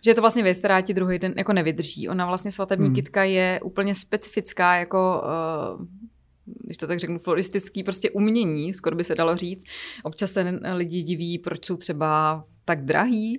že 0.05 0.11
je 0.11 0.15
to 0.15 0.21
vlastně 0.21 0.43
věc, 0.43 0.59
která 0.59 0.81
ti 0.81 0.95
druhý 0.95 1.19
den 1.19 1.35
jako 1.37 1.53
nevydrží. 1.53 2.09
Ona 2.09 2.27
vlastně 2.27 2.51
svatební 2.51 2.87
hmm. 2.87 2.95
kitka 2.95 3.25
je 3.25 3.61
úplně 3.65 3.95
specifická 3.95 4.77
jako 4.77 5.23
uh, 5.79 5.87
když 6.65 6.77
to 6.77 6.87
tak 6.87 6.99
řeknu, 6.99 7.19
floristický 7.19 7.83
prostě 7.83 8.11
umění, 8.11 8.75
skoro 8.75 8.97
by 8.97 9.05
se 9.05 9.15
dalo 9.15 9.37
říct. 9.37 9.65
Občas 10.03 10.33
se 10.33 10.61
lidi 10.73 11.03
diví, 11.03 11.39
proč 11.39 11.65
jsou 11.65 11.77
třeba 11.77 12.45
tak 12.65 12.85
drahý, 12.85 13.39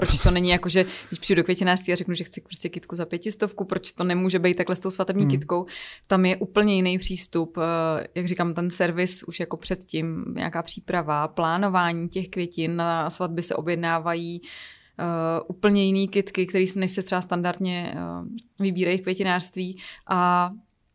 proč 0.00 0.20
to 0.20 0.30
není 0.30 0.48
jako, 0.48 0.68
že 0.68 0.84
když 1.08 1.18
přijdu 1.18 1.40
do 1.40 1.44
květinářství 1.44 1.92
a 1.92 1.96
řeknu, 1.96 2.14
že 2.14 2.24
chci 2.24 2.40
prostě 2.40 2.68
kitku 2.68 2.96
za 2.96 3.06
pětistovku, 3.06 3.64
proč 3.64 3.92
to 3.92 4.04
nemůže 4.04 4.38
být 4.38 4.56
takhle 4.56 4.76
s 4.76 4.80
tou 4.80 4.90
svatební 4.90 5.22
hmm. 5.22 5.30
kitkou. 5.30 5.66
Tam 6.06 6.26
je 6.26 6.36
úplně 6.36 6.74
jiný 6.74 6.98
přístup, 6.98 7.58
eh, 7.58 8.06
jak 8.14 8.28
říkám, 8.28 8.54
ten 8.54 8.70
servis 8.70 9.22
už 9.22 9.40
jako 9.40 9.56
předtím, 9.56 10.24
nějaká 10.36 10.62
příprava, 10.62 11.28
plánování 11.28 12.08
těch 12.08 12.28
květin 12.28 12.76
na 12.76 13.10
svatby 13.10 13.42
se 13.42 13.54
objednávají 13.54 14.40
uh, 14.40 15.46
úplně 15.48 15.84
jiný 15.84 16.08
kitky, 16.08 16.46
které 16.46 16.64
než 16.76 16.90
se 16.90 17.02
třeba 17.02 17.20
standardně 17.20 17.94
uh, 17.94 18.28
vybírají 18.60 18.98
v 18.98 19.02
květinářství 19.02 19.78
a 20.08 20.50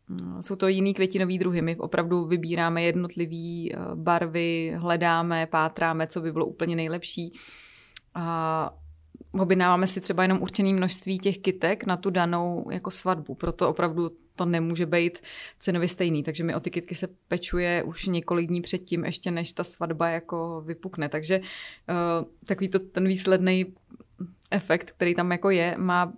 mm, 0.08 0.42
jsou 0.42 0.56
to 0.56 0.68
jiný 0.68 0.94
květinový 0.94 1.38
druhy. 1.38 1.62
My 1.62 1.76
opravdu 1.76 2.24
vybíráme 2.24 2.82
jednotlivé 2.82 3.76
barvy, 3.94 4.74
hledáme, 4.80 5.46
pátráme, 5.46 6.06
co 6.06 6.20
by 6.20 6.32
bylo 6.32 6.46
úplně 6.46 6.76
nejlepší. 6.76 7.32
A 8.14 8.70
objednáváme 9.40 9.86
si 9.86 10.00
třeba 10.00 10.22
jenom 10.22 10.42
určené 10.42 10.72
množství 10.72 11.18
těch 11.18 11.38
kytek 11.38 11.84
na 11.84 11.96
tu 11.96 12.10
danou 12.10 12.68
jako 12.70 12.90
svatbu, 12.90 13.34
proto 13.34 13.68
opravdu 13.68 14.10
to 14.36 14.44
nemůže 14.44 14.86
být 14.86 15.18
cenově 15.58 15.88
stejný, 15.88 16.22
takže 16.22 16.44
mi 16.44 16.54
o 16.54 16.60
ty 16.60 16.70
kytky 16.70 16.94
se 16.94 17.08
pečuje 17.28 17.82
už 17.82 18.06
několik 18.06 18.48
dní 18.48 18.60
předtím, 18.60 19.04
ještě 19.04 19.30
než 19.30 19.52
ta 19.52 19.64
svatba 19.64 20.08
jako 20.08 20.62
vypukne, 20.66 21.08
takže 21.08 21.38
uh, 21.38 22.28
takový 22.46 22.68
to 22.68 22.78
ten 22.78 23.08
výsledný 23.08 23.74
efekt, 24.50 24.90
který 24.90 25.14
tam 25.14 25.32
jako 25.32 25.50
je, 25.50 25.74
má 25.78 26.12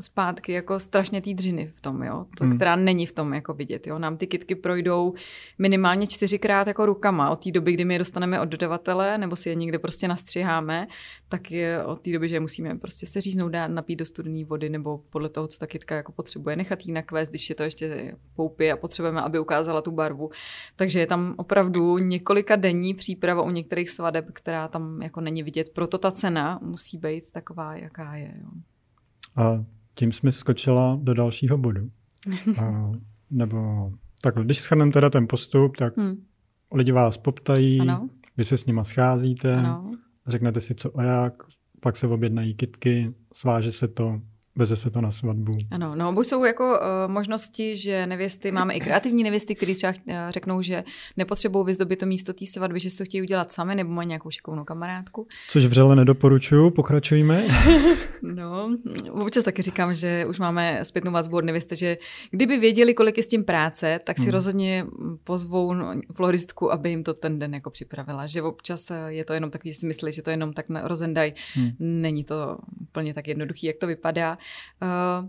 zpátky 0.00 0.52
jako 0.52 0.78
strašně 0.78 1.22
té 1.22 1.34
dřiny 1.34 1.70
v 1.74 1.80
tom, 1.80 2.02
jo, 2.02 2.26
to, 2.38 2.44
hmm. 2.44 2.56
která 2.56 2.76
není 2.76 3.06
v 3.06 3.12
tom 3.12 3.34
jako 3.34 3.54
vidět, 3.54 3.86
jo. 3.86 3.98
Nám 3.98 4.16
ty 4.16 4.26
kitky 4.26 4.54
projdou 4.54 5.14
minimálně 5.58 6.06
čtyřikrát 6.06 6.66
jako 6.66 6.86
rukama 6.86 7.30
od 7.30 7.44
té 7.44 7.50
doby, 7.50 7.72
kdy 7.72 7.84
my 7.84 7.94
je 7.94 7.98
dostaneme 7.98 8.40
od 8.40 8.48
dodavatele, 8.48 9.18
nebo 9.18 9.36
si 9.36 9.48
je 9.48 9.54
někde 9.54 9.78
prostě 9.78 10.08
nastřiháme, 10.08 10.86
tak 11.28 11.50
je 11.50 11.84
od 11.84 12.00
té 12.00 12.12
doby, 12.12 12.28
že 12.28 12.40
musíme 12.40 12.78
prostě 12.78 13.06
se 13.06 13.20
říznout, 13.20 13.52
dát 13.52 13.68
napít 13.68 13.98
do 13.98 14.06
studené 14.06 14.44
vody, 14.44 14.70
nebo 14.70 14.98
podle 15.10 15.28
toho, 15.28 15.48
co 15.48 15.58
ta 15.58 15.66
kytka 15.66 15.96
jako 15.96 16.12
potřebuje, 16.12 16.56
nechat 16.56 16.86
jí 16.86 16.92
nakvést, 16.92 17.32
když 17.32 17.50
je 17.50 17.54
to 17.54 17.62
ještě 17.62 18.16
poupy 18.34 18.72
a 18.72 18.76
potřebujeme, 18.76 19.20
aby 19.20 19.38
ukázala 19.38 19.82
tu 19.82 19.90
barvu. 19.90 20.30
Takže 20.76 21.00
je 21.00 21.06
tam 21.06 21.34
opravdu 21.36 21.98
několika 21.98 22.56
denní 22.56 22.94
příprava 22.94 23.42
u 23.42 23.50
některých 23.50 23.90
svadeb, 23.90 24.26
která 24.32 24.68
tam 24.68 25.02
jako 25.02 25.20
není 25.20 25.42
vidět. 25.42 25.68
Proto 25.74 25.98
ta 25.98 26.12
cena 26.12 26.58
musí 26.62 26.98
být 26.98 27.32
taková, 27.32 27.76
jaká 27.76 28.14
je. 28.14 28.34
Jo. 28.42 28.50
A 29.36 29.64
tím 29.94 30.12
jsme 30.12 30.32
skočila 30.32 30.98
do 31.02 31.14
dalšího 31.14 31.58
bodu. 31.58 31.90
A, 32.62 32.92
nebo 33.30 33.92
takhle, 34.22 34.44
když 34.44 34.60
schrneme 34.60 34.92
teda 34.92 35.10
ten 35.10 35.26
postup, 35.26 35.76
tak 35.76 35.96
hmm. 35.96 36.24
lidi 36.74 36.92
vás 36.92 37.16
poptají, 37.16 37.80
ano. 37.80 38.08
vy 38.36 38.44
se 38.44 38.56
s 38.56 38.66
nima 38.66 38.84
scházíte, 38.84 39.56
ano. 39.56 39.90
řeknete 40.26 40.60
si 40.60 40.74
co 40.74 40.98
a 40.98 41.02
jak, 41.02 41.42
pak 41.80 41.96
se 41.96 42.06
objednají 42.06 42.54
kitky, 42.54 43.14
sváže 43.32 43.72
se 43.72 43.88
to, 43.88 44.20
Veze 44.56 44.76
se 44.76 44.90
to 44.90 45.00
na 45.00 45.12
svatbu. 45.12 45.52
Ano, 45.70 45.94
no, 45.94 46.12
buď 46.12 46.26
jsou 46.26 46.44
jako 46.44 46.64
uh, 46.70 47.12
možnosti, 47.12 47.76
že 47.76 48.06
nevěsty, 48.06 48.52
máme 48.52 48.74
i 48.74 48.80
kreativní 48.80 49.22
nevěsty, 49.22 49.54
které 49.54 49.74
třeba 49.74 49.92
uh, 49.92 50.14
řeknou, 50.30 50.62
že 50.62 50.84
nepotřebují 51.16 51.66
vyzdobit 51.66 51.98
to 51.98 52.06
místo 52.06 52.32
té 52.32 52.46
svatby, 52.46 52.80
že 52.80 52.90
si 52.90 52.98
to 52.98 53.04
chtějí 53.04 53.22
udělat 53.22 53.52
sami, 53.52 53.74
nebo 53.74 53.90
mají 53.92 54.08
nějakou 54.08 54.30
šikovnou 54.30 54.64
kamarádku. 54.64 55.26
Což 55.48 55.66
vřele 55.66 55.96
nedoporučuju, 55.96 56.70
pokračujeme. 56.70 57.46
no, 58.22 58.76
občas 59.10 59.44
taky 59.44 59.62
říkám, 59.62 59.94
že 59.94 60.26
už 60.28 60.38
máme 60.38 60.84
zpětnou 60.84 61.12
vazbu 61.12 61.36
od 61.36 61.44
nevěsty, 61.44 61.76
že 61.76 61.98
kdyby 62.30 62.58
věděli, 62.58 62.94
kolik 62.94 63.16
je 63.16 63.22
s 63.22 63.28
tím 63.28 63.44
práce, 63.44 64.00
tak 64.04 64.18
si 64.18 64.24
hmm. 64.24 64.32
rozhodně 64.32 64.86
pozvou 65.24 65.74
no, 65.74 65.94
floristku, 66.12 66.72
aby 66.72 66.90
jim 66.90 67.02
to 67.04 67.14
ten 67.14 67.38
den 67.38 67.54
jako 67.54 67.70
připravila. 67.70 68.26
Že 68.26 68.42
občas 68.42 68.90
eh, 68.90 68.94
je 69.08 69.24
to 69.24 69.32
jenom 69.32 69.50
takový, 69.50 69.72
že 69.72 69.78
si 69.78 69.86
myslí, 69.86 70.12
že 70.12 70.22
to 70.22 70.30
jenom 70.30 70.52
tak 70.52 70.66
rozendaj. 70.82 71.32
Hmm. 71.54 71.70
Není 71.78 72.24
to 72.24 72.58
úplně 72.80 73.14
tak 73.14 73.28
jednoduchý, 73.28 73.66
jak 73.66 73.76
to 73.76 73.86
vypadá. 73.86 74.38
Uh, 74.82 75.28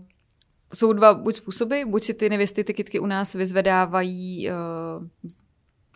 jsou 0.74 0.92
dva 0.92 1.14
buď 1.14 1.34
způsoby, 1.34 1.82
buď 1.84 2.02
si 2.02 2.14
ty 2.14 2.28
nevěsty 2.28 2.64
ty 2.64 2.74
kytky 2.74 2.98
u 2.98 3.06
nás 3.06 3.34
vyzvedávají, 3.34 4.48
uh, 4.50 5.08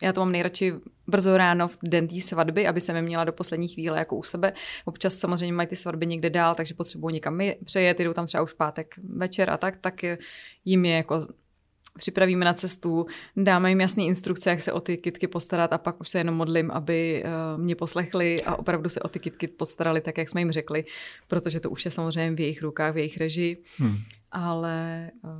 já 0.02 0.12
to 0.12 0.20
mám 0.20 0.32
nejradši 0.32 0.74
brzo 1.06 1.36
ráno 1.36 1.68
v 1.68 1.78
den 1.84 2.08
té 2.08 2.20
svatby, 2.20 2.66
aby 2.66 2.80
se 2.80 2.92
mi 2.92 3.02
měla 3.02 3.24
do 3.24 3.32
poslední 3.32 3.68
chvíle 3.68 3.98
jako 3.98 4.16
u 4.16 4.22
sebe. 4.22 4.52
Občas 4.84 5.14
samozřejmě 5.14 5.52
mají 5.52 5.68
ty 5.68 5.76
svatby 5.76 6.06
někde 6.06 6.30
dál, 6.30 6.54
takže 6.54 6.74
potřebují 6.74 7.14
někam 7.14 7.40
přejet, 7.64 8.00
jdou 8.00 8.12
tam 8.12 8.26
třeba 8.26 8.42
už 8.42 8.52
pátek 8.52 8.94
večer 8.98 9.50
a 9.50 9.56
tak, 9.56 9.76
tak 9.76 9.94
jim 10.64 10.84
je 10.84 10.96
jako 10.96 11.26
připravíme 11.96 12.44
na 12.44 12.54
cestu, 12.54 13.06
dáme 13.36 13.68
jim 13.68 13.80
jasné 13.80 14.02
instrukce, 14.02 14.50
jak 14.50 14.60
se 14.60 14.72
o 14.72 14.80
ty 14.80 14.96
kitky 14.96 15.28
postarat 15.28 15.72
a 15.72 15.78
pak 15.78 16.00
už 16.00 16.08
se 16.08 16.18
jenom 16.18 16.34
modlím, 16.34 16.70
aby 16.70 17.24
uh, 17.24 17.62
mě 17.62 17.74
poslechli 17.74 18.42
a 18.42 18.56
opravdu 18.56 18.88
se 18.88 19.00
o 19.00 19.08
ty 19.08 19.18
kitky 19.18 19.48
postarali 19.48 20.00
tak, 20.00 20.18
jak 20.18 20.28
jsme 20.28 20.40
jim 20.40 20.52
řekli, 20.52 20.84
protože 21.28 21.60
to 21.60 21.70
už 21.70 21.84
je 21.84 21.90
samozřejmě 21.90 22.36
v 22.36 22.40
jejich 22.40 22.62
rukách, 22.62 22.94
v 22.94 22.96
jejich 22.96 23.16
režii. 23.16 23.62
Hmm. 23.78 23.96
Ale 24.32 25.10
uh, 25.24 25.30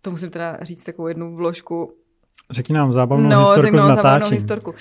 to 0.00 0.10
musím 0.10 0.30
teda 0.30 0.58
říct 0.62 0.84
takovou 0.84 1.08
jednu 1.08 1.36
vložku. 1.36 1.92
Řekni 2.50 2.74
nám 2.74 2.92
zábavnou 2.92 3.28
no, 3.28 3.38
historku 3.38 3.78
z 3.78 3.80
natáčení. 3.80 3.96
zábavnou 4.02 4.30
historku 4.30 4.74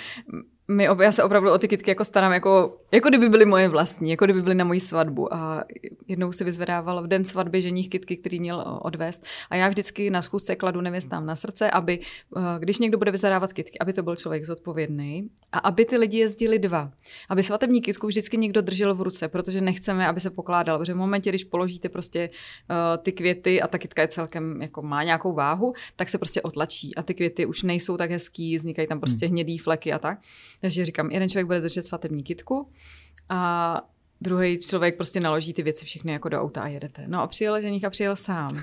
my, 0.71 0.87
já 1.01 1.11
se 1.11 1.23
opravdu 1.23 1.51
o 1.51 1.57
ty 1.57 1.67
kytky 1.67 1.91
jako 1.91 2.03
starám, 2.03 2.31
jako, 2.31 2.77
jako 2.91 3.09
kdyby 3.09 3.29
byly 3.29 3.45
moje 3.45 3.67
vlastní, 3.67 4.09
jako 4.09 4.25
kdyby 4.25 4.41
byly 4.41 4.55
na 4.55 4.65
moji 4.65 4.79
svatbu. 4.79 5.33
A 5.33 5.63
jednou 6.07 6.31
si 6.31 6.43
vyzvedával 6.43 7.03
v 7.03 7.07
den 7.07 7.25
svatby 7.25 7.61
ženích 7.61 7.89
kytky, 7.89 8.17
který 8.17 8.39
měl 8.39 8.79
odvést. 8.81 9.25
A 9.49 9.55
já 9.55 9.69
vždycky 9.69 10.09
na 10.09 10.21
schůzce 10.21 10.55
kladu 10.55 10.81
nevěstám 10.81 11.25
na 11.25 11.35
srdce, 11.35 11.71
aby, 11.71 11.99
eh, 12.37 12.41
když 12.59 12.79
někdo 12.79 12.97
bude 12.97 13.11
vyzadávat 13.11 13.53
kytky, 13.53 13.79
aby 13.79 13.93
to 13.93 14.03
byl 14.03 14.15
člověk 14.15 14.45
zodpovědný 14.45 15.29
a 15.51 15.59
aby 15.59 15.85
ty 15.85 15.97
lidi 15.97 16.17
jezdili 16.17 16.59
dva. 16.59 16.91
Aby 17.29 17.43
svatební 17.43 17.81
kytku 17.81 18.07
vždycky 18.07 18.37
někdo 18.37 18.61
držel 18.61 18.95
v 18.95 19.01
ruce, 19.01 19.27
protože 19.27 19.61
nechceme, 19.61 20.07
aby 20.07 20.19
se 20.19 20.29
pokládal. 20.29 20.77
Protože 20.77 20.93
v 20.93 20.97
momentě, 20.97 21.29
když 21.29 21.43
položíte 21.43 21.89
prostě 21.89 22.29
uh, 22.29 23.03
ty 23.03 23.11
květy 23.11 23.61
a 23.61 23.67
ta 23.67 23.77
kytka 23.77 24.01
je 24.01 24.07
celkem, 24.07 24.61
jako 24.61 24.81
má 24.81 25.03
nějakou 25.03 25.33
váhu, 25.33 25.73
tak 25.95 26.09
se 26.09 26.17
prostě 26.17 26.41
otlačí 26.41 26.95
a 26.95 27.03
ty 27.03 27.13
květy 27.13 27.45
už 27.45 27.63
nejsou 27.63 27.97
tak 27.97 28.11
hezký, 28.11 28.57
vznikají 28.57 28.87
tam 28.87 28.99
prostě 28.99 29.25
hmm. 29.25 29.33
hnědý 29.33 29.57
fleky 29.57 29.93
a 29.93 29.99
tak. 29.99 30.19
Takže 30.61 30.85
říkám, 30.85 31.11
jeden 31.11 31.29
člověk 31.29 31.45
bude 31.45 31.61
držet 31.61 31.81
svatební 31.81 32.23
kitku 32.23 32.71
a 33.29 33.81
druhý 34.21 34.59
člověk 34.59 34.95
prostě 34.95 35.19
naloží 35.19 35.53
ty 35.53 35.63
věci 35.63 35.85
všechny 35.85 36.11
jako 36.11 36.29
do 36.29 36.41
auta 36.41 36.61
a 36.61 36.67
jedete. 36.67 37.03
No 37.07 37.21
a 37.21 37.27
přijel 37.27 37.61
ženich 37.61 37.83
a 37.85 37.89
přijel 37.89 38.15
sám. 38.15 38.61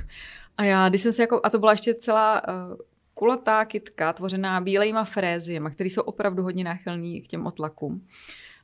A 0.57 0.64
já, 0.64 0.88
když 0.88 1.01
jsem 1.01 1.12
se 1.12 1.22
jako, 1.22 1.40
a 1.45 1.51
to 1.51 1.59
byla 1.59 1.72
ještě 1.72 1.95
celá 1.95 2.49
uh, 2.49 2.76
kulatá 3.14 3.64
kitka, 3.64 4.12
tvořená 4.12 4.61
bílejma 4.61 5.05
fréziema, 5.05 5.70
které 5.70 5.90
jsou 5.90 6.03
opravdu 6.03 6.42
hodně 6.42 6.64
náchylný 6.64 7.22
k 7.22 7.28
těm 7.28 7.47
otlakům. 7.47 8.07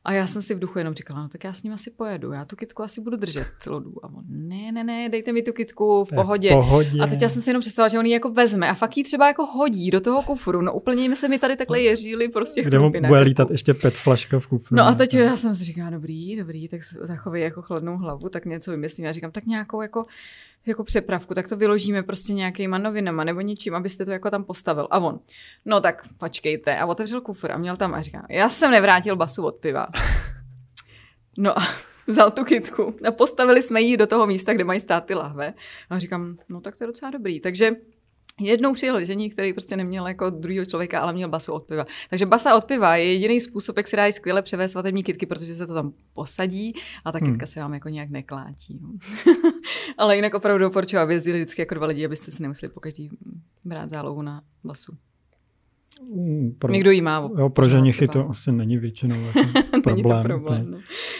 A 0.04 0.12
já 0.12 0.26
jsem 0.26 0.42
si 0.42 0.54
v 0.54 0.58
duchu 0.58 0.78
jenom 0.78 0.94
říkala, 0.94 1.22
no 1.22 1.28
tak 1.28 1.44
já 1.44 1.52
s 1.52 1.62
ním 1.62 1.72
asi 1.72 1.90
pojedu, 1.90 2.32
já 2.32 2.44
tu 2.44 2.56
kitku 2.56 2.82
asi 2.82 3.00
budu 3.00 3.16
držet 3.16 3.46
celou 3.58 3.80
dobu. 3.80 4.04
A 4.04 4.08
on, 4.08 4.24
ne, 4.28 4.72
ne, 4.72 4.84
ne, 4.84 5.08
dejte 5.08 5.32
mi 5.32 5.42
tu 5.42 5.52
kitku 5.52 6.04
v 6.04 6.14
pohodě. 6.14 6.48
v 6.48 6.52
pohodě. 6.52 7.00
A 7.02 7.06
teď 7.06 7.22
já 7.22 7.28
jsem 7.28 7.42
si 7.42 7.50
jenom 7.50 7.60
představila, 7.60 7.88
že 7.88 7.98
on 7.98 8.06
ji 8.06 8.12
jako 8.12 8.30
vezme 8.30 8.68
a 8.68 8.74
fakt 8.74 8.96
ji 8.96 9.04
třeba 9.04 9.26
jako 9.26 9.46
hodí 9.46 9.90
do 9.90 10.00
toho 10.00 10.22
kufru. 10.22 10.60
No 10.60 10.72
úplně 10.72 11.16
se 11.16 11.28
mi 11.28 11.38
tady 11.38 11.56
takhle 11.56 11.80
ježíli 11.80 12.28
prostě 12.28 12.62
Kde 12.62 12.78
mu 12.78 12.90
bude 12.90 13.20
lítat 13.20 13.50
ještě 13.50 13.74
pet 13.74 13.94
flaška 13.94 14.38
v 14.38 14.46
kufru. 14.46 14.76
No 14.76 14.86
a 14.86 14.94
teď 14.94 15.14
já 15.14 15.36
jsem 15.36 15.54
si 15.54 15.64
říkala, 15.64 15.90
dobrý, 15.90 16.36
dobrý, 16.36 16.68
tak 16.68 16.80
zachovej 16.82 17.42
jako 17.42 17.62
chladnou 17.62 17.96
hlavu, 17.96 18.28
tak 18.28 18.44
něco 18.44 18.70
vymyslím. 18.70 19.06
Já 19.06 19.12
říkám, 19.12 19.30
tak 19.30 19.46
nějakou 19.46 19.82
jako 19.82 20.06
jako 20.66 20.84
přepravku, 20.84 21.34
tak 21.34 21.48
to 21.48 21.56
vyložíme 21.56 22.02
prostě 22.02 22.32
nějakýma 22.32 22.78
novinama 22.78 23.24
nebo 23.24 23.40
něčím, 23.40 23.74
abyste 23.74 24.04
to 24.04 24.10
jako 24.10 24.30
tam 24.30 24.44
postavil. 24.44 24.88
A 24.90 24.98
on, 24.98 25.20
no 25.64 25.80
tak 25.80 26.08
počkejte. 26.18 26.78
A 26.78 26.86
otevřel 26.86 27.20
kufr 27.20 27.52
a 27.52 27.58
měl 27.58 27.76
tam 27.76 27.94
a 27.94 28.02
říká, 28.02 28.26
já 28.30 28.48
jsem 28.48 28.70
nevrátil 28.70 29.16
basu 29.16 29.44
od 29.44 29.56
piva. 29.56 29.86
No 31.38 31.58
a 31.58 31.62
vzal 32.06 32.30
tu 32.30 32.44
kitku 32.44 32.94
a 33.08 33.10
postavili 33.10 33.62
jsme 33.62 33.80
ji 33.80 33.96
do 33.96 34.06
toho 34.06 34.26
místa, 34.26 34.54
kde 34.54 34.64
mají 34.64 34.80
stát 34.80 35.04
ty 35.04 35.14
lahve. 35.14 35.54
A 35.90 35.98
říkám, 35.98 36.38
no 36.48 36.60
tak 36.60 36.76
to 36.76 36.84
je 36.84 36.86
docela 36.86 37.10
dobrý. 37.10 37.40
Takže 37.40 37.76
Jednou 38.40 38.72
přijel 38.72 39.04
žení, 39.04 39.30
který 39.30 39.52
prostě 39.52 39.76
neměl 39.76 40.08
jako 40.08 40.30
druhého 40.30 40.64
člověka, 40.64 41.00
ale 41.00 41.12
měl 41.12 41.28
basu 41.28 41.52
od 41.52 41.64
piva. 41.64 41.86
Takže 42.10 42.26
basa 42.26 42.56
od 42.56 42.64
piva 42.64 42.96
je 42.96 43.12
jediný 43.12 43.40
způsob, 43.40 43.76
jak 43.76 43.88
se 43.88 43.96
dají 43.96 44.12
skvěle 44.12 44.42
převést 44.42 44.70
svatební 44.70 45.02
kitky, 45.02 45.26
protože 45.26 45.54
se 45.54 45.66
to 45.66 45.74
tam 45.74 45.92
posadí 46.12 46.72
a 47.04 47.12
ta 47.12 47.18
hmm. 47.18 47.26
kytka 47.26 47.44
hmm. 47.44 47.52
se 47.52 47.60
vám 47.60 47.74
jako 47.74 47.88
nějak 47.88 48.10
neklátí. 48.10 48.78
No. 48.82 48.88
ale 49.98 50.16
jinak 50.16 50.34
opravdu 50.34 50.64
doporučuji, 50.64 50.96
aby 50.96 51.14
jezdili 51.14 51.38
vždycky 51.38 51.62
jako 51.62 51.74
dva 51.74 51.86
lidi, 51.86 52.04
abyste 52.04 52.30
si 52.30 52.42
nemuseli 52.42 52.72
po 52.72 52.80
každý 52.80 53.10
brát 53.64 53.90
zálohu 53.90 54.22
na 54.22 54.42
basu. 54.64 54.92
Pro, 56.58 56.72
Někdo 56.72 56.90
jí 56.90 57.02
má. 57.02 57.30
Jo, 57.38 57.48
pro 57.48 57.68
ženichy 57.68 58.08
to 58.08 58.28
asi 58.28 58.52
není 58.52 58.78
většinou 58.78 59.16
jako 59.20 59.40
problém. 59.82 59.82
není 59.86 60.02
to 60.02 60.22
problém. 60.22 60.70
No. 60.70 60.78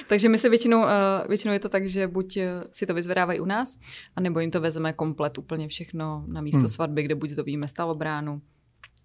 Takže 0.08 0.28
my 0.28 0.38
se 0.38 0.48
většinou, 0.48 0.78
uh, 0.82 0.88
většinou 1.28 1.52
je 1.52 1.60
to 1.60 1.68
tak, 1.68 1.88
že 1.88 2.08
buď 2.08 2.36
eh, 2.36 2.64
si 2.70 2.86
to 2.86 2.94
vyzvedávají 2.94 3.40
u 3.40 3.44
nás, 3.44 3.78
anebo 4.16 4.40
jim 4.40 4.50
to 4.50 4.60
vezeme 4.60 4.92
komplet 4.92 5.38
úplně 5.38 5.68
všechno 5.68 6.24
na 6.28 6.40
místo 6.40 6.58
hmm. 6.58 6.68
svatby, 6.68 7.02
kde 7.02 7.14
buď 7.14 7.34
to 7.34 7.44
víme 7.44 7.68
stalobránu, 7.68 8.42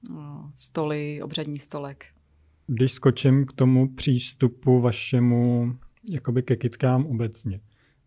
uh, 0.10 0.18
stoly, 0.56 1.22
obřadní 1.24 1.60
stolek. 1.60 2.06
Když 2.68 2.92
skočím 2.92 3.46
k 3.46 3.54
tomu 3.54 3.96
přístupu 3.96 4.80
vašemu 4.80 5.74
jakoby 6.12 6.44
ke 6.44 6.56
kytkám 6.56 7.06
obecně, 7.06 7.60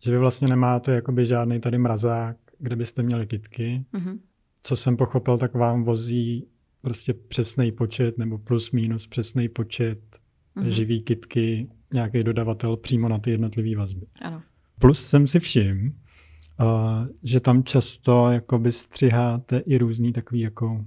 že 0.05 0.11
vy 0.11 0.19
vlastně 0.19 0.49
nemáte 0.49 0.93
jakoby 0.93 1.27
žádný 1.27 1.61
tady 1.61 1.79
mrazák, 1.79 2.37
kde 2.59 2.77
byste 2.77 3.03
měli 3.03 3.27
kytky, 3.27 3.85
mm-hmm. 3.95 4.19
co 4.63 4.77
jsem 4.77 4.97
pochopil, 4.97 5.39
tak 5.39 5.55
vám 5.55 5.85
vozí 5.85 6.47
prostě 6.83 7.15
přesný 7.15 7.73
počet 7.73 8.19
nebo 8.19 8.39
plus 8.39 8.71
minus 8.71 9.07
přesný 9.07 9.49
počet 9.49 9.99
mm-hmm. 10.57 10.67
živý 10.67 11.03
kitky 11.03 11.69
nějaký 11.93 12.23
dodavatel 12.23 12.77
přímo 12.77 13.09
na 13.09 13.19
ty 13.19 13.31
jednotlivé 13.31 13.77
vazby. 13.77 14.07
Ano. 14.23 14.43
Plus 14.79 15.07
jsem 15.07 15.27
si 15.27 15.41
všiml, 15.41 15.91
uh, 16.61 16.67
že 17.23 17.41
tam 17.41 17.63
často 17.63 18.31
jakoby 18.31 18.73
střiháte 18.73 19.59
i 19.59 19.79
různý 19.79 20.13
takový 20.13 20.41
jako 20.41 20.85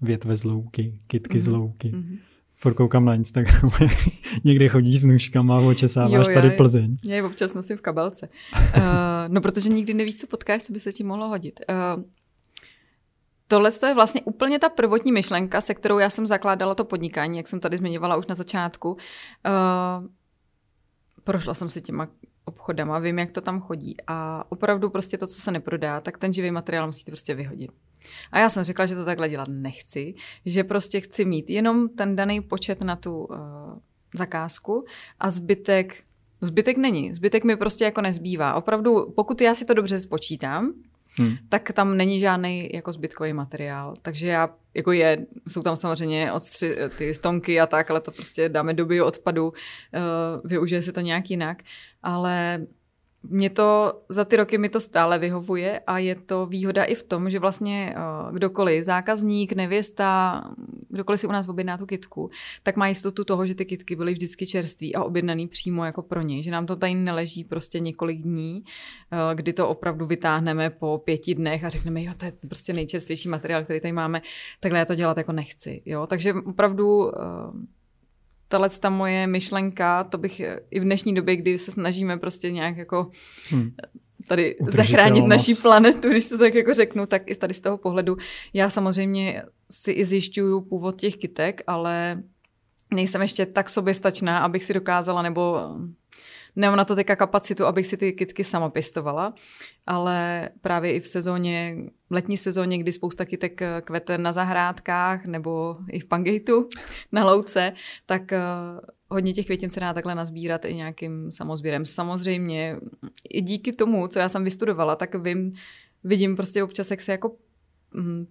větve 0.00 0.36
z 0.36 0.44
louky, 0.44 1.00
kitky 1.06 1.38
mm-hmm. 1.38 1.40
z 1.40 1.48
louky. 1.48 1.88
Mm-hmm. 1.88 2.18
Furt 2.54 2.74
koukám 2.74 3.04
na 3.04 3.14
Instagram, 3.14 3.70
někde 4.44 4.68
chodíš 4.68 5.00
s 5.00 5.04
nůžkama 5.04 5.56
a 5.56 5.60
očesáváš 5.60 6.28
jo, 6.28 6.34
tady 6.34 6.48
já, 6.48 6.54
Plzeň. 6.56 6.96
Já 7.04 7.16
je 7.16 7.22
občas 7.22 7.54
nosím 7.54 7.76
v 7.76 7.80
kabelce. 7.80 8.28
uh, 8.76 8.82
no 9.28 9.40
protože 9.40 9.68
nikdy 9.68 9.94
nevíš, 9.94 10.16
co 10.16 10.26
potkáš, 10.26 10.62
co 10.62 10.72
by 10.72 10.80
se 10.80 10.92
ti 10.92 11.04
mohlo 11.04 11.28
hodit. 11.28 11.60
Uh, 11.96 12.02
Tohle 13.52 13.70
je 13.86 13.94
vlastně 13.94 14.22
úplně 14.22 14.58
ta 14.58 14.68
prvotní 14.68 15.12
myšlenka, 15.12 15.60
se 15.60 15.74
kterou 15.74 15.98
já 15.98 16.10
jsem 16.10 16.26
zakládala 16.26 16.74
to 16.74 16.84
podnikání, 16.84 17.36
jak 17.36 17.48
jsem 17.48 17.60
tady 17.60 17.76
zmiňovala 17.76 18.16
už 18.16 18.26
na 18.26 18.34
začátku. 18.34 18.90
Uh, 18.90 20.06
prošla 21.24 21.54
jsem 21.54 21.68
si 21.68 21.80
těma 21.82 22.08
obchodama, 22.44 22.98
vím, 22.98 23.18
jak 23.18 23.30
to 23.30 23.40
tam 23.40 23.60
chodí 23.60 23.96
a 24.06 24.44
opravdu 24.48 24.90
prostě 24.90 25.18
to, 25.18 25.26
co 25.26 25.40
se 25.40 25.50
neprodá, 25.50 26.00
tak 26.00 26.18
ten 26.18 26.32
živý 26.32 26.50
materiál 26.50 26.86
musíte 26.86 27.10
prostě 27.10 27.34
vyhodit. 27.34 27.70
A 28.32 28.38
já 28.38 28.48
jsem 28.48 28.64
řekla, 28.64 28.86
že 28.86 28.94
to 28.94 29.04
takhle 29.04 29.28
dělat 29.28 29.48
nechci, 29.48 30.14
že 30.46 30.64
prostě 30.64 31.00
chci 31.00 31.24
mít 31.24 31.50
jenom 31.50 31.88
ten 31.88 32.16
daný 32.16 32.40
počet 32.40 32.84
na 32.84 32.96
tu 32.96 33.24
uh, 33.24 33.36
zakázku 34.14 34.84
a 35.18 35.30
zbytek 35.30 36.04
Zbytek 36.44 36.76
není. 36.76 37.14
Zbytek 37.14 37.44
mi 37.44 37.56
prostě 37.56 37.84
jako 37.84 38.00
nezbývá. 38.00 38.54
Opravdu, 38.54 39.12
pokud 39.16 39.40
já 39.40 39.54
si 39.54 39.64
to 39.64 39.74
dobře 39.74 39.98
spočítám, 39.98 40.72
hmm. 41.18 41.36
tak 41.48 41.72
tam 41.72 41.96
není 41.96 42.20
žádný 42.20 42.70
jako 42.72 42.92
zbytkový 42.92 43.32
materiál. 43.32 43.94
Takže 44.02 44.28
já, 44.28 44.50
jako 44.74 44.92
je, 44.92 45.26
jsou 45.48 45.62
tam 45.62 45.76
samozřejmě 45.76 46.32
odstři, 46.32 46.76
ty 46.98 47.14
stonky 47.14 47.60
a 47.60 47.66
tak, 47.66 47.90
ale 47.90 48.00
to 48.00 48.10
prostě 48.10 48.48
dáme 48.48 48.74
do 48.74 48.86
bioodpadu, 48.86 49.48
uh, 49.48 49.52
využije 50.44 50.82
se 50.82 50.92
to 50.92 51.00
nějak 51.00 51.30
jinak. 51.30 51.62
Ale 52.02 52.66
mě 53.22 53.50
to, 53.50 54.00
za 54.08 54.24
ty 54.24 54.36
roky 54.36 54.58
mi 54.58 54.68
to 54.68 54.80
stále 54.80 55.18
vyhovuje 55.18 55.80
a 55.86 55.98
je 55.98 56.14
to 56.14 56.46
výhoda 56.46 56.84
i 56.84 56.94
v 56.94 57.02
tom, 57.02 57.30
že 57.30 57.38
vlastně 57.38 57.94
uh, 57.96 58.34
kdokoliv, 58.34 58.84
zákazník, 58.84 59.52
nevěsta, 59.52 60.42
kdokoliv 60.88 61.20
si 61.20 61.26
u 61.26 61.32
nás 61.32 61.48
objedná 61.48 61.78
tu 61.78 61.86
kitku, 61.86 62.30
tak 62.62 62.76
má 62.76 62.88
jistotu 62.88 63.24
toho, 63.24 63.46
že 63.46 63.54
ty 63.54 63.64
kitky 63.64 63.96
byly 63.96 64.12
vždycky 64.12 64.46
čerství 64.46 64.94
a 64.94 65.04
objednaný 65.04 65.48
přímo 65.48 65.84
jako 65.84 66.02
pro 66.02 66.20
něj, 66.20 66.42
že 66.42 66.50
nám 66.50 66.66
to 66.66 66.76
tady 66.76 66.94
neleží 66.94 67.44
prostě 67.44 67.80
několik 67.80 68.22
dní, 68.22 68.64
uh, 69.12 69.18
kdy 69.34 69.52
to 69.52 69.68
opravdu 69.68 70.06
vytáhneme 70.06 70.70
po 70.70 71.02
pěti 71.04 71.34
dnech 71.34 71.64
a 71.64 71.68
řekneme, 71.68 72.02
jo, 72.02 72.12
to 72.16 72.24
je 72.24 72.32
prostě 72.48 72.72
nejčerstvější 72.72 73.28
materiál, 73.28 73.64
který 73.64 73.80
tady 73.80 73.92
máme, 73.92 74.22
takhle 74.60 74.78
já 74.78 74.84
to 74.84 74.94
dělat 74.94 75.16
jako 75.16 75.32
nechci. 75.32 75.82
Jo? 75.86 76.06
Takže 76.06 76.34
opravdu 76.46 76.98
uh, 76.98 77.10
tahle 78.52 78.68
ta 78.68 78.90
moje 78.90 79.26
myšlenka, 79.26 80.04
to 80.04 80.18
bych 80.18 80.40
i 80.70 80.80
v 80.80 80.84
dnešní 80.84 81.14
době, 81.14 81.36
kdy 81.36 81.58
se 81.58 81.70
snažíme 81.70 82.18
prostě 82.18 82.50
nějak 82.50 82.76
jako 82.76 83.10
hmm. 83.50 83.70
tady 84.28 84.56
zachránit 84.68 85.26
naší 85.26 85.54
planetu, 85.54 86.08
když 86.08 86.28
to 86.28 86.38
tak 86.38 86.54
jako 86.54 86.74
řeknu, 86.74 87.06
tak 87.06 87.30
i 87.30 87.34
tady 87.34 87.54
z 87.54 87.60
toho 87.60 87.78
pohledu. 87.78 88.16
Já 88.52 88.70
samozřejmě 88.70 89.42
si 89.70 89.92
i 89.92 90.04
zjišťuju 90.04 90.60
původ 90.60 91.00
těch 91.00 91.16
kytek, 91.16 91.62
ale 91.66 92.22
nejsem 92.94 93.22
ještě 93.22 93.46
tak 93.46 93.70
soběstačná, 93.70 94.38
abych 94.38 94.64
si 94.64 94.74
dokázala, 94.74 95.22
nebo 95.22 95.60
Nemám 96.56 96.76
na 96.76 96.84
to 96.84 96.96
teďka 96.96 97.16
kapacitu, 97.16 97.66
abych 97.66 97.86
si 97.86 97.96
ty 97.96 98.12
kitky 98.12 98.44
sama 98.44 98.68
pěstovala, 98.68 99.34
ale 99.86 100.48
právě 100.60 100.92
i 100.92 101.00
v 101.00 101.06
sezóně, 101.06 101.76
v 102.12 102.14
letní 102.14 102.36
sezóně, 102.36 102.78
kdy 102.78 102.92
spousta 102.92 103.24
kytek 103.24 103.60
kvete 103.84 104.18
na 104.18 104.32
zahrádkách 104.32 105.26
nebo 105.26 105.76
i 105.90 106.00
v 106.00 106.04
Pangejtu 106.04 106.68
na 107.12 107.24
louce, 107.24 107.72
tak 108.06 108.32
eh, 108.32 108.40
hodně 109.10 109.32
těch 109.32 109.46
květin 109.46 109.70
se 109.70 109.80
dá 109.80 109.94
takhle 109.94 110.14
nazbírat 110.14 110.64
i 110.64 110.74
nějakým 110.74 111.32
samozběrem. 111.32 111.84
Samozřejmě 111.84 112.76
i 113.28 113.40
díky 113.40 113.72
tomu, 113.72 114.08
co 114.08 114.18
já 114.18 114.28
jsem 114.28 114.44
vystudovala, 114.44 114.96
tak 114.96 115.14
vím, 115.14 115.52
vidím 116.04 116.36
prostě 116.36 116.64
občas, 116.64 116.90
jak 116.90 117.00
se 117.00 117.12
jako 117.12 117.36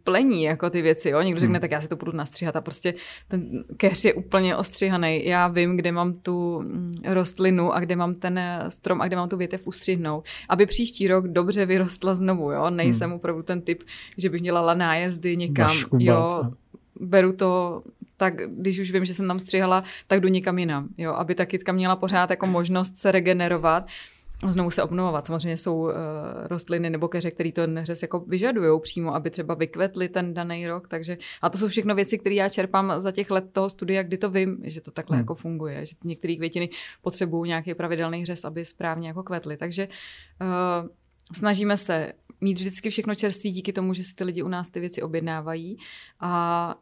plení 0.03 0.43
jako 0.43 0.70
ty 0.70 0.82
věci, 0.82 1.09
jo. 1.09 1.22
Někdo 1.22 1.39
řekne, 1.39 1.53
hmm. 1.53 1.62
tak 1.62 1.72
já 1.72 1.82
si 1.82 1.88
to 1.88 1.95
budu 1.95 2.12
nastříhat 2.12 2.55
a 2.55 2.62
prostě 2.62 2.93
ten 3.28 3.64
keř 3.78 4.05
je 4.05 4.14
úplně 4.14 4.55
ostříhaný. 4.55 5.26
Já 5.26 5.47
vím, 5.47 5.78
kde 5.78 5.91
mám 5.91 6.14
tu 6.14 6.62
mm, 6.62 6.93
rostlinu 7.05 7.74
a 7.74 7.80
kde 7.80 7.95
mám 7.95 8.16
ten 8.16 8.38
eh, 8.38 8.66
strom 8.68 9.01
a 9.01 9.07
kde 9.07 9.16
mám 9.16 9.30
tu 9.30 9.38
větev 9.38 9.68
ustřihnout, 9.68 10.28
aby 10.49 10.66
příští 10.66 11.07
rok 11.07 11.28
dobře 11.28 11.66
vyrostla 11.66 12.16
znovu, 12.16 12.51
jo. 12.51 12.70
Nejsem 12.70 13.09
hmm. 13.09 13.16
opravdu 13.16 13.43
ten 13.43 13.62
typ, 13.62 13.84
že 14.18 14.30
bych 14.30 14.41
dělala 14.41 14.74
nájezdy 14.74 15.38
někam, 15.38 15.68
Baškubat. 15.68 16.01
jo. 16.01 16.51
Beru 16.99 17.34
to 17.34 17.82
tak 18.18 18.34
když 18.47 18.80
už 18.80 18.91
vím, 18.91 19.05
že 19.05 19.14
jsem 19.14 19.28
tam 19.28 19.39
střihala, 19.39 19.84
tak 20.07 20.20
jdu 20.22 20.28
někam 20.28 20.59
jinam, 20.59 20.88
jo, 20.97 21.14
aby 21.14 21.36
ta 21.36 21.45
kytka 21.45 21.72
měla 21.72 21.95
pořád 21.95 22.30
jako 22.30 22.47
možnost 22.47 22.97
se 22.97 23.12
regenerovat 23.12 23.88
znovu 24.47 24.69
se 24.71 24.83
obnovovat. 24.83 25.27
Samozřejmě 25.27 25.57
jsou 25.57 25.81
uh, 25.81 25.91
rostliny 26.45 26.89
nebo 26.89 27.07
keře, 27.07 27.31
které 27.31 27.51
to 27.51 27.67
neřez 27.67 28.01
jako 28.01 28.19
vyžadují 28.19 28.81
přímo, 28.81 29.15
aby 29.15 29.29
třeba 29.29 29.53
vykvetly 29.53 30.09
ten 30.09 30.33
daný 30.33 30.67
rok. 30.67 30.87
Takže, 30.87 31.17
a 31.41 31.49
to 31.49 31.57
jsou 31.57 31.67
všechno 31.67 31.95
věci, 31.95 32.17
které 32.17 32.35
já 32.35 32.49
čerpám 32.49 32.93
za 32.97 33.11
těch 33.11 33.31
let 33.31 33.45
toho 33.51 33.69
studia, 33.69 34.03
kdy 34.03 34.17
to 34.17 34.29
vím, 34.29 34.57
že 34.63 34.81
to 34.81 34.91
takhle 34.91 35.15
hmm. 35.15 35.21
jako 35.21 35.35
funguje, 35.35 35.85
že 35.85 35.95
některé 36.03 36.35
květiny 36.35 36.69
potřebují 37.01 37.47
nějaký 37.47 37.73
pravidelný 37.73 38.25
řez, 38.25 38.45
aby 38.45 38.65
správně 38.65 39.07
jako 39.07 39.23
kvetly. 39.23 39.57
Takže 39.57 39.87
uh, 39.87 40.89
snažíme 41.33 41.77
se 41.77 42.13
mít 42.41 42.57
vždycky 42.57 42.89
všechno 42.89 43.15
čerství 43.15 43.51
díky 43.51 43.73
tomu, 43.73 43.93
že 43.93 44.03
si 44.03 44.15
ty 44.15 44.23
lidi 44.23 44.43
u 44.43 44.47
nás 44.47 44.69
ty 44.69 44.79
věci 44.79 45.01
objednávají 45.01 45.77
a 46.19 46.75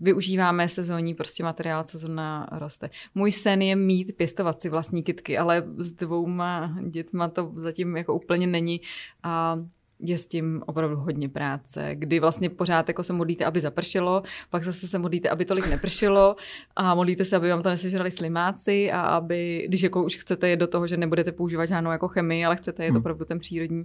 využíváme 0.00 0.68
sezónní 0.68 1.14
prostě 1.14 1.44
materiál, 1.44 1.84
co 1.84 1.98
zrovna 1.98 2.48
roste. 2.52 2.90
Můj 3.14 3.32
sen 3.32 3.62
je 3.62 3.76
mít, 3.76 4.16
pěstovat 4.16 4.60
si 4.60 4.68
vlastní 4.68 5.02
kitky, 5.02 5.38
ale 5.38 5.64
s 5.76 5.92
dvouma 5.92 6.78
dětma 6.88 7.28
to 7.28 7.52
zatím 7.56 7.96
jako 7.96 8.14
úplně 8.14 8.46
není 8.46 8.80
a 9.22 9.56
je 10.00 10.18
s 10.18 10.26
tím 10.26 10.62
opravdu 10.66 10.96
hodně 10.96 11.28
práce, 11.28 11.90
kdy 11.94 12.20
vlastně 12.20 12.50
pořád 12.50 12.88
jako 12.88 13.02
se 13.02 13.12
modlíte, 13.12 13.44
aby 13.44 13.60
zapršelo, 13.60 14.22
pak 14.50 14.64
zase 14.64 14.88
se 14.88 14.98
modlíte, 14.98 15.28
aby 15.28 15.44
tolik 15.44 15.66
nepršelo 15.66 16.36
a 16.76 16.94
modlíte 16.94 17.24
se, 17.24 17.36
aby 17.36 17.50
vám 17.50 17.62
to 17.62 17.68
nesežrali 17.68 18.10
slimáci 18.10 18.92
a 18.92 19.00
aby, 19.00 19.64
když 19.68 19.82
jako 19.82 20.04
už 20.04 20.16
chcete 20.16 20.48
je 20.48 20.56
do 20.56 20.66
toho, 20.66 20.86
že 20.86 20.96
nebudete 20.96 21.32
používat 21.32 21.66
žádnou 21.66 21.90
jako 21.90 22.08
chemii, 22.08 22.44
ale 22.44 22.56
chcete 22.56 22.84
je 22.84 22.88
to 22.88 22.92
hmm. 22.92 23.00
opravdu 23.00 23.24
ten 23.24 23.38
přírodní, 23.38 23.84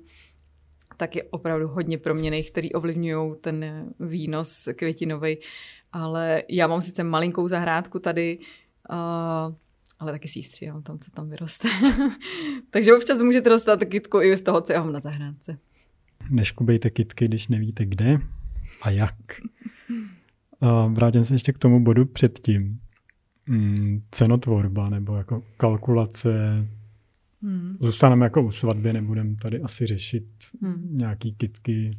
tak 0.97 1.16
je 1.16 1.24
opravdu 1.24 1.68
hodně 1.68 1.97
proměných, 1.97 2.52
který 2.52 2.74
ovlivňují 2.74 3.36
ten 3.41 3.89
výnos 4.00 4.68
květinový 4.76 5.38
ale 5.92 6.44
já 6.50 6.68
mám 6.68 6.82
sice 6.82 7.04
malinkou 7.04 7.48
zahrádku 7.48 8.00
tady, 8.00 8.40
uh, 8.90 9.56
ale 10.00 10.12
taky 10.12 10.28
si 10.28 10.44
stříhám 10.44 10.84
tam, 10.84 11.00
co 11.00 11.12
tam 11.12 11.26
vyroste. 11.26 11.68
Takže 12.70 12.96
občas 12.96 13.22
můžete 13.22 13.50
dostat 13.50 13.86
kytku 13.86 14.22
i 14.22 14.38
z 14.38 14.42
toho, 14.42 14.62
co 14.62 14.74
já 14.74 14.84
mám 14.84 14.94
na 14.94 15.00
zahrádce. 15.00 15.58
Neškubejte 16.30 16.90
kytky, 16.90 17.26
když 17.26 17.48
nevíte 17.48 17.86
kde 17.86 18.20
a 18.82 18.90
jak. 18.90 19.16
Uh, 20.60 20.94
vrátím 20.94 21.24
se 21.24 21.34
ještě 21.34 21.54
k 21.54 21.58
tomu 21.58 21.84
bodu 21.84 22.06
předtím. 22.06 22.80
Hmm, 23.48 24.02
cenotvorba 24.12 24.90
nebo 24.90 25.16
jako 25.16 25.44
kalkulace. 25.58 26.32
Hmm. 27.42 27.78
Zůstaneme 27.80 28.26
jako 28.26 28.42
u 28.42 28.52
svatby, 28.52 28.94
nebudeme 28.94 29.36
tady 29.36 29.62
asi 29.62 29.86
řešit 29.86 30.26
hmm. 30.62 30.90
nějaký 30.92 31.34
kytky 31.34 31.98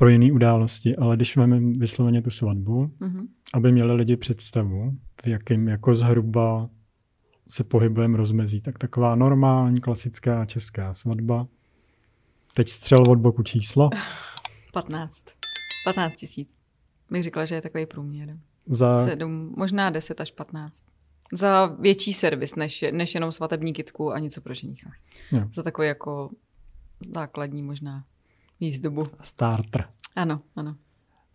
pro 0.00 0.08
jiné 0.08 0.32
události, 0.32 0.96
ale 0.96 1.16
když 1.16 1.36
máme 1.36 1.60
vysloveně 1.78 2.22
tu 2.22 2.30
svatbu, 2.30 2.86
mm-hmm. 2.86 3.26
aby 3.54 3.72
měli 3.72 3.94
lidi 3.94 4.16
představu, 4.16 4.96
v 5.22 5.26
jakém 5.26 5.68
jako 5.68 5.94
zhruba 5.94 6.70
se 7.48 7.64
pohybujeme 7.64 8.16
rozmezí, 8.16 8.60
tak 8.60 8.78
taková 8.78 9.14
normální, 9.14 9.80
klasická 9.80 10.44
česká 10.44 10.94
svatba. 10.94 11.46
Teď 12.54 12.68
střel 12.68 13.00
od 13.08 13.18
boku 13.18 13.42
číslo. 13.42 13.90
15. 14.72 15.24
15 15.84 16.14
tisíc. 16.14 16.56
Bych 17.10 17.22
řekla, 17.22 17.44
že 17.44 17.54
je 17.54 17.62
takový 17.62 17.86
průměr. 17.86 18.38
Za... 18.66 19.06
7, 19.06 19.54
možná 19.56 19.90
10 19.90 20.20
až 20.20 20.30
15. 20.30 20.84
Za 21.32 21.66
větší 21.66 22.12
servis, 22.12 22.54
než, 22.54 22.84
než 22.92 23.14
jenom 23.14 23.32
svatební 23.32 23.72
kitku 23.72 24.12
a 24.12 24.18
něco 24.18 24.40
pro 24.40 24.54
ženicha. 24.54 24.90
Za 25.54 25.62
takový 25.62 25.88
jako 25.88 26.30
základní 27.14 27.62
možná 27.62 28.04
výzdobu. 28.60 29.04
Starter. 29.22 29.84
Ano, 30.16 30.40
ano. 30.56 30.76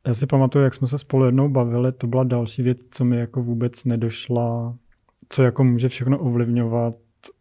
Já 0.07 0.13
si 0.13 0.27
pamatuju, 0.27 0.63
jak 0.63 0.73
jsme 0.73 0.87
se 0.87 0.97
spolu 0.97 1.25
jednou 1.25 1.49
bavili, 1.49 1.91
to 1.91 2.07
byla 2.07 2.23
další 2.23 2.61
věc, 2.61 2.79
co 2.89 3.05
mi 3.05 3.17
jako 3.17 3.43
vůbec 3.43 3.85
nedošla, 3.85 4.77
co 5.29 5.43
jako 5.43 5.63
může 5.63 5.89
všechno 5.89 6.19
ovlivňovat 6.19 6.95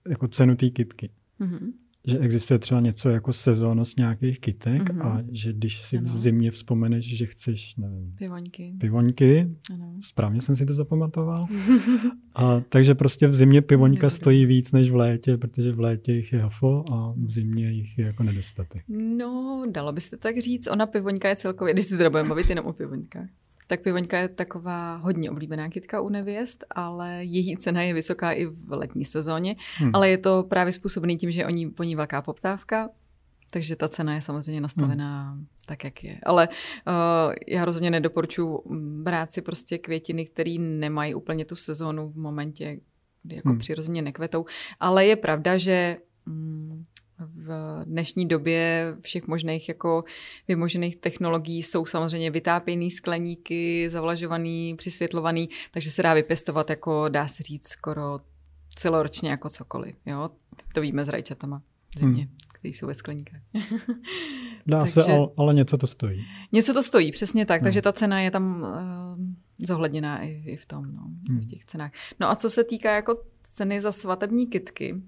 jako 0.09 0.28
cenu 0.28 0.57
té 0.57 0.70
kitky. 0.70 1.11
Mm-hmm 1.41 1.84
že 2.07 2.19
existuje 2.19 2.59
třeba 2.59 2.81
něco 2.81 3.11
jako 3.11 3.33
sezónnost 3.33 3.99
nějakých 3.99 4.41
kytek 4.41 4.83
mm-hmm. 4.83 5.07
a 5.07 5.25
že 5.33 5.53
když 5.53 5.81
si 5.81 5.99
ano. 5.99 6.07
v 6.07 6.17
zimě 6.17 6.51
vzpomeneš, 6.51 7.17
že 7.17 7.27
chceš, 7.27 7.77
nevím, 7.77 8.15
pivoňky, 8.19 8.75
pivoňky 8.81 9.51
ano. 9.75 9.97
správně 10.01 10.41
jsem 10.41 10.57
si 10.57 10.67
to 10.67 10.75
zapamatoval, 10.75 11.47
a 12.35 12.61
takže 12.69 12.95
prostě 12.95 13.29
v 13.29 13.35
zimě 13.35 13.63
pivoňka 13.63 14.11
stojí 14.11 14.47
víc 14.47 14.73
než 14.73 14.91
v 14.91 14.95
létě, 14.95 15.37
protože 15.37 15.73
v 15.73 15.81
létě 15.81 16.13
jich 16.13 16.33
je 16.33 16.41
hafo 16.41 16.85
a 16.93 17.15
v 17.17 17.31
zimě 17.31 17.71
jich 17.71 17.99
je 17.99 18.07
jako 18.07 18.23
nedostatek. 18.23 18.85
No, 18.89 19.65
dalo 19.71 19.93
by 19.93 20.01
se 20.01 20.17
tak 20.17 20.39
říct, 20.39 20.67
ona 20.67 20.87
pivoňka 20.87 21.29
je 21.29 21.37
celkově, 21.37 21.75
když 21.75 21.87
si 21.87 21.97
teda 21.97 22.11
budeme 22.11 22.29
bavit 22.29 22.51
jenom 22.51 22.67
o 22.67 22.73
pivoňkách, 22.73 23.29
tak 23.67 23.81
pivoňka 23.81 24.19
je 24.19 24.29
taková 24.29 24.97
hodně 24.97 25.31
oblíbená 25.31 25.69
kytka 25.69 26.01
u 26.01 26.09
nevěst, 26.09 26.65
ale 26.71 27.25
její 27.25 27.57
cena 27.57 27.83
je 27.83 27.95
vysoká 27.95 28.33
i 28.33 28.47
v 28.47 28.73
letní 28.73 29.05
sezóně, 29.05 29.57
hmm. 29.77 29.91
ale 29.95 30.09
je 30.09 30.19
to 30.19 30.43
právě 30.43 30.73
způsobený 30.73 31.17
tím, 31.17 31.31
že 31.31 31.47
oni 31.47 31.71
po 31.71 31.83
ní 31.83 31.97
velká 31.97 32.23
poptávka, 32.23 32.89
takže 33.51 33.77
ta 33.77 33.89
cena 33.89 34.15
je 34.15 34.21
samozřejmě 34.21 34.61
nastavená 34.61 35.31
hmm. 35.31 35.47
tak, 35.67 35.85
jak 35.85 36.05
je. 36.05 36.19
Ale 36.27 36.49
uh, 36.49 37.35
já 37.49 37.65
rozhodně 37.65 37.91
nedoporučuji 37.91 38.59
brát 39.03 39.33
si 39.33 39.43
prostě 39.43 39.79
květiny, 39.79 40.27
které 40.27 40.57
nemají 40.59 41.15
úplně 41.15 41.45
tu 41.45 41.57
sezónu 41.57 42.11
v 42.11 42.17
momentě, 42.17 42.81
kdy 43.23 43.37
jako 43.37 43.49
hmm. 43.49 43.59
přirozeně 43.59 44.03
nekvetou. 44.03 44.45
Ale 44.81 45.07
je 45.07 45.17
pravda, 45.17 45.57
že 45.57 45.97
um, 46.27 46.87
v 47.19 47.81
dnešní 47.85 48.29
době 48.29 48.95
všech 49.01 49.27
možných 49.27 49.69
jako 49.69 50.05
vymožených 50.49 50.97
technologií 50.97 51.62
jsou 51.62 51.87
samozřejmě 51.87 52.31
vytápěný 52.31 52.91
skleníky, 52.91 53.91
zavlažovaný, 53.91 54.75
přisvětlovaný, 54.77 55.49
takže 55.71 55.91
se 55.91 56.03
dá 56.03 56.15
vypěstovat 56.15 56.71
jako 56.71 57.09
dá 57.09 57.29
se 57.29 57.43
říct 57.43 57.69
skoro 57.69 58.19
celoročně 58.75 59.31
jako 59.31 59.49
cokoliv. 59.49 59.97
Jo? 60.07 60.31
To 60.75 60.81
víme 60.81 61.05
s 61.05 61.09
rajčatama 61.09 61.62
země, 61.99 62.23
hmm. 62.23 62.37
který 62.55 62.75
jsou 62.75 62.87
ve 62.87 62.95
skleníkách. 62.95 63.41
Dá 64.67 64.79
takže, 64.79 64.93
se, 64.93 65.12
ale, 65.12 65.29
ale 65.37 65.55
něco 65.55 65.79
to 65.79 65.87
stojí. 65.87 66.25
Něco 66.53 66.75
to 66.75 66.83
stojí, 66.83 67.12
přesně 67.12 67.47
tak. 67.47 67.61
Hmm. 67.61 67.65
Takže 67.67 67.83
ta 67.83 67.93
cena 67.93 68.21
je 68.21 68.31
tam 68.31 68.62
uh, 68.62 69.67
zohledněná 69.67 70.23
i, 70.23 70.43
i 70.47 70.57
v 70.57 70.67
tom, 70.67 70.95
no, 70.95 71.03
hmm. 71.29 71.41
v 71.41 71.47
těch 71.47 71.65
cenách. 71.65 71.93
No 72.21 72.31
a 72.31 72.37
co 72.37 72.51
se 72.51 72.65
týká 72.65 72.95
jako 72.95 73.23
ceny 73.43 73.81
za 73.81 73.93
svatební 73.93 74.47
kitky, 74.47 75.03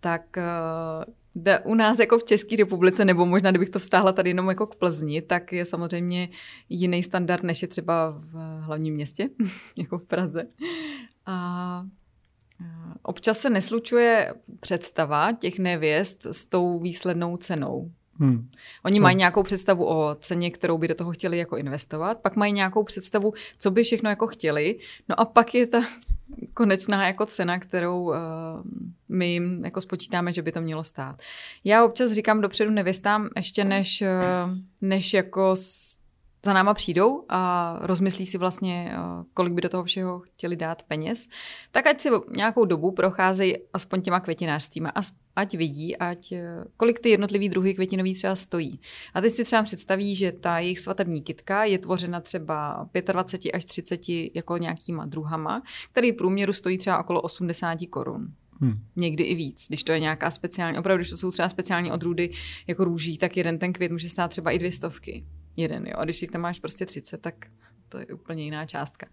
tak 0.00 0.22
uh, 0.36 1.12
jde 1.34 1.58
u 1.58 1.74
nás 1.74 1.98
jako 1.98 2.18
v 2.18 2.24
České 2.24 2.56
republice, 2.56 3.04
nebo 3.04 3.26
možná 3.26 3.50
kdybych 3.50 3.70
to 3.70 3.78
vztáhla 3.78 4.12
tady 4.12 4.30
jenom 4.30 4.48
jako 4.48 4.66
k 4.66 4.76
Plzni, 4.76 5.22
tak 5.22 5.52
je 5.52 5.64
samozřejmě 5.64 6.28
jiný 6.68 7.02
standard, 7.02 7.42
než 7.42 7.62
je 7.62 7.68
třeba 7.68 8.10
v 8.10 8.60
hlavním 8.60 8.94
městě, 8.94 9.28
jako 9.76 9.98
v 9.98 10.06
Praze. 10.06 10.46
A 11.26 11.86
občas 13.02 13.38
se 13.38 13.50
neslučuje 13.50 14.34
představa 14.60 15.32
těch 15.32 15.58
nevěst 15.58 16.26
s 16.26 16.46
tou 16.46 16.80
výslednou 16.80 17.36
cenou. 17.36 17.90
Hmm. 18.20 18.48
Oni 18.84 18.98
to... 18.98 19.02
mají 19.02 19.16
nějakou 19.16 19.42
představu 19.42 19.88
o 19.88 20.16
ceně, 20.20 20.50
kterou 20.50 20.78
by 20.78 20.88
do 20.88 20.94
toho 20.94 21.12
chtěli 21.12 21.38
jako 21.38 21.56
investovat, 21.56 22.18
pak 22.18 22.36
mají 22.36 22.52
nějakou 22.52 22.84
představu, 22.84 23.32
co 23.58 23.70
by 23.70 23.82
všechno 23.82 24.10
jako 24.10 24.26
chtěli, 24.26 24.78
no 25.08 25.20
a 25.20 25.24
pak 25.24 25.54
je 25.54 25.66
ta 25.66 25.80
konečná 26.54 27.06
jako 27.06 27.26
cena, 27.26 27.58
kterou 27.58 28.02
uh, 28.02 28.14
my 29.08 29.32
jim 29.32 29.64
jako 29.64 29.80
spočítáme, 29.80 30.32
že 30.32 30.42
by 30.42 30.52
to 30.52 30.60
mělo 30.60 30.84
stát. 30.84 31.22
Já 31.64 31.84
občas 31.84 32.10
říkám 32.10 32.40
dopředu 32.40 32.70
nevěstám, 32.70 33.28
ještě 33.36 33.64
než, 33.64 34.02
uh, 34.02 34.58
než 34.80 35.14
jako 35.14 35.56
za 36.44 36.52
náma 36.52 36.74
přijdou 36.74 37.24
a 37.28 37.78
rozmyslí 37.82 38.26
si 38.26 38.38
vlastně, 38.38 38.92
kolik 39.34 39.52
by 39.52 39.60
do 39.60 39.68
toho 39.68 39.84
všeho 39.84 40.20
chtěli 40.20 40.56
dát 40.56 40.82
peněz, 40.82 41.28
tak 41.72 41.86
ať 41.86 42.00
si 42.00 42.08
nějakou 42.30 42.64
dobu 42.64 42.90
procházejí 42.90 43.56
aspoň 43.72 44.02
těma 44.02 44.20
květinářstvíma, 44.20 44.92
ať 45.36 45.54
vidí, 45.54 45.96
ať, 45.96 46.32
e, 46.32 46.64
kolik 46.76 47.00
ty 47.00 47.08
jednotlivý 47.08 47.48
druhy 47.48 47.74
květinový 47.74 48.14
třeba 48.14 48.36
stojí. 48.36 48.80
A 49.14 49.20
teď 49.20 49.32
si 49.32 49.44
třeba 49.44 49.62
představí, 49.62 50.14
že 50.14 50.32
ta 50.32 50.58
jejich 50.58 50.78
svatební 50.78 51.22
kitka 51.22 51.64
je 51.64 51.78
tvořena 51.78 52.20
třeba 52.20 52.88
25 53.12 53.52
až 53.52 53.64
30 53.64 54.00
jako 54.34 54.56
nějakýma 54.56 55.06
druhama, 55.06 55.62
který 55.92 56.12
průměru 56.12 56.52
stojí 56.52 56.78
třeba 56.78 56.98
okolo 56.98 57.20
80 57.22 57.78
korun. 57.90 58.28
Hmm. 58.60 58.74
Někdy 58.96 59.24
i 59.24 59.34
víc, 59.34 59.66
když 59.68 59.84
to 59.84 59.92
je 59.92 60.00
nějaká 60.00 60.30
speciální, 60.30 60.78
opravdu, 60.78 60.98
když 60.98 61.10
to 61.10 61.16
jsou 61.16 61.30
třeba 61.30 61.48
speciální 61.48 61.92
odrůdy 61.92 62.30
jako 62.66 62.84
růží, 62.84 63.18
tak 63.18 63.36
jeden 63.36 63.58
ten 63.58 63.72
květ 63.72 63.92
může 63.92 64.08
stát 64.08 64.30
třeba 64.30 64.50
i 64.50 64.58
dvě 64.58 64.72
stovky 64.72 65.24
jeden, 65.56 65.86
jo. 65.86 65.94
A 65.96 66.04
když 66.04 66.22
jich 66.22 66.30
tam 66.30 66.40
máš 66.40 66.60
prostě 66.60 66.86
30, 66.86 67.20
tak 67.20 67.34
to 67.88 67.98
je 67.98 68.06
úplně 68.06 68.44
jiná 68.44 68.66
částka. 68.66 69.06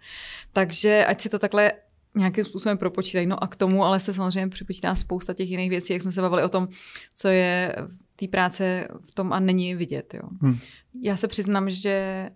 Takže 0.54 1.06
ať 1.06 1.22
si 1.22 1.30
to 1.30 1.40
takhle 1.40 1.72
nějakým 2.16 2.44
způsobem 2.44 2.78
propočítají. 2.78 3.28
No 3.28 3.44
a 3.44 3.48
k 3.48 3.56
tomu 3.56 3.84
ale 3.84 4.00
se 4.00 4.14
samozřejmě 4.14 4.48
připočítá 4.48 4.96
spousta 4.96 5.34
těch 5.34 5.50
jiných 5.50 5.70
věcí, 5.70 5.94
jak 5.94 6.02
jsme 6.02 6.12
se 6.12 6.22
bavili 6.22 6.44
o 6.44 6.50
tom, 6.50 6.68
co 7.16 7.28
je 7.28 7.76
té 8.16 8.28
práce 8.28 8.88
v 9.00 9.12
tom 9.12 9.34
a 9.34 9.40
není 9.40 9.76
vidět. 9.76 10.14
Jo. 10.14 10.30
Hmm. 10.42 10.58
Já 11.02 11.18
se 11.18 11.28
přiznám, 11.28 11.70
že 11.70 12.30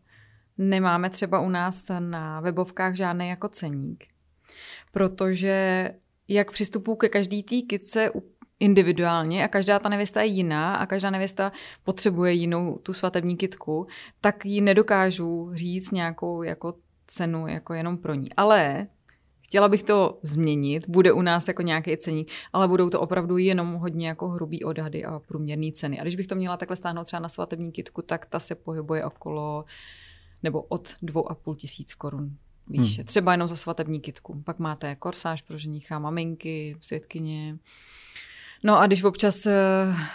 nemáme 0.57 1.09
třeba 1.09 1.39
u 1.39 1.49
nás 1.49 1.85
na 1.99 2.39
webovkách 2.41 2.95
žádný 2.95 3.29
jako 3.29 3.49
ceník, 3.49 4.05
protože 4.91 5.89
jak 6.27 6.51
přistupuji 6.51 6.95
ke 6.95 7.09
každý 7.09 7.43
té 7.43 7.55
kice 7.69 8.11
individuálně 8.61 9.45
a 9.45 9.47
každá 9.47 9.79
ta 9.79 9.89
nevěsta 9.89 10.21
je 10.21 10.27
jiná 10.27 10.75
a 10.75 10.85
každá 10.85 11.09
nevěsta 11.09 11.51
potřebuje 11.83 12.33
jinou 12.33 12.79
tu 12.83 12.93
svatební 12.93 13.37
kitku, 13.37 13.87
tak 14.21 14.45
ji 14.45 14.61
nedokážu 14.61 15.49
říct 15.53 15.91
nějakou 15.91 16.43
jako 16.43 16.73
cenu 17.07 17.47
jako 17.47 17.73
jenom 17.73 17.97
pro 17.97 18.13
ní. 18.13 18.33
Ale 18.33 18.87
chtěla 19.41 19.69
bych 19.69 19.83
to 19.83 20.19
změnit, 20.21 20.89
bude 20.89 21.11
u 21.11 21.21
nás 21.21 21.47
jako 21.47 21.61
nějaký 21.61 21.97
ceník, 21.97 22.31
ale 22.53 22.67
budou 22.67 22.89
to 22.89 22.99
opravdu 22.99 23.37
jenom 23.37 23.73
hodně 23.73 24.07
jako 24.07 24.27
hrubý 24.27 24.63
odhady 24.63 25.05
a 25.05 25.19
průměrné 25.19 25.71
ceny. 25.71 25.99
A 25.99 26.03
když 26.03 26.15
bych 26.15 26.27
to 26.27 26.35
měla 26.35 26.57
takhle 26.57 26.75
stáhnout 26.75 27.03
třeba 27.03 27.19
na 27.19 27.29
svatební 27.29 27.71
kitku, 27.71 28.01
tak 28.01 28.25
ta 28.25 28.39
se 28.39 28.55
pohybuje 28.55 29.05
okolo 29.05 29.65
nebo 30.43 30.61
od 30.61 30.89
dvou 31.01 31.31
a 31.31 31.35
půl 31.35 31.55
tisíc 31.55 31.93
korun 31.93 32.37
výše. 32.67 33.01
Hmm. 33.01 33.07
Třeba 33.07 33.31
jenom 33.31 33.47
za 33.47 33.55
svatební 33.55 33.99
kitku. 33.99 34.41
Pak 34.45 34.59
máte 34.59 34.95
korsáž 34.95 35.41
pro 35.41 35.57
ženicha, 35.57 35.99
maminky, 35.99 36.77
světkyně, 36.81 37.57
No 38.63 38.79
a 38.79 38.87
když 38.87 39.03
občas 39.03 39.45
uh, 39.45 39.51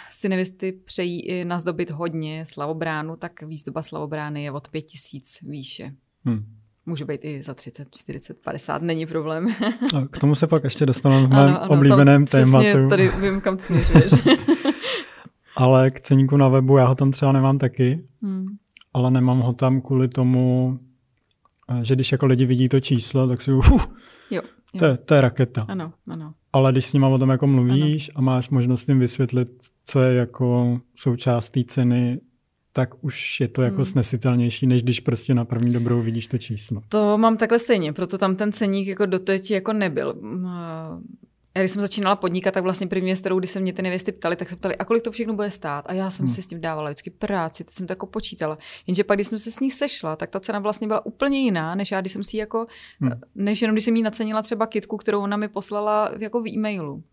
si 0.09 0.29
nevěsty 0.29 0.71
přejí 0.71 1.25
i 1.25 1.45
nazdobit 1.45 1.91
hodně 1.91 2.45
slavobránu, 2.45 3.15
tak 3.15 3.43
výzdoba 3.43 3.83
slavobrány 3.83 4.43
je 4.43 4.51
od 4.51 4.67
pět 4.67 4.81
tisíc 4.81 5.37
výše. 5.41 5.91
Hmm. 6.25 6.45
Může 6.85 7.05
být 7.05 7.25
i 7.25 7.43
za 7.43 7.53
30, 7.53 7.87
40, 7.97 8.37
50, 8.43 8.81
není 8.81 9.05
problém. 9.05 9.47
A 9.95 10.07
k 10.11 10.17
tomu 10.17 10.35
se 10.35 10.47
pak 10.47 10.63
ještě 10.63 10.85
dostaneme 10.85 11.27
v 11.27 11.29
mém 11.29 11.39
ano, 11.39 11.61
ano, 11.61 11.71
oblíbeném 11.71 12.25
tématu. 12.25 12.89
tady 12.89 13.09
vím, 13.09 13.41
kam 13.41 13.59
směřuješ. 13.59 14.11
ale 15.55 15.89
k 15.89 15.99
ceníku 15.99 16.37
na 16.37 16.47
webu 16.47 16.77
já 16.77 16.85
ho 16.85 16.95
tam 16.95 17.11
třeba 17.11 17.31
nemám 17.31 17.57
taky, 17.57 18.03
hmm. 18.21 18.45
ale 18.93 19.11
nemám 19.11 19.39
ho 19.39 19.53
tam 19.53 19.81
kvůli 19.81 20.07
tomu, 20.07 20.79
eh, 21.69 21.83
že 21.83 21.95
když 21.95 22.11
jako 22.11 22.25
lidi 22.25 22.45
vidí 22.45 22.69
to 22.69 22.79
číslo, 22.79 23.27
tak 23.27 23.41
si 23.41 23.51
uh, 23.53 23.81
jo. 24.31 24.41
To, 24.79 24.85
je, 24.85 24.97
to 24.97 25.15
je 25.15 25.21
raketa. 25.21 25.65
Ano, 25.67 25.93
ano. 26.07 26.33
Ale 26.53 26.71
když 26.71 26.85
s 26.85 26.93
nima 26.93 27.07
o 27.07 27.17
tom 27.17 27.29
jako 27.29 27.47
mluvíš 27.47 28.09
ano. 28.09 28.17
a 28.17 28.21
máš 28.21 28.49
možnost 28.49 28.89
jim 28.89 28.99
vysvětlit, 28.99 29.49
co 29.85 30.01
je 30.01 30.15
jako 30.15 30.79
součást 30.95 31.49
té 31.49 31.63
ceny, 31.63 32.19
tak 32.73 33.03
už 33.03 33.39
je 33.39 33.47
to 33.47 33.61
jako 33.61 33.75
hmm. 33.75 33.85
snesitelnější, 33.85 34.67
než 34.67 34.83
když 34.83 34.99
prostě 34.99 35.33
na 35.33 35.45
první 35.45 35.73
dobrou 35.73 36.01
vidíš 36.01 36.27
to 36.27 36.37
číslo. 36.37 36.81
To 36.89 37.17
mám 37.17 37.37
takhle 37.37 37.59
stejně, 37.59 37.93
proto 37.93 38.17
tam 38.17 38.35
ten 38.35 38.51
ceník 38.51 38.87
jako 38.87 39.05
doteď 39.05 39.51
jako 39.51 39.73
nebyl 39.73 40.13
já 41.57 41.63
když 41.63 41.71
jsem 41.71 41.81
začínala 41.81 42.15
podnikat, 42.15 42.53
tak 42.53 42.63
vlastně 42.63 42.87
první 42.87 43.05
věc, 43.05 43.19
kterou, 43.19 43.39
když 43.39 43.51
se 43.51 43.59
mě 43.59 43.73
ty 43.73 43.81
nevěsty 43.81 44.11
ptali, 44.11 44.35
tak 44.35 44.49
se 44.49 44.55
ptali, 44.55 44.75
a 44.75 44.85
kolik 44.85 45.03
to 45.03 45.11
všechno 45.11 45.33
bude 45.33 45.51
stát? 45.51 45.85
A 45.87 45.93
já 45.93 46.09
jsem 46.09 46.25
hmm. 46.25 46.35
si 46.35 46.41
s 46.41 46.47
tím 46.47 46.61
dávala 46.61 46.89
vždycky 46.89 47.09
práci, 47.09 47.63
teď 47.63 47.75
jsem 47.75 47.87
to 47.87 47.91
jako 47.91 48.05
počítala. 48.05 48.57
Jenže 48.87 49.03
pak, 49.03 49.17
když 49.17 49.27
jsem 49.27 49.39
se 49.39 49.51
s 49.51 49.59
ní 49.59 49.71
sešla, 49.71 50.15
tak 50.15 50.29
ta 50.29 50.39
cena 50.39 50.59
vlastně 50.59 50.87
byla 50.87 51.05
úplně 51.05 51.39
jiná, 51.39 51.75
než 51.75 51.91
já, 51.91 52.01
když 52.01 52.13
jsem 52.13 52.23
si 52.23 52.37
jako, 52.37 52.65
hmm. 52.99 53.11
než 53.35 53.61
jenom 53.61 53.75
když 53.75 53.83
jsem 53.83 53.95
jí 53.95 54.01
nacenila 54.01 54.41
třeba 54.41 54.67
kitku, 54.67 54.97
kterou 54.97 55.21
ona 55.21 55.37
mi 55.37 55.47
poslala 55.47 56.11
jako 56.19 56.41
v 56.41 56.47
e-mailu. 56.47 57.03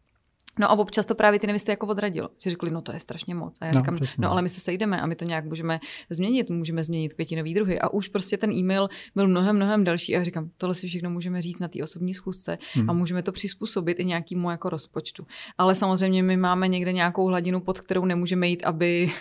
No 0.59 0.71
a 0.71 0.79
občas 0.79 1.07
to 1.07 1.15
právě 1.15 1.41
ty 1.41 1.47
nevěsty 1.47 1.71
jako 1.71 1.87
odradilo, 1.87 2.29
že 2.39 2.51
řekli, 2.51 2.71
no 2.71 2.83
to 2.83 2.93
je 2.93 3.01
strašně 3.01 3.35
moc. 3.35 3.59
A 3.61 3.65
já 3.65 3.73
no, 3.75 3.81
říkám, 3.81 3.97
přesně. 3.97 4.23
no 4.23 4.31
ale 4.31 4.43
my 4.43 4.49
se 4.49 4.61
sejdeme 4.61 5.01
a 5.01 5.07
my 5.07 5.15
to 5.15 5.25
nějak 5.25 5.45
můžeme 5.45 5.81
změnit, 6.11 6.51
můžeme 6.51 6.85
změnit 6.85 7.15
květinový 7.15 7.55
druhy. 7.55 7.81
A 7.81 7.89
už 7.89 8.09
prostě 8.09 8.37
ten 8.37 8.53
e-mail 8.53 8.89
byl 9.15 9.29
mnohem, 9.29 9.57
mnohem 9.57 9.85
další 9.85 10.15
a 10.15 10.19
já 10.19 10.25
říkám, 10.25 10.51
tohle 10.57 10.75
si 10.75 10.87
všechno 10.87 11.11
můžeme 11.11 11.43
říct 11.43 11.61
na 11.61 11.69
té 11.69 11.83
osobní 11.83 12.15
schůzce 12.15 12.59
hmm. 12.75 12.91
a 12.91 12.93
můžeme 12.93 13.23
to 13.23 13.33
přizpůsobit 13.33 14.01
i 14.01 14.05
nějakému 14.05 14.51
jako 14.51 14.69
rozpočtu. 14.69 15.27
Ale 15.59 15.75
samozřejmě 15.75 16.23
my 16.23 16.37
máme 16.37 16.69
někde 16.69 16.93
nějakou 16.93 17.27
hladinu, 17.27 17.61
pod 17.61 17.81
kterou 17.81 18.05
nemůžeme 18.05 18.49
jít, 18.49 18.65
aby 18.65 19.13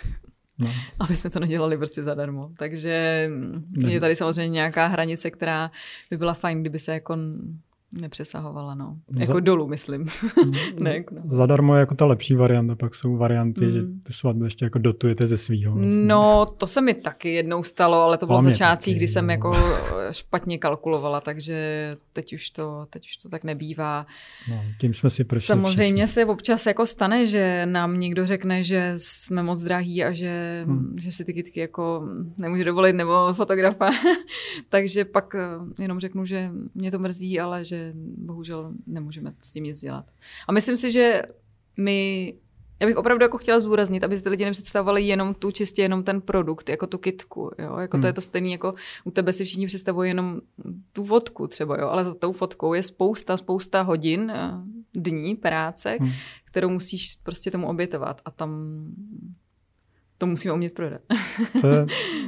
No. 0.58 0.70
Aby 1.00 1.16
jsme 1.16 1.30
to 1.30 1.40
nedělali 1.40 1.76
prostě 1.76 2.02
zadarmo. 2.02 2.50
Takže 2.58 3.28
ne. 3.70 3.92
je 3.92 4.00
tady 4.00 4.16
samozřejmě 4.16 4.54
nějaká 4.54 4.86
hranice, 4.86 5.30
která 5.30 5.70
by 6.10 6.16
byla 6.16 6.34
fajn, 6.34 6.60
kdyby 6.60 6.78
se 6.78 6.92
jako 6.92 7.16
Nepřesahovala, 8.00 8.74
no. 8.74 8.96
Jako 9.18 9.32
Za... 9.32 9.40
dolů, 9.40 9.68
myslím. 9.68 10.06
ne, 10.78 10.96
jako 10.96 11.14
no. 11.14 11.22
Zadarmo 11.24 11.74
je 11.74 11.80
jako 11.80 11.94
ta 11.94 12.06
lepší 12.06 12.34
varianta, 12.34 12.74
pak 12.74 12.94
jsou 12.94 13.16
varianty, 13.16 13.64
mm. 13.64 13.70
že 13.70 13.82
tu 14.02 14.12
svatbu 14.12 14.44
ještě 14.44 14.64
jako 14.64 14.78
dotujete 14.78 15.26
ze 15.26 15.38
svýho. 15.38 15.74
Vlastně. 15.74 16.00
No, 16.00 16.46
to 16.46 16.66
se 16.66 16.80
mi 16.80 16.94
taky 16.94 17.32
jednou 17.32 17.62
stalo, 17.62 18.02
ale 18.02 18.18
to 18.18 18.26
bylo 18.26 18.38
v 18.38 18.42
začátcích, 18.42 18.96
kdy 18.96 19.08
jsem 19.08 19.30
jako 19.30 19.56
špatně 20.10 20.58
kalkulovala, 20.58 21.20
takže 21.20 21.56
teď 22.12 22.34
už 22.34 22.50
to, 22.50 22.86
teď 22.90 23.06
už 23.06 23.16
to 23.16 23.28
tak 23.28 23.44
nebývá. 23.44 24.06
No, 24.50 24.62
tím 24.80 24.94
jsme 24.94 25.10
si 25.10 25.24
prošli 25.24 25.46
Samozřejmě 25.46 26.06
všichni. 26.06 26.14
se 26.14 26.26
občas 26.26 26.66
jako 26.66 26.86
stane, 26.86 27.26
že 27.26 27.66
nám 27.66 28.00
někdo 28.00 28.26
řekne, 28.26 28.62
že 28.62 28.92
jsme 28.96 29.42
moc 29.42 29.62
drahý 29.62 30.04
a 30.04 30.12
že, 30.12 30.64
hmm. 30.66 30.94
že 31.00 31.10
si 31.10 31.24
ty 31.24 31.32
kytky 31.32 31.60
jako 31.60 32.08
nemůže 32.36 32.64
dovolit, 32.64 32.92
nebo 32.92 33.32
fotografa. 33.32 33.90
takže 34.68 35.04
pak 35.04 35.34
eh, 35.34 35.82
jenom 35.82 36.00
řeknu, 36.00 36.24
že 36.24 36.50
mě 36.74 36.90
to 36.90 36.98
mrzí, 36.98 37.40
ale 37.40 37.64
že 37.64 37.83
bohužel 38.16 38.72
nemůžeme 38.86 39.34
s 39.42 39.52
tím 39.52 39.64
nic 39.64 39.80
dělat. 39.80 40.10
A 40.48 40.52
myslím 40.52 40.76
si, 40.76 40.90
že 40.90 41.22
my 41.76 42.34
já 42.80 42.86
bych 42.86 42.96
opravdu 42.96 43.22
jako 43.24 43.38
chtěla 43.38 43.60
zdůraznit, 43.60 44.04
aby 44.04 44.16
si 44.16 44.22
ty 44.22 44.28
lidi 44.28 44.44
nepředstavovali 44.44 45.02
jenom 45.02 45.34
tu, 45.34 45.50
čistě 45.50 45.82
jenom 45.82 46.02
ten 46.02 46.20
produkt, 46.20 46.68
jako 46.68 46.86
tu 46.86 46.98
kitku, 46.98 47.50
jo? 47.58 47.76
Jako 47.76 47.96
hmm. 47.96 48.00
to 48.00 48.06
je 48.06 48.12
to 48.12 48.20
stejné, 48.20 48.48
jako 48.48 48.74
u 49.04 49.10
tebe 49.10 49.32
si 49.32 49.44
všichni 49.44 49.66
představují 49.66 50.10
jenom 50.10 50.40
tu 50.92 51.04
fotku 51.04 51.46
třeba, 51.46 51.80
jo? 51.80 51.88
Ale 51.88 52.04
za 52.04 52.14
tou 52.14 52.32
fotkou 52.32 52.74
je 52.74 52.82
spousta, 52.82 53.36
spousta 53.36 53.82
hodin, 53.82 54.32
eh, 54.34 54.50
dní 54.94 55.34
práce, 55.34 55.96
hmm. 56.00 56.10
kterou 56.44 56.70
musíš 56.70 57.18
prostě 57.22 57.50
tomu 57.50 57.66
obětovat 57.66 58.20
a 58.24 58.30
tam 58.30 58.80
to 60.18 60.26
musíme 60.26 60.54
umět 60.54 60.74
prodat. 60.74 61.00
to, 61.60 61.66
je, 61.66 61.86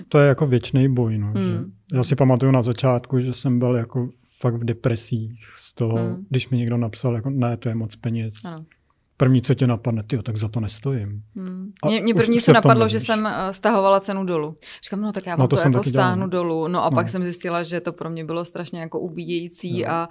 to 0.08 0.18
je 0.18 0.28
jako 0.28 0.46
věčný 0.46 0.94
boj, 0.94 1.18
no, 1.18 1.26
hmm. 1.26 1.42
že 1.44 1.96
já 1.96 2.04
si 2.04 2.16
pamatuju 2.16 2.52
na 2.52 2.62
začátku, 2.62 3.20
že 3.20 3.34
jsem 3.34 3.58
byl 3.58 3.76
jako 3.76 4.08
fakt 4.38 4.54
v 4.54 4.64
depresích 4.64 5.48
z 5.52 5.74
toho, 5.74 5.96
hmm. 5.96 6.26
když 6.30 6.48
mi 6.48 6.56
někdo 6.56 6.76
napsal, 6.76 7.14
jako 7.14 7.30
ne, 7.30 7.56
to 7.56 7.68
je 7.68 7.74
moc 7.74 7.96
peněz. 7.96 8.34
Ano. 8.44 8.64
první, 9.16 9.42
co 9.42 9.54
tě 9.54 9.66
napadne, 9.66 10.02
ty, 10.02 10.22
tak 10.22 10.36
za 10.36 10.48
to 10.48 10.60
nestojím. 10.60 11.22
Hmm. 11.36 11.72
Mě, 11.86 12.00
mě 12.00 12.14
první, 12.14 12.40
co 12.40 12.52
napadlo, 12.52 12.88
že 12.88 13.00
jsem 13.00 13.26
eh, 13.26 13.52
stahovala 13.52 14.00
cenu 14.00 14.24
dolů. 14.24 14.56
Říkám, 14.82 15.00
no 15.00 15.12
tak 15.12 15.26
já 15.26 15.36
vám 15.36 15.44
no, 15.44 15.48
to, 15.48 15.56
to 15.56 15.62
jako 15.62 15.82
stáhnu 15.82 16.28
dělal. 16.28 16.44
dolů. 16.44 16.68
No 16.68 16.84
a 16.84 16.90
no. 16.90 16.94
pak 16.94 17.08
jsem 17.08 17.22
zjistila, 17.22 17.62
že 17.62 17.80
to 17.80 17.92
pro 17.92 18.10
mě 18.10 18.24
bylo 18.24 18.44
strašně 18.44 18.80
jako 18.80 19.00
ubíjející 19.00 19.82
no. 19.82 19.90
a, 19.90 20.08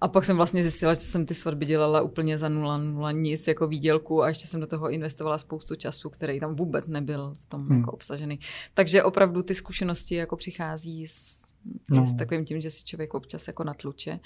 a 0.00 0.08
pak 0.08 0.24
jsem 0.24 0.36
vlastně 0.36 0.62
zjistila, 0.62 0.94
že 0.94 1.00
jsem 1.00 1.26
ty 1.26 1.34
svatby 1.34 1.66
dělala 1.66 2.02
úplně 2.02 2.38
za 2.38 2.48
nula, 2.48 2.78
nula 2.78 3.12
nic 3.12 3.48
jako 3.48 3.66
výdělku 3.66 4.22
a 4.22 4.28
ještě 4.28 4.46
jsem 4.46 4.60
do 4.60 4.66
toho 4.66 4.90
investovala 4.90 5.38
spoustu 5.38 5.76
času, 5.76 6.10
který 6.10 6.40
tam 6.40 6.54
vůbec 6.54 6.88
nebyl 6.88 7.34
v 7.40 7.46
tom 7.46 7.66
hmm. 7.68 7.78
jako 7.78 7.92
obsažený. 7.92 8.40
Takže 8.74 9.02
opravdu 9.02 9.42
ty 9.42 9.54
zkušenosti 9.54 10.14
jako 10.14 10.36
přichází 10.36 11.06
s, 11.06 11.53
no. 11.90 12.06
s 12.06 12.16
takovým 12.16 12.44
tím, 12.44 12.60
že 12.60 12.70
si 12.70 12.84
člověk 12.84 13.14
občas 13.14 13.46
jako 13.46 13.64
natluče. 13.64 14.20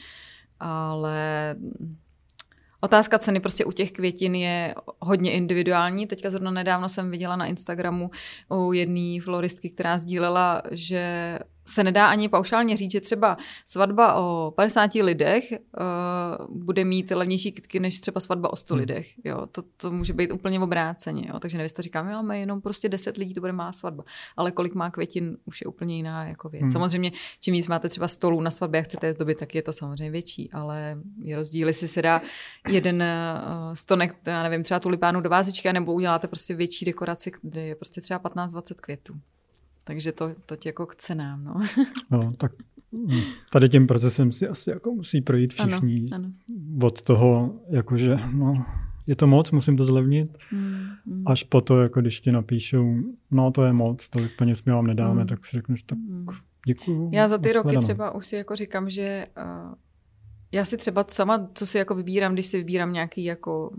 Ale 0.60 1.56
Otázka 2.80 3.18
ceny 3.18 3.40
prostě 3.40 3.64
u 3.64 3.72
těch 3.72 3.92
květin 3.92 4.34
je 4.34 4.74
hodně 4.98 5.32
individuální. 5.32 6.06
Teďka 6.06 6.30
zrovna 6.30 6.50
nedávno 6.50 6.88
jsem 6.88 7.10
viděla 7.10 7.36
na 7.36 7.46
Instagramu 7.46 8.10
u 8.48 8.72
jedné 8.72 9.20
floristky, 9.22 9.70
která 9.70 9.98
sdílela, 9.98 10.62
že 10.70 11.38
se 11.68 11.84
nedá 11.84 12.06
ani 12.06 12.28
paušálně 12.28 12.76
říct, 12.76 12.92
že 12.92 13.00
třeba 13.00 13.36
svatba 13.66 14.14
o 14.14 14.52
50 14.56 14.94
lidech 14.94 15.52
uh, 15.52 16.56
bude 16.56 16.84
mít 16.84 17.10
levnější 17.10 17.52
kytky 17.52 17.80
než 17.80 18.00
třeba 18.00 18.20
svatba 18.20 18.52
o 18.52 18.56
100 18.56 18.74
hmm. 18.74 18.80
lidech. 18.80 19.08
Jo, 19.24 19.46
to, 19.52 19.62
to 19.76 19.90
může 19.90 20.12
být 20.12 20.32
úplně 20.32 20.60
obráceně. 20.60 21.28
Jo. 21.28 21.38
Takže 21.38 21.58
nevěsta 21.58 21.82
říká, 21.82 22.02
my 22.02 22.12
máme 22.12 22.38
jenom 22.38 22.60
prostě 22.60 22.88
10 22.88 23.16
lidí, 23.16 23.34
to 23.34 23.40
bude 23.40 23.52
má 23.52 23.72
svatba. 23.72 24.04
Ale 24.36 24.50
kolik 24.52 24.74
má 24.74 24.90
květin, 24.90 25.36
už 25.44 25.60
je 25.60 25.66
úplně 25.66 25.96
jiná 25.96 26.24
jako 26.24 26.48
věc. 26.48 26.62
Hmm. 26.62 26.70
Samozřejmě, 26.70 27.12
čím 27.40 27.52
víc 27.52 27.68
máte 27.68 27.88
třeba 27.88 28.08
stolů 28.08 28.40
na 28.40 28.50
svatbě 28.50 28.80
a 28.80 28.82
chcete 28.82 29.06
je 29.06 29.12
zdobit, 29.12 29.38
tak 29.38 29.54
je 29.54 29.62
to 29.62 29.72
samozřejmě 29.72 30.10
větší, 30.10 30.50
ale 30.52 30.98
je 31.22 31.36
rozdíl, 31.36 31.66
jestli 31.66 31.88
se 31.88 32.02
dá 32.02 32.20
jeden 32.68 33.02
uh, 33.02 33.74
stonek, 33.74 34.16
já 34.26 34.42
nevím, 34.42 34.62
třeba 34.62 34.80
tulipánu 34.80 35.20
do 35.20 35.30
vázičky, 35.30 35.72
nebo 35.72 35.92
uděláte 35.92 36.28
prostě 36.28 36.54
větší 36.54 36.84
dekoraci, 36.84 37.32
kde 37.42 37.60
je 37.60 37.74
prostě 37.74 38.00
třeba 38.00 38.20
15-20 38.20 38.74
květů. 38.74 39.14
Takže 39.88 40.12
to, 40.12 40.30
to 40.46 40.56
tě 40.56 40.68
jako 40.68 40.86
k 40.86 40.96
cenám. 40.96 41.44
No. 41.44 41.60
no, 42.10 42.32
tak 42.32 42.52
tady 43.52 43.68
tím 43.68 43.86
procesem 43.86 44.32
si 44.32 44.48
asi 44.48 44.70
jako 44.70 44.92
musí 44.92 45.20
projít 45.20 45.52
všichni. 45.52 46.04
Ano, 46.12 46.24
ano. 46.24 46.86
Od 46.86 47.02
toho, 47.02 47.60
jakože 47.68 48.16
no, 48.32 48.64
je 49.06 49.16
to 49.16 49.26
moc, 49.26 49.50
musím 49.50 49.76
to 49.76 49.84
zlevnit, 49.84 50.38
mm, 50.52 50.86
mm. 51.06 51.24
až 51.26 51.42
po 51.44 51.60
to, 51.60 51.82
jako 51.82 52.00
když 52.00 52.20
ti 52.20 52.32
napíšou, 52.32 52.96
no 53.30 53.50
to 53.50 53.64
je 53.64 53.72
moc, 53.72 54.08
tolik 54.08 54.36
peněz 54.38 54.64
my 54.64 54.72
vám 54.72 54.86
nedáme, 54.86 55.20
mm. 55.20 55.26
tak 55.26 55.46
si 55.46 55.56
řekneš, 55.56 55.82
tak 55.82 55.98
mm. 55.98 56.26
děkuju. 56.66 57.10
Já 57.14 57.26
za 57.26 57.38
ty 57.38 57.52
roky 57.52 57.76
třeba 57.78 58.14
už 58.14 58.26
si 58.26 58.36
jako 58.36 58.56
říkám, 58.56 58.90
že 58.90 59.26
uh, 59.36 59.74
já 60.52 60.64
si 60.64 60.76
třeba 60.76 61.04
sama, 61.08 61.48
co 61.54 61.66
si 61.66 61.78
jako 61.78 61.94
vybírám, 61.94 62.32
když 62.32 62.46
si 62.46 62.56
vybírám 62.56 62.92
nějaký 62.92 63.24
jako 63.24 63.70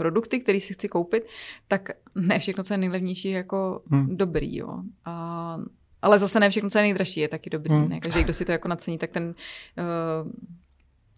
produkty, 0.00 0.38
které 0.40 0.60
si 0.60 0.74
chci 0.74 0.88
koupit, 0.88 1.28
tak 1.68 1.90
ne 2.14 2.38
všechno, 2.38 2.64
co 2.64 2.74
je 2.74 2.78
nejlevnější, 2.78 3.28
je 3.28 3.36
jako 3.36 3.82
hmm. 3.90 4.16
dobrý, 4.16 4.56
jo. 4.56 4.82
A, 5.04 5.56
ale 6.02 6.18
zase 6.18 6.40
ne 6.40 6.50
všechno, 6.50 6.70
co 6.70 6.78
je 6.78 6.82
nejdražší, 6.82 7.20
je 7.20 7.28
taky 7.28 7.50
dobrý. 7.50 7.74
Hmm. 7.74 7.88
Ne? 7.88 8.00
Každý, 8.00 8.24
kdo 8.24 8.32
si 8.32 8.44
to 8.44 8.52
jako 8.52 8.68
nacení, 8.68 8.98
tak 8.98 9.10
ten 9.10 9.34
uh, 9.34 10.32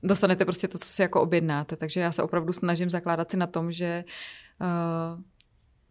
dostanete 0.02 0.44
prostě 0.44 0.68
to, 0.68 0.78
co 0.78 0.84
si 0.84 1.02
jako 1.02 1.22
objednáte. 1.22 1.76
Takže 1.76 2.00
já 2.00 2.12
se 2.12 2.22
opravdu 2.22 2.52
snažím 2.52 2.90
zakládat 2.90 3.30
si 3.30 3.36
na 3.36 3.46
tom, 3.46 3.72
že 3.72 4.04
uh, 4.60 5.22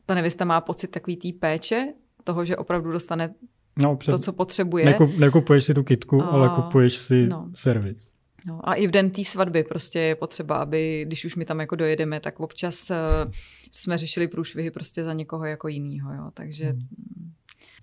ta 0.05 0.15
nevěsta 0.15 0.45
má 0.45 0.61
pocit 0.61 0.87
takový 0.87 1.15
té 1.17 1.29
péče, 1.39 1.93
toho, 2.23 2.45
že 2.45 2.57
opravdu 2.57 2.91
dostane 2.91 3.33
no, 3.81 3.95
přes... 3.95 4.11
to, 4.15 4.19
co 4.19 4.33
potřebuje. 4.33 4.85
Nekup, 4.85 5.17
nekupuješ 5.17 5.63
si 5.63 5.73
tu 5.73 5.83
kitku, 5.83 6.21
a... 6.23 6.25
ale 6.25 6.49
kupuješ 6.49 6.97
si 6.97 7.27
no. 7.27 7.49
servis. 7.53 8.20
No, 8.47 8.69
a 8.69 8.73
i 8.73 8.87
v 8.87 8.91
den 8.91 9.11
té 9.11 9.23
svatby 9.23 9.63
prostě 9.63 9.99
je 9.99 10.15
potřeba, 10.15 10.55
aby, 10.55 11.03
když 11.07 11.25
už 11.25 11.35
my 11.35 11.45
tam 11.45 11.59
jako 11.59 11.75
dojedeme, 11.75 12.19
tak 12.19 12.39
občas 12.39 12.89
uh, 12.89 13.31
jsme 13.71 13.97
řešili 13.97 14.27
průšvihy 14.27 14.71
prostě 14.71 15.03
za 15.03 15.13
někoho 15.13 15.45
jako 15.45 15.67
jinýho, 15.67 16.13
jo, 16.13 16.31
takže... 16.33 16.65
Hmm. 16.69 17.31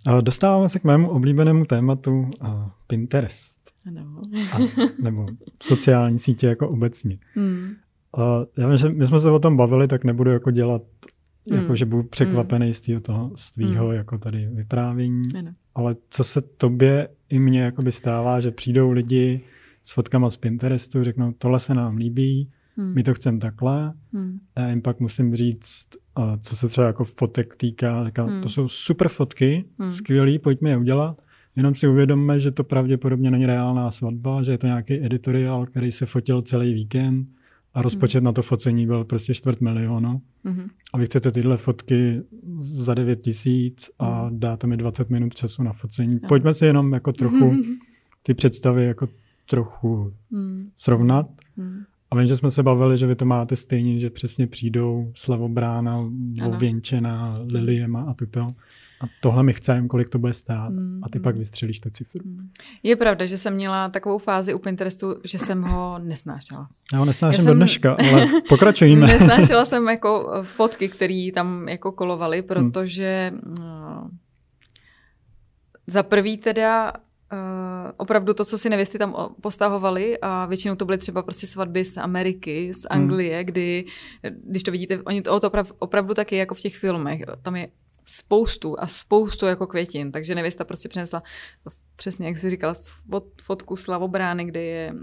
A 0.06 0.20
dostáváme 0.20 0.68
se 0.68 0.78
k 0.78 0.84
mému 0.84 1.10
oblíbenému 1.10 1.64
tématu 1.64 2.30
uh, 2.42 2.48
Pinterest. 2.86 3.58
Ano. 3.86 4.22
a, 4.52 4.58
nebo 5.02 5.26
sociální 5.62 6.18
sítě 6.18 6.46
jako 6.46 6.68
obecně. 6.68 7.18
Hmm. 7.34 7.74
Uh, 8.16 8.44
já 8.56 8.68
vím, 8.68 8.76
že 8.76 8.88
my 8.88 9.06
jsme 9.06 9.20
se 9.20 9.30
o 9.30 9.38
tom 9.38 9.56
bavili, 9.56 9.88
tak 9.88 10.04
nebudu 10.04 10.30
jako 10.30 10.50
dělat, 10.50 10.82
hmm. 11.50 11.60
jako 11.60 11.76
že 11.76 11.84
budu 11.84 12.02
překvapený 12.02 12.66
hmm. 12.66 12.74
z 12.74 12.80
toho, 12.80 13.00
toho 13.00 13.30
svýho 13.34 13.86
hmm. 13.86 13.96
jako 13.96 14.18
tady 14.18 14.46
vyprávění, 14.46 15.22
ano. 15.38 15.52
ale 15.74 15.96
co 16.10 16.24
se 16.24 16.40
tobě 16.40 17.08
i 17.28 17.38
mně 17.38 17.60
jakoby 17.60 17.92
stává, 17.92 18.40
že 18.40 18.50
přijdou 18.50 18.90
lidi, 18.90 19.40
s 19.88 19.92
fotkama 19.92 20.30
z 20.30 20.36
Pinterestu, 20.36 21.04
řeknou, 21.04 21.32
tohle 21.38 21.58
se 21.58 21.74
nám 21.74 21.96
líbí, 21.96 22.50
hmm. 22.76 22.94
my 22.94 23.02
to 23.02 23.14
chceme 23.14 23.38
takhle. 23.38 23.92
Hmm. 24.12 24.38
A 24.56 24.60
já 24.60 24.68
jim 24.68 24.82
pak 24.82 25.00
musím 25.00 25.34
říct, 25.34 25.86
co 26.40 26.56
se 26.56 26.68
třeba 26.68 26.86
jako 26.86 27.04
fotek 27.04 27.56
týká, 27.56 28.06
říká, 28.06 28.24
hmm. 28.24 28.42
to 28.42 28.48
jsou 28.48 28.68
super 28.68 29.08
fotky, 29.08 29.64
hmm. 29.78 29.90
skvělý, 29.90 30.38
pojďme 30.38 30.70
je 30.70 30.76
udělat. 30.76 31.22
Jenom 31.56 31.74
si 31.74 31.88
uvědomme, 31.88 32.40
že 32.40 32.50
to 32.50 32.64
pravděpodobně 32.64 33.30
není 33.30 33.46
reálná 33.46 33.90
svatba, 33.90 34.42
že 34.42 34.52
je 34.52 34.58
to 34.58 34.66
nějaký 34.66 35.04
editoriál, 35.04 35.66
který 35.66 35.90
se 35.90 36.06
fotil 36.06 36.42
celý 36.42 36.74
víkend 36.74 37.28
a 37.74 37.82
rozpočet 37.82 38.18
hmm. 38.18 38.24
na 38.24 38.32
to 38.32 38.42
focení 38.42 38.86
byl 38.86 39.04
prostě 39.04 39.34
čtvrt 39.34 39.60
milionu. 39.60 40.22
Hmm. 40.44 40.68
A 40.92 40.98
vy 40.98 41.06
chcete 41.06 41.30
tyhle 41.30 41.56
fotky 41.56 42.22
za 42.58 42.94
9 42.94 43.20
tisíc 43.20 43.90
a 43.98 44.22
hmm. 44.22 44.40
dáte 44.40 44.66
mi 44.66 44.76
20 44.76 45.10
minut 45.10 45.34
času 45.34 45.62
na 45.62 45.72
focení. 45.72 46.20
Pojďme 46.28 46.54
si 46.54 46.66
jenom 46.66 46.92
jako 46.92 47.12
trochu 47.12 47.56
ty 48.22 48.34
představy 48.34 48.84
jako 48.84 49.08
trochu 49.50 50.12
hmm. 50.32 50.70
srovnat. 50.76 51.26
Hmm. 51.56 51.84
A 52.10 52.16
vím, 52.16 52.28
že 52.28 52.36
jsme 52.36 52.50
se 52.50 52.62
bavili, 52.62 52.98
že 52.98 53.06
vy 53.06 53.16
to 53.16 53.24
máte 53.24 53.56
stejně, 53.56 53.98
že 53.98 54.10
přesně 54.10 54.46
přijdou 54.46 55.12
slavobrána, 55.14 56.10
ověnčená 56.46 57.38
liliema 57.46 58.06
a 58.10 58.14
tuto. 58.14 58.46
A 59.00 59.04
tohle 59.20 59.42
my 59.42 59.52
chceme, 59.52 59.88
kolik 59.88 60.08
to 60.08 60.18
bude 60.18 60.32
stát. 60.32 60.70
Mm, 60.70 60.98
a 61.02 61.08
ty 61.08 61.18
mm. 61.18 61.22
pak 61.22 61.36
vystřelíš 61.36 61.80
tu 61.80 61.90
cifru. 61.90 62.20
Mm. 62.24 62.50
Je 62.82 62.96
pravda, 62.96 63.26
že 63.26 63.38
jsem 63.38 63.54
měla 63.54 63.88
takovou 63.88 64.18
fázi 64.18 64.54
u 64.54 64.58
Pinterestu, 64.58 65.16
že 65.24 65.38
jsem 65.38 65.62
ho 65.62 65.98
nesnášela. 65.98 66.68
Já 66.92 66.98
ho 66.98 67.04
nesnáším 67.04 67.44
Já 67.44 67.50
do 67.50 67.54
dneška, 67.54 67.96
ale 68.10 68.26
pokračujeme. 68.48 69.06
nesnášela 69.18 69.64
jsem 69.64 69.88
jako 69.88 70.30
fotky, 70.42 70.88
které 70.88 71.28
tam 71.34 71.68
jako 71.68 71.92
kolovaly, 71.92 72.42
protože 72.42 73.32
mm. 73.34 74.18
za 75.86 76.02
prvý 76.02 76.38
teda 76.38 76.92
Uh, 77.32 77.90
opravdu 77.96 78.34
to, 78.34 78.44
co 78.44 78.58
si 78.58 78.68
nevěsty 78.68 78.98
tam 78.98 79.34
postahovali 79.40 80.18
a 80.18 80.46
většinou 80.46 80.74
to 80.76 80.84
byly 80.84 80.98
třeba 80.98 81.22
prostě 81.22 81.46
svatby 81.46 81.84
z 81.84 81.96
Ameriky, 81.96 82.74
z 82.74 82.86
hmm. 82.90 83.02
Anglie, 83.02 83.36
hmm. 83.36 83.46
kdy, 83.46 83.84
když 84.44 84.62
to 84.62 84.70
vidíte, 84.70 85.02
oni 85.02 85.22
to, 85.22 85.40
to 85.40 85.46
oprav, 85.46 85.72
opravdu 85.78 86.14
taky 86.14 86.36
jako 86.36 86.54
v 86.54 86.60
těch 86.60 86.76
filmech, 86.76 87.20
tam 87.42 87.56
je 87.56 87.68
spoustu 88.04 88.80
a 88.80 88.86
spoustu 88.86 89.46
jako 89.46 89.66
květin, 89.66 90.12
takže 90.12 90.34
nevěsta 90.34 90.64
prostě 90.64 90.88
přinesla 90.88 91.22
přesně, 91.96 92.26
jak 92.26 92.36
jsi 92.36 92.50
říkala, 92.50 92.74
fotku 93.42 93.76
slavobrány, 93.76 94.44
kde 94.44 94.62
je 94.62 94.94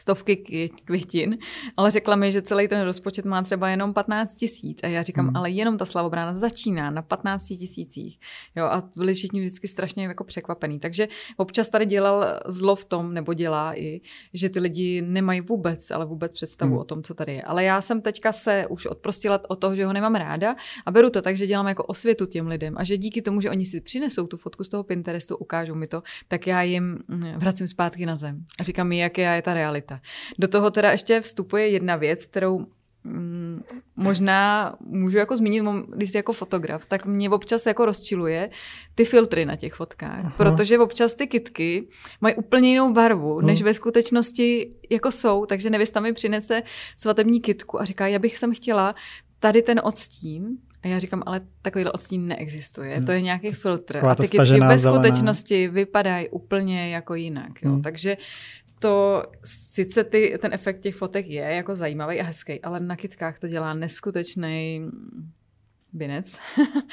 stovky 0.00 0.36
květin, 0.84 1.38
ale 1.76 1.90
řekla 1.90 2.16
mi, 2.16 2.32
že 2.32 2.42
celý 2.42 2.68
ten 2.68 2.82
rozpočet 2.82 3.24
má 3.24 3.42
třeba 3.42 3.68
jenom 3.68 3.94
15 3.94 4.34
tisíc. 4.34 4.78
A 4.82 4.86
já 4.86 5.02
říkám, 5.02 5.26
hmm. 5.26 5.36
ale 5.36 5.50
jenom 5.50 5.78
ta 5.78 5.84
slavobrána 5.84 6.34
začíná 6.34 6.90
na 6.90 7.02
15 7.02 7.46
tisících. 7.46 8.18
Jo, 8.56 8.64
a 8.64 8.90
byli 8.96 9.14
všichni 9.14 9.40
vždycky 9.40 9.68
strašně 9.68 10.04
jako 10.04 10.24
překvapení. 10.24 10.80
Takže 10.80 11.08
občas 11.36 11.68
tady 11.68 11.86
dělal 11.86 12.40
zlo 12.46 12.76
v 12.76 12.84
tom, 12.84 13.14
nebo 13.14 13.34
dělá 13.34 13.78
i, 13.78 14.00
že 14.34 14.48
ty 14.48 14.60
lidi 14.60 15.02
nemají 15.02 15.40
vůbec, 15.40 15.90
ale 15.90 16.06
vůbec 16.06 16.32
představu 16.32 16.72
hmm. 16.72 16.80
o 16.80 16.84
tom, 16.84 17.02
co 17.02 17.14
tady 17.14 17.32
je. 17.32 17.42
Ale 17.42 17.64
já 17.64 17.80
jsem 17.80 18.00
teďka 18.00 18.32
se 18.32 18.66
už 18.66 18.86
odprostila 18.86 19.40
od 19.48 19.56
toho, 19.56 19.76
že 19.76 19.86
ho 19.86 19.92
nemám 19.92 20.14
ráda 20.14 20.56
a 20.86 20.90
beru 20.90 21.10
to 21.10 21.22
tak, 21.22 21.36
že 21.36 21.46
dělám 21.46 21.68
jako 21.68 21.84
osvětu 21.84 22.26
těm 22.26 22.46
lidem 22.46 22.74
a 22.76 22.84
že 22.84 22.96
díky 22.96 23.22
tomu, 23.22 23.40
že 23.40 23.50
oni 23.50 23.64
si 23.64 23.80
přinesou 23.80 24.26
tu 24.26 24.36
fotku 24.36 24.64
z 24.64 24.68
toho 24.68 24.84
Pinterestu, 24.84 25.36
ukážou 25.36 25.74
mi 25.74 25.86
to, 25.86 26.02
tak 26.28 26.46
já 26.46 26.62
jim 26.62 26.98
mm, 27.08 27.22
vracím 27.36 27.68
zpátky 27.68 28.06
na 28.06 28.16
zem 28.16 28.44
a 28.60 28.62
říkám 28.62 28.88
mi, 28.88 28.98
jaká 28.98 29.34
je 29.34 29.42
ta 29.42 29.54
realita 29.54 29.89
realita. 29.90 30.00
Do 30.38 30.48
toho 30.48 30.70
teda 30.70 30.90
ještě 30.90 31.20
vstupuje 31.20 31.68
jedna 31.68 31.96
věc, 31.96 32.26
kterou 32.26 32.66
mm, 33.04 33.62
možná 33.96 34.74
můžu 34.80 35.18
jako 35.18 35.36
zmínit, 35.36 35.64
když 35.96 36.10
jsi 36.10 36.16
jako 36.16 36.32
fotograf, 36.32 36.86
tak 36.86 37.06
mě 37.06 37.30
občas 37.30 37.66
jako 37.66 37.84
rozčiluje 37.84 38.50
ty 38.94 39.04
filtry 39.04 39.44
na 39.44 39.56
těch 39.56 39.74
fotkách, 39.74 40.24
Aha. 40.24 40.34
protože 40.36 40.78
občas 40.78 41.14
ty 41.14 41.26
kitky 41.26 41.88
mají 42.20 42.34
úplně 42.34 42.68
jinou 42.68 42.92
barvu, 42.92 43.36
hmm. 43.36 43.46
než 43.46 43.62
ve 43.62 43.74
skutečnosti 43.74 44.70
jako 44.90 45.10
jsou, 45.10 45.46
takže 45.46 45.70
nevěsta 45.70 46.00
mi 46.00 46.12
přinese 46.12 46.62
svatební 46.96 47.40
kitku 47.40 47.80
a 47.80 47.84
říká, 47.84 48.06
já 48.06 48.18
bych 48.18 48.38
sem 48.38 48.54
chtěla 48.54 48.94
tady 49.40 49.62
ten 49.62 49.80
odstín, 49.84 50.56
a 50.82 50.88
já 50.88 50.98
říkám, 50.98 51.22
ale 51.26 51.40
takovýhle 51.62 51.92
odstín 51.92 52.26
neexistuje, 52.26 52.96
hmm. 52.96 53.06
to 53.06 53.12
je 53.12 53.20
nějaký 53.20 53.52
filtr. 53.52 53.92
Taková 53.92 54.12
a 54.12 54.14
ty 54.14 54.28
kytky 54.28 54.60
ve 54.60 54.78
skutečnosti 54.78 55.68
vypadají 55.68 56.28
úplně 56.28 56.90
jako 56.90 57.14
jinak. 57.14 57.62
Jo. 57.62 57.70
Hmm. 57.70 57.82
Takže 57.82 58.16
to 58.80 59.22
sice 59.44 60.04
ty, 60.04 60.38
ten 60.40 60.52
efekt 60.52 60.78
těch 60.78 60.94
fotek 60.94 61.26
je 61.26 61.42
jako 61.42 61.74
zajímavý 61.74 62.20
a 62.20 62.24
hezký, 62.24 62.60
ale 62.60 62.80
na 62.80 62.96
kytkách 62.96 63.38
to 63.38 63.48
dělá 63.48 63.74
neskutečný 63.74 64.90
binec. 65.92 66.38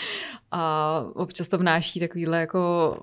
a 0.52 1.04
občas 1.14 1.48
to 1.48 1.58
vnáší 1.58 2.00
takovýhle 2.00 2.40
jako 2.40 2.96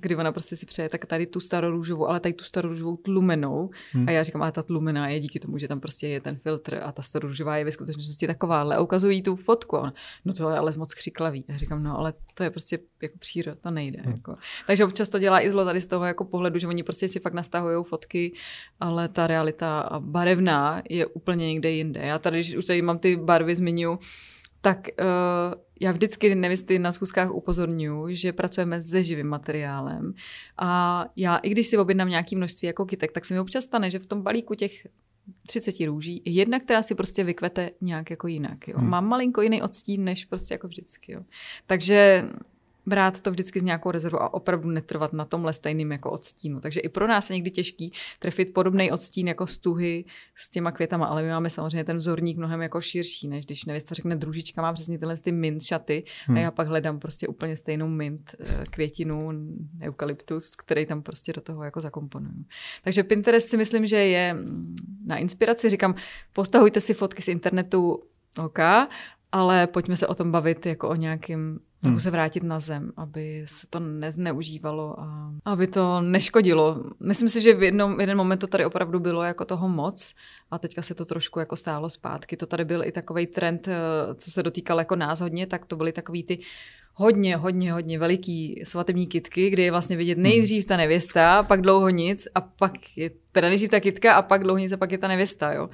kdy 0.00 0.16
ona 0.16 0.32
prostě 0.32 0.56
si 0.56 0.66
přeje 0.66 0.88
tak 0.88 1.06
tady 1.06 1.26
tu 1.26 1.40
starorůžovou, 1.40 2.08
ale 2.08 2.20
tady 2.20 2.32
tu 2.32 2.44
starorůžovou 2.44 2.96
tlumenou. 2.96 3.70
Hmm. 3.92 4.08
A 4.08 4.10
já 4.10 4.22
říkám, 4.22 4.42
ale 4.42 4.52
ta 4.52 4.62
tlumená 4.62 5.08
je 5.08 5.20
díky 5.20 5.40
tomu, 5.40 5.58
že 5.58 5.68
tam 5.68 5.80
prostě 5.80 6.08
je 6.08 6.20
ten 6.20 6.36
filtr 6.36 6.80
a 6.82 6.92
ta 6.92 7.02
starorůžová 7.02 7.56
je 7.56 7.64
ve 7.64 7.72
skutečnosti 7.72 8.26
taková, 8.26 8.60
ale 8.60 8.80
ukazují 8.80 9.22
tu 9.22 9.36
fotku. 9.36 9.76
On, 9.76 9.92
no 10.24 10.32
to 10.32 10.50
je 10.50 10.58
ale 10.58 10.72
moc 10.76 10.94
křiklavý. 10.94 11.44
Já 11.48 11.56
říkám, 11.56 11.82
no 11.82 11.98
ale 11.98 12.14
to 12.34 12.42
je 12.42 12.50
prostě 12.50 12.78
jako 13.02 13.18
příroda, 13.18 13.56
to 13.60 13.70
nejde. 13.70 14.02
Hmm. 14.02 14.12
Jako. 14.12 14.36
Takže 14.66 14.84
občas 14.84 15.08
to 15.08 15.18
dělá 15.18 15.40
i 15.40 15.50
zlo 15.50 15.64
tady 15.64 15.80
z 15.80 15.86
toho 15.86 16.04
jako 16.04 16.24
pohledu, 16.24 16.58
že 16.58 16.66
oni 16.66 16.82
prostě 16.82 17.08
si 17.08 17.20
fakt 17.20 17.34
nastahují 17.34 17.84
fotky, 17.84 18.32
ale 18.80 19.08
ta 19.08 19.26
realita 19.26 19.90
barevná 19.98 20.82
je 20.90 21.06
úplně 21.06 21.46
někde 21.46 21.70
jinde. 21.70 22.00
Já 22.00 22.18
tady, 22.18 22.36
když 22.36 22.56
už 22.56 22.64
tady 22.64 22.82
mám 22.82 22.98
ty 22.98 23.16
barvy 23.16 23.54
zmiňu, 23.54 23.98
tak 24.60 24.88
uh, 25.00 25.63
já 25.80 25.92
vždycky 25.92 26.34
nevisty 26.34 26.78
na 26.78 26.92
schůzkách 26.92 27.30
upozorňuji, 27.30 28.14
že 28.14 28.32
pracujeme 28.32 28.82
se 28.82 29.02
živým 29.02 29.26
materiálem. 29.26 30.14
A 30.58 31.04
já, 31.16 31.36
i 31.36 31.50
když 31.50 31.66
si 31.66 31.78
objednám 31.78 32.08
nějaké 32.08 32.36
množství 32.36 32.66
jako 32.66 32.86
kytek, 32.86 33.12
tak 33.12 33.24
se 33.24 33.34
mi 33.34 33.40
občas 33.40 33.64
stane, 33.64 33.90
že 33.90 33.98
v 33.98 34.06
tom 34.06 34.22
balíku 34.22 34.54
těch 34.54 34.86
30 35.46 35.74
růží 35.86 36.22
je 36.24 36.32
jedna, 36.32 36.60
která 36.60 36.82
si 36.82 36.94
prostě 36.94 37.24
vykvete 37.24 37.70
nějak 37.80 38.10
jako 38.10 38.26
jinak. 38.26 38.68
Jo. 38.68 38.78
Hmm. 38.78 38.90
Mám 38.90 39.08
malinko 39.08 39.42
jiný 39.42 39.62
odstín, 39.62 40.04
než 40.04 40.24
prostě 40.24 40.54
jako 40.54 40.68
vždycky. 40.68 41.12
Jo. 41.12 41.20
Takže 41.66 42.28
brát 42.86 43.20
to 43.20 43.30
vždycky 43.30 43.60
s 43.60 43.62
nějakou 43.62 43.90
rezervou 43.90 44.22
a 44.22 44.34
opravdu 44.34 44.70
netrvat 44.70 45.12
na 45.12 45.24
tomhle 45.24 45.52
stejným 45.52 45.92
jako 45.92 46.10
odstínu. 46.10 46.60
Takže 46.60 46.80
i 46.80 46.88
pro 46.88 47.06
nás 47.06 47.30
je 47.30 47.34
někdy 47.34 47.50
těžký 47.50 47.92
trefit 48.18 48.52
podobný 48.52 48.90
odstín 48.90 49.28
jako 49.28 49.46
stuhy 49.46 50.04
s 50.34 50.50
těma 50.50 50.72
květama, 50.72 51.06
ale 51.06 51.22
my 51.22 51.28
máme 51.28 51.50
samozřejmě 51.50 51.84
ten 51.84 51.96
vzorník 51.96 52.36
mnohem 52.36 52.62
jako 52.62 52.80
širší, 52.80 53.28
než 53.28 53.46
když 53.46 53.64
nevěsta 53.64 53.94
řekne 53.94 54.16
družička 54.16 54.62
má 54.62 54.72
přesně 54.72 54.98
tyhle 54.98 55.16
ty 55.16 55.32
mint 55.32 55.62
šaty 55.62 56.04
hmm. 56.26 56.36
a 56.36 56.40
já 56.40 56.50
pak 56.50 56.68
hledám 56.68 56.98
prostě 56.98 57.28
úplně 57.28 57.56
stejnou 57.56 57.88
mint 57.88 58.34
eh, 58.40 58.64
květinu, 58.70 59.30
eukalyptus, 59.82 60.50
který 60.56 60.86
tam 60.86 61.02
prostě 61.02 61.32
do 61.32 61.40
toho 61.40 61.64
jako 61.64 61.80
zakomponuju. 61.80 62.44
Takže 62.84 63.02
Pinterest 63.02 63.50
si 63.50 63.56
myslím, 63.56 63.86
že 63.86 63.96
je 63.96 64.34
mm, 64.34 64.76
na 65.06 65.16
inspiraci. 65.16 65.68
Říkám, 65.68 65.94
postahujte 66.32 66.80
si 66.80 66.94
fotky 66.94 67.22
z 67.22 67.28
internetu, 67.28 68.02
OK, 68.44 68.58
ale 69.32 69.66
pojďme 69.66 69.96
se 69.96 70.06
o 70.06 70.14
tom 70.14 70.32
bavit 70.32 70.66
jako 70.66 70.88
o 70.88 70.94
nějakým 70.94 71.60
hmm. 71.88 71.98
se 72.00 72.10
vrátit 72.10 72.42
na 72.42 72.60
zem, 72.60 72.92
aby 72.96 73.42
se 73.44 73.66
to 73.70 73.80
nezneužívalo 73.80 75.00
a 75.00 75.30
aby 75.44 75.66
to 75.66 76.00
neškodilo. 76.00 76.84
Myslím 77.00 77.28
si, 77.28 77.40
že 77.40 77.54
v 77.54 77.62
jednom, 77.62 78.00
jeden 78.00 78.16
moment 78.16 78.38
to 78.38 78.46
tady 78.46 78.64
opravdu 78.64 79.00
bylo 79.00 79.22
jako 79.22 79.44
toho 79.44 79.68
moc 79.68 80.14
a 80.50 80.58
teďka 80.58 80.82
se 80.82 80.94
to 80.94 81.04
trošku 81.04 81.38
jako 81.38 81.56
stálo 81.56 81.90
zpátky. 81.90 82.36
To 82.36 82.46
tady 82.46 82.64
byl 82.64 82.84
i 82.84 82.92
takový 82.92 83.26
trend, 83.26 83.68
eh, 83.68 83.74
co 84.14 84.30
se 84.30 84.42
dotýkal 84.42 84.78
jako 84.78 84.96
nás 84.96 85.20
hodně, 85.20 85.46
tak 85.46 85.66
to 85.66 85.76
byly 85.76 85.92
takový 85.92 86.24
ty 86.24 86.38
hodně, 86.94 87.36
hodně, 87.36 87.72
hodně 87.72 87.98
veliký 87.98 88.62
svatební 88.64 89.06
kitky, 89.06 89.50
kdy 89.50 89.62
je 89.62 89.70
vlastně 89.70 89.96
vidět 89.96 90.18
nejdřív 90.18 90.64
ta 90.64 90.76
nevěsta, 90.76 91.42
pak 91.42 91.60
dlouho 91.60 91.88
nic 91.88 92.28
a 92.34 92.40
pak 92.40 92.72
je 92.96 93.10
teda 93.32 93.48
nejdřív 93.48 93.70
ta 93.70 93.80
kitka 93.80 94.14
a 94.14 94.22
pak 94.22 94.42
dlouho 94.42 94.58
nic 94.58 94.72
a 94.72 94.76
pak 94.76 94.92
je 94.92 94.98
ta 94.98 95.08
nevěsta, 95.08 95.52
jo. 95.52 95.68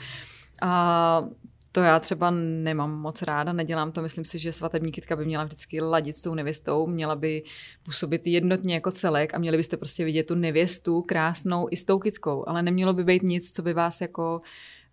A 0.62 1.24
to 1.72 1.80
já 1.80 2.00
třeba 2.00 2.30
nemám 2.30 3.00
moc 3.00 3.22
ráda, 3.22 3.52
nedělám 3.52 3.92
to. 3.92 4.02
Myslím 4.02 4.24
si, 4.24 4.38
že 4.38 4.52
svatební 4.52 4.92
kytka 4.92 5.16
by 5.16 5.24
měla 5.24 5.44
vždycky 5.44 5.80
ladit 5.80 6.16
s 6.16 6.22
tou 6.22 6.34
nevěstou, 6.34 6.86
měla 6.86 7.16
by 7.16 7.42
působit 7.82 8.26
jednotně 8.26 8.74
jako 8.74 8.90
celek 8.90 9.34
a 9.34 9.38
měli 9.38 9.56
byste 9.56 9.76
prostě 9.76 10.04
vidět 10.04 10.26
tu 10.26 10.34
nevěstu 10.34 11.02
krásnou 11.02 11.68
i 11.70 11.76
s 11.76 11.84
tou 11.84 11.98
kytkou, 11.98 12.48
ale 12.48 12.62
nemělo 12.62 12.92
by 12.92 13.04
být 13.04 13.22
nic, 13.22 13.52
co 13.52 13.62
by 13.62 13.72
vás 13.72 14.00
jako 14.00 14.40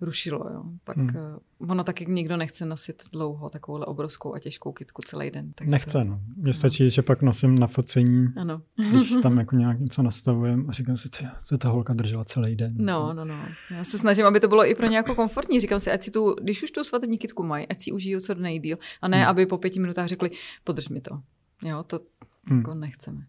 rušilo. 0.01 0.49
Jo. 0.53 0.63
Tak 0.83 0.97
hmm. 0.97 1.07
uh, 1.07 1.71
ono 1.71 1.83
taky 1.83 2.05
nikdo 2.05 2.37
nechce 2.37 2.65
nosit 2.65 3.03
dlouho 3.11 3.49
takovouhle 3.49 3.85
obrovskou 3.85 4.33
a 4.33 4.39
těžkou 4.39 4.71
kitku 4.71 5.01
celý 5.05 5.31
den. 5.31 5.53
Tak 5.55 5.67
nechce, 5.67 5.91
to, 5.91 6.03
no. 6.03 6.19
Mně 6.35 6.53
stačí, 6.53 6.83
no. 6.83 6.89
že 6.89 7.01
pak 7.01 7.21
nosím 7.21 7.59
na 7.59 7.67
focení, 7.67 8.27
ano. 8.37 8.61
když 8.91 9.13
tam 9.21 9.37
jako 9.37 9.55
nějak 9.55 9.79
něco 9.79 10.01
nastavujem 10.01 10.65
a 10.69 10.71
říkám 10.71 10.97
si, 10.97 11.09
co 11.45 11.57
ta 11.57 11.69
holka 11.69 11.93
držela 11.93 12.25
celý 12.25 12.55
den. 12.55 12.73
No, 12.77 13.13
no, 13.13 13.25
no. 13.25 13.45
Já 13.71 13.83
se 13.83 13.97
snažím, 13.97 14.25
aby 14.25 14.39
to 14.39 14.47
bylo 14.47 14.69
i 14.69 14.75
pro 14.75 14.87
nějakou 14.87 15.15
komfortní. 15.15 15.59
Říkám 15.59 15.79
si, 15.79 15.91
ať 15.91 16.03
si 16.03 16.11
tu, 16.11 16.35
když 16.41 16.63
už 16.63 16.71
tu 16.71 16.83
svatební 16.83 17.17
kitku 17.17 17.43
mají, 17.43 17.67
ať 17.67 17.81
si 17.81 17.91
užijou 17.91 18.19
co 18.19 18.35
nejdíl 18.35 18.77
a 19.01 19.07
ne, 19.07 19.17
hmm. 19.17 19.27
aby 19.27 19.45
po 19.45 19.57
pěti 19.57 19.79
minutách 19.79 20.07
řekli, 20.07 20.29
podrž 20.63 20.89
mi 20.89 21.01
to. 21.01 21.21
Jo, 21.65 21.83
to 21.83 21.99
hmm. 22.45 22.59
jako 22.59 22.73
nechceme. 22.73 23.25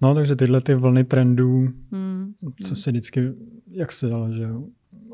No, 0.00 0.14
takže 0.14 0.36
tyhle 0.36 0.60
ty 0.60 0.74
vlny 0.74 1.04
trendů, 1.04 1.68
hmm. 1.92 2.34
co 2.66 2.76
se 2.76 2.90
vždycky, 2.90 3.32
jak 3.66 3.92
se 3.92 4.08
dalo, 4.08 4.32
že 4.32 4.48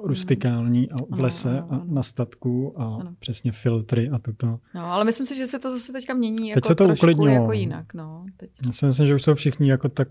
rustikální 0.03 0.91
a 0.91 0.97
v 1.11 1.21
lese 1.21 1.61
a 1.61 1.81
na 1.85 2.03
statku 2.03 2.81
a 2.81 2.85
ano. 2.85 3.15
přesně 3.19 3.53
filtry 3.53 4.09
a 4.09 4.19
toto. 4.19 4.61
No, 4.75 4.93
ale 4.93 5.05
myslím 5.05 5.27
si, 5.27 5.37
že 5.37 5.47
se 5.47 5.59
to 5.59 5.71
zase 5.71 5.93
teďka 5.93 6.15
mění 6.15 6.49
jako 6.49 6.61
teď 6.61 6.69
se 6.69 6.75
to 6.75 6.85
trošku 6.85 7.07
uklidnilo. 7.07 7.31
jako 7.31 7.53
jinak. 7.53 7.95
No, 7.95 8.27
teď. 8.37 8.51
Já 8.67 8.73
si 8.73 8.87
myslím, 8.87 9.07
že 9.07 9.15
už 9.15 9.23
jsou 9.23 9.35
všichni 9.35 9.71
jako 9.71 9.89
tak 9.89 10.09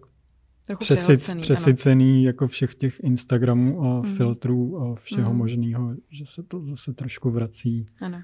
přesyc, 0.79 1.31
přesycený 1.41 2.17
ano. 2.17 2.25
jako 2.25 2.47
všech 2.47 2.75
těch 2.75 2.99
Instagramů 2.99 3.81
a 3.81 4.01
mm. 4.01 4.15
filtrů 4.15 4.81
a 4.81 4.95
všeho 4.95 5.31
mm. 5.31 5.37
možného, 5.37 5.95
že 6.09 6.25
se 6.25 6.43
to 6.43 6.65
zase 6.65 6.93
trošku 6.93 7.29
vrací 7.29 7.85
ano. 8.01 8.21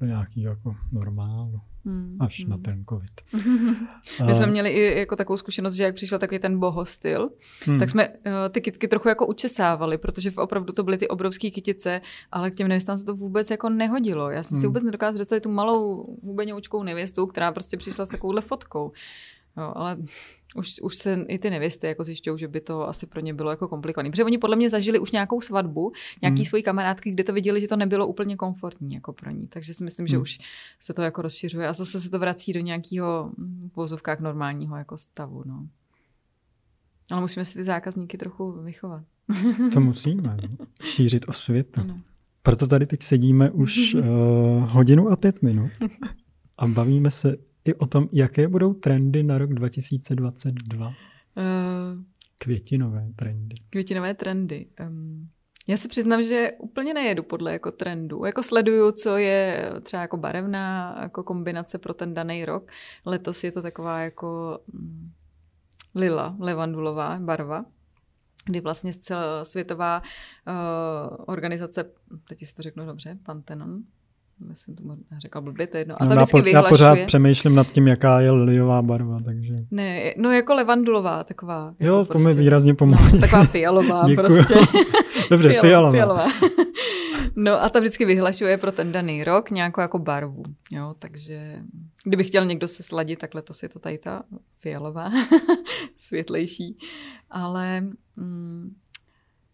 do 0.00 0.06
nějakého 0.06 0.50
jako 0.50 0.76
normálu. 0.92 1.60
Hmm, 1.84 2.16
až 2.20 2.40
hmm. 2.40 2.50
na 2.50 2.58
ten 2.58 2.84
covid. 2.88 3.10
My 4.26 4.34
jsme 4.34 4.46
měli 4.46 4.70
i 4.70 4.98
jako 4.98 5.16
takovou 5.16 5.36
zkušenost, 5.36 5.74
že 5.74 5.84
jak 5.84 5.94
přišel 5.94 6.18
takový 6.18 6.38
ten 6.38 6.58
bohostyl, 6.58 7.30
hmm. 7.64 7.78
tak 7.78 7.90
jsme 7.90 8.08
uh, 8.08 8.14
ty 8.50 8.60
kytky 8.60 8.88
trochu 8.88 9.08
jako 9.08 9.26
učesávali, 9.26 9.98
protože 9.98 10.30
opravdu 10.36 10.72
to 10.72 10.82
byly 10.82 10.98
ty 10.98 11.08
obrovské 11.08 11.50
kytice, 11.50 12.00
ale 12.32 12.50
k 12.50 12.54
těm 12.54 12.68
nevěstám 12.68 12.98
se 12.98 13.04
to 13.04 13.14
vůbec 13.14 13.50
jako 13.50 13.68
nehodilo. 13.68 14.30
Já 14.30 14.42
jsem 14.42 14.54
hmm. 14.54 14.60
si 14.60 14.66
vůbec 14.66 14.82
nedokázala 14.82 15.14
představit 15.14 15.40
tu 15.40 15.50
malou 15.50 16.16
hubeňoučkou 16.22 16.82
nevěstu, 16.82 17.26
která 17.26 17.52
prostě 17.52 17.76
přišla 17.76 18.06
s 18.06 18.08
takovouhle 18.08 18.40
fotkou. 18.40 18.92
Jo, 19.56 19.72
ale 19.76 19.96
už, 20.54 20.80
už 20.82 20.96
se 20.96 21.24
i 21.28 21.38
ty 21.38 21.50
nevěsty 21.50 21.86
jako 21.86 22.04
zjišťují, 22.04 22.38
že 22.38 22.48
by 22.48 22.60
to 22.60 22.88
asi 22.88 23.06
pro 23.06 23.20
ně 23.20 23.34
bylo 23.34 23.50
jako 23.50 23.68
komplikované. 23.68 24.10
Protože 24.10 24.24
oni 24.24 24.38
podle 24.38 24.56
mě 24.56 24.70
zažili 24.70 24.98
už 24.98 25.10
nějakou 25.10 25.40
svatbu, 25.40 25.92
nějaký 26.22 26.36
hmm. 26.36 26.44
svoji 26.44 26.62
kamarádky, 26.62 27.10
kde 27.10 27.24
to 27.24 27.32
viděli, 27.32 27.60
že 27.60 27.68
to 27.68 27.76
nebylo 27.76 28.06
úplně 28.06 28.36
komfortní 28.36 28.94
jako 28.94 29.12
pro 29.12 29.30
ní. 29.30 29.46
Takže 29.46 29.74
si 29.74 29.84
myslím, 29.84 30.04
hmm. 30.04 30.08
že 30.08 30.18
už 30.18 30.38
se 30.78 30.94
to 30.94 31.02
jako 31.02 31.22
rozšiřuje 31.22 31.68
a 31.68 31.72
zase 31.72 32.00
se 32.00 32.10
to 32.10 32.18
vrací 32.18 32.52
do 32.52 32.60
nějakého 32.60 33.32
v 33.72 33.76
vozovkách 33.76 34.20
normálního 34.20 34.76
jako 34.76 34.96
stavu. 34.96 35.42
No. 35.46 35.68
Ale 37.10 37.20
musíme 37.20 37.44
si 37.44 37.54
ty 37.54 37.64
zákazníky 37.64 38.18
trochu 38.18 38.52
vychovat. 38.52 39.04
To 39.72 39.80
musíme. 39.80 40.36
No. 40.42 40.66
Šířit 40.82 41.28
osvětu. 41.28 41.80
Ano. 41.80 42.00
Proto 42.42 42.66
tady 42.66 42.86
teď 42.86 43.02
sedíme 43.02 43.50
už 43.50 43.94
uh, 43.94 44.02
hodinu 44.68 45.08
a 45.08 45.16
pět 45.16 45.42
minut 45.42 45.70
a 46.58 46.66
bavíme 46.66 47.10
se 47.10 47.36
i 47.68 47.74
o 47.74 47.86
tom, 47.86 48.08
jaké 48.12 48.48
budou 48.48 48.74
trendy 48.74 49.22
na 49.22 49.38
rok 49.38 49.54
2022? 49.54 50.86
Uh, 50.86 50.92
eh, 51.36 51.44
květinové 52.38 53.08
trendy. 53.16 53.56
Květinové 53.70 54.14
trendy. 54.14 54.66
Um, 54.80 55.28
já 55.66 55.76
se 55.76 55.88
přiznám, 55.88 56.22
že 56.22 56.52
úplně 56.58 56.94
nejedu 56.94 57.22
podle 57.22 57.52
jako 57.52 57.72
trendu. 57.72 58.24
Jako 58.24 58.42
sleduju, 58.42 58.92
co 58.92 59.16
je 59.16 59.72
třeba 59.82 60.02
jako 60.02 60.16
barevná 60.16 60.98
jako 61.02 61.22
kombinace 61.22 61.78
pro 61.78 61.94
ten 61.94 62.14
daný 62.14 62.44
rok. 62.44 62.70
Letos 63.06 63.44
je 63.44 63.52
to 63.52 63.62
taková 63.62 64.00
jako 64.00 64.58
um, 64.74 65.12
lila, 65.94 66.36
levandulová 66.38 67.18
barva 67.20 67.64
kdy 68.44 68.60
vlastně 68.60 68.92
světová 69.42 70.02
uh, 70.02 71.24
organizace, 71.26 71.90
teď 72.28 72.46
si 72.46 72.54
to 72.54 72.62
řeknu 72.62 72.86
dobře, 72.86 73.18
Pantheon, 73.22 73.82
myslím, 74.40 74.76
to 74.76 74.82
řekla 75.18 75.40
blbě, 75.40 75.66
to 75.66 75.76
je 75.76 75.80
jedno. 75.80 75.94
A 76.00 76.04
no, 76.04 76.14
já, 76.14 76.26
po, 76.26 76.38
já 76.38 76.62
pořád 76.62 76.98
přemýšlím 77.06 77.54
nad 77.54 77.66
tím, 77.72 77.88
jaká 77.88 78.20
je 78.20 78.30
liliová 78.30 78.82
barva, 78.82 79.20
takže... 79.24 79.54
Ne, 79.70 80.14
no 80.16 80.32
jako 80.32 80.54
levandulová 80.54 81.24
taková. 81.24 81.74
Jo, 81.80 81.98
jako 81.98 82.04
to 82.04 82.12
prostě, 82.12 82.28
mi 82.28 82.34
výrazně 82.34 82.74
pomohlo. 82.74 83.08
No, 83.12 83.18
taková 83.18 83.44
fialová 83.44 84.04
prostě. 84.14 84.54
Dobře, 85.30 85.60
fialová. 85.60 85.92
fialová. 85.92 86.26
no 87.36 87.62
a 87.62 87.68
ta 87.68 87.80
vždycky 87.80 88.04
vyhlašuje 88.04 88.58
pro 88.58 88.72
ten 88.72 88.92
daný 88.92 89.24
rok 89.24 89.50
nějakou 89.50 89.80
jako 89.80 89.98
barvu, 89.98 90.42
jo, 90.72 90.94
takže 90.98 91.62
kdyby 92.04 92.24
chtěl 92.24 92.44
někdo 92.44 92.68
se 92.68 92.82
sladit, 92.82 93.18
tak 93.18 93.34
letos 93.34 93.62
je 93.62 93.68
to 93.68 93.78
tady 93.78 93.98
ta 93.98 94.22
fialová, 94.58 95.10
světlejší, 95.96 96.78
ale... 97.30 97.80
Mm, 98.16 98.74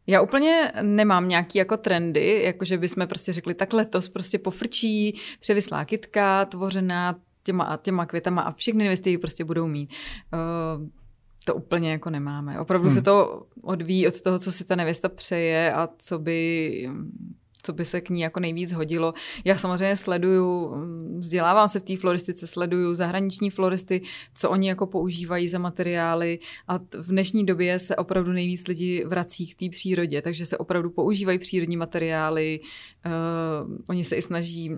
já 0.06 0.20
úplně 0.20 0.72
nemám 0.82 1.28
nějaký 1.28 1.58
jako 1.58 1.76
trendy, 1.76 2.42
jakože 2.42 2.78
bychom 2.78 3.06
prostě 3.06 3.32
řekli, 3.32 3.54
tak 3.54 3.72
letos 3.72 4.08
prostě 4.08 4.38
pofrčí 4.38 5.20
převislá 5.40 5.84
kytka, 5.84 6.44
tvořená 6.44 7.16
těma, 7.42 7.78
těma 7.82 8.06
květama 8.06 8.42
a 8.42 8.52
všechny 8.52 8.84
nevěsty 8.84 9.18
prostě 9.18 9.44
budou 9.44 9.66
mít. 9.66 9.92
Uh, 10.32 10.88
to 11.44 11.54
úplně 11.54 11.90
jako 11.90 12.10
nemáme. 12.10 12.60
Opravdu 12.60 12.88
hmm. 12.88 12.94
se 12.94 13.02
to 13.02 13.46
odvíjí 13.62 14.08
od 14.08 14.20
toho, 14.20 14.38
co 14.38 14.52
si 14.52 14.64
ta 14.64 14.76
nevěsta 14.76 15.08
přeje 15.08 15.72
a 15.72 15.88
co 15.98 16.18
by 16.18 16.90
co 17.64 17.72
by 17.72 17.84
se 17.84 18.00
k 18.00 18.10
ní 18.10 18.20
jako 18.20 18.40
nejvíc 18.40 18.72
hodilo. 18.72 19.14
Já 19.44 19.58
samozřejmě 19.58 19.96
sleduju, 19.96 20.74
vzdělávám 21.16 21.68
se 21.68 21.80
v 21.80 21.82
té 21.82 21.96
floristice, 21.96 22.46
sleduju 22.46 22.94
zahraniční 22.94 23.50
floristy, 23.50 24.00
co 24.34 24.50
oni 24.50 24.68
jako 24.68 24.86
používají 24.86 25.48
za 25.48 25.58
materiály 25.58 26.38
a 26.68 26.78
v 26.78 27.08
dnešní 27.08 27.46
době 27.46 27.78
se 27.78 27.96
opravdu 27.96 28.32
nejvíc 28.32 28.66
lidi 28.68 29.04
vrací 29.04 29.46
k 29.46 29.54
té 29.54 29.68
přírodě, 29.68 30.22
takže 30.22 30.46
se 30.46 30.58
opravdu 30.58 30.90
používají 30.90 31.38
přírodní 31.38 31.76
materiály, 31.76 32.60
uh, 33.06 33.76
oni 33.88 34.04
se 34.04 34.16
i 34.16 34.22
snaží 34.22 34.70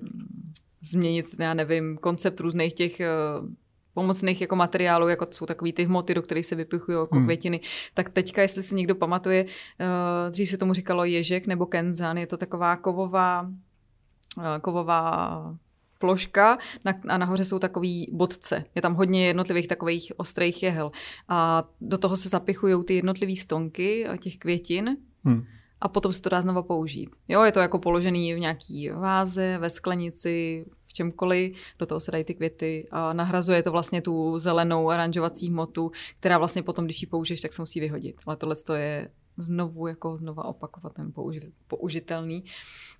změnit, 0.80 1.26
já 1.38 1.54
nevím, 1.54 1.96
koncept 1.96 2.40
různých 2.40 2.74
těch 2.74 3.00
uh, 3.40 3.48
pomocných 3.96 4.40
jako 4.40 4.56
materiálů, 4.56 5.08
jako 5.08 5.26
jsou 5.30 5.46
takový 5.46 5.72
ty 5.72 5.84
hmoty, 5.84 6.14
do 6.14 6.22
kterých 6.22 6.46
se 6.46 6.54
vypichují 6.54 6.98
jako 6.98 7.14
Hmm. 7.16 7.24
květiny. 7.24 7.60
Tak 7.94 8.10
teďka, 8.10 8.42
jestli 8.42 8.62
si 8.62 8.74
někdo 8.74 8.94
pamatuje, 8.94 9.44
uh, 9.44 10.30
dřív 10.30 10.48
se 10.48 10.58
tomu 10.58 10.72
říkalo 10.72 11.04
ježek 11.04 11.46
nebo 11.46 11.66
kenzan, 11.66 12.18
je 12.18 12.26
to 12.26 12.36
taková 12.36 12.76
kovová, 12.76 13.42
uh, 13.42 14.44
kovová 14.60 15.54
ploška 15.98 16.58
na, 16.84 16.94
a 17.08 17.18
nahoře 17.18 17.44
jsou 17.44 17.58
takový 17.58 18.08
bodce. 18.12 18.64
Je 18.74 18.82
tam 18.82 18.94
hodně 18.94 19.26
jednotlivých 19.26 19.68
takových 19.68 20.12
ostrých 20.16 20.62
jehel. 20.62 20.90
A 21.28 21.64
do 21.80 21.98
toho 21.98 22.16
se 22.16 22.28
zapichují 22.28 22.84
ty 22.84 22.94
jednotlivé 22.94 23.36
stonky 23.36 24.06
a 24.06 24.16
těch 24.16 24.36
květin 24.36 24.96
Hm. 25.28 25.44
a 25.80 25.88
potom 25.88 26.12
se 26.12 26.22
to 26.22 26.28
dá 26.28 26.42
znova 26.42 26.62
použít. 26.62 27.08
Jo, 27.28 27.42
je 27.42 27.52
to 27.52 27.60
jako 27.60 27.78
položený 27.78 28.34
v 28.34 28.38
nějaký 28.38 28.90
váze, 28.90 29.58
ve 29.58 29.70
sklenici, 29.70 30.64
čemkoliv, 30.96 31.56
do 31.78 31.86
toho 31.86 32.00
se 32.00 32.10
dají 32.10 32.24
ty 32.24 32.34
květy 32.34 32.88
a 32.90 33.12
nahrazuje 33.12 33.62
to 33.62 33.72
vlastně 33.72 34.02
tu 34.02 34.38
zelenou 34.38 34.90
aranžovací 34.90 35.48
hmotu, 35.48 35.90
která 36.20 36.38
vlastně 36.38 36.62
potom, 36.62 36.84
když 36.84 37.02
ji 37.02 37.08
použiješ, 37.08 37.40
tak 37.40 37.52
se 37.52 37.62
musí 37.62 37.80
vyhodit. 37.80 38.16
Ale 38.26 38.36
tohle 38.36 38.56
to 38.56 38.74
je 38.74 39.08
znovu 39.36 39.86
jako 39.86 40.16
znova 40.16 40.44
opakovat 40.44 40.92
ten 40.92 41.08
použi- 41.08 41.52
použitelný. 41.66 42.44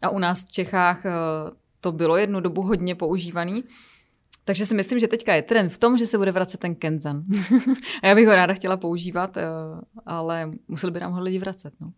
A 0.03 0.11
u 0.11 0.19
nás 0.19 0.45
v 0.45 0.51
Čechách 0.51 1.07
eh, 1.07 1.11
to 1.81 1.93
bylo 1.93 2.17
jednu 2.17 2.41
dobu 2.41 2.63
hodně 2.63 2.95
používaný, 2.95 3.65
takže 4.45 4.67
si 4.67 4.75
myslím, 4.75 4.99
že 4.99 5.09
teďka 5.09 5.35
je 5.35 5.43
trend 5.43 5.69
v 5.69 5.79
tom, 5.79 5.99
že 5.99 6.07
se 6.07 6.19
bude 6.19 6.33
vracet 6.33 6.61
ten 6.61 6.75
Kenzan. 6.75 7.25
a 8.03 8.07
já 8.07 8.15
bych 8.15 8.27
ho 8.27 8.35
ráda 8.35 8.55
chtěla 8.55 8.77
používat, 8.77 9.37
eh, 9.37 9.43
ale 10.07 10.51
museli 10.69 10.93
by 10.93 11.01
nám 11.01 11.13
ho 11.13 11.21
lidi 11.21 11.39
vracet. 11.39 11.75
No. 11.81 11.93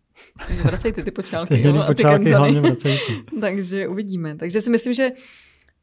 Takže 0.47 0.63
vracejte 0.63 1.03
ty 1.03 1.11
počálky. 1.11 1.55
Ty 1.55 1.67
jo, 1.67 1.77
a 1.77 1.81
ty 1.81 1.87
počálky 1.87 2.23
Kenzany. 2.23 2.37
hlavně 2.37 2.61
vracejte. 2.61 3.13
Takže 3.41 3.87
uvidíme. 3.87 4.35
Takže 4.35 4.61
si 4.61 4.69
myslím, 4.69 4.93
že 4.93 5.11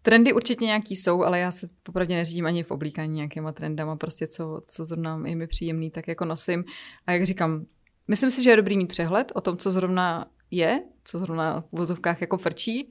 trendy 0.07 0.33
určitě 0.33 0.65
nějaký 0.65 0.97
jsou, 0.97 1.23
ale 1.23 1.39
já 1.39 1.51
se 1.51 1.69
popravdě 1.83 2.15
neřídím 2.15 2.47
ani 2.47 2.63
v 2.63 2.71
oblíkání 2.71 3.15
nějakýma 3.15 3.53
trendama, 3.53 3.97
prostě 3.97 4.27
co, 4.27 4.61
co 4.69 4.85
zrovna 4.85 5.23
je 5.25 5.37
mi 5.37 5.47
příjemný, 5.47 5.91
tak 5.91 6.09
jako 6.09 6.25
nosím. 6.25 6.65
A 7.07 7.13
jak 7.13 7.27
říkám, 7.27 7.67
myslím 8.09 8.31
si, 8.31 8.43
že 8.43 8.51
je 8.51 8.57
dobrý 8.57 8.77
mít 8.77 8.87
přehled 8.87 9.33
o 9.35 9.41
tom, 9.41 9.57
co 9.57 9.71
zrovna 9.71 10.27
je, 10.51 10.83
co 11.05 11.19
zrovna 11.19 11.61
v 11.61 11.73
uvozovkách 11.73 12.21
jako 12.21 12.39
frčí, 12.39 12.91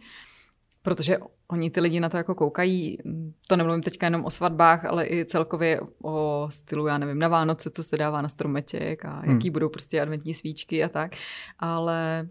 protože 0.82 1.18
oni 1.48 1.70
ty 1.70 1.80
lidi 1.80 2.00
na 2.00 2.10
to 2.10 2.18
jako 2.18 2.36
koukají. 2.36 2.98
To 3.48 3.56
nemluvím 3.56 3.82
teďka 3.82 4.08
jenom 4.08 4.26
o 4.26 4.30
svatbách, 4.30 4.86
ale 4.86 5.08
i 5.08 5.26
celkově 5.26 5.82
o 6.04 6.48
stylu, 6.52 6.88
já 6.88 6.98
nevím, 6.98 7.20
na 7.20 7.28
Vánoce, 7.28 7.70
co 7.70 7.84
se 7.84 7.98
dává 7.98 8.22
na 8.22 8.30
stromeček 8.30 9.06
a 9.06 9.22
jaký 9.26 9.50
budou 9.50 9.70
prostě 9.70 10.02
adventní 10.02 10.34
svíčky 10.34 10.84
a 10.84 10.90
tak. 10.90 11.16
Ale 11.60 12.30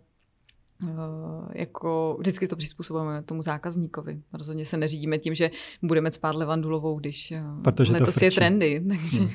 jako 1.53 2.16
vždycky 2.18 2.49
to 2.49 2.57
přizpůsobujeme 2.57 3.22
tomu 3.22 3.43
zákazníkovi. 3.43 4.22
Rozhodně 4.33 4.64
se 4.64 4.77
neřídíme 4.77 5.18
tím, 5.18 5.35
že 5.35 5.51
budeme 5.83 6.12
spát 6.12 6.35
levandulovou, 6.35 6.99
když 6.99 7.31
eh, 7.33 7.45
Protože 7.64 7.93
to 7.93 7.99
letos 7.99 8.22
je 8.22 8.31
frčí. 8.31 8.37
trendy. 8.37 8.85
Takže 8.89 9.29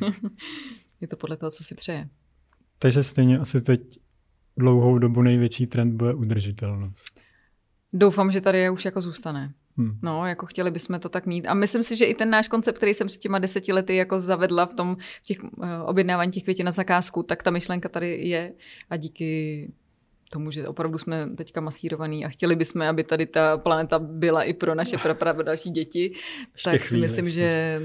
je 1.01 1.07
to 1.07 1.17
podle 1.17 1.37
toho, 1.37 1.51
co 1.51 1.63
si 1.63 1.75
přeje. 1.75 2.09
Takže 2.79 3.03
stejně 3.03 3.39
asi 3.39 3.61
teď 3.61 3.81
dlouhou 4.57 4.97
dobu 4.97 5.21
největší 5.21 5.67
trend 5.67 5.97
bude 5.97 6.13
udržitelnost. 6.13 7.21
Doufám, 7.93 8.31
že 8.31 8.41
tady 8.41 8.59
je 8.59 8.69
už 8.69 8.85
jako 8.85 9.01
zůstane. 9.01 9.53
Hm. 9.77 9.99
No, 10.01 10.25
jako 10.25 10.45
chtěli 10.45 10.71
bychom 10.71 10.99
to 10.99 11.09
tak 11.09 11.25
mít. 11.25 11.47
A 11.47 11.53
myslím 11.53 11.83
si, 11.83 11.95
že 11.95 12.05
i 12.05 12.15
ten 12.15 12.29
náš 12.29 12.47
koncept, 12.47 12.77
který 12.77 12.93
jsem 12.93 13.07
před 13.07 13.19
těma 13.19 13.39
deseti 13.39 13.73
lety 13.73 13.95
jako 13.95 14.19
zavedla 14.19 14.65
v 14.65 14.73
tom 14.73 14.97
v 15.21 15.23
těch 15.23 15.43
uh, 15.43 15.49
objednávání 15.85 16.31
těch 16.31 16.43
květin 16.43 16.65
na 16.65 16.71
zakázku, 16.71 17.23
tak 17.23 17.43
ta 17.43 17.51
myšlenka 17.51 17.89
tady 17.89 18.27
je 18.27 18.53
a 18.89 18.97
díky 18.97 19.71
tomu, 20.29 20.51
že 20.51 20.67
opravdu 20.67 20.97
jsme 20.97 21.29
teďka 21.35 21.61
masírovaný 21.61 22.25
a 22.25 22.29
chtěli 22.29 22.55
bychom, 22.55 22.81
aby 22.81 23.03
tady 23.03 23.25
ta 23.25 23.57
planeta 23.57 23.99
byla 23.99 24.43
i 24.43 24.53
pro 24.53 24.75
naše 24.75 24.97
pro 24.97 25.43
další 25.43 25.69
děti, 25.69 26.13
Ještě 26.53 26.71
tak 26.71 26.85
si 26.85 26.97
myslím, 26.97 27.29
že 27.29 27.79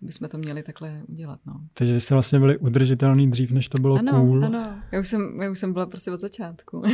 bychom 0.00 0.28
to 0.28 0.38
měli 0.38 0.62
takhle 0.62 1.02
udělat. 1.08 1.40
No. 1.46 1.60
Takže 1.74 1.94
vy 1.94 2.00
jste 2.00 2.14
vlastně 2.14 2.38
byli 2.38 2.58
udržitelný 2.58 3.30
dřív, 3.30 3.50
než 3.50 3.68
to 3.68 3.80
bylo 3.80 3.96
Ano, 3.96 4.12
cool. 4.12 4.44
ano. 4.44 4.82
Já 4.92 5.00
už, 5.00 5.08
jsem, 5.08 5.42
já 5.42 5.50
už 5.50 5.58
jsem 5.58 5.72
byla 5.72 5.86
prostě 5.86 6.10
od 6.10 6.20
začátku. 6.20 6.82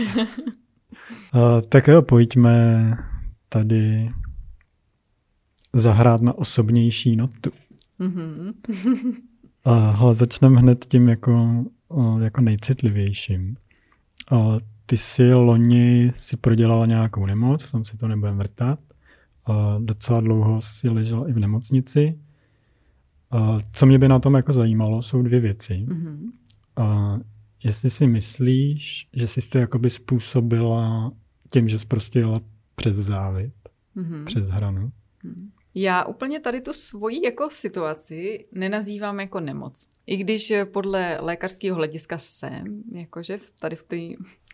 Uh, 1.35 1.61
tak 1.69 1.89
jo, 1.89 2.03
pojďme 2.03 2.97
tady 3.49 4.11
zahrát 5.73 6.21
na 6.21 6.39
osobnější 6.39 7.17
notu. 7.17 7.51
Mhm. 7.99 8.53
Uh, 9.67 10.13
začneme 10.13 10.61
hned 10.61 10.87
tím 10.89 11.09
jako, 11.09 11.65
uh, 11.89 12.23
jako 12.23 12.41
nejcitlivějším. 12.41 13.57
Uh, 14.33 14.59
ty 14.87 14.97
si 14.97 15.33
loni 15.35 16.13
si 16.17 16.37
prodělala 16.37 16.87
nějakou 16.87 17.27
nemoc, 17.27 17.71
tam 17.71 17.85
si 17.85 17.97
to 17.97 18.09
nebudeme 18.09 18.39
vrtat. 18.39 18.81
Uh, 19.49 19.57
docela 19.85 20.21
dlouho 20.21 20.63
si 20.63 20.89
ležela 20.89 21.29
i 21.29 21.33
v 21.33 21.39
nemocnici. 21.39 22.19
Uh, 23.35 23.61
co 23.73 23.87
mě 23.87 23.99
by 23.99 24.09
na 24.09 24.19
tom 24.19 24.35
jako 24.35 24.53
zajímalo, 24.53 25.03
jsou 25.03 25.23
dvě 25.23 25.41
věci. 25.41 25.87
Mhm. 25.89 26.33
Uh, 26.79 27.19
jestli 27.65 27.91
si 27.91 28.07
myslíš, 28.07 29.09
že 29.13 29.29
jsi 29.29 29.49
to 29.49 29.59
jakoby 29.59 29.91
způsobila 29.91 31.13
tím, 31.53 31.69
že 31.69 31.79
jsi 31.79 31.87
prostě 31.87 32.19
jela 32.19 32.41
přes 32.75 32.97
závit, 32.97 33.53
Mhm. 33.95 34.25
přes 34.25 34.49
hranu. 34.49 34.93
Já 35.79 36.05
úplně 36.05 36.41
tady 36.41 36.61
tu 36.61 36.73
svoji 36.73 37.25
jako 37.25 37.51
situaci 37.51 38.47
nenazývám 38.53 39.21
jako 39.21 39.41
nemoc. 39.41 39.87
I 40.07 40.17
když 40.17 40.51
eh, 40.51 40.65
podle 40.65 41.19
lékařského 41.21 41.77
hlediska 41.77 42.19
jsem, 42.19 42.83
jakože 42.93 43.39
v- 43.39 43.51
tady 43.51 43.77
v 43.77 43.83
té 43.83 43.97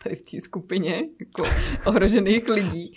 tady 0.03 0.15
v 0.15 0.21
té 0.21 0.39
skupině 0.39 1.03
jako 1.19 1.43
ohrožených 1.85 2.49
lidí, 2.49 2.95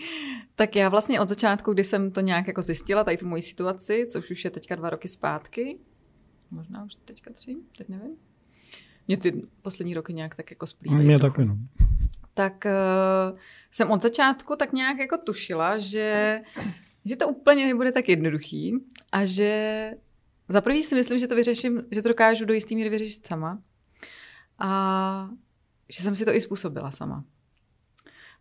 tak 0.57 0.77
já 0.77 0.89
vlastně 0.89 1.20
od 1.20 1.29
začátku, 1.29 1.72
kdy 1.72 1.85
jsem 1.85 2.11
to 2.11 2.20
nějak 2.20 2.47
jako 2.47 2.62
zjistila, 2.62 3.05
tady 3.05 3.16
tu 3.16 3.27
moji 3.27 3.43
situaci, 3.43 4.07
což 4.11 4.31
už 4.31 4.45
je 4.45 4.51
teďka 4.51 4.74
dva 4.74 4.91
roky 4.91 5.09
zpátky, 5.09 5.79
možná 6.51 6.85
už 6.85 6.95
teďka 7.05 7.33
tři, 7.33 7.57
teď 7.79 7.89
nevím. 7.89 8.16
Mě 9.09 9.16
ty 9.16 9.43
poslední 9.62 9.95
roky 9.95 10.12
nějak 10.12 10.35
tak 10.35 10.51
jako 10.51 10.66
splývají. 10.66 11.05
Mě 11.05 11.18
taky, 11.18 11.45
no. 11.45 11.59
tak 12.35 12.64
uh, 12.64 13.39
jsem 13.70 13.91
od 13.91 14.03
začátku 14.03 14.57
tak 14.57 14.72
nějak 14.72 14.99
jako 14.99 15.18
tušila, 15.18 15.79
že, 15.79 16.41
že 17.07 17.16
to 17.16 17.28
úplně 17.28 17.66
nebude 17.66 17.92
tak 17.92 18.09
jednoduchý 18.09 18.74
a 19.12 19.24
že 19.24 19.90
za 20.48 20.61
prvý 20.61 20.82
si 20.82 20.94
myslím, 20.94 21.18
že 21.18 21.26
to 21.26 21.34
vyřeším, 21.34 21.82
že 21.90 22.02
to 22.02 22.09
dokážu 22.09 22.44
do 22.44 22.54
jistý 22.54 22.76
míry 22.76 22.90
vyřešit 22.90 23.26
sama 23.26 23.59
a 24.59 25.30
že 25.88 26.02
jsem 26.02 26.14
si 26.14 26.24
to 26.24 26.34
i 26.34 26.40
způsobila 26.40 26.90
sama. 26.90 27.24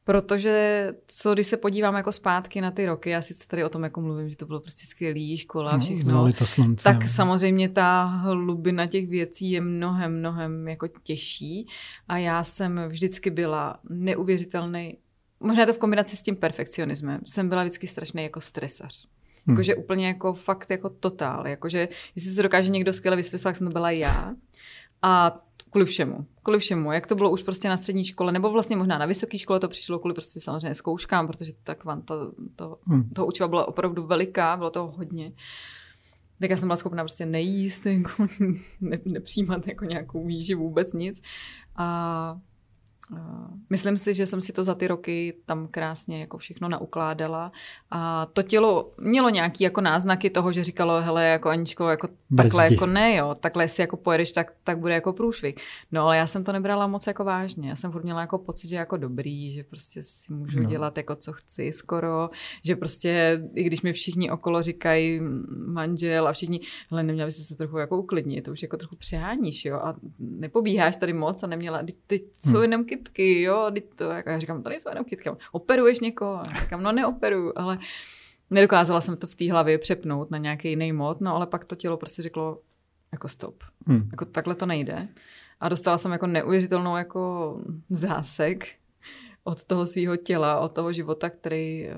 Protože 0.03 0.93
co 1.07 1.33
když 1.33 1.47
se 1.47 1.57
podívám 1.57 1.95
jako 1.95 2.11
zpátky 2.11 2.61
na 2.61 2.71
ty 2.71 2.85
roky, 2.85 3.09
já 3.09 3.21
sice 3.21 3.47
tady 3.47 3.63
o 3.63 3.69
tom 3.69 3.83
jako 3.83 4.01
mluvím, 4.01 4.29
že 4.29 4.37
to 4.37 4.45
bylo 4.45 4.59
prostě 4.59 4.87
skvělý, 4.87 5.37
škola 5.37 5.73
no 5.73 5.79
všechno, 5.79 6.31
to 6.31 6.45
slunce. 6.45 6.83
tak 6.83 7.01
no. 7.01 7.07
samozřejmě 7.07 7.69
ta 7.69 8.03
hlubina 8.03 8.87
těch 8.87 9.07
věcí 9.07 9.51
je 9.51 9.61
mnohem, 9.61 10.19
mnohem 10.19 10.67
jako 10.67 10.87
těžší 10.87 11.67
a 12.07 12.17
já 12.17 12.43
jsem 12.43 12.81
vždycky 12.87 13.29
byla 13.29 13.79
neuvěřitelný, 13.89 14.97
možná 15.45 15.65
to 15.65 15.73
v 15.73 15.77
kombinaci 15.77 16.17
s 16.17 16.21
tím 16.21 16.35
perfekcionismem, 16.35 17.19
jsem 17.25 17.49
byla 17.49 17.63
vždycky 17.63 17.87
strašný 17.87 18.23
jako 18.23 18.41
stresař. 18.41 19.07
Hmm. 19.45 19.53
Jakože 19.53 19.75
úplně 19.75 20.07
jako 20.07 20.33
fakt 20.33 20.71
jako 20.71 20.89
totál, 20.89 21.47
jakože 21.47 21.87
jestli 22.15 22.31
se 22.31 22.43
dokáže 22.43 22.71
někdo 22.71 22.93
skvěle 22.93 23.17
vystresovat, 23.17 23.51
tak 23.51 23.55
jsem 23.55 23.67
to 23.67 23.73
byla 23.73 23.91
já. 23.91 24.33
A 25.01 25.39
kvůli 25.71 25.85
všemu, 25.85 26.25
kvůli 26.43 26.59
všemu, 26.59 26.91
jak 26.91 27.07
to 27.07 27.15
bylo 27.15 27.31
už 27.31 27.43
prostě 27.43 27.69
na 27.69 27.77
střední 27.77 28.05
škole, 28.05 28.31
nebo 28.31 28.51
vlastně 28.51 28.75
možná 28.75 28.97
na 28.97 29.05
vysoké 29.05 29.37
škole 29.37 29.59
to 29.59 29.67
přišlo 29.67 29.99
kvůli 29.99 30.13
prostě 30.13 30.39
samozřejmě 30.39 30.75
zkouškám, 30.75 31.27
protože 31.27 31.51
ta 31.63 31.75
kvanta 31.75 32.15
to, 32.55 32.77
Hmm. 32.87 33.09
toho 33.09 33.27
učiva 33.27 33.47
byla 33.47 33.67
opravdu 33.67 34.05
veliká, 34.05 34.57
bylo 34.57 34.69
toho 34.69 34.91
hodně. 34.91 35.31
Tak 36.39 36.49
já 36.49 36.57
jsem 36.57 36.67
byla 36.67 36.75
schopná 36.75 37.03
prostě 37.03 37.25
nejíst, 37.25 37.85
jako 37.85 38.27
ne, 38.81 38.99
nepřijímat 39.05 39.67
jako 39.67 39.85
nějakou 39.85 40.25
výživu, 40.25 40.63
vůbec 40.63 40.93
nic. 40.93 41.21
A 41.75 42.39
myslím 43.69 43.97
si, 43.97 44.13
že 44.13 44.27
jsem 44.27 44.41
si 44.41 44.53
to 44.53 44.63
za 44.63 44.75
ty 44.75 44.87
roky 44.87 45.33
tam 45.45 45.67
krásně 45.67 46.19
jako 46.19 46.37
všechno 46.37 46.69
naukládala 46.69 47.51
a 47.91 48.25
to 48.25 48.41
tělo 48.41 48.91
mělo 48.97 49.29
nějaký 49.29 49.63
jako 49.63 49.81
náznaky 49.81 50.29
toho, 50.29 50.51
že 50.51 50.63
říkalo, 50.63 51.01
hele, 51.01 51.25
jako 51.25 51.49
Aničko, 51.49 51.89
jako 51.89 52.07
takhle 52.37 52.63
Brzdi. 52.63 52.73
jako 52.75 52.85
ne, 52.85 53.15
jo, 53.15 53.35
takhle 53.39 53.67
si 53.67 53.81
jako 53.81 53.97
pojedeš, 53.97 54.31
tak, 54.31 54.53
tak 54.63 54.79
bude 54.79 54.93
jako 54.93 55.13
průšvih. 55.13 55.55
No 55.91 56.01
ale 56.01 56.17
já 56.17 56.27
jsem 56.27 56.43
to 56.43 56.51
nebrala 56.51 56.87
moc 56.87 57.07
jako 57.07 57.23
vážně, 57.23 57.69
já 57.69 57.75
jsem 57.75 57.91
furt 57.91 58.03
měla 58.03 58.21
jako 58.21 58.37
pocit, 58.37 58.67
že 58.67 58.75
jako 58.75 58.97
dobrý, 58.97 59.53
že 59.53 59.63
prostě 59.63 60.03
si 60.03 60.33
můžu 60.33 60.59
No. 60.59 60.69
dělat 60.69 60.97
jako 60.97 61.15
co 61.15 61.33
chci 61.33 61.71
skoro, 61.73 62.29
že 62.63 62.75
prostě 62.75 63.41
i 63.55 63.63
když 63.63 63.81
mi 63.81 63.93
všichni 63.93 64.31
okolo 64.31 64.61
říkají 64.61 65.19
manžel 65.67 66.27
a 66.27 66.31
všichni, 66.31 66.59
hele, 66.91 67.03
neměla 67.03 67.27
bys 67.27 67.47
se 67.47 67.55
trochu 67.55 67.77
jako 67.77 67.97
uklidnit, 67.97 68.41
to 68.45 68.51
už 68.51 68.61
jako 68.61 68.77
trochu 68.77 68.95
přeháníš, 68.95 69.65
jo, 69.65 69.75
a 69.75 69.95
nepobíháš 70.19 70.95
tady 70.95 71.13
moc 71.13 71.43
a 71.43 71.47
neměla, 71.47 71.83
teď, 71.83 71.95
teď 72.07 72.23
jsou 72.45 72.51
Hmm. 72.53 72.61
jenom 72.61 72.85
kytky, 72.97 73.41
jo, 73.41 73.71
to, 73.95 74.03
jako 74.03 74.29
já 74.29 74.39
říkám, 74.39 74.63
to 74.63 74.69
nejsou 74.69 74.89
jenom 74.89 75.05
kytky, 75.05 75.29
operuješ 75.51 75.99
někoho, 75.99 76.41
já 76.53 76.59
říkám, 76.59 76.83
no 76.83 76.91
neoperuju, 76.91 77.53
ale 77.55 77.77
nedokázala 78.49 79.01
jsem 79.01 79.17
to 79.17 79.27
v 79.27 79.35
té 79.35 79.51
hlavě 79.51 79.77
přepnout 79.77 80.31
na 80.31 80.37
nějaký 80.37 80.69
jiný 80.69 80.91
mod, 80.91 81.21
no 81.21 81.35
ale 81.35 81.47
pak 81.47 81.65
to 81.65 81.75
tělo 81.75 81.97
prostě 81.97 82.21
řeklo, 82.21 82.59
jako 83.11 83.27
stop, 83.27 83.63
Hmm. 83.87 84.09
jako 84.11 84.25
takhle 84.25 84.55
to 84.55 84.65
nejde. 84.65 85.07
A 85.59 85.69
dostala 85.69 85.97
jsem 85.97 86.11
jako 86.11 86.27
neuvěřitelnou 86.27 86.97
jako 86.97 87.55
zásek 87.89 88.65
od 89.43 89.63
toho 89.63 89.85
svého 89.85 90.17
těla, 90.17 90.59
od 90.59 90.69
toho 90.69 90.93
života, 90.93 91.29
který, 91.29 91.87
eh, 91.87 91.95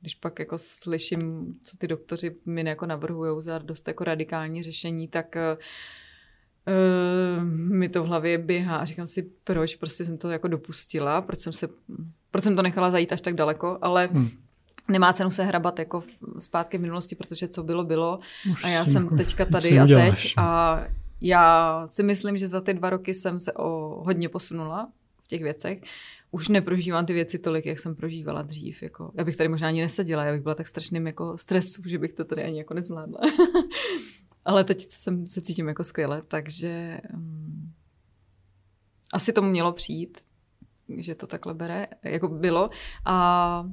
když 0.00 0.14
pak 0.14 0.38
jako 0.38 0.58
slyším, 0.58 1.52
co 1.64 1.76
ty 1.76 1.88
doktoři 1.88 2.36
mi 2.46 2.68
jako 2.68 2.86
navrhují 2.86 3.42
za 3.42 3.58
dost 3.58 3.88
jako 3.88 4.04
radikální 4.04 4.62
řešení, 4.62 5.08
tak 5.08 5.36
uh, 5.36 5.62
mi 7.46 7.88
to 7.88 8.02
v 8.02 8.06
hlavě 8.06 8.38
běhá 8.38 8.76
a 8.76 8.84
říkám 8.84 9.06
si, 9.06 9.22
proč 9.44 9.76
prostě 9.76 10.04
jsem 10.04 10.18
to 10.18 10.30
jako 10.30 10.48
dopustila, 10.48 11.22
proč 11.22 11.38
jsem, 11.38 11.52
se, 11.52 11.68
proč 12.30 12.44
jsem 12.44 12.56
to 12.56 12.62
nechala 12.62 12.90
zajít 12.90 13.12
až 13.12 13.20
tak 13.20 13.34
daleko, 13.34 13.78
ale 13.82 14.08
hmm. 14.12 14.30
nemá 14.88 15.12
cenu 15.12 15.30
se 15.30 15.44
hrabat 15.44 15.78
jako 15.78 16.02
zpátky 16.38 16.78
v 16.78 16.80
minulosti, 16.80 17.14
protože 17.14 17.48
co 17.48 17.62
bylo, 17.62 17.84
bylo 17.84 18.18
Už 18.52 18.64
a 18.64 18.68
já 18.68 18.84
jsem 18.84 19.02
jako, 19.02 19.16
teďka 19.16 19.44
tady 19.44 19.78
a 19.78 19.86
teď 19.86 20.34
a 20.36 20.80
já 21.20 21.82
si 21.86 22.02
myslím, 22.02 22.38
že 22.38 22.48
za 22.48 22.60
ty 22.60 22.74
dva 22.74 22.90
roky 22.90 23.14
jsem 23.14 23.40
se 23.40 23.52
o 23.52 24.02
hodně 24.04 24.28
posunula 24.28 24.88
v 25.24 25.28
těch 25.28 25.42
věcech. 25.42 25.82
Už 26.30 26.48
neprožívám 26.48 27.06
ty 27.06 27.12
věci 27.12 27.38
tolik, 27.38 27.66
jak 27.66 27.78
jsem 27.78 27.94
prožívala 27.94 28.42
dřív. 28.42 28.82
Jako, 28.82 29.12
já 29.14 29.24
bych 29.24 29.36
tady 29.36 29.48
možná 29.48 29.68
ani 29.68 29.80
neseděla, 29.80 30.24
já 30.24 30.32
bych 30.32 30.42
byla 30.42 30.54
tak 30.54 30.66
strašným 30.66 31.06
jako 31.06 31.38
stresu, 31.38 31.82
že 31.86 31.98
bych 31.98 32.12
to 32.12 32.24
tady 32.24 32.44
ani 32.44 32.58
jako 32.58 32.74
nezvládla. 32.74 33.20
Ale 34.44 34.64
teď 34.64 34.86
jsem, 34.90 35.26
se 35.26 35.40
cítím 35.40 35.68
jako 35.68 35.84
skvěle, 35.84 36.22
takže 36.28 37.00
um, 37.14 37.72
asi 39.12 39.32
tomu 39.32 39.50
mělo 39.50 39.72
přijít, 39.72 40.18
že 40.96 41.14
to 41.14 41.26
takhle 41.26 41.54
bere, 41.54 41.86
jako 42.04 42.28
bylo. 42.28 42.70
A 43.04 43.66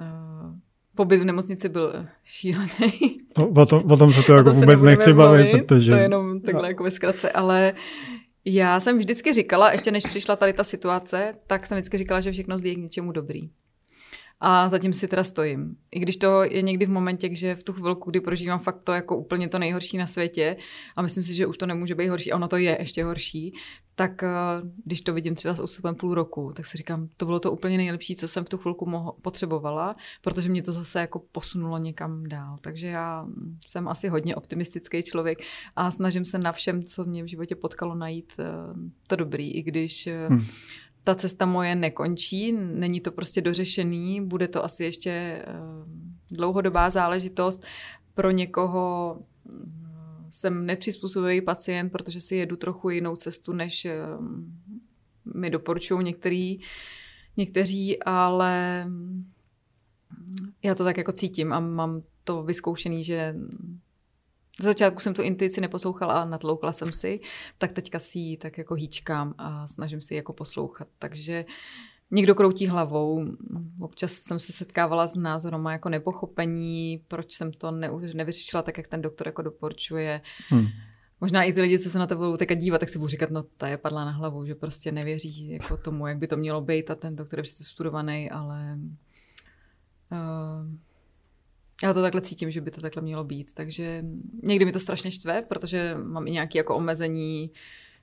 uh, 0.00 0.56
pobyt 0.94 1.16
v 1.16 1.24
nemocnici 1.24 1.68
byl 1.68 2.06
šílený. 2.24 3.20
No, 3.38 3.48
o, 3.48 3.66
tom, 3.66 3.92
o 3.92 3.96
tom 3.96 4.12
se 4.12 4.22
to 4.22 4.32
jako 4.36 4.50
vůbec 4.50 4.82
nechci 4.82 5.12
bavit, 5.12 5.46
bavit, 5.46 5.66
protože... 5.66 5.90
To 5.90 5.96
je 5.96 6.02
jenom 6.02 6.40
takhle 6.40 6.62
no. 6.62 6.68
jako 6.68 6.84
ve 6.84 6.90
zkratce, 6.90 7.32
ale 7.32 7.74
já 8.44 8.80
jsem 8.80 8.98
vždycky 8.98 9.32
říkala, 9.32 9.72
ještě 9.72 9.90
než 9.90 10.04
přišla 10.04 10.36
tady 10.36 10.52
ta 10.52 10.64
situace, 10.64 11.34
tak 11.46 11.66
jsem 11.66 11.76
vždycky 11.76 11.98
říkala, 11.98 12.20
že 12.20 12.32
všechno 12.32 12.58
zlí 12.58 12.74
k 12.74 12.78
něčemu 12.78 13.12
dobrý. 13.12 13.50
A 14.40 14.68
zatím 14.68 14.92
si 14.92 15.08
teda 15.08 15.24
stojím. 15.24 15.76
I 15.92 16.00
když 16.00 16.16
to 16.16 16.42
je 16.42 16.62
někdy 16.62 16.86
v 16.86 16.90
momentě, 16.90 17.36
že 17.36 17.54
v 17.54 17.62
tu 17.62 17.72
chvilku, 17.72 18.10
kdy 18.10 18.20
prožívám 18.20 18.58
fakt 18.58 18.82
to 18.84 18.92
jako 18.92 19.16
úplně 19.16 19.48
to 19.48 19.58
nejhorší 19.58 19.98
na 19.98 20.06
světě 20.06 20.56
a 20.96 21.02
myslím 21.02 21.24
si, 21.24 21.34
že 21.34 21.46
už 21.46 21.58
to 21.58 21.66
nemůže 21.66 21.94
být 21.94 22.08
horší 22.08 22.32
a 22.32 22.36
ono 22.36 22.48
to 22.48 22.56
je 22.56 22.76
ještě 22.80 23.04
horší, 23.04 23.52
tak 23.98 24.22
eh, 24.22 24.28
když 24.84 25.00
to 25.00 25.14
vidím 25.14 25.34
třeba 25.34 25.54
s 25.54 25.60
ústupem 25.60 25.94
půl 25.94 26.14
roku, 26.14 26.52
tak 26.56 26.66
si 26.66 26.76
říkám, 26.76 27.08
to 27.16 27.26
bylo 27.26 27.40
to 27.40 27.52
úplně 27.52 27.76
nejlepší, 27.76 28.16
co 28.16 28.28
jsem 28.28 28.44
v 28.44 28.48
tu 28.48 28.58
chvilku 28.58 28.86
moho- 28.86 29.14
potřebovala, 29.22 29.96
protože 30.20 30.48
mě 30.48 30.62
to 30.62 30.72
zase 30.72 31.00
jako 31.00 31.22
posunulo 31.32 31.78
někam 31.78 32.22
dál. 32.28 32.58
Takže 32.60 32.86
já 32.86 33.26
jsem 33.66 33.88
asi 33.88 34.08
hodně 34.08 34.36
optimistický 34.36 35.02
člověk 35.02 35.38
a 35.76 35.90
snažím 35.90 36.24
se 36.24 36.38
na 36.38 36.52
všem, 36.52 36.82
co 36.82 37.04
mě 37.04 37.22
v 37.22 37.26
životě 37.26 37.54
potkalo, 37.54 37.94
najít 37.94 38.32
eh, 38.38 38.44
to 39.06 39.16
dobrý, 39.16 39.54
i 39.54 39.62
když 39.62 40.08
hmm 40.28 40.46
ta 41.08 41.14
cesta 41.14 41.46
moje 41.46 41.74
nekončí, 41.74 42.52
není 42.52 43.00
to 43.00 43.12
prostě 43.12 43.40
dořešený, 43.40 44.20
bude 44.26 44.48
to 44.48 44.64
asi 44.64 44.84
ještě 44.84 45.10
eh, 45.10 45.44
dlouhodobá 46.30 46.90
záležitost. 46.90 47.64
Pro 48.14 48.30
někoho 48.30 49.18
eh, 49.18 49.56
jsem 50.30 50.66
nepřizpůsobivý 50.66 51.40
pacient, 51.40 51.90
protože 51.90 52.20
si 52.20 52.36
jedu 52.36 52.56
trochu 52.56 52.90
jinou 52.90 53.16
cestu, 53.16 53.52
než 53.52 53.84
eh, 53.84 53.98
mi 55.34 55.50
doporučují 55.50 56.04
některý, 56.04 56.60
někteří, 57.36 58.02
ale 58.02 58.86
já 60.62 60.74
to 60.74 60.84
tak 60.84 60.96
jako 60.96 61.12
cítím 61.12 61.52
a 61.52 61.60
mám 61.60 62.02
to 62.24 62.42
vyzkoušený, 62.42 63.04
že 63.04 63.34
z 64.60 64.64
začátku 64.64 65.00
jsem 65.00 65.14
tu 65.14 65.22
intuici 65.22 65.60
neposlouchala 65.60 66.22
a 66.22 66.24
natloukla 66.24 66.72
jsem 66.72 66.92
si, 66.92 67.20
tak 67.58 67.72
teďka 67.72 67.98
si 67.98 68.18
ji 68.18 68.36
tak 68.36 68.58
jako 68.58 68.74
hýčkám 68.74 69.34
a 69.38 69.66
snažím 69.66 70.00
si 70.00 70.14
ji 70.14 70.16
jako 70.16 70.32
poslouchat. 70.32 70.88
Takže 70.98 71.44
někdo 72.10 72.34
kroutí 72.34 72.66
hlavou. 72.66 73.24
Občas 73.80 74.12
jsem 74.12 74.38
se 74.38 74.52
setkávala 74.52 75.06
s 75.06 75.16
názorem 75.16 75.66
a 75.66 75.72
jako 75.72 75.88
nepochopení, 75.88 77.02
proč 77.08 77.32
jsem 77.32 77.52
to 77.52 77.70
ne, 77.70 77.90
nevyřešila 78.14 78.62
tak, 78.62 78.78
jak 78.78 78.88
ten 78.88 79.02
doktor 79.02 79.26
jako 79.28 79.42
doporučuje. 79.42 80.20
Hmm. 80.48 80.66
Možná 81.20 81.44
i 81.44 81.52
ty 81.52 81.60
lidi, 81.60 81.78
co 81.78 81.90
se 81.90 81.98
na 81.98 82.06
to 82.06 82.16
budou 82.16 82.36
teďka 82.36 82.54
dívat, 82.54 82.78
tak 82.78 82.88
si 82.88 82.98
budou 82.98 83.08
říkat, 83.08 83.30
no 83.30 83.42
ta 83.42 83.68
je 83.68 83.76
padla 83.76 84.04
na 84.04 84.10
hlavu, 84.10 84.46
že 84.46 84.54
prostě 84.54 84.92
nevěří 84.92 85.48
jako 85.48 85.76
tomu, 85.76 86.06
jak 86.06 86.18
by 86.18 86.26
to 86.26 86.36
mělo 86.36 86.60
být 86.60 86.90
a 86.90 86.94
ten 86.94 87.16
doktor 87.16 87.38
je 87.38 87.42
prostě 87.42 87.64
studovaný, 87.64 88.30
ale 88.30 88.78
uh, 90.12 90.78
já 91.82 91.94
to 91.94 92.02
takhle 92.02 92.20
cítím, 92.20 92.50
že 92.50 92.60
by 92.60 92.70
to 92.70 92.80
takhle 92.80 93.02
mělo 93.02 93.24
být. 93.24 93.54
Takže 93.54 94.04
někdy 94.42 94.64
mi 94.64 94.72
to 94.72 94.80
strašně 94.80 95.10
štve, 95.10 95.42
protože 95.42 95.96
mám 96.04 96.26
i 96.26 96.30
nějaké 96.30 96.58
jako 96.58 96.76
omezení 96.76 97.50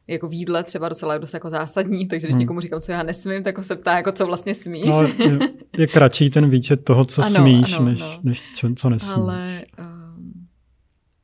jako 0.07 0.27
výdle 0.27 0.63
třeba 0.63 0.89
docela 0.89 1.17
dost 1.17 1.33
jako 1.33 1.49
zásadní, 1.49 2.07
takže 2.07 2.27
když 2.27 2.33
hmm. 2.33 2.39
někomu 2.39 2.59
říkám, 2.59 2.81
co 2.81 2.91
já 2.91 3.03
nesmím, 3.03 3.43
tak 3.43 3.63
se 3.63 3.75
ptá, 3.75 3.97
jako 3.97 4.11
co 4.11 4.25
vlastně 4.25 4.55
smíš. 4.55 4.85
No, 4.85 5.01
je, 5.03 5.39
je 5.77 5.87
kratší 5.87 6.29
ten 6.29 6.49
výčet 6.49 6.83
toho, 6.83 7.05
co 7.05 7.21
ano, 7.21 7.35
smíš, 7.35 7.73
ano, 7.73 7.85
než, 7.85 7.99
no. 7.99 8.19
než 8.23 8.41
čo, 8.41 8.69
co 8.75 8.89
nesmíš. 8.89 9.13
Ale 9.15 9.65
um, 9.79 10.47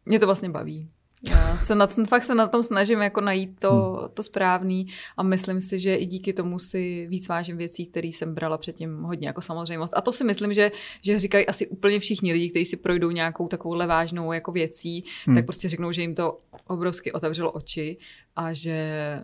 mě 0.06 0.20
to 0.20 0.26
vlastně 0.26 0.50
baví. 0.50 0.90
Já 1.30 1.58
se 1.58 1.76
na, 1.76 1.88
fakt 1.88 2.24
se 2.24 2.36
na 2.36 2.48
tom 2.48 2.64
snažím 2.64 3.02
jako 3.02 3.22
najít 3.22 3.60
to, 3.60 3.98
hmm. 4.00 4.10
to 4.14 4.24
správný 4.24 4.88
a 5.18 5.24
myslím 5.24 5.60
si, 5.60 5.80
že 5.80 5.96
i 5.96 6.06
díky 6.06 6.34
tomu 6.34 6.60
si 6.60 7.08
víc 7.10 7.28
vážím 7.28 7.58
věcí, 7.58 7.86
které 7.86 8.08
jsem 8.08 8.34
brala 8.34 8.58
předtím 8.58 9.04
hodně 9.04 9.28
jako 9.28 9.42
samozřejmost. 9.42 9.94
A 9.98 10.02
to 10.02 10.12
si 10.12 10.24
myslím, 10.24 10.54
že, 10.54 10.72
že 11.02 11.20
říkají 11.20 11.48
asi 11.48 11.68
úplně 11.68 12.00
všichni 12.00 12.34
lidi, 12.34 12.50
kteří 12.50 12.66
si 12.66 12.78
projdou 12.78 13.12
nějakou 13.12 13.48
takovouhle 13.48 13.88
vážnou 13.88 14.34
jako 14.34 14.52
věcí, 14.52 15.04
hmm. 15.26 15.36
tak 15.36 15.46
prostě 15.46 15.70
řeknou, 15.70 15.92
že 15.92 16.02
jim 16.02 16.16
to 16.16 16.38
obrovsky 16.68 17.12
otevřelo 17.12 17.52
oči 17.52 17.98
a 18.36 18.54
že 18.54 19.22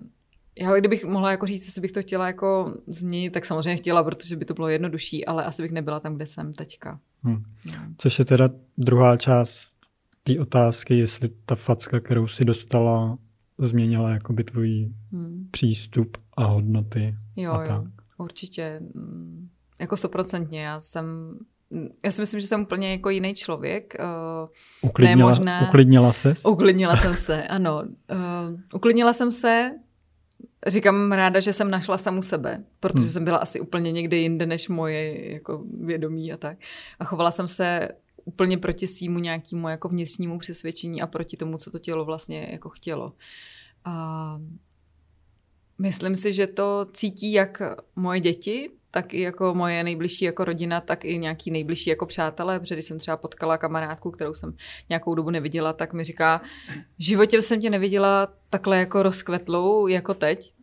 já 0.59 0.75
kdybych 0.75 1.05
mohla 1.05 1.31
jako 1.31 1.45
říct, 1.45 1.65
jestli 1.65 1.81
bych 1.81 1.91
to 1.91 2.01
chtěla 2.01 2.27
jako 2.27 2.73
změnit, 2.87 3.29
tak 3.29 3.45
samozřejmě 3.45 3.75
chtěla, 3.75 4.03
protože 4.03 4.35
by 4.35 4.45
to 4.45 4.53
bylo 4.53 4.67
jednodušší, 4.67 5.25
ale 5.25 5.43
asi 5.43 5.61
bych 5.61 5.71
nebyla 5.71 5.99
tam, 5.99 6.15
kde 6.15 6.25
jsem 6.25 6.53
teďka. 6.53 6.99
Hmm. 7.23 7.43
No. 7.65 7.73
Což 7.97 8.19
je 8.19 8.25
teda 8.25 8.49
druhá 8.77 9.17
část 9.17 9.76
té 10.28 10.39
otázky, 10.39 10.97
jestli 10.97 11.30
ta 11.45 11.55
facka, 11.55 11.99
kterou 11.99 12.28
si 12.28 12.45
dostala, 12.45 13.17
změnila 13.57 14.11
jakoby 14.11 14.43
tvůj 14.43 14.91
hmm. 15.11 15.47
přístup 15.51 16.17
a 16.38 16.45
hodnoty. 16.45 17.15
Jo, 17.36 17.51
a 17.51 17.57
tak. 17.57 17.69
jo, 17.69 17.84
určitě. 18.17 18.82
Jako 19.80 19.97
stoprocentně. 19.97 20.61
Já 20.61 20.80
jsem 20.80 21.05
já 22.05 22.11
si 22.11 22.21
myslím, 22.21 22.39
že 22.39 22.47
jsem 22.47 22.61
úplně 22.61 22.91
jako 22.91 23.09
jiný 23.09 23.36
člověk. 23.36 23.93
Uh, 23.99 24.49
uklidnila, 24.89 25.30
možná... 25.30 25.67
uklidnila 25.67 26.13
ses? 26.13 26.45
Uklidnila 26.45 26.95
jsem 26.95 27.15
se, 27.25 27.43
ano. 27.43 27.84
Uh, 28.11 28.59
uklidnila 28.73 29.13
jsem 29.13 29.32
se, 29.32 29.71
říkám 30.67 31.11
ráda, 31.11 31.39
že 31.39 31.53
jsem 31.53 31.71
našla 31.71 31.97
samu 31.97 32.21
sebe, 32.21 32.63
protože 32.80 33.03
hmm. 33.03 33.11
jsem 33.11 33.23
byla 33.23 33.38
asi 33.38 33.59
úplně 33.59 33.91
někde 33.91 34.17
jinde 34.17 34.45
než 34.45 34.69
moje 34.69 35.34
jako 35.34 35.63
vědomí 35.82 36.34
a 36.34 36.38
tak. 36.38 36.57
A 36.99 37.05
chovala 37.05 37.32
jsem 37.32 37.47
se 37.47 37.89
úplně 38.28 38.57
proti 38.57 38.88
svýmu 38.88 39.19
nějakému 39.19 39.69
jako 39.69 39.89
vnitřnímu 39.89 40.39
přesvědčení 40.39 41.01
a 41.01 41.07
proti 41.07 41.38
tomu, 41.38 41.57
co 41.57 41.71
to 41.71 41.80
tělo 41.80 42.05
vlastně 42.05 42.49
jako 42.51 42.69
chtělo. 42.69 43.13
A 43.86 44.41
myslím 45.78 46.15
si, 46.15 46.34
že 46.34 46.47
to 46.47 46.88
cítí 46.93 47.32
jak 47.32 47.61
moje 47.95 48.19
děti, 48.19 48.69
tak 48.91 49.13
i 49.13 49.21
jako 49.21 49.53
moje 49.53 49.84
nejbližší 49.84 50.25
jako 50.25 50.45
rodina, 50.45 50.82
tak 50.82 51.05
i 51.05 51.17
nějaký 51.17 51.51
nejbližší 51.51 51.89
jako 51.89 52.05
přátelé, 52.05 52.59
protože 52.59 52.75
když 52.75 52.86
jsem 52.86 52.99
třeba 52.99 53.17
potkala 53.17 53.57
kamarádku, 53.57 54.11
kterou 54.11 54.34
jsem 54.34 54.55
nějakou 54.89 55.15
dobu 55.15 55.30
neviděla, 55.30 55.73
tak 55.73 55.93
mi 55.93 56.03
říká, 56.03 56.41
v 56.97 57.03
životě 57.03 57.41
jsem 57.41 57.61
tě 57.61 57.69
neviděla 57.69 58.34
takhle 58.49 58.78
jako 58.78 59.03
rozkvetlou 59.03 59.88
jako 59.88 60.13
teď. 60.13 60.53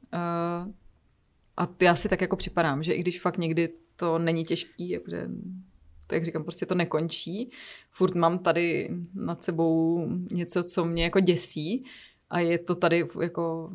A 1.56 1.68
já 1.82 1.94
si 1.94 2.08
tak 2.08 2.20
jako 2.20 2.36
připadám, 2.36 2.82
že 2.82 2.92
i 2.92 3.00
když 3.00 3.20
fakt 3.20 3.38
někdy 3.38 3.68
to 3.96 4.18
není 4.18 4.44
těžký, 4.44 4.98
protože 4.98 5.28
jak 6.12 6.24
říkám, 6.24 6.42
prostě 6.42 6.66
to 6.66 6.74
nekončí. 6.74 7.50
Furt 7.90 8.14
mám 8.14 8.38
tady 8.38 8.90
nad 9.14 9.42
sebou 9.42 10.06
něco, 10.30 10.64
co 10.64 10.84
mě 10.84 11.04
jako 11.04 11.20
děsí 11.20 11.84
a 12.30 12.38
je 12.38 12.58
to 12.58 12.74
tady 12.74 13.06
jako, 13.22 13.72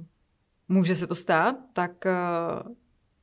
může 0.67 0.95
se 0.95 1.07
to 1.07 1.15
stát, 1.15 1.55
tak 1.73 2.05
eh, 2.05 2.13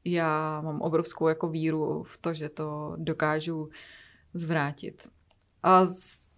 já 0.04 0.60
mám 0.60 0.80
obrovskou 0.80 1.28
jako 1.28 1.48
víru 1.48 2.02
v 2.02 2.18
to, 2.18 2.34
že 2.34 2.48
to 2.48 2.96
dokážu 2.96 3.68
zvrátit. 4.34 5.08
A 5.62 5.84
z, 5.84 6.28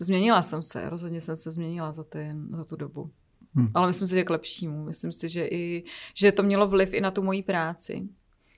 změnila 0.00 0.42
jsem 0.42 0.62
se, 0.62 0.90
rozhodně 0.90 1.20
jsem 1.20 1.36
se 1.36 1.50
změnila 1.50 1.92
za, 1.92 2.04
ten, 2.04 2.48
za 2.56 2.64
tu 2.64 2.76
dobu. 2.76 3.10
Hmm. 3.54 3.70
Ale 3.74 3.86
myslím 3.86 4.08
si, 4.08 4.14
že 4.14 4.24
k 4.24 4.30
lepšímu. 4.30 4.84
Myslím 4.84 5.12
si, 5.12 5.28
že, 5.28 5.46
i, 5.46 5.84
že 6.14 6.32
to 6.32 6.42
mělo 6.42 6.68
vliv 6.68 6.94
i 6.94 7.00
na 7.00 7.10
tu 7.10 7.22
moji 7.22 7.42
práci. 7.42 8.08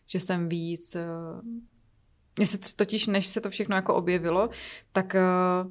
Že 0.07 0.21
jsem 0.21 0.49
víc 0.49 0.95
eh, 0.95 1.07
mně 2.37 2.47
se 2.47 2.59
totiž, 2.77 3.07
než 3.07 3.27
se 3.27 3.41
to 3.41 3.51
všechno 3.51 3.77
jako 3.77 3.95
objevilo, 3.95 4.51
tak 4.93 5.17
uh, 5.65 5.71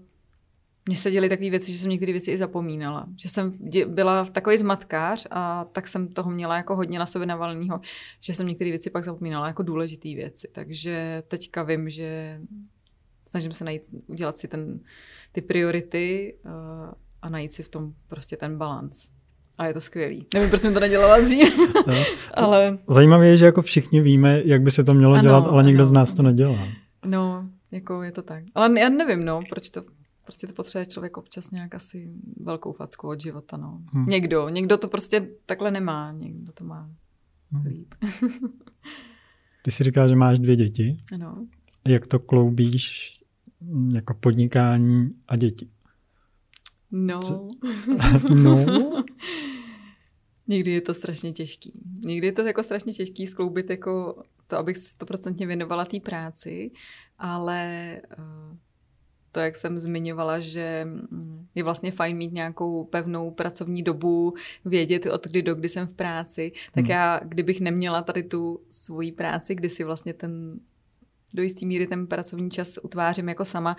mně 0.86 0.96
se 0.96 1.12
děly 1.12 1.30
takové 1.30 1.50
věci, 1.50 1.72
že 1.72 1.78
jsem 1.78 1.90
některé 1.90 2.12
věci 2.12 2.32
i 2.32 2.38
zapomínala. 2.38 3.08
Že 3.18 3.30
jsem 3.30 3.54
byla 3.86 4.26
takový 4.26 4.58
zmatkář 4.58 5.28
a 5.32 5.66
tak 5.66 5.88
jsem 5.88 6.08
toho 6.08 6.32
měla 6.32 6.58
jako 6.58 6.76
hodně 6.76 7.00
na 7.00 7.06
sebe 7.06 7.26
navalného, 7.26 7.82
že 8.20 8.34
jsem 8.34 8.48
některé 8.48 8.70
věci 8.70 8.90
pak 8.90 9.04
zapomínala 9.04 9.48
jako 9.48 9.64
důležité 9.64 10.10
věci. 10.10 10.48
Takže 10.52 11.24
teďka 11.28 11.64
vím, 11.64 11.90
že 11.90 12.42
snažím 13.28 13.52
se 13.52 13.64
najít, 13.64 13.82
udělat 14.08 14.38
si 14.38 14.48
ten, 14.48 14.80
ty 15.32 15.42
priority 15.42 16.36
uh, 16.46 16.52
a 17.22 17.30
najít 17.30 17.54
si 17.54 17.64
v 17.64 17.70
tom 17.70 17.94
prostě 18.08 18.38
ten 18.38 18.58
balans. 18.58 19.10
A 19.62 19.66
je 19.66 19.74
to 19.74 19.82
skvělý. 19.82 20.26
Nevím, 20.34 20.50
proč 20.50 20.62
jsem 20.62 20.74
to 20.74 20.80
nedělala 20.80 21.20
dřív, 21.20 21.60
ale... 22.34 22.78
Zajímavé 22.88 23.28
je, 23.28 23.38
že 23.38 23.46
jako 23.46 23.62
všichni 23.62 24.02
víme, 24.02 24.42
jak 24.46 24.62
by 24.62 24.72
se 24.72 24.84
to 24.84 24.94
mělo 24.94 25.14
ano, 25.14 25.22
dělat, 25.22 25.46
ale 25.48 25.64
nikdo 25.64 25.82
ano. 25.82 25.86
z 25.86 25.92
nás 25.92 26.14
to 26.14 26.24
nedělá. 26.24 26.68
No, 27.06 27.50
jako 27.72 28.04
je 28.04 28.12
to 28.12 28.22
tak. 28.22 28.44
Ale 28.56 28.80
já 28.80 28.90
nevím, 28.90 29.26
no, 29.26 29.40
proč 29.50 29.70
to, 29.70 29.82
prostě 30.24 30.48
to 30.48 30.54
potřebuje 30.54 30.86
člověk 30.86 31.18
občas 31.18 31.52
nějak 31.52 31.76
asi 31.76 32.12
velkou 32.38 32.74
facku 32.74 33.08
od 33.08 33.22
života, 33.22 33.58
no. 33.58 33.82
Hmm. 33.94 34.06
Někdo, 34.06 34.50
někdo 34.50 34.78
to 34.78 34.88
prostě 34.88 35.28
takhle 35.46 35.72
nemá, 35.72 36.12
někdo 36.12 36.52
to 36.52 36.64
má 36.64 36.90
hmm. 37.52 37.66
líp. 37.66 37.94
Ty 39.62 39.72
si 39.72 39.84
říká, 39.84 40.08
že 40.08 40.16
máš 40.16 40.40
dvě 40.40 40.56
děti. 40.56 40.98
Ano. 41.14 41.46
Jak 41.88 42.08
to 42.08 42.20
kloubíš 42.20 43.14
jako 43.94 44.14
podnikání 44.14 45.10
a 45.28 45.36
děti? 45.36 45.70
No. 46.92 47.20
Co? 47.20 47.48
no. 48.36 48.66
Někdy 50.52 50.72
je 50.72 50.82
to 50.82 50.94
strašně 50.94 51.32
těžký. 51.32 51.74
Někdy 52.00 52.28
je 52.28 52.32
to 52.32 52.42
jako 52.42 52.64
strašně 52.64 52.94
těžký 52.94 53.28
skloubit 53.28 53.70
jako 53.70 54.24
to, 54.48 54.58
abych 54.58 54.78
stoprocentně 54.78 55.48
věnovala 55.48 55.86
té 55.86 56.00
práci, 56.00 56.72
ale 57.18 57.66
eh, 58.12 58.58
to, 59.32 59.40
jak 59.40 59.56
jsem 59.56 59.78
zmiňovala, 59.78 60.40
že 60.40 60.86
mm, 60.86 61.48
je 61.56 61.64
vlastně 61.64 61.92
fajn 61.92 62.18
mít 62.18 62.34
nějakou 62.34 62.84
pevnou 62.84 63.32
pracovní 63.32 63.84
dobu, 63.84 64.34
vědět 64.66 65.06
od 65.06 65.28
kdy 65.28 65.42
do 65.42 65.56
kdy 65.56 65.70
jsem 65.70 65.88
v 65.88 65.94
práci, 65.94 66.52
tak 66.72 66.84
hmm. 66.84 66.92
já, 66.92 67.20
kdybych 67.24 67.62
neměla 67.62 68.02
tady 68.02 68.24
tu 68.24 68.60
svoji 68.70 69.12
práci, 69.12 69.56
kdy 69.56 69.70
si 69.70 69.84
vlastně 69.84 70.14
ten 70.14 70.60
do 71.34 71.44
jisté 71.44 71.66
míry 71.66 71.88
ten 71.88 72.08
pracovní 72.08 72.52
čas 72.52 72.80
utvářím 72.82 73.30
jako 73.30 73.46
sama, 73.46 73.78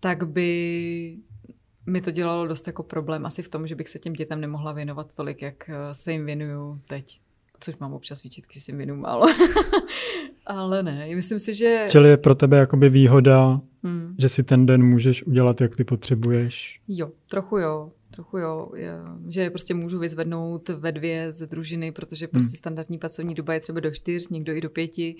tak 0.00 0.28
by 0.28 1.18
mi 1.88 2.00
to 2.00 2.10
dělalo 2.10 2.46
dost 2.46 2.66
jako 2.66 2.82
problém 2.82 3.26
asi 3.26 3.42
v 3.42 3.48
tom, 3.48 3.66
že 3.66 3.74
bych 3.74 3.88
se 3.88 3.98
těm 3.98 4.12
dětem 4.12 4.40
nemohla 4.40 4.72
věnovat 4.72 5.14
tolik, 5.14 5.42
jak 5.42 5.68
eh, 5.68 5.74
se 5.92 6.12
jim 6.12 6.26
věnuju 6.26 6.80
teď. 6.88 7.20
Což 7.60 7.78
mám 7.78 7.92
občas 7.92 8.22
výčitky, 8.22 8.54
že 8.54 8.60
si 8.60 8.70
jim 8.70 8.78
věnuju 8.78 9.00
málo. 9.00 9.26
Ale 10.46 10.82
ne, 10.82 11.08
myslím 11.14 11.38
si, 11.38 11.54
že... 11.54 11.86
Čili 11.88 12.08
je 12.08 12.16
pro 12.16 12.34
tebe 12.34 12.58
jakoby 12.58 12.88
výhoda, 12.88 13.60
hmm. 13.82 14.14
že 14.18 14.28
si 14.28 14.42
ten 14.42 14.66
den 14.66 14.82
můžeš 14.82 15.22
udělat, 15.22 15.60
jak 15.60 15.76
ty 15.76 15.84
potřebuješ? 15.84 16.80
Jo, 16.88 17.10
trochu 17.28 17.58
jo 17.58 17.90
trochu 18.18 18.38
jo, 18.38 18.70
že 19.28 19.40
je 19.40 19.50
prostě 19.50 19.74
můžu 19.74 19.98
vyzvednout 19.98 20.68
ve 20.68 20.92
dvě 20.92 21.32
ze 21.32 21.46
družiny, 21.46 21.92
protože 21.92 22.28
prostě 22.28 22.48
hmm. 22.48 22.58
standardní 22.58 22.98
pracovní 22.98 23.34
doba 23.34 23.54
je 23.54 23.60
třeba 23.60 23.80
do 23.80 23.90
čtyř, 23.90 24.28
někdo 24.28 24.52
i 24.52 24.60
do 24.60 24.70
pěti 24.70 25.16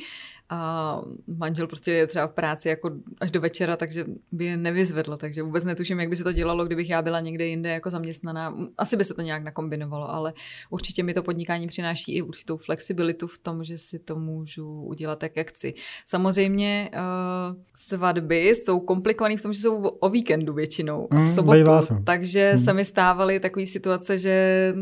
a 0.50 1.00
manžel 1.26 1.66
prostě 1.66 1.92
je 1.92 2.06
třeba 2.06 2.26
v 2.26 2.32
práci 2.32 2.68
jako 2.68 2.90
až 3.20 3.30
do 3.30 3.40
večera, 3.40 3.76
takže 3.76 4.04
by 4.32 4.44
je 4.44 4.56
nevyzvedl, 4.56 5.16
takže 5.16 5.42
vůbec 5.42 5.64
netuším, 5.64 6.00
jak 6.00 6.08
by 6.08 6.16
se 6.16 6.24
to 6.24 6.32
dělalo, 6.32 6.64
kdybych 6.64 6.90
já 6.90 7.02
byla 7.02 7.20
někde 7.20 7.46
jinde 7.46 7.70
jako 7.70 7.90
zaměstnaná. 7.90 8.54
Asi 8.78 8.96
by 8.96 9.04
se 9.04 9.14
to 9.14 9.22
nějak 9.22 9.42
nakombinovalo, 9.42 10.10
ale 10.10 10.32
určitě 10.70 11.02
mi 11.02 11.14
to 11.14 11.22
podnikání 11.22 11.66
přináší 11.66 12.14
i 12.14 12.22
určitou 12.22 12.56
flexibilitu 12.56 13.26
v 13.26 13.38
tom, 13.38 13.64
že 13.64 13.78
si 13.78 13.98
to 13.98 14.16
můžu 14.16 14.82
udělat 14.82 15.18
tak, 15.18 15.36
jak 15.36 15.48
chci. 15.48 15.74
Samozřejmě 16.06 16.90
uh, 16.92 17.62
svatby 17.76 18.48
jsou 18.48 18.80
komplikované 18.80 19.36
v 19.36 19.42
tom, 19.42 19.52
že 19.52 19.60
jsou 19.60 19.82
o 19.82 20.08
víkendu 20.08 20.54
většinou, 20.54 21.08
v 21.10 21.14
hmm, 21.14 21.26
sobotu, 21.26 21.70
mm, 21.90 22.04
takže 22.04 22.52
mm. 22.52 22.58
se 22.58 22.72
mi 22.72 22.84
stávaly 22.84 23.40
takové 23.40 23.66
situace, 23.66 24.18
že 24.18 24.74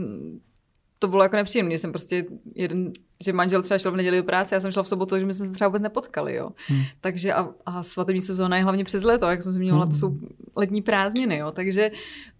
to 0.99 1.09
bylo 1.09 1.23
jako 1.23 1.37
nepříjemné, 1.37 1.75
jsem 1.75 1.93
prostě 1.93 2.25
jeden, 2.55 2.93
že 3.25 3.33
manžel 3.33 3.63
třeba 3.63 3.79
šel 3.79 3.93
v 3.93 3.97
neděli 3.97 4.17
do 4.17 4.25
práce, 4.25 4.55
já 4.55 4.61
jsem 4.61 4.73
šla 4.73 4.83
v 4.83 4.89
sobotu, 4.89 5.11
takže 5.11 5.27
my 5.27 5.35
jsme 5.35 5.47
se 5.47 5.53
třeba 5.53 5.69
vůbec 5.69 5.83
nepotkali, 5.83 6.35
jo. 6.35 6.51
Hmm. 6.69 6.83
Takže 7.01 7.33
a, 7.33 7.49
a 7.67 7.83
svatební 7.83 8.21
sezóna 8.21 8.57
je 8.57 8.63
hlavně 8.63 8.85
přes 8.85 9.05
léto, 9.05 9.27
jak 9.27 9.43
jsem 9.43 9.53
zmiňovala, 9.53 9.85
hmm. 9.85 9.91
to 9.91 9.97
jsou 9.97 10.19
letní 10.57 10.83
prázdniny, 10.83 11.37
jo. 11.37 11.51
Takže 11.51 11.91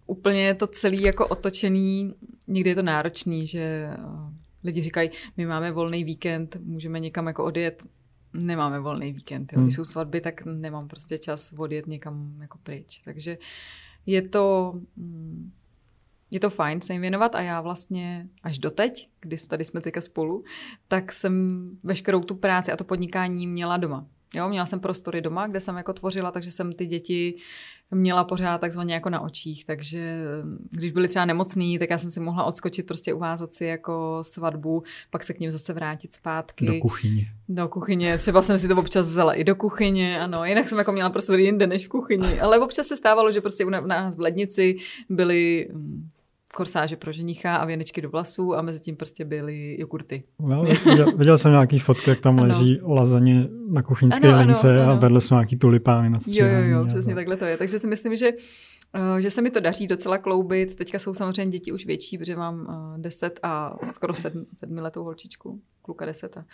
úplně 0.07 0.41
je 0.41 0.53
to 0.53 0.67
celý 0.67 1.01
jako 1.01 1.27
otočený, 1.27 2.13
někdy 2.47 2.69
je 2.69 2.75
to 2.75 2.81
náročný, 2.81 3.47
že 3.47 3.59
eh, 3.59 3.97
lidi 4.63 4.81
říkají, 4.81 5.09
my 5.37 5.45
máme 5.45 5.71
volný 5.71 6.03
víkend, 6.03 6.57
můžeme 6.63 6.99
někam 6.99 7.27
jako 7.27 7.43
odjet, 7.43 7.83
nemáme 8.33 8.79
volný 8.79 9.13
víkend, 9.13 9.53
jo. 9.53 9.61
Když 9.61 9.77
hmm. 9.77 9.85
jsou 9.85 9.91
svatby, 9.91 10.21
tak 10.21 10.45
nemám 10.45 10.87
prostě 10.87 11.17
čas 11.17 11.53
odjet 11.57 11.87
někam 11.87 12.37
jako 12.41 12.57
pryč, 12.63 13.01
takže 13.05 13.37
je 14.05 14.21
to, 14.21 14.73
mm, 14.95 15.51
je 16.31 16.39
to 16.39 16.49
fajn 16.49 16.81
se 16.81 16.93
jim 16.93 17.01
věnovat 17.01 17.35
a 17.35 17.41
já 17.41 17.61
vlastně 17.61 18.27
až 18.43 18.59
doteď, 18.59 19.09
kdy 19.19 19.37
tady 19.37 19.65
jsme 19.65 19.81
teďka 19.81 20.01
spolu, 20.01 20.43
tak 20.87 21.11
jsem 21.11 21.69
veškerou 21.83 22.21
tu 22.21 22.35
práci 22.35 22.71
a 22.71 22.77
to 22.77 22.83
podnikání 22.83 23.47
měla 23.47 23.77
doma. 23.77 24.07
Jo, 24.35 24.49
měla 24.49 24.65
jsem 24.65 24.79
prostory 24.79 25.21
doma, 25.21 25.47
kde 25.47 25.59
jsem 25.59 25.77
jako 25.77 25.93
tvořila, 25.93 26.31
takže 26.31 26.51
jsem 26.51 26.73
ty 26.73 26.85
děti 26.85 27.35
měla 27.91 28.23
pořád 28.23 28.61
takzvaně 28.61 28.93
jako 28.93 29.09
na 29.09 29.19
očích, 29.19 29.65
takže 29.65 30.21
když 30.69 30.91
byli 30.91 31.07
třeba 31.07 31.25
nemocní, 31.25 31.79
tak 31.79 31.89
já 31.89 31.97
jsem 31.97 32.11
si 32.11 32.19
mohla 32.19 32.43
odskočit, 32.43 32.87
prostě 32.87 33.13
uvázat 33.13 33.53
si 33.53 33.65
jako 33.65 34.19
svatbu, 34.21 34.83
pak 35.09 35.23
se 35.23 35.33
k 35.33 35.39
ním 35.39 35.51
zase 35.51 35.73
vrátit 35.73 36.13
zpátky. 36.13 36.65
Do 36.65 36.79
kuchyně. 36.79 37.27
Do 37.49 37.67
kuchyně, 37.67 38.17
třeba 38.17 38.41
jsem 38.41 38.57
si 38.57 38.67
to 38.67 38.75
občas 38.75 39.07
vzala 39.07 39.33
i 39.33 39.43
do 39.43 39.55
kuchyně, 39.55 40.19
ano, 40.19 40.45
jinak 40.45 40.67
jsem 40.67 40.77
jako 40.77 40.91
měla 40.91 41.09
prostě 41.09 41.33
jinde 41.33 41.67
než 41.67 41.85
v 41.85 41.89
kuchyni, 41.89 42.39
ale 42.39 42.59
občas 42.59 42.87
se 42.87 42.97
stávalo, 42.97 43.31
že 43.31 43.41
prostě 43.41 43.65
u 43.65 43.69
nás 43.69 44.15
v 44.15 44.19
lednici 44.19 44.77
byly 45.09 45.69
hm, 45.73 46.09
korsáže 46.57 46.95
pro 46.95 47.11
ženicha 47.11 47.55
a 47.55 47.65
věnečky 47.65 48.01
do 48.01 48.09
vlasů 48.09 48.55
a 48.55 48.61
mezi 48.61 48.79
tím 48.79 48.95
prostě 48.95 49.25
byly 49.25 49.79
jogurty. 49.79 50.23
No, 50.39 50.63
viděl, 50.63 51.17
viděl 51.17 51.37
jsem 51.37 51.51
nějaký 51.51 51.79
fotky, 51.79 52.09
jak 52.09 52.19
tam 52.19 52.39
ano. 52.39 52.47
leží 52.47 52.79
lazaně 52.83 53.47
na 53.69 53.81
kuchyňské 53.81 54.27
ano, 54.27 54.39
lince 54.39 54.73
ano, 54.73 54.83
ano. 54.83 54.91
a 54.91 54.95
vedle 54.95 55.21
jsou 55.21 55.35
nějaký 55.35 55.55
tulipány 55.55 56.09
na 56.09 56.19
Jo, 56.27 56.45
jo, 56.47 56.61
jo, 56.61 56.85
přesně 56.87 57.15
takhle 57.15 57.37
to 57.37 57.45
je. 57.45 57.57
Takže 57.57 57.79
si 57.79 57.87
myslím, 57.87 58.15
že 58.15 58.31
eh, 58.93 59.21
že 59.21 59.31
se 59.31 59.41
mi 59.41 59.49
to 59.51 59.59
daří 59.59 59.87
docela 59.87 60.17
kloubit. 60.17 60.75
Teďka 60.75 60.99
jsou 60.99 61.13
samozřejmě 61.13 61.51
děti 61.51 61.71
už 61.71 61.85
větší, 61.85 62.17
protože 62.17 62.35
mám 62.35 62.67
10 62.97 63.25
eh, 63.25 63.39
a 63.47 63.77
skoro 63.91 64.13
7, 64.13 64.45
7 64.55 64.77
letou 64.77 65.03
holčičku, 65.03 65.61
kluka 65.81 66.05
10. 66.05 66.37
A 66.37 66.45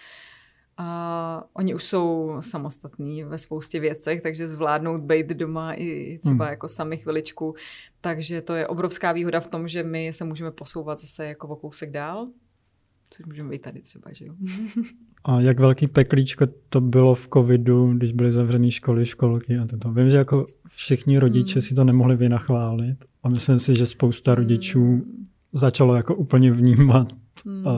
a 0.77 1.43
oni 1.53 1.75
už 1.75 1.83
jsou 1.83 2.37
samostatní 2.39 3.23
ve 3.23 3.37
spoustě 3.37 3.79
věcech, 3.79 4.21
takže 4.21 4.47
zvládnout 4.47 5.01
být 5.01 5.27
doma 5.27 5.73
i 5.73 6.19
třeba 6.21 6.45
hmm. 6.45 6.51
jako 6.51 6.67
sami 6.67 6.97
chviličku. 6.97 7.55
Takže 8.01 8.41
to 8.41 8.53
je 8.53 8.67
obrovská 8.67 9.11
výhoda 9.11 9.39
v 9.39 9.47
tom, 9.47 9.67
že 9.67 9.83
my 9.83 10.13
se 10.13 10.23
můžeme 10.23 10.51
posouvat 10.51 10.99
zase 10.99 11.25
jako 11.25 11.47
o 11.47 11.55
kousek 11.55 11.91
dál. 11.91 12.27
Což 13.09 13.25
můžeme 13.25 13.49
být 13.49 13.61
tady 13.61 13.81
třeba, 13.81 14.13
že 14.13 14.25
jo. 14.25 14.33
A 15.23 15.41
jak 15.41 15.59
velký 15.59 15.87
peklíčko 15.87 16.47
to 16.69 16.81
bylo 16.81 17.15
v 17.15 17.27
covidu, 17.33 17.93
když 17.93 18.11
byly 18.11 18.31
zavřené 18.31 18.71
školy, 18.71 19.05
školky 19.05 19.57
a 19.57 19.65
toto. 19.65 19.91
Vím, 19.91 20.09
že 20.09 20.17
jako 20.17 20.45
všichni 20.67 21.19
rodiče 21.19 21.53
hmm. 21.53 21.61
si 21.61 21.75
to 21.75 21.83
nemohli 21.83 22.15
vynachválit 22.15 23.05
a 23.23 23.29
myslím 23.29 23.59
si, 23.59 23.75
že 23.75 23.85
spousta 23.85 24.35
rodičů 24.35 24.85
hmm. 24.85 25.27
začalo 25.51 25.95
jako 25.95 26.15
úplně 26.15 26.51
vnímat 26.51 27.07
hmm. 27.45 27.65
uh, 27.65 27.73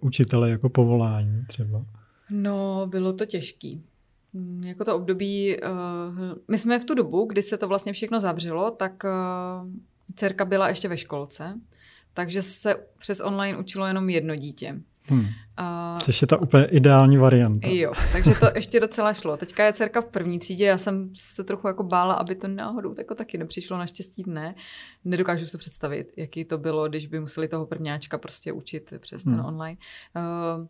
učitele 0.00 0.50
jako 0.50 0.68
povolání 0.68 1.44
třeba. 1.48 1.84
No, 2.30 2.86
bylo 2.86 3.12
to 3.12 3.26
těžký. 3.26 3.84
Mm, 4.32 4.64
jako 4.64 4.84
to 4.84 4.96
období, 4.96 5.56
uh, 5.56 6.38
my 6.48 6.58
jsme 6.58 6.78
v 6.78 6.84
tu 6.84 6.94
dobu, 6.94 7.24
kdy 7.24 7.42
se 7.42 7.56
to 7.56 7.68
vlastně 7.68 7.92
všechno 7.92 8.20
zavřelo, 8.20 8.70
tak 8.70 9.04
uh, 9.04 9.70
dcerka 10.14 10.44
byla 10.44 10.68
ještě 10.68 10.88
ve 10.88 10.96
školce, 10.96 11.60
takže 12.14 12.42
se 12.42 12.74
přes 12.98 13.20
online 13.20 13.58
učilo 13.58 13.86
jenom 13.86 14.10
jedno 14.10 14.36
dítě. 14.36 14.80
Hmm. 15.08 15.20
Uh, 15.20 15.98
Což 16.02 16.22
je 16.22 16.28
ta 16.28 16.36
úplně 16.40 16.64
ideální 16.64 17.16
varianta. 17.16 17.68
Jo, 17.68 17.92
takže 18.12 18.34
to 18.40 18.46
ještě 18.54 18.80
docela 18.80 19.12
šlo. 19.12 19.36
Teďka 19.36 19.64
je 19.64 19.72
dcerka 19.72 20.00
v 20.00 20.06
první 20.06 20.38
třídě, 20.38 20.64
já 20.64 20.78
jsem 20.78 21.10
se 21.14 21.44
trochu 21.44 21.68
jako 21.68 21.82
bála, 21.82 22.14
aby 22.14 22.34
to 22.34 22.48
náhodou 22.48 22.94
tako 22.94 23.14
taky 23.14 23.38
nepřišlo, 23.38 23.78
naštěstí 23.78 24.24
ne. 24.26 24.54
Nedokážu 25.04 25.46
si 25.46 25.58
představit, 25.58 26.12
jaký 26.16 26.44
to 26.44 26.58
bylo, 26.58 26.88
když 26.88 27.06
by 27.06 27.20
museli 27.20 27.48
toho 27.48 27.66
prvňáčka 27.66 28.18
prostě 28.18 28.52
učit 28.52 28.92
přes 28.98 29.24
hmm. 29.24 29.34
ten 29.34 29.46
online. 29.46 29.78
Uh, 30.16 30.66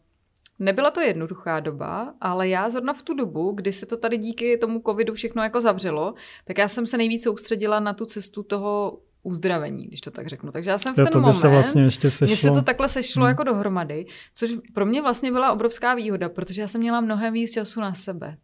Nebyla 0.58 0.90
to 0.90 1.00
jednoduchá 1.00 1.60
doba, 1.60 2.14
ale 2.20 2.48
já 2.48 2.70
zrovna 2.70 2.92
v 2.92 3.02
tu 3.02 3.14
dobu, 3.14 3.52
kdy 3.52 3.72
se 3.72 3.86
to 3.86 3.96
tady 3.96 4.18
díky 4.18 4.58
tomu 4.58 4.82
covidu 4.86 5.14
všechno 5.14 5.42
jako 5.42 5.60
zavřelo, 5.60 6.14
tak 6.44 6.58
já 6.58 6.68
jsem 6.68 6.86
se 6.86 6.96
nejvíc 6.96 7.22
soustředila 7.22 7.80
na 7.80 7.92
tu 7.94 8.06
cestu 8.06 8.42
toho 8.42 8.98
uzdravení, 9.22 9.86
když 9.86 10.00
to 10.00 10.10
tak 10.10 10.26
řeknu. 10.26 10.52
Takže 10.52 10.70
já 10.70 10.78
jsem 10.78 10.94
v 10.94 10.96
ten 10.96 11.06
to 11.06 11.20
moment, 11.20 11.34
se 11.34 11.48
vlastně 11.48 11.82
ještě 11.82 12.10
sešlo. 12.10 12.26
mně 12.26 12.36
se 12.36 12.50
to 12.50 12.62
takhle 12.62 12.88
sešlo 12.88 13.22
hmm. 13.22 13.28
jako 13.28 13.44
dohromady, 13.44 14.06
což 14.34 14.50
pro 14.74 14.86
mě 14.86 15.02
vlastně 15.02 15.32
byla 15.32 15.52
obrovská 15.52 15.94
výhoda, 15.94 16.28
protože 16.28 16.60
já 16.60 16.68
jsem 16.68 16.80
měla 16.80 17.00
mnohem 17.00 17.32
víc 17.32 17.52
času 17.52 17.80
na 17.80 17.94
sebe. 17.94 18.36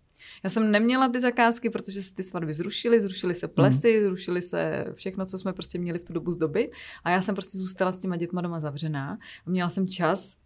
Já 0.45 0.51
jsem 0.51 0.71
neměla 0.71 1.09
ty 1.09 1.21
zakázky, 1.21 1.71
protože 1.71 2.03
se 2.03 2.15
ty 2.15 2.23
svatby 2.23 2.53
zrušily, 2.53 3.01
zrušily 3.01 3.35
se 3.35 3.49
plesy, 3.49 3.93
hmm. 3.93 4.05
zrušily 4.05 4.43
se 4.43 4.85
všechno, 4.95 5.27
co 5.27 5.39
jsme 5.39 5.53
prostě 5.53 5.79
měli 5.79 5.99
v 5.99 6.05
tu 6.05 6.13
dobu 6.13 6.33
zdobit. 6.33 6.73
A 7.05 7.11
já 7.11 7.23
jsem 7.23 7.35
prostě 7.35 7.59
zůstala 7.59 7.93
s 7.93 7.99
těma 7.99 8.17
dětma 8.17 8.41
doma 8.41 8.61
zavřená 8.61 9.19
a 9.47 9.51
měla 9.51 9.69
jsem 9.69 9.89
čas 9.89 10.37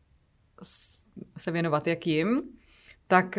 se 1.37 1.51
věnovat 1.51 1.87
jak 1.87 2.07
jim, 2.07 2.43
tak 3.09 3.39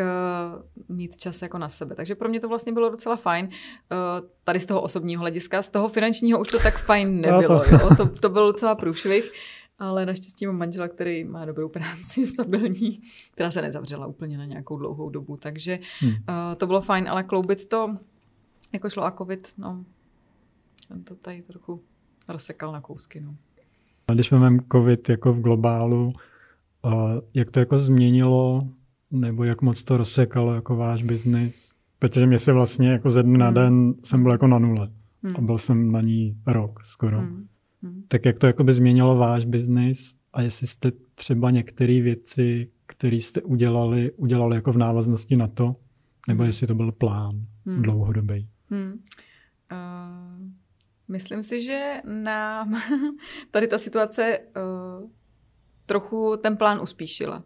uh, 0.90 0.96
mít 0.98 1.18
čas 1.18 1.42
jako 1.42 1.58
na 1.58 1.70
sebe. 1.70 1.96
Takže 1.96 2.16
pro 2.16 2.30
mě 2.30 2.40
to 2.40 2.50
vlastně 2.50 2.74
bylo 2.74 2.90
docela 2.90 3.16
fajn. 3.16 3.46
Uh, 3.46 4.28
tady 4.44 4.60
z 4.60 4.66
toho 4.66 4.82
osobního 4.82 5.20
hlediska, 5.20 5.62
z 5.62 5.70
toho 5.70 5.88
finančního 5.88 6.40
už 6.40 6.48
to 6.48 6.60
tak 6.60 6.78
fajn 6.78 7.22
nebylo. 7.22 7.60
to... 7.60 7.76
Jo? 7.76 7.96
To, 7.98 8.10
to 8.10 8.30
byl 8.30 8.48
docela 8.48 8.76
průšvih, 8.76 9.32
ale 9.80 10.06
naštěstí 10.06 10.46
mám 10.46 10.58
manžela, 10.58 10.88
který 10.88 11.24
má 11.24 11.46
dobrou 11.46 11.70
práci, 11.70 12.26
stabilní, 12.28 13.02
která 13.32 13.52
se 13.52 13.62
nezavřela 13.62 14.08
úplně 14.08 14.38
na 14.38 14.46
nějakou 14.46 14.78
dlouhou 14.78 15.10
dobu. 15.10 15.38
Takže 15.38 15.80
hmm. 16.00 16.12
uh, 16.12 16.18
to 16.58 16.68
bylo 16.68 16.82
fajn, 16.82 17.10
ale 17.10 17.24
kloubit 17.24 17.66
to, 17.66 17.98
jako 18.74 18.90
šlo 18.90 19.06
a 19.06 19.12
covid, 19.12 19.54
no, 19.58 19.86
ten 20.88 21.04
to 21.04 21.16
tady 21.16 21.42
trochu 21.42 21.82
rozsekal 22.28 22.72
na 22.72 22.82
kousky. 22.82 23.22
No. 23.22 23.36
Když 24.12 24.32
máme 24.32 24.58
covid 24.72 25.10
jako 25.10 25.34
v 25.34 25.42
globálu, 25.42 26.14
a 26.84 27.16
jak 27.34 27.52
to 27.52 27.60
jako 27.60 27.78
změnilo, 27.78 28.68
nebo 29.12 29.44
jak 29.44 29.62
moc 29.62 29.84
to 29.84 29.98
rozsekalo 29.98 30.56
jako 30.56 30.76
váš 30.76 31.04
biznis? 31.04 31.72
Protože 32.00 32.26
mě 32.26 32.40
se 32.40 32.54
vlastně 32.54 32.90
jako 32.90 33.10
ze 33.10 33.24
dne 33.24 33.38
na 33.38 33.52
den 33.52 33.94
jsem 34.04 34.24
byl 34.24 34.32
jako 34.32 34.48
na 34.48 34.60
nule. 34.60 34.90
Hmm. 35.24 35.36
A 35.36 35.42
byl 35.42 35.58
jsem 35.58 35.92
na 35.92 36.02
ní 36.02 36.38
rok 36.48 36.80
skoro. 36.84 37.20
Hmm. 37.20 37.48
Hmm. 37.84 38.04
Tak 38.08 38.26
jak 38.26 38.40
to 38.40 38.48
jakoby 38.48 38.74
změnilo 38.74 39.16
váš 39.16 39.46
biznis 39.46 40.16
a 40.34 40.42
jestli 40.42 40.68
jste 40.68 40.92
třeba 41.16 41.52
některé 41.52 42.02
věci, 42.02 42.72
které 42.86 43.16
jste 43.16 43.42
udělali, 43.42 44.12
udělali 44.12 44.56
jako 44.56 44.72
v 44.72 44.78
návaznosti 44.78 45.36
na 45.36 45.48
to, 45.48 45.76
nebo 46.28 46.44
hmm. 46.44 46.48
jestli 46.48 46.68
to 46.68 46.76
byl 46.76 46.92
plán 46.92 47.32
hmm. 47.66 47.82
dlouhodobý? 47.82 48.50
Hmm. 48.70 48.92
Uh, 48.92 50.48
myslím 51.08 51.44
si, 51.44 51.62
že 51.62 52.02
nám 52.24 52.82
tady 53.52 53.68
ta 53.68 53.78
situace 53.78 54.40
uh, 54.40 55.10
trochu 55.88 56.38
ten 56.42 56.58
plán 56.58 56.82
uspíšila. 56.82 57.44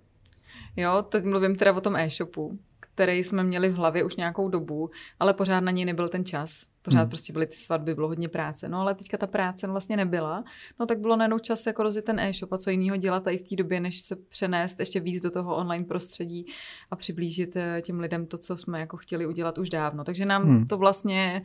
Jo, 0.76 1.06
teď 1.10 1.24
mluvím 1.24 1.56
teda 1.56 1.74
o 1.74 1.82
tom 1.82 1.96
e-shopu 1.96 2.60
který 2.94 3.24
jsme 3.24 3.44
měli 3.44 3.70
v 3.70 3.76
hlavě 3.76 4.04
už 4.04 4.16
nějakou 4.16 4.50
dobu, 4.50 4.90
ale 5.20 5.34
pořád 5.34 5.60
na 5.60 5.72
něj 5.72 5.86
nebyl 5.86 6.10
ten 6.10 6.26
čas. 6.26 6.66
Pořád 6.82 7.00
hmm. 7.00 7.10
prostě 7.10 7.34
byly 7.34 7.48
ty 7.48 7.56
svatby, 7.56 7.96
bylo 7.96 8.08
hodně 8.08 8.30
práce. 8.30 8.70
No 8.70 8.80
ale 8.80 8.96
teďka 8.96 9.18
ta 9.18 9.28
práce 9.28 9.68
vlastně 9.68 9.98
nebyla. 9.98 10.44
No 10.80 10.86
tak 10.86 11.00
bylo 11.00 11.16
najednou 11.16 11.40
čas 11.40 11.66
jako 11.66 11.84
rozjet 11.84 12.06
ten 12.06 12.20
e-shop 12.20 12.54
a 12.54 12.58
co 12.58 12.70
jiného 12.70 12.98
dělat 12.98 13.28
i 13.28 13.38
v 13.38 13.50
té 13.50 13.56
době, 13.56 13.80
než 13.80 14.02
se 14.02 14.16
přenést 14.16 14.80
ještě 14.80 15.00
víc 15.00 15.24
do 15.24 15.32
toho 15.32 15.56
online 15.56 15.86
prostředí 15.86 16.46
a 16.92 16.96
přiblížit 16.96 17.56
eh, 17.56 17.82
těm 17.82 18.00
lidem 18.00 18.26
to, 18.26 18.38
co 18.38 18.58
jsme 18.58 18.80
jako 18.80 18.98
chtěli 18.98 19.26
udělat 19.26 19.58
už 19.58 19.70
dávno. 19.70 20.04
Takže 20.04 20.26
nám 20.26 20.44
hmm. 20.44 20.68
to 20.68 20.78
vlastně 20.78 21.44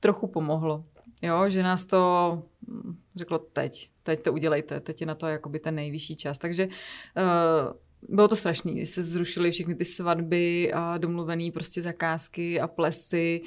trochu 0.00 0.26
pomohlo. 0.26 0.84
Jo, 1.22 1.48
že 1.48 1.62
nás 1.62 1.84
to 1.84 2.42
hm, 2.68 2.96
řeklo 3.16 3.38
teď, 3.38 3.90
teď 4.02 4.22
to 4.22 4.32
udělejte, 4.32 4.80
teď 4.80 5.00
je 5.00 5.06
na 5.06 5.14
to 5.14 5.26
jakoby 5.26 5.58
ten 5.58 5.74
nejvyšší 5.74 6.16
čas. 6.16 6.38
Takže 6.38 6.66
uh, 6.66 8.12
bylo 8.14 8.28
to 8.28 8.36
strašný, 8.36 8.74
když 8.74 8.90
se 8.90 9.02
zrušily 9.02 9.50
všechny 9.50 9.74
ty 9.74 9.84
svatby 9.84 10.72
a 10.72 10.98
domluvený 10.98 11.50
prostě 11.50 11.82
zakázky 11.82 12.60
a 12.60 12.66
plesy. 12.66 13.42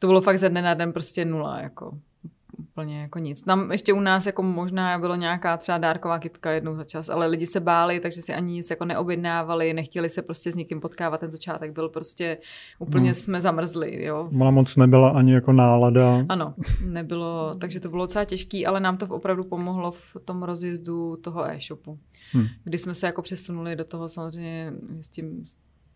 To 0.00 0.06
bylo 0.06 0.20
fakt 0.20 0.38
ze 0.38 0.48
dne 0.48 0.62
na 0.62 0.74
den 0.74 0.92
prostě 0.92 1.24
nula, 1.24 1.60
jako 1.60 1.98
úplně 2.58 3.00
jako 3.02 3.18
nic. 3.18 3.40
Tam 3.40 3.72
ještě 3.72 3.92
u 3.92 4.00
nás 4.00 4.26
jako 4.26 4.42
možná 4.42 4.98
bylo 4.98 5.14
nějaká 5.14 5.56
třeba 5.56 5.78
dárková 5.78 6.18
kytka 6.18 6.50
jednou 6.50 6.76
za 6.76 6.84
čas, 6.84 7.08
ale 7.08 7.26
lidi 7.26 7.46
se 7.46 7.60
báli, 7.60 8.00
takže 8.00 8.22
si 8.22 8.34
ani 8.34 8.52
nic 8.52 8.70
jako 8.70 8.84
neobjednávali, 8.84 9.74
nechtěli 9.74 10.08
se 10.08 10.22
prostě 10.22 10.52
s 10.52 10.56
někým 10.56 10.80
potkávat. 10.80 11.20
Ten 11.20 11.30
začátek 11.30 11.72
byl 11.72 11.88
prostě, 11.88 12.38
úplně 12.78 13.04
hmm. 13.04 13.14
jsme 13.14 13.40
zamrzli, 13.40 14.04
jo. 14.04 14.30
Ona 14.40 14.50
moc 14.50 14.76
nebyla 14.76 15.08
ani 15.08 15.32
jako 15.32 15.52
nálada. 15.52 16.24
Ano, 16.28 16.54
nebylo, 16.86 17.54
takže 17.58 17.80
to 17.80 17.88
bylo 17.88 18.04
docela 18.04 18.24
těžký, 18.24 18.66
ale 18.66 18.80
nám 18.80 18.96
to 18.96 19.06
opravdu 19.06 19.44
pomohlo 19.44 19.90
v 19.90 20.16
tom 20.24 20.42
rozjezdu 20.42 21.16
toho 21.16 21.50
e-shopu, 21.50 21.98
hmm. 22.32 22.46
kdy 22.64 22.78
jsme 22.78 22.94
se 22.94 23.06
jako 23.06 23.22
přesunuli 23.22 23.76
do 23.76 23.84
toho 23.84 24.08
samozřejmě 24.08 24.72
s 25.00 25.08
tím 25.08 25.44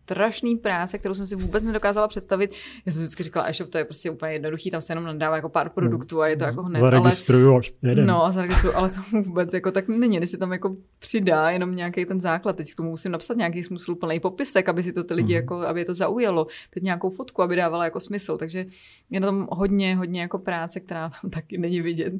strašný 0.03 0.55
práce, 0.55 0.97
kterou 0.97 1.13
jsem 1.13 1.25
si 1.25 1.35
vůbec 1.35 1.63
nedokázala 1.63 2.07
představit. 2.07 2.55
Já 2.85 2.91
jsem 2.91 3.01
vždycky 3.01 3.23
říkala, 3.23 3.49
e-shop 3.49 3.69
to 3.69 3.77
je 3.77 3.85
prostě 3.85 4.11
úplně 4.11 4.33
jednoduchý, 4.33 4.71
tam 4.71 4.81
se 4.81 4.91
jenom 4.91 5.05
nadává 5.05 5.35
jako 5.35 5.49
pár 5.49 5.69
produktů 5.69 6.21
a 6.21 6.27
je 6.27 6.37
to 6.37 6.43
jako 6.43 6.63
hned. 6.63 6.79
Zaregistruju 6.79 7.53
ale, 7.53 7.61
jeden. 7.83 8.05
No 8.07 8.25
a 8.25 8.31
zaregistruju, 8.31 8.75
ale 8.75 8.89
to 8.89 9.21
vůbec 9.21 9.53
jako 9.53 9.71
tak 9.71 9.87
není, 9.87 10.17
když 10.17 10.29
se 10.29 10.37
tam 10.37 10.51
jako 10.51 10.75
přidá 10.99 11.49
jenom 11.49 11.75
nějaký 11.75 12.05
ten 12.05 12.19
základ. 12.19 12.55
Teď 12.55 12.71
k 12.71 12.75
tomu 12.75 12.89
musím 12.89 13.11
napsat 13.11 13.37
nějaký 13.37 13.63
smysluplný 13.63 14.19
popisek, 14.19 14.69
aby 14.69 14.83
si 14.83 14.93
to 14.93 15.03
ty 15.03 15.13
lidi, 15.13 15.33
mm. 15.33 15.35
jako, 15.35 15.55
aby 15.55 15.79
je 15.79 15.85
to 15.85 15.93
zaujalo. 15.93 16.47
Teď 16.69 16.83
nějakou 16.83 17.09
fotku, 17.09 17.41
aby 17.41 17.55
dávala 17.55 17.83
jako 17.83 17.99
smysl. 17.99 18.37
Takže 18.37 18.65
je 19.09 19.19
na 19.19 19.27
tom 19.27 19.47
hodně, 19.51 19.95
hodně 19.95 20.21
jako 20.21 20.39
práce, 20.39 20.79
která 20.79 21.09
tam 21.21 21.31
taky 21.31 21.57
není 21.57 21.81
vidět. 21.81 22.13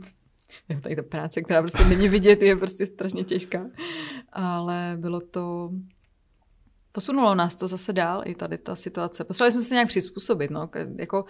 Tady 0.81 0.95
ta 0.95 1.03
práce, 1.03 1.41
která 1.41 1.61
prostě 1.61 1.83
není 1.83 2.09
vidět, 2.09 2.41
je 2.41 2.55
prostě 2.55 2.85
strašně 2.85 3.23
těžká. 3.23 3.65
Ale 4.33 4.97
bylo 4.99 5.21
to, 5.21 5.71
posunulo 6.91 7.35
nás 7.35 7.55
to 7.55 7.67
zase 7.67 7.93
dál, 7.93 8.21
i 8.25 8.35
tady 8.35 8.57
ta 8.57 8.75
situace. 8.75 9.23
Potřebovali 9.23 9.51
jsme 9.51 9.61
se 9.61 9.73
nějak 9.73 9.87
přizpůsobit, 9.87 10.51
no, 10.51 10.69
jako 10.97 11.25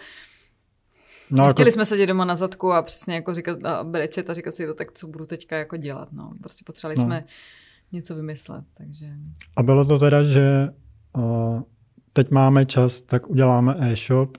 No, 1.30 1.50
Chtěli 1.50 1.68
jako... 1.68 1.74
jsme 1.74 1.84
sedět 1.84 2.06
doma 2.06 2.24
na 2.24 2.34
zadku 2.34 2.72
a 2.72 2.82
přesně 2.82 3.14
jako 3.14 3.34
říkat 3.34 3.64
a 3.64 3.84
brečet 3.84 4.30
a 4.30 4.34
říkat 4.34 4.54
si 4.54 4.66
to, 4.66 4.74
tak 4.74 4.92
co 4.92 5.06
budu 5.06 5.26
teďka 5.26 5.56
jako 5.56 5.76
dělat. 5.76 6.08
No. 6.12 6.32
Prostě 6.40 6.64
potřebovali 6.66 6.96
no. 6.98 7.04
jsme 7.04 7.24
něco 7.92 8.14
vymyslet. 8.14 8.64
Takže... 8.76 9.06
A 9.56 9.62
bylo 9.62 9.84
to 9.84 9.98
teda, 9.98 10.24
že 10.24 10.68
uh, 11.16 11.62
teď 12.12 12.30
máme 12.30 12.66
čas, 12.66 13.00
tak 13.00 13.30
uděláme 13.30 13.76
e-shop 13.80 14.38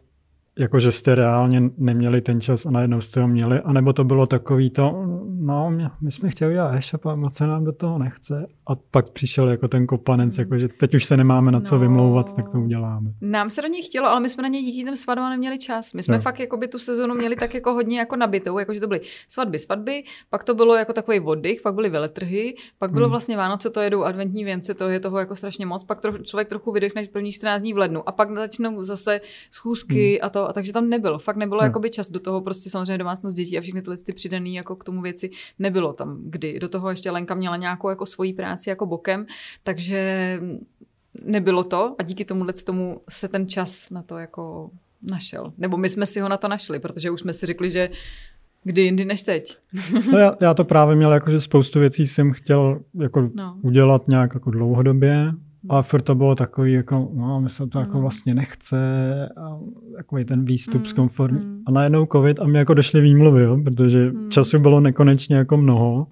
jako 0.59 0.79
že 0.79 0.91
jste 0.91 1.15
reálně 1.15 1.61
neměli 1.77 2.21
ten 2.21 2.41
čas 2.41 2.65
a 2.65 2.71
najednou 2.71 3.01
jste 3.01 3.21
ho 3.21 3.27
měli, 3.27 3.59
anebo 3.59 3.93
to 3.93 4.03
bylo 4.03 4.25
takový 4.25 4.69
to, 4.69 5.03
no, 5.29 5.71
my 6.01 6.11
jsme 6.11 6.29
chtěli 6.29 6.53
dělat 6.53 6.75
e-shop 6.75 7.05
a 7.05 7.15
moc 7.15 7.35
se 7.35 7.47
nám 7.47 7.63
do 7.63 7.71
toho 7.71 7.97
nechce. 7.97 8.47
A 8.67 8.75
pak 8.75 9.09
přišel 9.09 9.49
jako 9.49 9.67
ten 9.67 9.87
kopanec, 9.87 10.37
jako 10.37 10.59
že 10.59 10.67
teď 10.67 10.95
už 10.95 11.05
se 11.05 11.17
nemáme 11.17 11.51
na 11.51 11.61
co 11.61 11.75
no, 11.75 11.81
vymlouvat, 11.81 12.35
tak 12.35 12.49
to 12.49 12.59
uděláme. 12.59 13.09
Nám 13.21 13.49
se 13.49 13.61
do 13.61 13.67
něj 13.67 13.83
chtělo, 13.83 14.07
ale 14.07 14.19
my 14.19 14.29
jsme 14.29 14.43
na 14.43 14.49
něj 14.49 14.63
díky 14.63 14.83
těm 14.83 14.95
svatbám 14.95 15.29
neměli 15.29 15.57
čas. 15.57 15.93
My 15.93 16.03
jsme 16.03 16.15
no. 16.15 16.21
fakt 16.21 16.39
jako 16.39 16.57
by 16.57 16.67
tu 16.67 16.79
sezonu 16.79 17.15
měli 17.15 17.35
tak 17.35 17.53
jako 17.53 17.73
hodně 17.73 17.99
jako 17.99 18.15
nabitou, 18.15 18.59
jako 18.59 18.73
že 18.73 18.79
to 18.79 18.87
byly 18.87 19.01
svatby, 19.27 19.59
svatby, 19.59 20.03
pak 20.29 20.43
to 20.43 20.55
bylo 20.55 20.75
jako 20.75 20.93
takový 20.93 21.19
oddych, 21.19 21.61
pak 21.61 21.75
byly 21.75 21.89
veletrhy, 21.89 22.55
pak 22.79 22.91
bylo 22.91 23.05
hmm. 23.05 23.11
vlastně 23.11 23.37
Vánoce, 23.37 23.69
to 23.69 23.81
jedou 23.81 24.03
adventní 24.03 24.43
věnce, 24.43 24.73
to 24.73 24.89
je 24.89 24.99
toho 24.99 25.19
jako 25.19 25.35
strašně 25.35 25.65
moc, 25.65 25.83
pak 25.83 26.01
troch, 26.01 26.21
člověk 26.21 26.47
trochu 26.47 26.71
vydechne 26.71 27.03
první 27.11 27.31
14 27.31 27.61
dní 27.61 27.73
v 27.73 27.77
lednu 27.77 28.09
a 28.09 28.11
pak 28.11 28.35
začnou 28.35 28.83
zase 28.83 29.21
schůzky 29.51 30.09
hmm. 30.09 30.27
a 30.27 30.29
to 30.29 30.42
a 30.49 30.53
takže 30.53 30.73
tam 30.73 30.89
nebylo. 30.89 31.19
Fakt 31.19 31.35
nebylo 31.35 31.59
hmm. 31.59 31.67
jakoby 31.67 31.89
čas 31.89 32.09
do 32.09 32.19
toho 32.19 32.41
prostě 32.41 32.69
samozřejmě 32.69 32.97
domácnost 32.97 33.37
dětí 33.37 33.57
a 33.57 33.61
všechny 33.61 33.81
tyhle 33.81 33.97
ty 33.97 34.13
přidaný 34.13 34.55
jako 34.55 34.75
k 34.75 34.83
tomu 34.83 35.01
věci 35.01 35.29
nebylo 35.59 35.93
tam 35.93 36.17
kdy. 36.23 36.59
Do 36.59 36.69
toho 36.69 36.89
ještě 36.89 37.11
Lenka 37.11 37.35
měla 37.35 37.57
nějakou 37.57 37.89
jako 37.89 38.05
svoji 38.05 38.33
práci 38.33 38.69
jako 38.69 38.85
bokem, 38.85 39.25
takže 39.63 40.39
nebylo 41.25 41.63
to 41.63 41.95
a 41.99 42.03
díky 42.03 42.25
tomu 42.25 42.45
tomu 42.65 43.01
se 43.09 43.27
ten 43.27 43.47
čas 43.47 43.89
na 43.89 44.01
to 44.01 44.17
jako 44.17 44.69
našel. 45.01 45.53
Nebo 45.57 45.77
my 45.77 45.89
jsme 45.89 46.05
si 46.05 46.19
ho 46.19 46.29
na 46.29 46.37
to 46.37 46.47
našli, 46.47 46.79
protože 46.79 47.11
už 47.11 47.19
jsme 47.19 47.33
si 47.33 47.45
řekli, 47.45 47.69
že 47.69 47.89
kdy 48.63 48.81
jindy 48.81 49.05
než 49.05 49.21
teď. 49.21 49.57
no 50.11 50.17
já, 50.17 50.35
já 50.41 50.53
to 50.53 50.65
právě 50.65 50.95
měl 50.95 51.13
jako, 51.13 51.31
že 51.31 51.41
spoustu 51.41 51.79
věcí 51.79 52.07
jsem 52.07 52.31
chtěl 52.31 52.79
jako 52.99 53.29
no. 53.33 53.57
udělat 53.61 54.07
nějak 54.07 54.33
jako 54.33 54.51
dlouhodobě 54.51 55.33
a 55.69 55.81
furt 55.81 56.01
to 56.01 56.15
bylo 56.15 56.35
takový, 56.35 56.73
jako, 56.73 57.11
no, 57.13 57.41
my 57.41 57.49
se 57.49 57.67
to 57.67 57.79
jako 57.79 57.97
mm. 57.97 58.01
vlastně 58.01 58.35
nechce, 58.35 58.77
a 59.37 59.59
takový 59.97 60.25
ten 60.25 60.45
výstup 60.45 60.81
mm. 60.81 60.85
z 60.85 60.93
komfortní. 60.93 61.45
Mm. 61.45 61.63
A 61.67 61.71
najednou 61.71 62.07
covid 62.11 62.39
a 62.39 62.47
mi 62.47 62.57
jako 62.57 62.73
došly 62.73 63.01
výmluvy, 63.01 63.43
jo, 63.43 63.57
protože 63.63 64.11
mm. 64.11 64.29
času 64.29 64.59
bylo 64.59 64.79
nekonečně 64.79 65.35
jako 65.35 65.57
mnoho. 65.57 66.07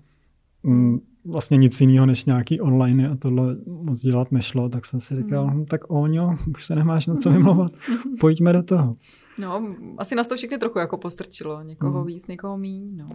Mm, 0.63 0.99
vlastně 1.25 1.57
nic 1.57 1.81
jiného 1.81 2.05
než 2.05 2.25
nějaký 2.25 2.61
online 2.61 3.09
a 3.09 3.15
tohle 3.15 3.55
moc 3.65 4.01
dělat 4.01 4.31
nešlo, 4.31 4.69
tak 4.69 4.85
jsem 4.85 4.99
si 4.99 5.15
říkal, 5.15 5.47
mm. 5.47 5.51
hm, 5.53 5.65
tak 5.65 5.81
jo, 6.07 6.35
už 6.55 6.65
se 6.65 6.75
nemáš 6.75 7.07
na 7.07 7.15
co 7.15 7.29
vymlouvat, 7.29 7.71
pojďme 8.19 8.53
do 8.53 8.63
toho. 8.63 8.95
No, 9.37 9.75
asi 9.97 10.15
nás 10.15 10.27
to 10.27 10.35
všechny 10.35 10.57
trochu 10.57 10.79
jako 10.79 10.97
postrčilo, 10.97 11.63
někoho 11.63 11.99
mm. 11.99 12.05
víc, 12.05 12.27
někoho 12.27 12.57
míň, 12.57 12.97
no. 12.97 13.09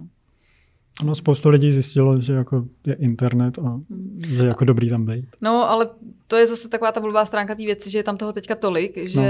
No, 1.04 1.14
spoustu 1.14 1.48
lidí 1.48 1.72
zjistilo, 1.72 2.20
že 2.20 2.32
jako 2.32 2.64
je 2.86 2.94
internet 2.94 3.58
a 3.58 3.80
že 4.28 4.42
je 4.42 4.48
jako 4.48 4.64
dobrý 4.64 4.88
tam 4.88 5.06
být. 5.06 5.24
No, 5.40 5.70
ale 5.70 5.88
to 6.26 6.36
je 6.36 6.46
zase 6.46 6.68
taková 6.68 6.92
ta 6.92 7.00
blbá 7.00 7.26
stránka 7.26 7.54
té 7.54 7.62
věci, 7.62 7.90
že 7.90 7.98
je 7.98 8.02
tam 8.02 8.16
toho 8.16 8.32
teďka 8.32 8.54
tolik, 8.54 9.08
že 9.08 9.18
no. 9.18 9.24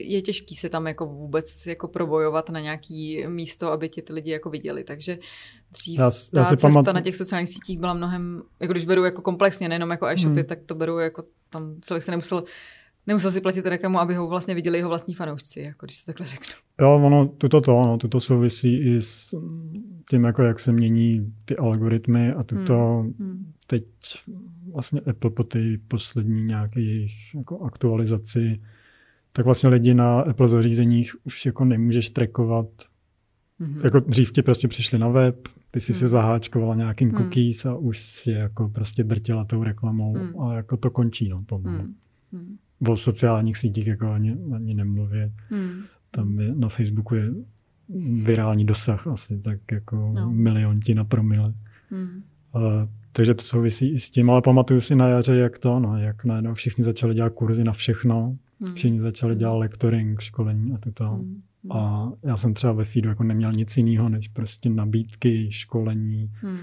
je 0.00 0.22
těžký 0.22 0.54
se 0.54 0.68
tam 0.68 0.86
jako 0.86 1.06
vůbec 1.06 1.66
jako 1.66 1.88
probojovat 1.88 2.50
na 2.50 2.60
nějaký 2.60 3.26
místo, 3.26 3.72
aby 3.72 3.88
ti 3.88 4.02
ty 4.02 4.12
lidi 4.12 4.30
jako 4.30 4.50
viděli. 4.50 4.84
Takže 4.84 5.18
dřív 5.72 5.98
já, 5.98 6.10
ta 6.10 6.38
já 6.38 6.44
si 6.44 6.56
cesta 6.56 6.68
pamat... 6.68 6.94
na 6.94 7.00
těch 7.00 7.16
sociálních 7.16 7.48
sítích 7.48 7.78
byla 7.78 7.94
mnohem, 7.94 8.42
jako 8.60 8.72
když 8.72 8.84
beru 8.84 9.04
jako 9.04 9.22
komplexně, 9.22 9.68
nejenom 9.68 9.90
jako 9.90 10.06
e-shopy, 10.06 10.40
hmm. 10.40 10.46
tak 10.46 10.58
to 10.66 10.74
beru 10.74 10.98
jako 10.98 11.24
tam 11.50 11.76
člověk 11.80 12.02
se 12.02 12.10
nemusel 12.10 12.44
nemusel 13.08 13.30
si 13.30 13.40
platit 13.40 13.66
reklamu, 13.66 13.98
aby 13.98 14.14
ho 14.14 14.28
vlastně 14.28 14.54
viděli 14.54 14.78
jeho 14.78 14.88
vlastní 14.88 15.14
fanoušci, 15.14 15.60
jako 15.60 15.86
když 15.86 15.96
se 15.96 16.06
takhle 16.06 16.26
řeknu. 16.26 16.54
Jo, 16.80 17.00
ono, 17.04 17.26
tuto 17.26 17.60
to, 17.60 17.72
no, 17.72 17.98
tuto 17.98 18.20
souvisí 18.20 18.76
i 18.76 19.02
s 19.02 19.34
tím, 20.10 20.24
jako 20.24 20.42
jak 20.42 20.60
se 20.60 20.72
mění 20.72 21.34
ty 21.44 21.56
algoritmy 21.56 22.32
a 22.32 22.42
tuto 22.42 23.00
hmm. 23.00 23.14
Hmm. 23.18 23.52
teď 23.66 23.84
vlastně 24.72 25.00
Apple 25.00 25.30
po 25.30 25.44
té 25.44 25.58
poslední 25.88 26.44
nějaké 26.44 26.80
jejich 26.80 27.34
jako 27.34 27.60
aktualizaci, 27.60 28.60
tak 29.32 29.44
vlastně 29.44 29.68
lidi 29.68 29.94
na 29.94 30.20
Apple 30.20 30.48
zařízeních 30.48 31.26
už 31.26 31.46
jako 31.46 31.64
nemůžeš 31.64 32.10
trackovat. 32.10 32.68
Hmm. 33.58 33.80
Jako 33.84 34.00
dřív 34.00 34.32
ti 34.32 34.42
prostě 34.42 34.68
přišli 34.68 34.98
na 34.98 35.08
web, 35.08 35.48
ty 35.70 35.80
jsi 35.80 35.92
hmm. 35.92 35.98
se 35.98 36.08
zaháčkovala 36.08 36.74
nějakým 36.74 37.08
hmm. 37.08 37.18
cookies 37.18 37.66
a 37.66 37.74
už 37.74 38.00
si 38.00 38.32
jako 38.32 38.68
prostě 38.68 39.04
drtila 39.04 39.44
tou 39.44 39.62
reklamou 39.62 40.14
hmm. 40.14 40.40
a 40.40 40.54
jako 40.54 40.76
to 40.76 40.90
končí, 40.90 41.28
no, 41.28 41.44
Hmm. 41.50 41.94
Hmm 42.32 42.58
o 42.88 42.96
sociálních 42.96 43.56
sítích 43.56 43.86
jako 43.86 44.10
ani, 44.10 44.36
ani 44.54 44.74
nemluvě. 44.74 45.32
Hmm. 45.50 45.82
Tam 46.10 46.40
je, 46.40 46.54
na 46.54 46.68
Facebooku 46.68 47.14
je 47.14 47.30
virální 48.22 48.64
dosah 48.64 49.06
asi 49.06 49.38
tak 49.38 49.58
jako 49.72 50.12
no. 50.14 50.30
milionti 50.30 50.94
na 50.94 51.04
promile. 51.04 51.54
Hmm. 51.90 52.22
A, 52.54 52.88
takže 53.12 53.34
to 53.34 53.44
souvisí 53.44 53.92
i 53.92 54.00
s 54.00 54.10
tím, 54.10 54.30
ale 54.30 54.42
pamatuju 54.42 54.80
si 54.80 54.94
na 54.94 55.08
jaře, 55.08 55.36
jak 55.36 55.58
to, 55.58 55.80
no, 55.80 55.98
jak 55.98 56.24
najednou 56.24 56.54
všichni 56.54 56.84
začali 56.84 57.14
dělat 57.14 57.32
kurzy 57.32 57.64
na 57.64 57.72
všechno, 57.72 58.26
hmm. 58.60 58.74
všichni 58.74 59.00
začali 59.00 59.32
hmm. 59.32 59.38
dělat 59.38 59.56
lectoring, 59.56 60.20
školení 60.20 60.72
a 60.72 60.78
to. 60.94 61.04
Hmm. 61.04 61.42
A 61.70 62.12
já 62.22 62.36
jsem 62.36 62.54
třeba 62.54 62.72
ve 62.72 62.84
feedu 62.84 63.08
jako 63.08 63.22
neměl 63.22 63.52
nic 63.52 63.76
jiného, 63.76 64.08
než 64.08 64.28
prostě 64.28 64.70
nabídky, 64.70 65.52
školení 65.52 66.30
hmm. 66.34 66.58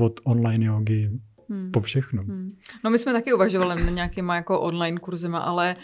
od 0.00 0.20
online 0.24 0.64
jogy, 0.64 1.10
hmm. 1.48 1.72
po 1.72 1.80
všechno. 1.80 2.22
Hmm. 2.22 2.54
No 2.84 2.90
my 2.90 2.98
jsme 2.98 3.12
taky 3.12 3.32
uvažovali 3.32 3.84
na 3.84 3.90
nějakýma 3.90 4.36
jako 4.36 4.60
online 4.60 5.00
kurzema, 5.00 5.38
ale 5.38 5.76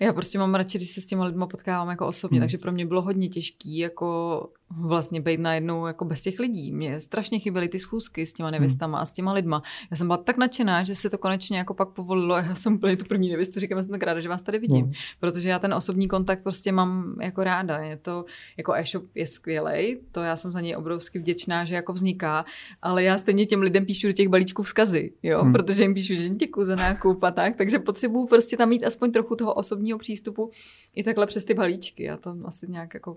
Já 0.00 0.12
prostě 0.12 0.38
mám 0.38 0.54
radši, 0.54 0.78
když 0.78 0.90
se 0.90 1.00
s 1.00 1.06
těma 1.06 1.24
lidma 1.24 1.46
potkávám 1.46 1.88
jako 1.88 2.06
osobně, 2.06 2.38
hmm. 2.38 2.42
takže 2.42 2.58
pro 2.58 2.72
mě 2.72 2.86
bylo 2.86 3.02
hodně 3.02 3.28
těžký 3.28 3.78
jako 3.78 4.48
vlastně 4.76 5.20
být 5.20 5.40
najednou 5.40 5.86
jako 5.86 6.04
bez 6.04 6.22
těch 6.22 6.38
lidí. 6.38 6.72
Mě 6.72 7.00
strašně 7.00 7.38
chyběly 7.38 7.68
ty 7.68 7.78
schůzky 7.78 8.26
s 8.26 8.32
těma 8.32 8.48
hmm. 8.48 8.52
nevěstama 8.52 8.98
hmm. 8.98 9.02
a 9.02 9.06
s 9.06 9.12
těma 9.12 9.32
lidma. 9.32 9.62
Já 9.90 9.96
jsem 9.96 10.06
byla 10.06 10.16
tak 10.16 10.36
nadšená, 10.36 10.84
že 10.84 10.94
se 10.94 11.10
to 11.10 11.18
konečně 11.18 11.58
jako 11.58 11.74
pak 11.74 11.88
povolilo. 11.88 12.36
Já 12.36 12.54
jsem 12.54 12.74
úplně 12.74 12.96
tu 12.96 13.04
první 13.04 13.30
nevěstu, 13.30 13.60
říkám, 13.60 13.82
jsem 13.82 13.92
tak 13.92 14.02
ráda, 14.02 14.20
že 14.20 14.28
vás 14.28 14.42
tady 14.42 14.58
vidím. 14.58 14.84
Hmm. 14.84 14.92
Protože 15.20 15.48
já 15.48 15.58
ten 15.58 15.74
osobní 15.74 16.08
kontakt 16.08 16.42
prostě 16.42 16.72
mám 16.72 17.16
jako 17.20 17.44
ráda. 17.44 17.78
Je 17.78 17.96
to, 17.96 18.24
jako 18.56 18.74
e-shop 18.74 19.04
je 19.14 19.26
skvělý, 19.26 19.98
to 20.12 20.20
já 20.20 20.36
jsem 20.36 20.52
za 20.52 20.60
něj 20.60 20.76
obrovsky 20.76 21.18
vděčná, 21.18 21.64
že 21.64 21.74
jako 21.74 21.92
vzniká, 21.92 22.44
ale 22.82 23.02
já 23.02 23.18
stejně 23.18 23.46
těm 23.46 23.62
lidem 23.62 23.86
píšu 23.86 24.06
do 24.06 24.12
těch 24.12 24.28
balíčků 24.28 24.62
vzkazy, 24.62 25.12
jo, 25.22 25.42
hmm. 25.42 25.52
protože 25.52 25.82
jim 25.82 25.94
píšu, 25.94 26.14
že 26.14 26.28
děkuji 26.28 26.64
za 26.64 26.76
nákup 26.76 27.24
a 27.24 27.30
tak, 27.30 27.56
takže 27.56 27.78
potřebuju 27.78 28.26
prostě 28.26 28.56
tam 28.56 28.68
mít 28.68 28.84
aspoň 28.84 29.12
trochu 29.12 29.36
toho 29.36 29.54
osobního 29.54 29.98
přístupu 29.98 30.50
i 30.94 31.04
takhle 31.04 31.26
přes 31.26 31.44
ty 31.44 31.54
balíčky. 31.54 32.02
Já 32.02 32.16
to 32.16 32.36
asi 32.44 32.66
nějak 32.68 32.94
jako 32.94 33.16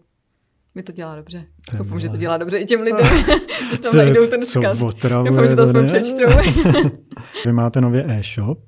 mi 0.75 0.83
to 0.83 0.91
dělá 0.91 1.15
dobře. 1.15 1.45
Doufám, 1.77 1.99
že 1.99 2.09
to 2.09 2.17
dělá 2.17 2.37
dobře 2.37 2.57
i 2.57 2.65
těm 2.65 2.81
lidem, 2.81 3.07
že 3.71 3.77
tam 3.77 3.95
najdou 3.95 4.27
ten 4.27 4.45
vzkaz. 4.45 4.79
Doufám, 4.79 5.47
že 5.47 5.55
to 5.55 5.61
aspoň 5.61 5.87
přečtou. 5.87 6.23
Vy 7.45 7.53
máte 7.53 7.81
nově 7.81 8.05
e-shop. 8.07 8.59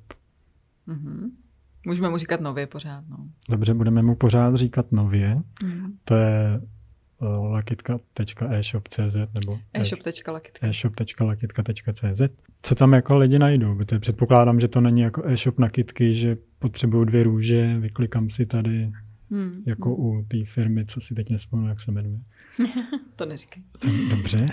Mm-hmm. 0.88 1.30
Můžeme 1.86 2.08
mu 2.08 2.16
říkat 2.16 2.40
nově 2.40 2.66
pořád. 2.66 3.04
No. 3.08 3.16
Dobře, 3.48 3.74
budeme 3.74 4.02
mu 4.02 4.16
pořád 4.16 4.54
říkat 4.54 4.92
nově. 4.92 5.42
Mm. 5.62 5.92
To 6.04 6.14
je 6.14 6.60
uh, 7.20 7.52
lakitka.eshop.cz 7.52 9.16
nebo 9.34 9.58
e-shop.lakitka. 9.74 10.66
e-shop.lakitka.cz. 10.66 12.22
Co 12.62 12.74
tam 12.74 12.92
jako 12.92 13.16
lidi 13.16 13.38
najdou? 13.38 13.76
Protože 13.76 13.98
předpokládám, 13.98 14.60
že 14.60 14.68
to 14.68 14.80
není 14.80 15.00
jako 15.00 15.22
e-shop 15.26 15.58
na 15.58 15.68
kitky, 15.68 16.12
že 16.12 16.36
potřebuju 16.58 17.04
dvě 17.04 17.22
růže, 17.22 17.78
vyklikám 17.78 18.30
si 18.30 18.46
tady 18.46 18.92
Hmm. 19.30 19.62
Jako 19.66 19.94
hmm. 19.94 20.06
u 20.06 20.24
té 20.28 20.44
firmy, 20.44 20.86
co 20.86 21.00
si 21.00 21.14
teď 21.14 21.30
nespomínám, 21.30 21.68
jak 21.68 21.80
se 21.80 21.92
jmenuje. 21.92 22.18
to 23.16 23.26
neříkej. 23.26 23.62
Dobře. 24.10 24.38
Uh, 24.38 24.48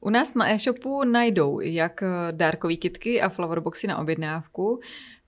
u 0.00 0.10
nás 0.10 0.34
na 0.34 0.50
e-shopu 0.50 1.04
najdou 1.04 1.60
jak 1.60 2.02
dárkové 2.30 2.76
kitky 2.76 3.20
a 3.20 3.28
flowerboxy 3.28 3.86
na 3.86 3.98
objednávku. 3.98 4.80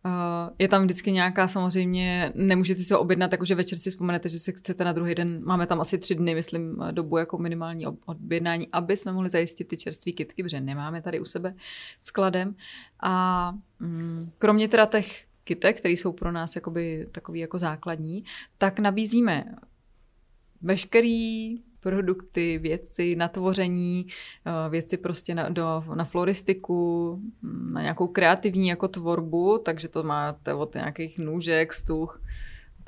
Uh, 0.04 0.54
je 0.58 0.68
tam 0.68 0.84
vždycky 0.84 1.12
nějaká 1.12 1.48
samozřejmě, 1.48 2.32
nemůžete 2.34 2.80
si 2.80 2.88
to 2.88 3.00
objednat, 3.00 3.30
takže 3.30 3.54
večer 3.54 3.78
si 3.78 3.90
vzpomenete, 3.90 4.28
že 4.28 4.38
se 4.38 4.52
chcete 4.52 4.84
na 4.84 4.92
druhý 4.92 5.14
den, 5.14 5.40
máme 5.44 5.66
tam 5.66 5.80
asi 5.80 5.98
tři 5.98 6.14
dny, 6.14 6.34
myslím, 6.34 6.82
dobu 6.90 7.16
jako 7.16 7.38
minimální 7.38 7.86
objednání, 7.86 8.68
aby 8.72 8.96
jsme 8.96 9.12
mohli 9.12 9.30
zajistit 9.30 9.64
ty 9.64 9.76
čerstvé 9.76 10.12
kitky, 10.12 10.42
protože 10.42 10.60
nemáme 10.60 11.02
tady 11.02 11.20
u 11.20 11.24
sebe 11.24 11.54
skladem. 11.98 12.54
A 13.02 13.52
mm, 13.80 14.30
kromě 14.38 14.68
teda 14.68 14.86
těch 14.86 15.30
kitek, 15.44 15.78
které 15.78 15.92
jsou 15.92 16.12
pro 16.12 16.32
nás 16.32 16.56
jakoby 16.56 17.08
takový 17.12 17.40
jako 17.40 17.58
základní, 17.58 18.24
tak 18.58 18.78
nabízíme 18.78 19.44
veškerý 20.62 21.56
produkty, 21.80 22.58
věci 22.58 23.16
na 23.16 23.28
tvoření, 23.28 24.06
eh, 24.46 24.70
věci 24.70 24.96
prostě 24.96 25.34
na, 25.34 25.48
do, 25.48 25.84
na 25.94 26.04
floristiku, 26.04 27.20
na 27.72 27.82
nějakou 27.82 28.06
kreativní 28.06 28.68
jako 28.68 28.88
tvorbu, 28.88 29.58
takže 29.58 29.88
to 29.88 30.02
máte 30.02 30.54
od 30.54 30.74
nějakých 30.74 31.18
nůžek, 31.18 31.72
stuch, 31.72 32.22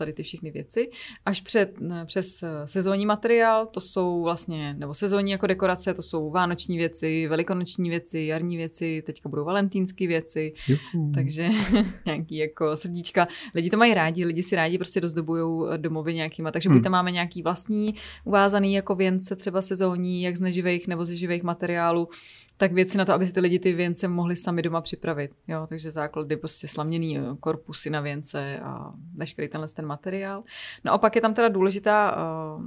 tady 0.02 0.12
ty 0.12 0.22
všechny 0.22 0.50
věci, 0.50 0.90
až 1.26 1.40
před, 1.40 1.78
přes 2.04 2.44
sezónní 2.64 3.06
materiál, 3.06 3.66
to 3.66 3.80
jsou 3.80 4.22
vlastně, 4.22 4.74
nebo 4.78 4.94
sezónní 4.94 5.32
jako 5.32 5.46
dekorace, 5.46 5.94
to 5.94 6.02
jsou 6.02 6.30
vánoční 6.30 6.76
věci, 6.76 7.28
velikonoční 7.28 7.90
věci, 7.90 8.20
jarní 8.20 8.56
věci, 8.56 9.02
teďka 9.06 9.28
budou 9.28 9.44
valentýnské 9.44 10.06
věci, 10.06 10.52
Juhu. 10.68 11.12
takže 11.14 11.48
nějaký 12.06 12.36
jako 12.36 12.76
srdíčka. 12.76 13.28
Lidi 13.54 13.70
to 13.70 13.76
mají 13.76 13.94
rádi, 13.94 14.24
lidi 14.24 14.42
si 14.42 14.56
rádi 14.56 14.78
prostě 14.78 15.00
dozdobují 15.00 15.68
domovy 15.76 16.14
nějakýma, 16.14 16.50
takže 16.50 16.68
hmm. 16.68 16.78
buď 16.78 16.82
tam 16.84 16.92
máme 16.92 17.10
nějaký 17.10 17.42
vlastní 17.42 17.94
uvázaný 18.24 18.74
jako 18.74 18.94
věnce, 18.94 19.36
třeba 19.36 19.62
sezónní, 19.62 20.22
jak 20.22 20.36
z 20.36 20.40
neživých 20.40 20.88
nebo 20.88 21.04
ze 21.04 21.14
živých 21.14 21.42
materiálů, 21.42 22.08
tak 22.56 22.72
věci 22.72 22.98
na 22.98 23.04
to, 23.04 23.12
aby 23.12 23.26
si 23.26 23.32
ty 23.32 23.40
lidi 23.40 23.58
ty 23.58 23.72
věnce 23.72 24.08
mohli 24.08 24.36
sami 24.36 24.62
doma 24.62 24.80
připravit. 24.80 25.30
Jo, 25.48 25.66
takže 25.68 25.90
základy 25.90 26.36
prostě 26.36 26.68
slaměný 26.68 27.18
eh, 27.18 27.22
korpusy 27.40 27.90
na 27.90 28.00
věnce 28.00 28.60
a 28.60 28.92
veškerý 29.14 29.48
tenhle 29.48 29.68
ten 29.68 29.86
materiál. 29.86 30.44
No 30.84 30.92
a 30.92 30.98
pak 30.98 31.16
je 31.16 31.22
tam 31.22 31.34
teda 31.34 31.48
důležitá, 31.48 32.16
uh, 32.56 32.64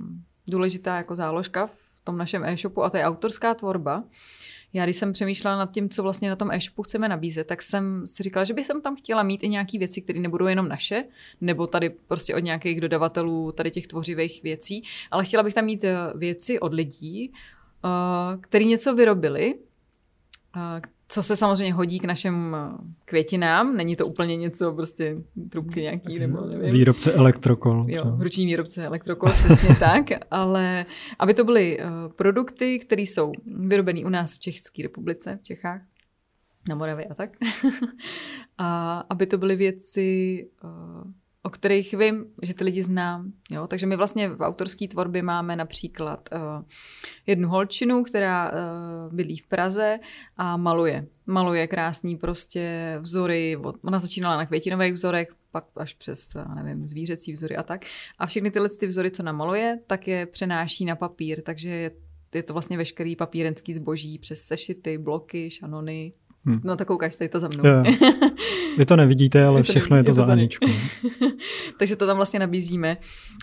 důležitá 0.48 0.98
jako 0.98 1.16
záložka 1.16 1.68
v 1.68 1.96
tom 2.04 2.18
našem 2.18 2.46
e-shopu 2.46 2.84
a 2.84 2.90
to 2.90 2.98
je 2.98 3.04
autorská 3.04 3.54
tvorba. 3.54 4.04
Já 4.74 4.84
když 4.84 4.96
jsem 4.96 5.12
přemýšlela 5.12 5.58
nad 5.58 5.72
tím, 5.72 5.90
co 5.90 6.04
vlastně 6.04 6.30
na 6.30 6.36
tom 6.36 6.52
e-shopu 6.52 6.84
chceme 6.84 7.10
nabízet, 7.10 7.48
tak 7.48 7.62
jsem 7.62 8.08
si 8.08 8.24
říkala, 8.24 8.44
že 8.44 8.54
bych 8.54 8.68
tam 8.84 8.96
chtěla 8.96 9.24
mít 9.24 9.44
i 9.44 9.50
nějaké 9.50 9.78
věci, 9.78 10.02
které 10.02 10.20
nebudou 10.20 10.48
jenom 10.48 10.68
naše, 10.68 11.04
nebo 11.42 11.68
tady 11.68 11.90
prostě 11.90 12.36
od 12.36 12.40
nějakých 12.40 12.82
dodavatelů 12.82 13.52
tady 13.52 13.72
těch 13.72 13.88
tvořivých 13.88 14.44
věcí, 14.44 14.84
ale 15.12 15.26
chtěla 15.26 15.44
bych 15.44 15.54
tam 15.54 15.66
mít 15.66 15.84
eh, 15.84 15.98
věci 16.16 16.60
od 16.60 16.74
lidí, 16.74 17.32
který 18.42 18.66
něco 18.66 18.96
vyrobili 18.96 19.56
co 21.08 21.24
se 21.24 21.36
samozřejmě 21.36 21.74
hodí 21.74 22.00
k 22.00 22.06
našim 22.06 22.56
eh, 22.56 22.78
květinám. 23.06 23.78
Není 23.78 23.96
to 23.96 24.08
úplně 24.08 24.36
něco, 24.36 24.74
prostě 24.74 25.18
trubky 25.50 25.82
nějaký, 25.82 26.20
nebo 26.20 26.46
nevím. 26.46 26.74
Výrobce 26.74 27.14
elektrokol. 27.14 27.84
Jo, 27.88 28.18
ruční 28.20 28.46
výrobce 28.46 28.86
elektrokol, 28.86 29.30
přesně 29.30 29.76
tak. 29.80 30.06
Ale 30.32 30.86
aby 31.20 31.34
to 31.34 31.44
byly 31.44 31.80
uh, 31.80 32.14
produkty, 32.14 32.80
které 32.80 33.02
jsou 33.02 33.32
vyrobené 33.46 34.06
u 34.06 34.10
nás 34.10 34.36
v 34.36 34.40
České 34.40 34.84
republice, 34.84 35.40
v 35.42 35.44
Čechách, 35.44 35.82
na 36.70 36.76
Moravě 36.76 37.06
a 37.06 37.14
tak. 37.14 37.30
a 38.58 39.00
aby 39.10 39.26
to 39.26 39.38
byly 39.38 39.56
věci 39.56 40.48
uh, 40.64 41.12
o 41.46 41.50
kterých 41.50 41.94
vím, 41.94 42.26
že 42.42 42.54
ty 42.54 42.64
lidi 42.64 42.84
znám. 42.84 43.32
Jo? 43.52 43.68
Takže 43.68 43.86
my 43.86 43.96
vlastně 43.96 44.30
v 44.30 44.42
autorské 44.42 44.88
tvorbě 44.88 45.24
máme 45.24 45.56
například 45.56 46.30
uh, 46.34 46.64
jednu 47.28 47.50
holčinu, 47.50 48.04
která 48.04 48.52
uh, 48.52 49.14
bydlí 49.14 49.38
v 49.38 49.48
Praze 49.48 50.00
a 50.38 50.58
maluje. 50.58 51.08
Maluje 51.26 51.68
krásný 51.68 52.18
prostě 52.18 52.96
vzory. 53.02 53.58
Ona 53.84 54.00
začínala 54.00 54.38
na 54.38 54.46
květinových 54.46 54.94
vzorech, 54.94 55.28
pak 55.52 55.66
až 55.76 55.94
přes, 55.94 56.34
nevím, 56.56 56.88
zvířecí 56.88 57.32
vzory 57.32 57.56
a 57.56 57.64
tak. 57.64 57.86
A 58.18 58.26
všechny 58.26 58.52
tyhle 58.52 58.70
ty 58.70 58.88
vzory, 58.88 59.12
co 59.12 59.24
namaluje, 59.24 59.80
tak 59.88 60.08
je 60.08 60.26
přenáší 60.26 60.86
na 60.86 60.96
papír, 60.96 61.42
takže 61.42 61.70
je, 61.70 61.92
je 62.36 62.44
to 62.44 62.54
vlastně 62.54 62.78
veškerý 62.78 63.16
papírenský 63.16 63.74
zboží 63.74 64.18
přes 64.18 64.42
sešity, 64.42 64.98
bloky, 64.98 65.50
šanony, 65.50 66.14
Hmm. 66.46 66.62
No 66.64 66.76
tak 66.76 66.88
koukáš 66.88 67.16
tady 67.16 67.30
to 67.30 67.40
za 67.40 67.48
mnou. 67.48 67.66
Jo. 67.66 67.84
Vy 68.78 68.86
to 68.86 68.96
nevidíte, 68.96 69.46
ale 69.46 69.60
to 69.60 69.64
všechno 69.64 69.96
nevidí, 69.96 70.10
je 70.10 70.16
to, 70.16 70.22
je 70.22 70.26
to 70.26 70.28
za 70.28 70.34
Aničku. 70.34 70.66
Takže 71.80 71.96
to 71.96 72.06
tam 72.06 72.18
vlastně 72.18 72.40
nabízíme. 72.40 72.98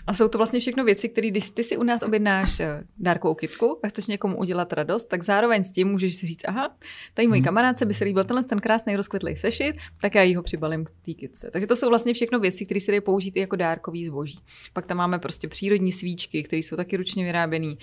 A 0.07 0.13
jsou 0.13 0.27
to 0.27 0.37
vlastně 0.37 0.59
všechno 0.59 0.83
věci, 0.83 1.09
které 1.09 1.27
když 1.27 1.49
ty 1.49 1.63
si 1.63 1.77
u 1.77 1.83
nás 1.83 2.03
objednáš 2.03 2.59
eh, 2.59 2.83
dárkovou 2.97 3.33
kitku 3.33 3.79
a 3.83 3.87
chceš 3.87 4.07
někomu 4.07 4.37
udělat 4.37 4.73
radost, 4.73 5.05
tak 5.05 5.23
zároveň 5.23 5.63
s 5.63 5.71
tím 5.71 5.87
můžeš 5.87 6.15
si 6.15 6.27
říct, 6.27 6.41
aha, 6.47 6.75
tady 7.13 7.27
můj 7.27 7.37
hmm. 7.37 7.45
kamarádce 7.45 7.85
by 7.85 7.93
se 7.93 8.05
líbil 8.05 8.23
tenhle 8.23 8.43
ten 8.43 8.59
krásný 8.59 8.95
rozkvetlý 8.95 9.35
sešit, 9.35 9.75
tak 10.01 10.15
já 10.15 10.23
ji 10.23 10.33
ho 10.33 10.43
přibalím 10.43 10.85
k 10.85 10.89
té 10.89 11.13
kitce. 11.13 11.49
Takže 11.53 11.67
to 11.67 11.75
jsou 11.75 11.89
vlastně 11.89 12.13
všechno 12.13 12.39
věci, 12.39 12.65
které 12.65 12.79
se 12.79 12.91
dají 12.91 13.01
použít 13.01 13.35
i 13.35 13.39
jako 13.39 13.55
dárkový 13.55 14.05
zboží. 14.05 14.39
Pak 14.73 14.85
tam 14.85 14.97
máme 14.97 15.19
prostě 15.19 15.47
přírodní 15.47 15.91
svíčky, 15.91 16.43
které 16.43 16.59
jsou 16.59 16.75
taky 16.75 16.97
ručně 16.97 17.25
vyráběné. 17.25 17.67
Uh, 17.67 17.75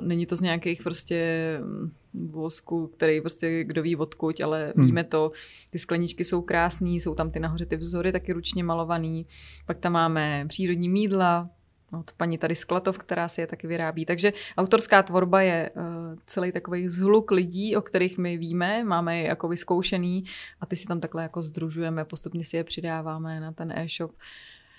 není 0.00 0.26
to 0.26 0.36
z 0.36 0.40
nějakých 0.40 0.82
prostě 0.82 1.58
mm, 1.62 1.90
vosku, 2.14 2.86
který 2.86 3.20
prostě 3.20 3.64
kdo 3.64 3.82
ví 3.82 3.96
odkuď, 3.96 4.40
ale 4.40 4.72
hmm. 4.76 4.86
víme 4.86 5.04
to. 5.04 5.32
Ty 5.70 5.78
skleničky 5.78 6.24
jsou 6.24 6.42
krásné, 6.42 6.90
jsou 6.90 7.14
tam 7.14 7.30
ty 7.30 7.40
nahoře 7.40 7.66
ty 7.66 7.76
vzory 7.76 8.12
taky 8.12 8.32
ručně 8.32 8.64
malovaný. 8.64 9.26
Pak 9.66 9.78
tam 9.78 9.92
máme 9.92 10.44
přírodní 10.48 10.88
mídla, 10.88 11.50
od 11.98 12.12
paní 12.12 12.38
tady 12.38 12.54
Sklatov, 12.54 12.98
která 12.98 13.28
si 13.28 13.40
je 13.40 13.46
taky 13.46 13.66
vyrábí. 13.66 14.04
Takže 14.04 14.32
autorská 14.56 15.02
tvorba 15.02 15.42
je 15.42 15.70
uh, 15.76 15.82
celý 16.26 16.52
takový 16.52 16.88
zhluk 16.88 17.30
lidí, 17.30 17.76
o 17.76 17.80
kterých 17.80 18.18
my 18.18 18.38
víme, 18.38 18.84
máme 18.84 19.18
je 19.18 19.26
jako 19.26 19.48
vyzkoušený 19.48 20.24
a 20.60 20.66
ty 20.66 20.76
si 20.76 20.86
tam 20.86 21.00
takhle 21.00 21.22
jako 21.22 21.42
združujeme, 21.42 22.04
postupně 22.04 22.44
si 22.44 22.56
je 22.56 22.64
přidáváme 22.64 23.40
na 23.40 23.52
ten 23.52 23.72
e-shop. 23.72 24.12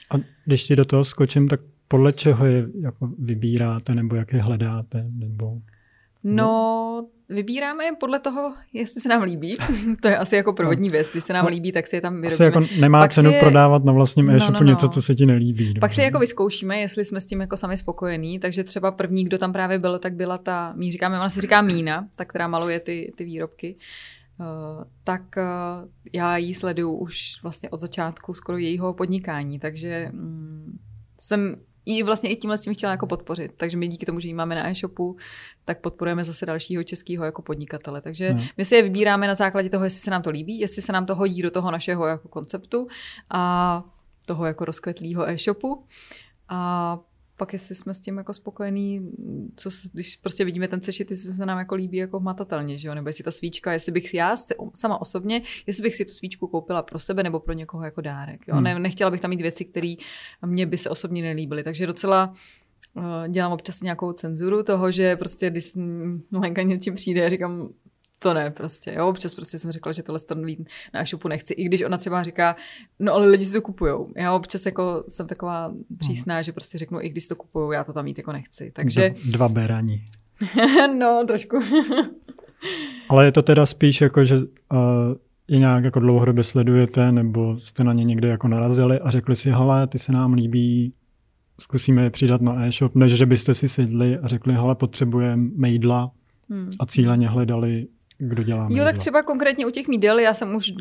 A 0.10 0.16
když 0.46 0.64
ti 0.64 0.76
do 0.76 0.86
toho 0.86 1.04
skočím, 1.04 1.48
tak 1.48 1.60
podle 1.88 2.14
čeho 2.14 2.46
je 2.46 2.68
jako 2.82 3.10
vybíráte 3.20 3.96
nebo 3.96 4.16
jak 4.16 4.34
je 4.34 4.42
hledáte? 4.42 5.06
Nebo... 5.10 5.62
No, 6.28 7.08
vybíráme 7.30 7.86
je 7.86 7.92
podle 8.00 8.20
toho, 8.20 8.54
jestli 8.74 9.02
se 9.02 9.10
nám 9.10 9.22
líbí. 9.22 9.58
to 10.02 10.08
je 10.08 10.18
asi 10.18 10.36
jako 10.36 10.54
provodní 10.54 10.90
věc. 10.90 11.08
Když 11.12 11.24
se 11.24 11.34
nám 11.34 11.46
no, 11.46 11.50
líbí, 11.50 11.72
tak 11.72 11.88
si 11.88 11.96
je 11.96 12.02
tam 12.02 12.14
vyrobíme. 12.14 12.34
Asi 12.34 12.44
jako 12.44 12.62
nemá 12.80 13.00
Pak 13.00 13.14
cenu 13.14 13.32
je... 13.32 13.40
prodávat 13.40 13.84
na 13.84 13.94
vlastním 13.94 14.30
e-shopu 14.30 14.54
no, 14.54 14.60
no, 14.60 14.66
no. 14.66 14.72
něco, 14.72 14.90
co 14.90 15.02
se 15.02 15.16
ti 15.16 15.26
nelíbí. 15.26 15.74
Pak 15.80 15.94
si 15.94 16.02
jako 16.02 16.20
vyzkoušíme, 16.20 16.80
jestli 16.80 17.06
jsme 17.06 17.22
s 17.22 17.26
tím 17.26 17.42
jako 17.42 17.58
sami 17.58 17.78
spokojení. 17.78 18.40
Takže 18.40 18.64
třeba 18.64 18.92
první, 18.92 19.24
kdo 19.24 19.38
tam 19.38 19.54
právě 19.54 19.80
byl, 19.80 20.00
tak 20.00 20.14
byla 20.14 20.38
ta, 20.38 20.74
my 20.76 20.92
říkáme, 20.92 21.18
ona 21.18 21.30
se 21.30 21.42
říká 21.42 21.62
Mína, 21.62 22.08
ta, 22.16 22.26
která 22.26 22.48
maluje 22.48 22.80
ty, 22.80 23.14
ty 23.16 23.24
výrobky. 23.24 23.76
Uh, 24.40 24.84
tak 25.04 25.22
uh, 25.38 25.90
já 26.14 26.38
ji 26.38 26.54
sleduju 26.54 26.92
už 26.92 27.40
vlastně 27.44 27.70
od 27.70 27.80
začátku 27.80 28.34
skoro 28.34 28.58
jejího 28.58 28.94
podnikání, 28.94 29.60
takže 29.60 30.10
um, 30.14 30.80
jsem 31.20 31.56
i 31.86 32.04
vlastně 32.04 32.30
i 32.30 32.36
tímhle 32.36 32.58
s 32.58 32.62
tím 32.62 32.74
chtěla 32.74 32.92
jako 32.92 33.08
podpořit. 33.08 33.52
Takže 33.58 33.78
my 33.78 33.88
díky 33.88 34.06
tomu, 34.06 34.20
že 34.20 34.28
ji 34.28 34.34
máme 34.34 34.56
na 34.56 34.70
e-shopu, 34.70 35.18
tak 35.66 35.82
podporujeme 35.82 36.24
zase 36.24 36.46
dalšího 36.46 36.84
českého 36.84 37.26
jako 37.26 37.42
podnikatele. 37.42 38.02
Takže 38.02 38.30
hmm. 38.30 38.44
my 38.58 38.66
si 38.66 38.76
je 38.76 38.84
vybíráme 38.84 39.28
na 39.28 39.36
základě 39.36 39.70
toho, 39.70 39.84
jestli 39.84 40.00
se 40.00 40.12
nám 40.12 40.22
to 40.22 40.30
líbí, 40.30 40.60
jestli 40.60 40.82
se 40.82 40.94
nám 40.94 41.06
to 41.06 41.16
hodí 41.16 41.42
do 41.42 41.52
toho 41.52 41.72
našeho 41.72 42.08
jako 42.08 42.28
konceptu 42.28 42.88
a 43.30 43.84
toho 44.26 44.46
jako 44.46 44.66
rozkvetlého 44.66 45.30
e-shopu. 45.30 45.84
A 46.50 47.00
pak 47.38 47.54
jestli 47.54 47.76
jsme 47.76 47.94
s 47.94 48.00
tím 48.00 48.18
jako 48.18 48.34
spokojení, 48.34 49.12
co 49.56 49.72
se, 49.72 49.88
když 49.94 50.18
prostě 50.18 50.46
vidíme 50.46 50.68
ten 50.68 50.82
sešit, 50.82 51.12
jestli 51.12 51.34
se 51.34 51.46
nám 51.46 51.58
jako 51.58 51.76
líbí 51.76 51.98
jako 51.98 52.20
hmatatelně, 52.20 52.78
že 52.78 52.88
jo? 52.88 52.96
nebo 52.96 53.10
jestli 53.10 53.24
ta 53.24 53.32
svíčka, 53.32 53.74
jestli 53.74 53.92
bych 53.92 54.14
já 54.14 54.36
sama 54.76 55.02
osobně, 55.02 55.42
jestli 55.68 55.84
bych 55.84 55.96
si 55.96 56.06
tu 56.06 56.12
svíčku 56.12 56.48
koupila 56.48 56.84
pro 56.84 57.00
sebe 57.00 57.24
nebo 57.24 57.40
pro 57.40 57.54
někoho 57.54 57.84
jako 57.84 58.02
dárek. 58.02 58.48
Jo? 58.48 58.56
Hmm. 58.56 58.64
Ne, 58.64 58.80
nechtěla 58.80 59.12
bych 59.12 59.22
tam 59.22 59.30
mít 59.30 59.42
věci, 59.42 59.66
které 59.66 59.96
mě 60.46 60.66
by 60.66 60.78
se 60.78 60.90
osobně 60.90 61.22
nelíbily. 61.22 61.64
Takže 61.64 61.88
docela 61.88 62.34
uh, 62.94 63.04
dělám 63.28 63.52
občas 63.52 63.82
nějakou 63.82 64.14
cenzuru 64.14 64.64
toho, 64.64 64.92
že 64.92 65.16
prostě 65.16 65.50
když 65.50 65.72
Lenka 66.32 66.62
něčím 66.62 66.96
přijde, 66.96 67.30
říkám, 67.30 67.70
to 68.20 68.34
ne 68.34 68.52
prostě, 68.52 68.94
jo, 68.98 69.08
občas 69.08 69.34
prostě 69.34 69.60
jsem 69.60 69.72
řekla, 69.72 69.92
že 69.92 70.04
tohle 70.04 70.20
to 70.20 70.36
na 70.94 71.02
e-shopu 71.02 71.28
nechci, 71.28 71.54
i 71.54 71.64
když 71.64 71.82
ona 71.82 71.98
třeba 71.98 72.24
říká, 72.24 72.56
no 73.00 73.14
ale 73.14 73.28
lidi 73.28 73.46
si 73.46 73.54
to 73.54 73.62
kupujou. 73.62 74.12
Já 74.16 74.34
občas 74.34 74.66
jako 74.66 75.04
jsem 75.08 75.28
taková 75.28 75.74
přísná, 75.98 76.42
že 76.42 76.52
prostě 76.52 76.78
řeknu, 76.78 77.02
i 77.02 77.10
když 77.10 77.24
si 77.24 77.30
to 77.30 77.36
kupujou, 77.36 77.72
já 77.72 77.84
to 77.84 77.94
tam 77.94 78.06
mít 78.06 78.18
jako 78.18 78.32
nechci. 78.32 78.72
Takže... 78.76 79.10
Dva, 79.10 79.32
dva 79.32 79.50
beraní. 79.50 80.04
no, 80.98 81.24
trošku. 81.28 81.60
ale 83.10 83.26
je 83.26 83.32
to 83.32 83.42
teda 83.42 83.66
spíš 83.66 84.02
jako, 84.02 84.24
že 84.24 84.36
uh, 84.36 84.42
je 85.48 85.60
nějak 85.60 85.84
jako 85.84 86.00
dlouhodobě 86.00 86.44
sledujete, 86.44 87.12
nebo 87.12 87.60
jste 87.60 87.84
na 87.84 87.94
ně 87.94 88.04
někde 88.04 88.28
jako 88.28 88.48
narazili 88.48 89.00
a 89.00 89.10
řekli 89.10 89.36
si, 89.36 89.52
hele, 89.52 89.88
ty 89.88 90.00
se 90.00 90.12
nám 90.12 90.34
líbí, 90.34 90.94
zkusíme 91.60 92.04
je 92.04 92.10
přidat 92.10 92.42
na 92.42 92.66
e-shop, 92.66 92.96
než 92.96 93.12
že 93.12 93.26
byste 93.26 93.54
si 93.54 93.68
sedli 93.68 94.18
a 94.18 94.28
řekli, 94.28 94.54
hele, 94.54 94.76
potřebujeme 94.76 95.50
mejdla 95.56 96.12
hmm. 96.50 96.70
a 96.80 96.86
cíleně 96.86 97.30
hledali 97.30 97.88
kdo 98.18 98.44
dělá 98.44 98.68
Jo, 98.72 98.84
tak 98.84 98.98
třeba 98.98 99.24
konkrétně 99.24 99.66
u 99.66 99.70
těch 99.70 99.88
mídel, 99.88 100.20
já 100.20 100.34
jsem 100.34 100.56
už 100.56 100.72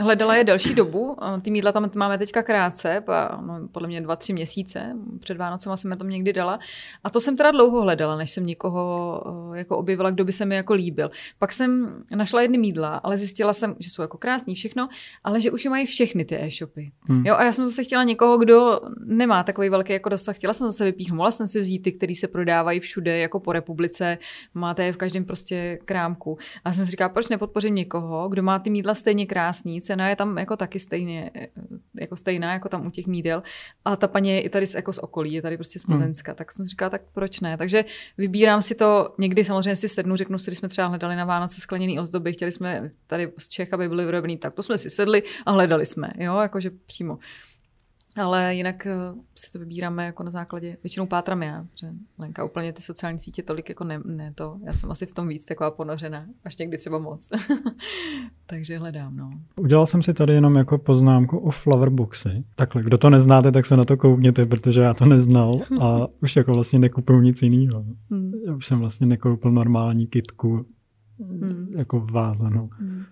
Hledala 0.00 0.36
je 0.36 0.44
delší 0.44 0.74
dobu. 0.74 1.16
Ty 1.42 1.50
mídla 1.50 1.72
tam 1.72 1.90
máme 1.96 2.18
teďka 2.18 2.42
krátce, 2.42 3.02
no, 3.46 3.68
podle 3.72 3.88
mě 3.88 4.00
dva, 4.00 4.16
tři 4.16 4.32
měsíce. 4.32 4.96
Před 5.20 5.36
Vánocema 5.36 5.76
jsem 5.76 5.90
je 5.90 5.96
tam 5.96 6.08
někdy 6.08 6.32
dala. 6.32 6.58
A 7.04 7.10
to 7.10 7.20
jsem 7.20 7.36
teda 7.36 7.50
dlouho 7.50 7.82
hledala, 7.82 8.16
než 8.16 8.30
jsem 8.30 8.46
někoho 8.46 9.22
eh, 9.54 9.58
jako 9.58 9.76
objevila, 9.76 10.10
kdo 10.10 10.24
by 10.24 10.32
se 10.32 10.44
mi 10.44 10.54
jako 10.54 10.74
líbil. 10.74 11.10
Pak 11.38 11.52
jsem 11.52 12.02
našla 12.14 12.42
jedny 12.42 12.58
mídla, 12.58 12.96
ale 12.96 13.16
zjistila 13.16 13.52
jsem, 13.52 13.76
že 13.78 13.90
jsou 13.90 14.02
jako 14.02 14.18
krásný 14.18 14.54
všechno, 14.54 14.88
ale 15.24 15.40
že 15.40 15.50
už 15.50 15.64
je 15.64 15.70
mají 15.70 15.86
všechny 15.86 16.24
ty 16.24 16.42
e-shopy. 16.42 16.92
Hmm. 17.00 17.26
Jo, 17.26 17.34
a 17.34 17.44
já 17.44 17.52
jsem 17.52 17.64
zase 17.64 17.84
chtěla 17.84 18.04
někoho, 18.04 18.38
kdo 18.38 18.80
nemá 19.04 19.42
takový 19.42 19.68
velký 19.68 19.92
jako 19.92 20.08
dosah. 20.08 20.36
Chtěla 20.36 20.54
jsem 20.54 20.68
zase 20.68 20.84
vypíchnout, 20.84 21.16
mohla 21.16 21.30
jsem 21.30 21.46
si 21.46 21.60
vzít 21.60 21.78
ty, 21.78 21.92
které 21.92 22.14
se 22.14 22.28
prodávají 22.28 22.80
všude, 22.80 23.18
jako 23.18 23.40
po 23.40 23.52
republice. 23.52 24.18
Máte 24.54 24.84
je 24.84 24.92
v 24.92 24.96
každém 24.96 25.24
prostě 25.24 25.78
krámku. 25.84 26.38
A 26.64 26.68
já 26.68 26.72
jsem 26.72 26.84
si 26.84 26.90
říkala, 26.90 27.08
proč 27.08 27.28
nepodpořím 27.28 27.74
někoho, 27.74 28.28
kdo 28.28 28.42
má 28.42 28.58
ty 28.58 28.70
mídla 28.70 28.94
stejně 28.94 29.26
krásný, 29.26 29.80
cena 29.84 30.08
je 30.08 30.16
tam 30.16 30.38
jako 30.38 30.56
taky 30.56 30.78
stejně, 30.78 31.30
jako 32.00 32.16
stejná, 32.16 32.52
jako 32.52 32.68
tam 32.68 32.86
u 32.86 32.90
těch 32.90 33.06
mídel. 33.06 33.42
A 33.84 33.96
ta 33.96 34.08
paní 34.08 34.30
je 34.30 34.40
i 34.40 34.48
tady 34.48 34.66
jako 34.74 34.92
z 34.92 34.98
okolí, 34.98 35.32
je 35.32 35.42
tady 35.42 35.56
prostě 35.56 35.78
z 35.78 35.86
hmm. 35.86 35.96
Plzeňska. 35.96 36.32
Hmm. 36.32 36.36
Tak 36.36 36.52
jsem 36.52 36.66
říkala, 36.66 36.90
tak 36.90 37.02
proč 37.12 37.40
ne? 37.40 37.56
Takže 37.56 37.84
vybírám 38.18 38.62
si 38.62 38.74
to, 38.74 39.14
někdy 39.18 39.44
samozřejmě 39.44 39.76
si 39.76 39.88
sednu, 39.88 40.16
řeknu 40.16 40.38
si, 40.38 40.50
když 40.50 40.58
jsme 40.58 40.68
třeba 40.68 40.86
hledali 40.86 41.16
na 41.16 41.24
Vánoce 41.24 41.60
skleněný 41.60 42.00
ozdoby, 42.00 42.32
chtěli 42.32 42.52
jsme 42.52 42.90
tady 43.06 43.32
z 43.38 43.48
Čech, 43.48 43.72
aby 43.72 43.88
byly 43.88 44.04
vyrobený, 44.04 44.36
tak 44.36 44.54
to 44.54 44.62
jsme 44.62 44.78
si 44.78 44.90
sedli 44.90 45.22
a 45.46 45.50
hledali 45.50 45.86
jsme, 45.86 46.08
jo, 46.18 46.38
jakože 46.38 46.70
přímo. 46.86 47.18
Ale 48.16 48.54
jinak 48.54 48.86
uh, 49.12 49.18
si 49.34 49.52
to 49.52 49.58
vybíráme 49.58 50.06
jako 50.06 50.22
na 50.22 50.30
základě, 50.30 50.76
většinou 50.82 51.06
pátram 51.06 51.42
já, 51.42 51.64
protože 51.70 51.92
Lenka 52.18 52.44
úplně 52.44 52.72
ty 52.72 52.82
sociální 52.82 53.18
sítě 53.18 53.42
tolik 53.42 53.68
jako 53.68 53.84
ne, 53.84 54.00
ne 54.04 54.32
to, 54.34 54.56
já 54.64 54.72
jsem 54.72 54.90
asi 54.90 55.06
v 55.06 55.12
tom 55.12 55.28
víc 55.28 55.44
taková 55.44 55.70
ponořená, 55.70 56.26
až 56.44 56.56
někdy 56.56 56.78
třeba 56.78 56.98
moc. 56.98 57.30
Takže 58.46 58.78
hledám, 58.78 59.16
no. 59.16 59.30
Udělal 59.56 59.86
jsem 59.86 60.02
si 60.02 60.14
tady 60.14 60.32
jenom 60.32 60.56
jako 60.56 60.78
poznámku 60.78 61.38
o 61.38 61.50
flowerboxy. 61.50 62.44
Takhle, 62.54 62.82
kdo 62.82 62.98
to 62.98 63.10
neznáte, 63.10 63.52
tak 63.52 63.66
se 63.66 63.76
na 63.76 63.84
to 63.84 63.96
koukněte, 63.96 64.46
protože 64.46 64.80
já 64.80 64.94
to 64.94 65.06
neznal 65.06 65.60
a 65.80 66.06
už 66.22 66.36
jako 66.36 66.52
vlastně 66.52 66.78
nekupuju 66.78 67.20
nic 67.20 67.42
jiného. 67.42 67.84
Hmm. 68.10 68.32
Já 68.46 68.54
už 68.54 68.66
jsem 68.66 68.78
vlastně 68.78 69.06
nekoupil 69.06 69.50
normální 69.50 70.06
kitku 70.06 70.66
hmm. 71.18 71.68
jako 71.76 72.00
vázanou. 72.00 72.70
Hmm. 72.72 73.04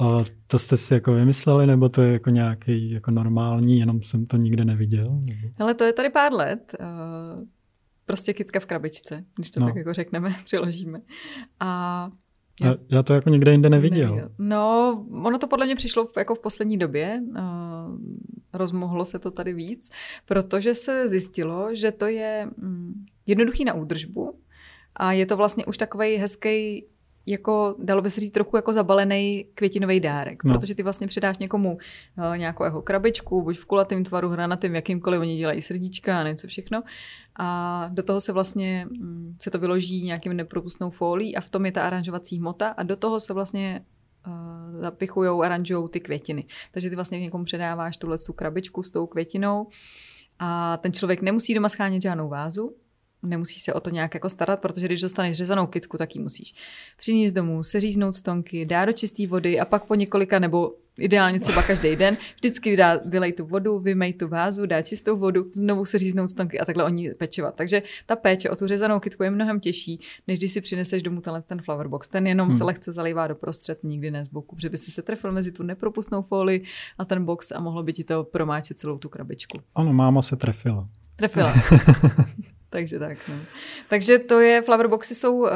A 0.00 0.24
to 0.46 0.58
jste 0.58 0.76
si 0.76 0.94
jako 0.94 1.12
vymysleli, 1.12 1.66
nebo 1.66 1.88
to 1.88 2.02
je 2.02 2.12
jako 2.12 2.30
nějaký 2.30 2.90
jako 2.90 3.10
normální, 3.10 3.78
jenom 3.78 4.02
jsem 4.02 4.26
to 4.26 4.36
nikde 4.36 4.64
neviděl? 4.64 5.22
Ale 5.58 5.74
to 5.74 5.84
je 5.84 5.92
tady 5.92 6.10
pár 6.10 6.32
let. 6.32 6.74
Uh, 6.80 7.44
prostě 8.06 8.34
kytka 8.34 8.60
v 8.60 8.66
krabičce, 8.66 9.24
když 9.36 9.50
to 9.50 9.60
no. 9.60 9.66
tak 9.66 9.76
jako 9.76 9.92
řekneme, 9.92 10.36
přiložíme. 10.44 11.00
A 11.60 12.10
já, 12.62 12.74
já 12.88 13.02
to 13.02 13.14
jako 13.14 13.30
nikde 13.30 13.52
jinde 13.52 13.70
neviděl. 13.70 14.08
neviděl. 14.08 14.30
No, 14.38 15.06
ono 15.24 15.38
to 15.38 15.46
podle 15.46 15.66
mě 15.66 15.74
přišlo 15.74 16.06
v, 16.06 16.16
jako 16.16 16.34
v 16.34 16.38
poslední 16.38 16.78
době. 16.78 17.22
Uh, 17.28 17.38
rozmohlo 18.52 19.04
se 19.04 19.18
to 19.18 19.30
tady 19.30 19.52
víc, 19.52 19.90
protože 20.26 20.74
se 20.74 21.08
zjistilo, 21.08 21.74
že 21.74 21.92
to 21.92 22.06
je 22.06 22.48
um, 22.62 23.04
jednoduchý 23.26 23.64
na 23.64 23.74
údržbu 23.74 24.38
a 24.96 25.12
je 25.12 25.26
to 25.26 25.36
vlastně 25.36 25.66
už 25.66 25.76
takový 25.76 26.16
hezký 26.16 26.84
jako, 27.26 27.74
dalo 27.78 28.02
by 28.02 28.10
se 28.10 28.20
říct, 28.20 28.30
trochu 28.30 28.56
jako 28.56 28.72
zabalený 28.72 29.46
květinový 29.54 30.00
dárek, 30.00 30.44
no. 30.44 30.54
protože 30.54 30.74
ty 30.74 30.82
vlastně 30.82 31.06
předáš 31.06 31.38
někomu 31.38 31.78
uh, 32.18 32.36
nějakou 32.36 32.64
jeho 32.64 32.82
krabičku, 32.82 33.42
buď 33.42 33.58
v 33.58 33.64
kulatém 33.64 34.04
tvaru, 34.04 34.28
hranatým, 34.28 34.74
jakýmkoliv, 34.74 35.20
oni 35.20 35.36
dělají 35.36 35.62
srdíčka 35.62 36.20
a 36.20 36.28
něco 36.28 36.46
všechno. 36.46 36.82
A 37.36 37.88
do 37.92 38.02
toho 38.02 38.20
se 38.20 38.32
vlastně 38.32 38.86
um, 38.90 39.36
se 39.42 39.50
to 39.50 39.58
vyloží 39.58 40.02
nějakým 40.02 40.32
nepropustnou 40.32 40.90
fólí 40.90 41.36
a 41.36 41.40
v 41.40 41.48
tom 41.48 41.66
je 41.66 41.72
ta 41.72 41.82
aranžovací 41.82 42.38
hmota 42.38 42.68
a 42.68 42.82
do 42.82 42.96
toho 42.96 43.20
se 43.20 43.32
vlastně 43.32 43.84
uh, 44.26 44.80
zapichujou, 44.80 45.42
aranžujou 45.42 45.88
ty 45.88 46.00
květiny. 46.00 46.44
Takže 46.72 46.90
ty 46.90 46.94
vlastně 46.94 47.20
někomu 47.20 47.44
předáváš 47.44 47.96
tuhle 47.96 48.16
tu 48.26 48.32
krabičku 48.32 48.82
s 48.82 48.90
tou 48.90 49.06
květinou 49.06 49.66
a 50.38 50.76
ten 50.76 50.92
člověk 50.92 51.22
nemusí 51.22 51.54
doma 51.54 51.68
schánět 51.68 52.02
žádnou 52.02 52.28
vázu, 52.28 52.74
nemusíš 53.22 53.62
se 53.62 53.74
o 53.74 53.80
to 53.80 53.90
nějak 53.90 54.14
jako 54.14 54.28
starat, 54.28 54.60
protože 54.60 54.86
když 54.86 55.00
dostaneš 55.00 55.36
řezanou 55.36 55.66
kitku, 55.66 55.96
tak 55.96 56.16
ji 56.16 56.22
musíš 56.22 56.54
přinést 56.96 57.32
domů, 57.32 57.62
seříznout 57.62 58.14
stonky, 58.14 58.66
dát 58.66 58.84
do 58.84 58.92
čisté 58.92 59.26
vody 59.26 59.60
a 59.60 59.64
pak 59.64 59.84
po 59.84 59.94
několika 59.94 60.38
nebo 60.38 60.74
ideálně 60.98 61.40
třeba 61.40 61.62
každý 61.62 61.96
den 61.96 62.16
vždycky 62.36 62.76
dá, 62.76 63.00
vylej 63.04 63.32
tu 63.32 63.46
vodu, 63.46 63.78
vymej 63.78 64.12
tu 64.12 64.28
vázu, 64.28 64.66
dá 64.66 64.82
čistou 64.82 65.16
vodu, 65.16 65.46
znovu 65.52 65.84
se 65.84 65.98
říznout 65.98 66.28
stonky 66.28 66.60
a 66.60 66.64
takhle 66.64 66.84
oni 66.84 67.10
pečovat. 67.10 67.54
Takže 67.54 67.82
ta 68.06 68.16
péče 68.16 68.50
o 68.50 68.56
tu 68.56 68.66
řezanou 68.66 69.00
kitku 69.00 69.22
je 69.22 69.30
mnohem 69.30 69.60
těžší, 69.60 70.00
než 70.28 70.38
když 70.38 70.52
si 70.52 70.60
přineseš 70.60 71.02
domů 71.02 71.20
tenhle 71.20 71.42
ten 71.42 71.62
flower 71.62 71.88
box. 71.88 72.08
Ten 72.08 72.26
jenom 72.26 72.48
hmm. 72.48 72.58
se 72.58 72.64
lehce 72.64 72.92
zalívá 72.92 73.26
do 73.26 73.34
prostřed, 73.34 73.84
nikdy 73.84 74.10
ne 74.10 74.24
z 74.24 74.28
boku, 74.28 74.56
protože 74.56 74.68
by 74.68 74.76
si 74.76 74.90
se 74.90 75.02
trefil 75.02 75.32
mezi 75.32 75.52
tu 75.52 75.62
nepropustnou 75.62 76.22
folii 76.22 76.64
a 76.98 77.04
ten 77.04 77.24
box 77.24 77.52
a 77.52 77.60
mohlo 77.60 77.82
by 77.82 77.92
ti 77.92 78.04
to 78.04 78.24
promáčet 78.24 78.78
celou 78.78 78.98
tu 78.98 79.08
krabičku. 79.08 79.60
Ano, 79.74 79.92
máma 79.92 80.22
se 80.22 80.36
trefila. 80.36 80.86
Trefila. 81.16 81.54
Takže 82.70 82.98
tak, 82.98 83.18
no. 83.28 83.34
Takže 83.88 84.18
to 84.18 84.40
je, 84.40 84.62
flowerboxy 84.62 85.14
jsou 85.14 85.36
uh, 85.36 85.48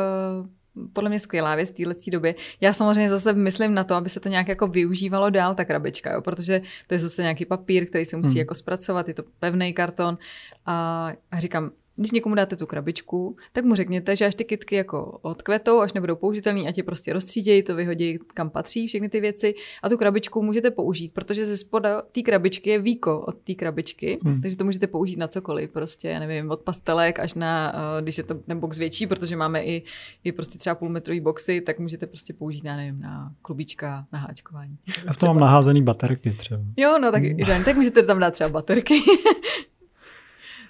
podle 0.93 1.11
mě 1.11 1.19
skvělá 1.19 1.55
věc 1.55 1.70
v 1.70 1.74
téhle 1.74 1.95
době. 2.11 2.35
Já 2.61 2.73
samozřejmě 2.73 3.11
zase 3.11 3.32
myslím 3.32 3.74
na 3.74 3.85
to, 3.85 3.95
aby 3.95 4.09
se 4.09 4.20
to 4.20 4.28
nějak 4.28 4.49
jako 4.49 4.66
využívalo 4.66 5.31
dál, 5.31 5.55
ta 5.55 5.65
krabička, 5.65 6.12
jo, 6.12 6.20
protože 6.20 6.62
to 6.86 6.95
je 6.95 6.99
zase 6.99 7.23
nějaký 7.23 7.45
papír, 7.45 7.86
který 7.86 8.05
se 8.05 8.16
musí 8.16 8.28
hmm. 8.28 8.39
jako 8.39 8.55
zpracovat, 8.55 9.09
je 9.09 9.15
to 9.15 9.23
pevný 9.39 9.73
karton 9.73 10.19
a, 10.66 11.12
a 11.31 11.41
říkám, 11.41 11.70
když 11.97 12.11
někomu 12.11 12.35
dáte 12.35 12.57
tu 12.57 12.66
krabičku, 12.66 13.37
tak 13.53 13.65
mu 13.65 13.75
řekněte, 13.75 14.16
že 14.16 14.27
až 14.27 14.35
ty 14.35 14.45
kitky 14.45 14.75
jako 14.75 15.19
odkvetou, 15.23 15.81
až 15.81 15.93
nebudou 15.93 16.16
použitelný, 16.16 16.69
ať 16.69 16.79
je 16.79 16.85
prostě 16.85 17.12
rozstřídějí, 17.12 17.62
to 17.62 17.75
vyhodí 17.75 18.19
kam 18.35 18.51
patří 18.51 18.87
všechny 18.87 19.09
ty 19.09 19.21
věci 19.21 19.55
a 19.83 19.89
tu 19.89 19.97
krabičku 19.97 20.43
můžete 20.43 20.71
použít, 20.71 21.12
protože 21.12 21.47
ze 21.47 21.57
spoda 21.57 22.03
té 22.12 22.23
krabičky 22.23 22.71
je 22.71 22.79
víko 22.79 23.21
od 23.21 23.37
té 23.37 23.55
krabičky, 23.55 24.19
hmm. 24.25 24.41
takže 24.41 24.57
to 24.57 24.65
můžete 24.65 24.87
použít 24.87 25.19
na 25.19 25.29
cokoliv, 25.29 25.71
prostě, 25.71 26.09
já 26.09 26.19
nevím, 26.19 26.51
od 26.51 26.61
pastelek 26.61 27.19
až 27.19 27.35
na, 27.35 27.73
uh, 27.75 28.03
když 28.03 28.19
je 28.19 28.25
to 28.25 28.35
ten 28.35 28.61
box 28.61 28.79
větší, 28.79 29.07
protože 29.07 29.37
máme 29.37 29.65
i, 29.65 29.83
i 30.25 30.33
prostě 30.33 30.59
třeba 30.59 30.75
půlmetrový 30.75 31.21
boxy, 31.21 31.61
tak 31.61 31.79
můžete 31.79 32.07
prostě 32.07 32.33
použít, 32.33 32.65
já 32.65 32.77
nevím, 32.77 33.01
na 33.01 33.33
klubička, 33.43 34.07
na 34.12 34.19
háčkování. 34.19 34.79
A 35.07 35.12
v 35.12 35.16
tom 35.16 35.27
mám 35.27 35.39
naházený 35.39 35.83
baterky 35.83 36.33
třeba. 36.33 36.62
Jo, 36.77 36.99
no 36.99 37.12
tak, 37.12 37.23
hmm. 37.23 37.65
tak 37.65 37.77
můžete 37.77 38.03
tam 38.03 38.19
dát 38.19 38.31
třeba 38.31 38.51
baterky. 38.51 38.95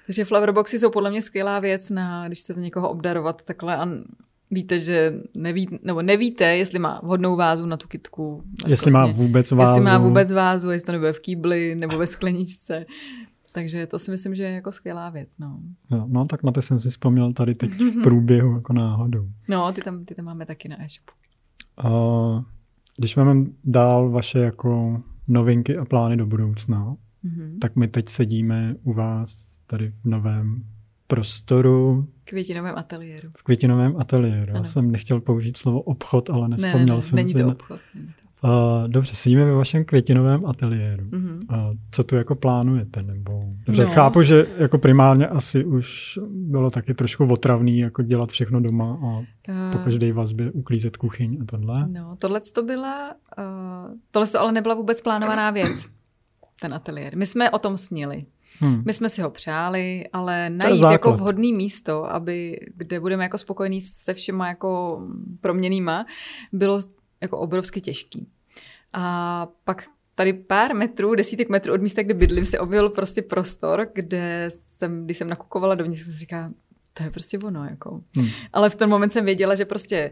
Takže 0.06 0.24
flowerboxy 0.24 0.78
jsou 0.78 0.90
podle 0.90 1.10
mě 1.10 1.20
skvělá 1.20 1.60
věc, 1.60 1.90
na, 1.90 2.26
když 2.26 2.40
chcete 2.40 2.60
někoho 2.60 2.90
obdarovat 2.90 3.42
takhle 3.42 3.76
a 3.76 3.88
víte, 4.50 4.78
že 4.78 5.14
neví, 5.36 5.78
nebo 5.82 6.02
nevíte, 6.02 6.44
jestli 6.44 6.78
má 6.78 7.00
vhodnou 7.02 7.36
vázu 7.36 7.66
na 7.66 7.76
tu 7.76 7.88
kitku. 7.88 8.42
Jestli 8.66 8.90
má 8.92 9.06
vůbec 9.06 9.50
vázu. 9.50 9.70
Jestli 9.70 9.90
má 9.90 9.98
vůbec 9.98 10.32
vázu, 10.32 10.70
jestli 10.70 10.86
to 10.86 10.92
nebude 10.92 11.12
v 11.12 11.20
kýbli 11.20 11.74
nebo 11.74 11.98
ve 11.98 12.06
skleničce. 12.06 12.86
Takže 13.52 13.86
to 13.86 13.98
si 13.98 14.10
myslím, 14.10 14.34
že 14.34 14.42
je 14.42 14.50
jako 14.50 14.72
skvělá 14.72 15.10
věc. 15.10 15.38
No, 15.38 15.60
no, 15.90 16.06
no 16.08 16.24
tak 16.24 16.42
na 16.42 16.52
to 16.52 16.62
jsem 16.62 16.80
si 16.80 16.90
vzpomněl 16.90 17.32
tady 17.32 17.54
teď 17.54 17.70
v 17.70 18.02
průběhu 18.02 18.54
jako 18.54 18.72
náhodou. 18.72 19.28
No, 19.48 19.72
ty 19.72 19.80
tam, 19.80 20.04
ty 20.04 20.14
tam 20.14 20.24
máme 20.24 20.46
taky 20.46 20.68
na 20.68 20.76
e-shopu. 20.84 21.12
Uh, 21.84 22.42
když 22.96 23.16
máme 23.16 23.46
dál 23.64 24.10
vaše 24.10 24.38
jako 24.38 25.02
novinky 25.28 25.76
a 25.76 25.84
plány 25.84 26.16
do 26.16 26.26
budoucna, 26.26 26.96
mm-hmm. 27.24 27.58
tak 27.58 27.76
my 27.76 27.88
teď 27.88 28.08
sedíme 28.08 28.74
u 28.82 28.92
vás 28.92 29.60
tady 29.66 29.90
v 29.90 30.04
novém 30.04 30.62
prostoru. 31.06 32.08
Květinovém 32.24 32.74
ateliéru. 32.76 33.30
V 33.36 33.42
květinovém 33.42 33.96
ateliéru. 33.98 34.50
Ano. 34.50 34.58
Já 34.58 34.64
jsem 34.64 34.90
nechtěl 34.90 35.20
použít 35.20 35.56
slovo 35.56 35.80
obchod, 35.80 36.30
ale 36.30 36.48
nespomněl 36.48 36.86
ne, 36.86 36.94
ne, 36.94 37.02
jsem 37.02 37.16
není 37.16 37.32
si. 37.32 37.42
To 37.42 37.48
obchod, 37.48 37.80
není 37.94 38.06
to. 38.06 38.24
Uh, 38.44 38.88
dobře, 38.88 39.16
sedíme 39.16 39.44
ve 39.44 39.52
vašem 39.52 39.84
květinovém 39.84 40.46
ateliéru. 40.46 41.04
Mm-hmm. 41.04 41.38
Uh, 41.50 41.76
co 41.90 42.04
tu 42.04 42.16
jako 42.16 42.34
plánujete? 42.34 43.02
Nebo... 43.02 43.44
Dobře, 43.66 43.84
no. 43.84 43.90
chápu, 43.90 44.22
že 44.22 44.46
jako 44.58 44.78
primárně 44.78 45.26
asi 45.26 45.64
už 45.64 46.18
bylo 46.30 46.70
taky 46.70 46.94
trošku 46.94 47.24
otravný 47.24 47.78
jako 47.78 48.02
dělat 48.02 48.30
všechno 48.30 48.60
doma 48.60 48.98
a 49.02 49.18
uh, 49.18 49.24
po 49.72 49.78
každé 49.78 50.12
vazbě 50.12 50.50
uklízet 50.50 50.96
kuchyň 50.96 51.38
a 51.42 51.44
tohle. 51.44 51.88
No, 51.88 52.16
tohle 52.20 52.40
to 52.54 52.62
byla, 52.62 53.14
uh, 53.38 53.94
tohle 54.10 54.26
to 54.26 54.40
ale 54.40 54.52
nebyla 54.52 54.74
vůbec 54.74 55.02
plánovaná 55.02 55.50
věc, 55.50 55.88
ten 56.64 56.74
ateliér. 56.74 57.16
My 57.16 57.26
jsme 57.26 57.50
o 57.50 57.58
tom 57.58 57.76
snili. 57.76 58.24
Hmm. 58.58 58.82
My 58.86 58.92
jsme 58.92 59.08
si 59.08 59.22
ho 59.22 59.30
přáli, 59.30 60.04
ale 60.12 60.50
najít 60.50 60.82
jako 60.82 61.12
vhodné 61.12 61.52
místo, 61.52 62.04
aby, 62.04 62.60
kde 62.76 63.00
budeme 63.00 63.22
jako 63.22 63.38
spokojení 63.38 63.80
se 63.80 64.14
všema 64.14 64.48
jako 64.48 65.00
proměnýma, 65.40 66.06
bylo 66.52 66.80
jako 67.20 67.38
obrovsky 67.38 67.80
těžký. 67.80 68.28
A 68.92 69.46
pak 69.64 69.84
tady 70.14 70.32
pár 70.32 70.74
metrů, 70.74 71.14
desítek 71.14 71.48
metrů 71.48 71.74
od 71.74 71.82
místa, 71.82 72.02
kde 72.02 72.14
bydlím, 72.14 72.46
se 72.46 72.58
objevil 72.58 72.90
prostě 72.90 73.22
prostor, 73.22 73.88
kde 73.94 74.48
jsem, 74.48 75.04
když 75.04 75.16
jsem 75.16 75.28
nakukovala 75.28 75.74
dovnitř, 75.74 76.02
jsem 76.02 76.14
říkala, 76.14 76.50
to 76.94 77.02
je 77.02 77.10
prostě 77.10 77.38
ono. 77.38 77.64
Jako. 77.64 78.00
Hmm. 78.16 78.28
Ale 78.52 78.70
v 78.70 78.74
ten 78.74 78.90
moment 78.90 79.10
jsem 79.10 79.24
věděla, 79.24 79.54
že 79.54 79.64
prostě 79.64 80.10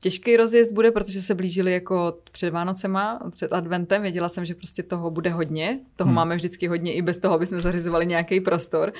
těžký 0.00 0.36
rozjezd 0.36 0.72
bude, 0.72 0.90
protože 0.90 1.22
se 1.22 1.34
blížili 1.34 1.72
jako 1.72 2.18
před 2.32 2.50
Vánocema, 2.50 3.20
před 3.30 3.52
adventem. 3.52 4.02
Věděla 4.02 4.28
jsem, 4.28 4.44
že 4.44 4.54
prostě 4.54 4.82
toho 4.82 5.10
bude 5.10 5.30
hodně. 5.30 5.80
Toho 5.96 6.08
hmm. 6.08 6.14
máme 6.14 6.36
vždycky 6.36 6.66
hodně 6.66 6.94
i 6.94 7.02
bez 7.02 7.18
toho, 7.18 7.34
aby 7.34 7.46
jsme 7.46 7.60
zařizovali 7.60 8.06
nějaký 8.06 8.40
prostor. 8.40 8.92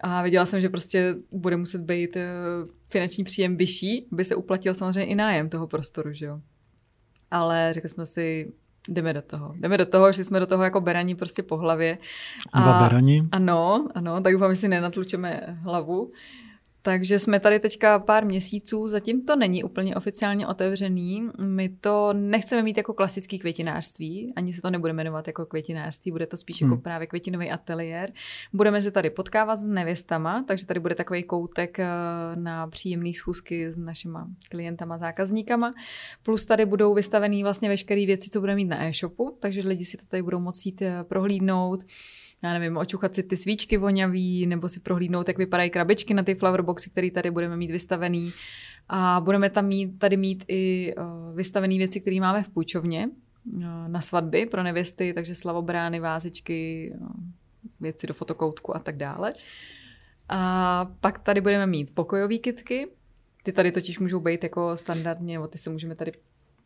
A 0.00 0.22
věděla 0.22 0.46
jsem, 0.46 0.60
že 0.60 0.68
prostě 0.68 1.14
bude 1.32 1.56
muset 1.56 1.80
být 1.80 2.16
eh, 2.16 2.28
finanční 2.88 3.24
příjem 3.24 3.56
vyšší, 3.56 4.06
aby 4.12 4.24
se 4.24 4.34
uplatil 4.34 4.74
samozřejmě 4.74 5.04
i 5.04 5.14
nájem 5.14 5.48
toho 5.48 5.66
prostoru, 5.66 6.12
že 6.12 6.26
jo. 6.26 6.40
Ale 7.30 7.72
řekli 7.72 7.88
jsme 7.88 8.06
si, 8.06 8.52
jdeme 8.88 9.12
do 9.12 9.22
toho. 9.22 9.54
Jdeme 9.56 9.78
do 9.78 9.86
toho, 9.86 10.12
šli 10.12 10.24
jsme 10.24 10.40
do 10.40 10.46
toho 10.46 10.62
jako 10.62 10.80
beraní 10.80 11.14
prostě 11.14 11.42
po 11.42 11.56
hlavě. 11.56 11.98
A, 12.52 12.60
Dva 12.60 12.80
beraní? 12.80 13.28
Ano, 13.32 13.88
ano, 13.94 14.20
tak 14.20 14.32
doufám, 14.32 14.54
že 14.54 14.60
si 14.60 14.68
nenatlučeme 14.68 15.58
hlavu. 15.62 16.12
Takže 16.82 17.18
jsme 17.18 17.40
tady 17.40 17.60
teďka 17.60 17.98
pár 17.98 18.26
měsíců, 18.26 18.88
zatím 18.88 19.24
to 19.24 19.36
není 19.36 19.64
úplně 19.64 19.96
oficiálně 19.96 20.46
otevřený. 20.46 21.28
My 21.38 21.68
to 21.68 22.12
nechceme 22.12 22.62
mít 22.62 22.76
jako 22.76 22.94
klasický 22.94 23.38
květinářství, 23.38 24.32
ani 24.36 24.52
se 24.52 24.62
to 24.62 24.70
nebude 24.70 24.92
jmenovat 24.92 25.26
jako 25.26 25.46
květinářství, 25.46 26.12
bude 26.12 26.26
to 26.26 26.36
spíš 26.36 26.60
jako 26.60 26.66
hmm. 26.66 26.72
jako 26.72 26.82
právě 26.82 27.06
květinový 27.06 27.50
ateliér. 27.50 28.12
Budeme 28.52 28.80
se 28.80 28.90
tady 28.90 29.10
potkávat 29.10 29.58
s 29.58 29.66
nevěstama, 29.66 30.44
takže 30.48 30.66
tady 30.66 30.80
bude 30.80 30.94
takový 30.94 31.22
koutek 31.22 31.78
eh, 31.78 31.86
na 32.34 32.66
příjemné 32.66 33.12
schůzky 33.12 33.70
s 33.70 33.78
našima 33.78 34.28
klientama, 34.50 34.98
zákazníkama. 34.98 35.74
Plus 36.22 36.44
tady 36.44 36.66
budou 36.66 36.94
vystavený 36.94 37.42
vlastně 37.42 37.68
veškeré 37.68 38.06
věci, 38.06 38.30
co 38.30 38.40
budeme 38.40 38.56
mít 38.56 38.68
na 38.68 38.86
e-shopu, 38.86 39.36
takže 39.40 39.60
lidi 39.60 39.84
si 39.84 39.96
to 39.96 40.06
tady 40.06 40.22
budou 40.22 40.40
moct 40.40 40.66
jít 40.66 40.82
eh, 40.82 41.04
prohlídnout 41.04 41.84
já 42.42 42.52
nevím, 42.52 42.76
očuchat 42.76 43.14
si 43.14 43.22
ty 43.22 43.36
svíčky 43.36 43.76
vonavý, 43.76 44.46
nebo 44.46 44.68
si 44.68 44.80
prohlídnout, 44.80 45.28
jak 45.28 45.38
vypadají 45.38 45.70
krabičky 45.70 46.14
na 46.14 46.22
ty 46.22 46.34
flowerboxy, 46.34 46.90
které 46.90 47.10
tady 47.10 47.30
budeme 47.30 47.56
mít 47.56 47.70
vystavený. 47.70 48.32
A 48.88 49.20
budeme 49.24 49.50
tam 49.50 49.66
mít, 49.66 49.98
tady 49.98 50.16
mít 50.16 50.44
i 50.48 50.94
uh, 50.98 51.36
vystavené 51.36 51.78
věci, 51.78 52.00
které 52.00 52.20
máme 52.20 52.42
v 52.42 52.48
půjčovně 52.48 53.08
uh, 53.56 53.62
na 53.88 54.00
svatby 54.00 54.46
pro 54.46 54.62
nevěsty, 54.62 55.12
takže 55.14 55.34
slavobrány, 55.34 56.00
vázičky, 56.00 56.92
uh, 57.00 57.08
věci 57.80 58.06
do 58.06 58.14
fotokoutku 58.14 58.76
a 58.76 58.78
tak 58.78 58.96
dále. 58.96 59.32
A 60.28 60.80
pak 61.00 61.18
tady 61.18 61.40
budeme 61.40 61.66
mít 61.66 61.94
pokojové 61.94 62.38
kitky, 62.38 62.88
ty 63.42 63.52
tady 63.52 63.72
totiž 63.72 63.98
můžou 63.98 64.20
být 64.20 64.42
jako 64.42 64.76
standardně, 64.76 65.40
o 65.40 65.48
ty 65.48 65.58
se 65.58 65.70
můžeme 65.70 65.94
tady 65.94 66.12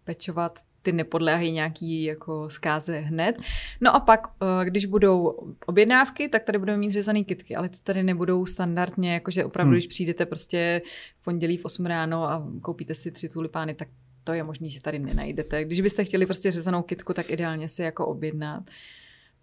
pečovat, 0.05 0.59
ty 0.83 0.93
nepodléhají 0.93 1.53
nějaký 1.53 2.05
jako 2.05 2.51
zkáze 2.51 2.99
hned. 2.99 3.37
No 3.81 3.95
a 3.97 4.01
pak, 4.01 4.21
eh, 4.43 4.65
když 4.65 4.87
budou 4.87 5.27
objednávky, 5.67 6.29
tak 6.29 6.45
tady 6.45 6.59
budeme 6.59 6.79
mít 6.79 6.93
řezaný 6.93 7.25
kitky, 7.25 7.57
ale 7.57 7.69
ty 7.69 7.79
tady 7.83 8.03
nebudou 8.03 8.47
standardně, 8.47 9.15
jakože 9.15 9.45
opravdu, 9.45 9.71
hmm. 9.71 9.75
když 9.75 9.87
přijdete 9.87 10.27
prostě 10.27 10.83
v 11.21 11.25
pondělí 11.25 11.57
v 11.57 11.65
8 11.65 11.87
ráno 11.87 12.25
a 12.25 12.49
koupíte 12.63 12.95
si 12.95 13.11
tři 13.11 13.29
tulipány, 13.29 13.75
tak 13.75 13.89
to 14.25 14.33
je 14.33 14.43
možné, 14.43 14.69
že 14.69 14.83
tady 14.83 14.99
nenajdete. 14.99 15.65
Když 15.65 15.81
byste 15.81 16.05
chtěli 16.05 16.27
prostě 16.27 16.51
řezanou 16.51 16.83
kitku, 16.83 17.13
tak 17.13 17.31
ideálně 17.31 17.69
si 17.69 17.83
jako 17.83 18.07
objednat. 18.07 18.71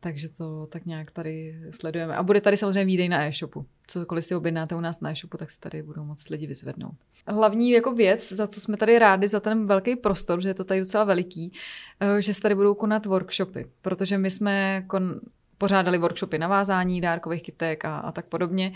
Takže 0.03 0.29
to 0.29 0.67
tak 0.67 0.85
nějak 0.85 1.11
tady 1.11 1.55
sledujeme. 1.71 2.15
A 2.15 2.23
bude 2.23 2.41
tady 2.41 2.57
samozřejmě 2.57 2.85
výdej 2.85 3.09
na 3.09 3.25
e-shopu. 3.25 3.65
Cokoliv 3.87 4.25
si 4.25 4.35
objednáte 4.35 4.75
u 4.75 4.79
nás 4.79 4.99
na 4.99 5.11
e-shopu, 5.11 5.37
tak 5.37 5.49
se 5.49 5.59
tady 5.59 5.83
budou 5.83 6.03
moc 6.03 6.29
lidi 6.29 6.47
vyzvednout. 6.47 6.95
Hlavní 7.27 7.71
jako 7.71 7.93
věc, 7.93 8.31
za 8.31 8.47
co 8.47 8.61
jsme 8.61 8.77
tady 8.77 8.99
rádi, 8.99 9.27
za 9.27 9.39
ten 9.39 9.65
velký 9.65 9.95
prostor, 9.95 10.41
že 10.41 10.49
je 10.49 10.53
to 10.53 10.63
tady 10.63 10.79
docela 10.79 11.03
veliký, 11.03 11.53
eh, 11.99 12.21
že 12.21 12.33
se 12.33 12.41
tady 12.41 12.55
budou 12.55 12.73
konat 12.73 13.05
workshopy, 13.05 13.65
protože 13.81 14.17
my 14.17 14.31
jsme 14.31 14.83
kon, 14.87 15.19
pořádali 15.57 15.97
workshopy 15.97 16.37
na 16.37 16.47
vázání 16.47 17.01
dárkových 17.01 17.43
kytek 17.43 17.85
a, 17.85 17.97
a 17.97 18.11
tak 18.11 18.25
podobně. 18.25 18.71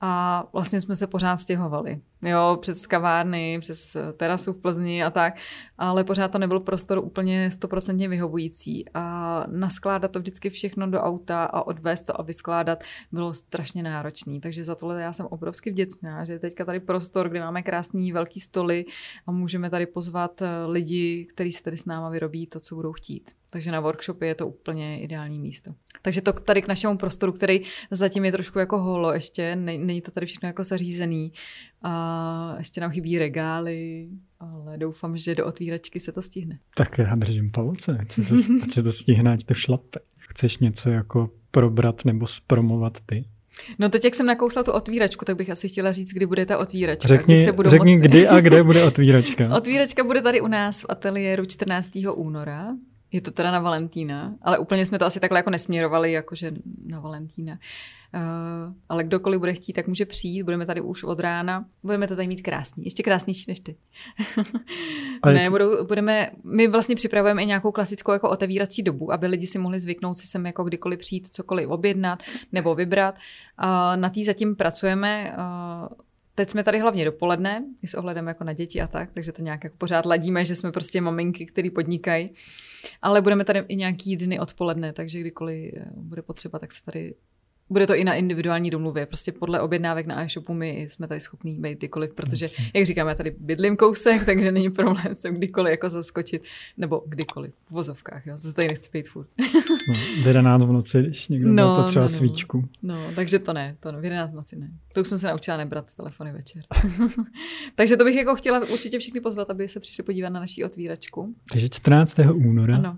A 0.00 0.44
vlastně 0.52 0.80
jsme 0.80 0.96
se 0.96 1.06
pořád 1.06 1.36
stěhovali. 1.36 2.00
Jo, 2.22 2.58
přes 2.60 2.86
kavárny, 2.86 3.58
přes 3.60 3.96
terasu 4.16 4.52
v 4.52 4.58
Plzni 4.58 5.04
a 5.04 5.10
tak, 5.10 5.36
ale 5.78 6.04
pořád 6.04 6.32
to 6.32 6.38
nebyl 6.38 6.60
prostor 6.60 6.98
úplně 6.98 7.50
stoprocentně 7.50 8.08
vyhovující. 8.08 8.84
A 8.94 9.44
naskládat 9.50 10.10
to 10.10 10.18
vždycky 10.18 10.50
všechno 10.50 10.90
do 10.90 11.00
auta 11.00 11.44
a 11.44 11.62
odvést 11.62 12.02
to 12.02 12.20
a 12.20 12.22
vyskládat 12.22 12.84
bylo 13.12 13.34
strašně 13.34 13.82
náročný. 13.82 14.40
Takže 14.40 14.64
za 14.64 14.74
tohle 14.74 15.02
já 15.02 15.12
jsem 15.12 15.26
obrovsky 15.26 15.70
vděčná, 15.70 16.24
že 16.24 16.38
teďka 16.38 16.64
tady 16.64 16.80
prostor, 16.80 17.28
kde 17.28 17.40
máme 17.40 17.62
krásný 17.62 18.12
velký 18.12 18.40
stoly 18.40 18.84
a 19.26 19.32
můžeme 19.32 19.70
tady 19.70 19.86
pozvat 19.86 20.42
eh, 20.42 20.66
lidi, 20.66 21.26
kteří 21.34 21.52
se 21.52 21.62
tady 21.62 21.76
s 21.76 21.84
náma 21.84 22.08
vyrobí 22.08 22.46
to, 22.46 22.60
co 22.60 22.74
budou 22.74 22.92
chtít. 22.92 23.30
Takže 23.50 23.72
na 23.72 23.80
workshopy 23.80 24.26
je 24.26 24.34
to 24.34 24.48
úplně 24.48 25.00
ideální 25.00 25.38
místo. 25.38 25.74
Takže 26.02 26.22
to 26.22 26.32
tady 26.32 26.62
k 26.62 26.68
našemu 26.68 26.98
prostoru, 26.98 27.32
který 27.32 27.62
zatím 27.90 28.24
je 28.24 28.32
trošku 28.32 28.58
jako 28.58 28.78
holo 28.78 29.12
ještě, 29.12 29.56
není 29.88 30.00
to 30.00 30.10
tady 30.10 30.26
všechno 30.26 30.46
jako 30.46 30.64
zařízený. 30.64 31.32
A 31.82 32.54
ještě 32.58 32.80
nám 32.80 32.90
chybí 32.90 33.18
regály, 33.18 34.08
ale 34.40 34.78
doufám, 34.78 35.16
že 35.16 35.34
do 35.34 35.46
otvíračky 35.46 36.00
se 36.00 36.12
to 36.12 36.22
stihne. 36.22 36.58
Tak 36.74 36.98
já 36.98 37.14
držím 37.14 37.46
palce, 37.54 37.98
ať 38.00 38.12
se 38.12 38.22
to, 38.22 38.34
ať 38.62 38.70
se 38.70 38.82
to 38.82 38.92
stihne, 38.92 39.32
ať 39.32 39.44
to 39.44 39.54
šlape. 39.54 39.98
Chceš 40.16 40.58
něco 40.58 40.90
jako 40.90 41.30
probrat 41.50 42.04
nebo 42.04 42.26
spromovat 42.26 42.98
ty? 43.06 43.24
No 43.78 43.88
teď, 43.88 44.04
jak 44.04 44.14
jsem 44.14 44.26
nakousla 44.26 44.62
tu 44.62 44.72
otvíračku, 44.72 45.24
tak 45.24 45.36
bych 45.36 45.50
asi 45.50 45.68
chtěla 45.68 45.92
říct, 45.92 46.12
kdy 46.12 46.26
bude 46.26 46.46
ta 46.46 46.58
otvíračka. 46.58 47.08
Řekni, 47.08 47.34
kdy 47.34 47.44
se 47.44 47.52
budou 47.52 47.70
řekni 47.70 47.96
moc... 47.96 48.06
kdy 48.06 48.28
a 48.28 48.40
kde 48.46 48.62
bude 48.62 48.84
otvíračka. 48.84 49.56
otvíračka 49.56 50.04
bude 50.04 50.22
tady 50.22 50.40
u 50.40 50.46
nás 50.46 50.80
v 50.80 50.86
ateliéru 50.88 51.44
14. 51.44 51.90
února. 52.14 52.68
Je 53.12 53.20
to 53.20 53.30
teda 53.30 53.50
na 53.50 53.60
Valentína, 53.60 54.34
ale 54.42 54.58
úplně 54.58 54.86
jsme 54.86 54.98
to 54.98 55.06
asi 55.06 55.20
takhle 55.20 55.38
jako 55.38 55.50
nesměrovali, 55.50 56.12
jakože 56.12 56.52
na 56.86 57.00
Valentína. 57.00 57.58
Uh, 58.14 58.74
ale 58.88 59.04
kdokoliv 59.04 59.40
bude 59.40 59.54
chtít, 59.54 59.72
tak 59.72 59.86
může 59.88 60.06
přijít, 60.06 60.42
budeme 60.42 60.66
tady 60.66 60.80
už 60.80 61.04
od 61.04 61.20
rána, 61.20 61.64
budeme 61.82 62.08
to 62.08 62.16
tady 62.16 62.28
mít 62.28 62.42
krásný, 62.42 62.84
ještě 62.84 63.02
krásnější 63.02 63.44
než 63.48 63.60
ty. 63.60 63.76
ne, 65.32 65.50
budou, 65.50 65.84
budeme, 65.84 66.30
my 66.44 66.68
vlastně 66.68 66.94
připravujeme 66.94 67.42
i 67.42 67.46
nějakou 67.46 67.72
klasickou 67.72 68.12
jako 68.12 68.30
otevírací 68.30 68.82
dobu, 68.82 69.12
aby 69.12 69.26
lidi 69.26 69.46
si 69.46 69.58
mohli 69.58 69.80
zvyknout 69.80 70.18
si 70.18 70.26
sem 70.26 70.46
jako 70.46 70.64
kdykoliv 70.64 70.98
přijít, 70.98 71.28
cokoliv 71.28 71.68
objednat 71.68 72.22
nebo 72.52 72.74
vybrat. 72.74 73.14
Uh, 73.14 74.00
na 74.00 74.10
tý 74.10 74.24
zatím 74.24 74.56
pracujeme, 74.56 75.34
uh, 75.38 75.88
Teď 76.38 76.50
jsme 76.50 76.64
tady 76.64 76.78
hlavně 76.78 77.04
dopoledne, 77.04 77.64
s 77.84 77.94
ohledem 77.94 78.26
jako 78.26 78.44
na 78.44 78.52
děti 78.52 78.80
a 78.80 78.86
tak, 78.86 79.12
takže 79.12 79.32
to 79.32 79.42
nějak 79.42 79.64
jako 79.64 79.76
pořád 79.78 80.06
ladíme, 80.06 80.44
že 80.44 80.54
jsme 80.54 80.72
prostě 80.72 81.00
maminky, 81.00 81.46
které 81.46 81.70
podnikají. 81.70 82.30
Ale 83.02 83.22
budeme 83.22 83.44
tady 83.44 83.64
i 83.68 83.76
nějaký 83.76 84.16
dny 84.16 84.40
odpoledne, 84.40 84.92
takže 84.92 85.20
kdykoliv 85.20 85.74
eh, 85.76 85.84
bude 85.94 86.22
potřeba, 86.22 86.58
tak 86.58 86.72
se 86.72 86.82
tady 86.82 87.14
bude 87.70 87.86
to 87.86 87.94
i 87.94 88.04
na 88.04 88.14
individuální 88.14 88.70
domluvě. 88.70 89.06
Prostě 89.06 89.32
podle 89.32 89.60
objednávek 89.60 90.06
na 90.06 90.24
e-shopu 90.24 90.54
my 90.54 90.86
jsme 90.88 91.08
tady 91.08 91.20
schopní 91.20 91.58
být 91.60 91.78
kdykoliv, 91.78 92.14
protože, 92.14 92.48
jak 92.74 92.86
říkáme, 92.86 93.14
tady 93.14 93.34
bydlím 93.38 93.76
kousek, 93.76 94.24
takže 94.24 94.52
není 94.52 94.70
problém 94.70 95.14
sem 95.14 95.34
kdykoliv 95.34 95.70
jako 95.70 95.88
zaskočit, 95.88 96.42
nebo 96.76 97.02
kdykoliv 97.06 97.54
v 97.68 97.70
vozovkách, 97.70 98.26
jo, 98.26 98.36
zase 98.36 98.54
tady 98.54 98.66
nechci 98.70 98.90
být 98.92 99.08
furt. 99.08 99.28
no, 99.88 100.22
v 100.22 100.26
11 100.26 100.64
v 100.64 100.72
noci, 100.72 101.02
když 101.02 101.28
někdo 101.28 101.48
no, 101.48 101.68
má 101.68 101.82
potřeba 101.82 102.02
no, 102.02 102.04
no. 102.04 102.08
svíčku. 102.08 102.68
No, 102.82 103.12
takže 103.14 103.38
to 103.38 103.52
ne, 103.52 103.76
to 103.80 103.92
no, 103.92 104.00
v 104.00 104.04
11 104.04 104.32
v 104.32 104.36
noci 104.36 104.56
ne. 104.56 104.70
To 104.92 105.00
už 105.00 105.08
jsem 105.08 105.18
se 105.18 105.26
naučila 105.26 105.56
nebrat 105.56 105.94
telefony 105.94 106.32
večer. 106.32 106.62
takže 107.74 107.96
to 107.96 108.04
bych 108.04 108.16
jako 108.16 108.36
chtěla 108.36 108.60
určitě 108.72 108.98
všechny 108.98 109.20
pozvat, 109.20 109.50
aby 109.50 109.68
se 109.68 109.80
přišli 109.80 110.04
podívat 110.04 110.28
na 110.28 110.40
naší 110.40 110.64
otvíračku. 110.64 111.34
Takže 111.52 111.68
14. 111.68 112.18
února. 112.34 112.76
Ano. 112.76 112.94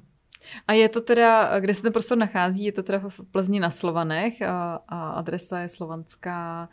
A 0.69 0.73
je 0.73 0.89
to 0.89 1.01
teda, 1.01 1.61
kde 1.61 1.75
se 1.75 1.83
ten 1.83 1.93
prostor 1.93 2.19
nachází, 2.19 2.65
je 2.65 2.73
to 2.73 2.83
teda 2.83 3.01
v 3.09 3.21
Plzni 3.31 3.61
na 3.61 3.71
Slovanech 3.71 4.43
a, 4.43 4.81
a 4.89 5.11
adresa 5.11 5.59
je 5.59 5.69
slovanská 5.69 6.69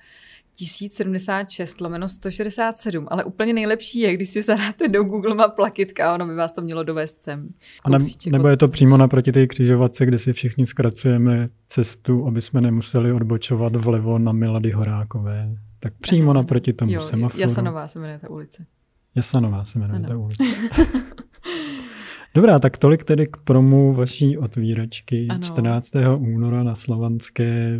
1076 0.57 1.81
lomeno 1.81 2.07
167, 2.07 3.07
ale 3.11 3.23
úplně 3.23 3.53
nejlepší 3.53 3.99
je, 3.99 4.13
když 4.13 4.29
si 4.29 4.43
zadáte 4.43 4.87
do 4.87 5.03
Google 5.03 5.35
Map 5.35 5.55
plakitka 5.55 6.09
a 6.09 6.13
ono 6.13 6.27
by 6.27 6.35
vás 6.35 6.51
to 6.51 6.61
mělo 6.61 6.83
dovést 6.83 7.19
sem. 7.19 7.49
A 7.83 7.89
ne, 7.89 7.97
nebo 8.31 8.47
je 8.47 8.57
to 8.57 8.67
přímo 8.67 8.97
naproti 8.97 9.31
té 9.31 9.47
křižovatce, 9.47 10.05
kde 10.05 10.19
si 10.19 10.33
všichni 10.33 10.65
zkracujeme 10.65 11.49
cestu, 11.67 12.27
aby 12.27 12.41
jsme 12.41 12.61
nemuseli 12.61 13.11
odbočovat 13.11 13.75
vlevo 13.75 14.19
na 14.19 14.31
Milady 14.31 14.71
Horákové. 14.71 15.57
Tak 15.79 15.93
přímo 15.99 16.33
naproti 16.33 16.73
tomu 16.73 16.91
jo, 16.91 17.01
semaforu. 17.01 17.41
Jasanová 17.41 17.87
se 17.87 17.99
jmenuje 17.99 18.19
ta 18.19 18.29
ulice. 18.29 18.65
Jasanová 19.15 19.65
se 19.65 19.79
jmenuje 19.79 19.99
ano. 19.99 20.07
ta 20.07 20.17
ulice. 20.17 20.43
Dobrá, 22.37 22.59
tak 22.59 22.77
tolik 22.77 23.03
tedy 23.03 23.27
k 23.27 23.37
promu 23.37 23.93
vaší 23.93 24.37
otvíračky 24.37 25.27
ano. 25.29 25.43
14. 25.43 25.91
února 26.17 26.63
na 26.63 26.75
Slovanské 26.75 27.79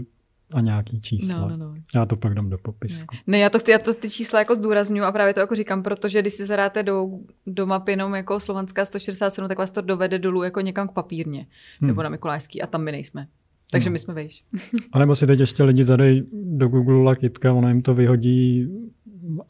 a 0.53 0.61
nějaký 0.61 1.01
čísla. 1.01 1.39
No, 1.39 1.49
no, 1.49 1.57
no. 1.57 1.75
Já 1.95 2.05
to 2.05 2.15
pak 2.15 2.33
dám 2.33 2.49
do 2.49 2.57
popisku. 2.57 3.15
Ne, 3.15 3.21
ne 3.27 3.37
já, 3.37 3.49
to, 3.49 3.57
já 3.71 3.79
to 3.79 3.93
ty 3.93 4.09
čísla 4.09 4.39
jako 4.39 4.55
zdůraznuju 4.55 5.03
a 5.03 5.11
právě 5.11 5.33
to 5.33 5.39
jako 5.39 5.55
říkám, 5.55 5.83
protože 5.83 6.21
když 6.21 6.33
si 6.33 6.45
zadáte 6.45 6.83
do, 6.83 7.09
do 7.47 7.65
mapy 7.65 7.91
jenom 7.91 8.15
jako 8.15 8.39
slovanská 8.39 8.85
167, 8.85 9.47
tak 9.47 9.57
vás 9.57 9.71
to 9.71 9.81
dovede 9.81 10.19
dolů 10.19 10.43
jako 10.43 10.61
někam 10.61 10.87
k 10.87 10.91
papírně 10.91 11.47
hmm. 11.79 11.87
nebo 11.87 12.03
na 12.03 12.09
Mikulášský 12.09 12.61
a 12.61 12.67
tam 12.67 12.83
my 12.83 12.91
nejsme. 12.91 13.27
Takže 13.71 13.89
no. 13.89 13.93
my 13.93 13.99
jsme 13.99 14.13
vejš. 14.13 14.43
a 14.91 14.99
nebo 14.99 15.15
si 15.15 15.27
teď 15.27 15.39
ještě 15.39 15.63
lidi 15.63 15.83
zadej 15.83 16.23
do 16.33 16.67
Google 16.67 17.03
Lakitka, 17.03 17.53
ono 17.53 17.67
jim 17.67 17.81
to 17.81 17.93
vyhodí 17.93 18.67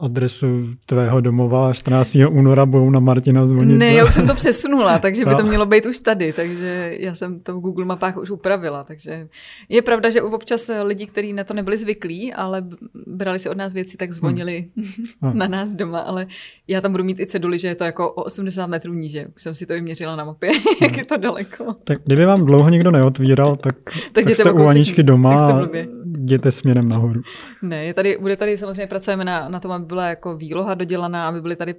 adresu 0.00 0.68
tvého 0.86 1.20
domova 1.20 1.72
14. 1.72 2.16
února 2.30 2.66
budou 2.66 2.90
na 2.90 3.00
Martina 3.00 3.46
zvonit. 3.46 3.78
Ne, 3.78 3.92
já 3.92 4.04
už 4.04 4.14
jsem 4.14 4.26
to 4.26 4.34
přesunula, 4.34 4.98
takže 4.98 5.24
by 5.24 5.34
to 5.34 5.46
mělo 5.46 5.66
být 5.66 5.86
už 5.86 5.98
tady, 5.98 6.32
takže 6.32 6.96
já 6.98 7.14
jsem 7.14 7.40
to 7.40 7.54
v 7.54 7.60
Google 7.60 7.84
mapách 7.84 8.16
už 8.16 8.30
upravila, 8.30 8.84
takže 8.84 9.28
je 9.68 9.82
pravda, 9.82 10.10
že 10.10 10.22
občas 10.22 10.70
lidi, 10.82 11.06
kteří 11.06 11.32
na 11.32 11.44
to 11.44 11.54
nebyli 11.54 11.76
zvyklí, 11.76 12.34
ale 12.34 12.64
brali 13.06 13.38
si 13.38 13.48
od 13.48 13.56
nás 13.56 13.72
věci, 13.72 13.96
tak 13.96 14.12
zvonili 14.12 14.68
hmm. 14.76 15.38
na 15.38 15.48
nás 15.48 15.72
doma, 15.72 16.00
ale 16.00 16.26
já 16.68 16.80
tam 16.80 16.92
budu 16.92 17.04
mít 17.04 17.20
i 17.20 17.26
ceduly, 17.26 17.58
že 17.58 17.68
je 17.68 17.74
to 17.74 17.84
jako 17.84 18.12
o 18.12 18.22
80 18.22 18.66
metrů 18.66 18.94
níže, 18.94 19.26
už 19.36 19.42
jsem 19.42 19.54
si 19.54 19.66
to 19.66 19.74
i 19.74 19.82
měřila 19.82 20.16
na 20.16 20.24
mapě, 20.24 20.50
hmm. 20.50 20.62
jak 20.82 20.96
je 20.96 21.04
to 21.04 21.16
daleko. 21.16 21.74
Tak 21.84 21.98
kdyby 22.04 22.26
vám 22.26 22.44
dlouho 22.44 22.68
nikdo 22.68 22.90
neotvíral, 22.90 23.56
tak, 23.56 23.74
tak, 24.12 24.24
tak 24.24 24.34
jste 24.34 24.52
u 24.52 24.66
Aničky 24.66 25.02
doma, 25.02 25.68
jděte 26.16 26.52
směrem 26.52 26.88
nahoru. 26.88 27.22
Ne, 27.62 27.84
je 27.84 27.94
tady, 27.94 28.18
bude 28.20 28.36
tady 28.36 28.58
samozřejmě 28.58 28.86
pracujeme 28.86 29.24
na, 29.24 29.48
na 29.48 29.60
tom, 29.60 29.72
aby 29.72 29.86
byla 29.86 30.08
jako 30.08 30.36
výloha 30.36 30.74
dodělaná, 30.74 31.28
aby 31.28 31.40
byly 31.40 31.56
tady 31.56 31.74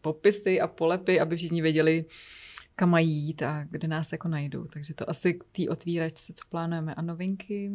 popisy 0.00 0.60
a 0.60 0.66
polepy, 0.66 1.20
aby 1.20 1.36
všichni 1.36 1.62
věděli, 1.62 2.04
kam 2.76 2.90
mají 2.90 3.10
jít 3.10 3.42
a 3.42 3.64
kde 3.70 3.88
nás 3.88 4.12
jako 4.12 4.28
najdou. 4.28 4.64
Takže 4.64 4.94
to 4.94 5.10
asi 5.10 5.34
k 5.34 5.44
té 5.52 5.68
otvíračce, 5.70 6.32
co 6.32 6.48
plánujeme. 6.48 6.94
A 6.94 7.02
novinky, 7.02 7.70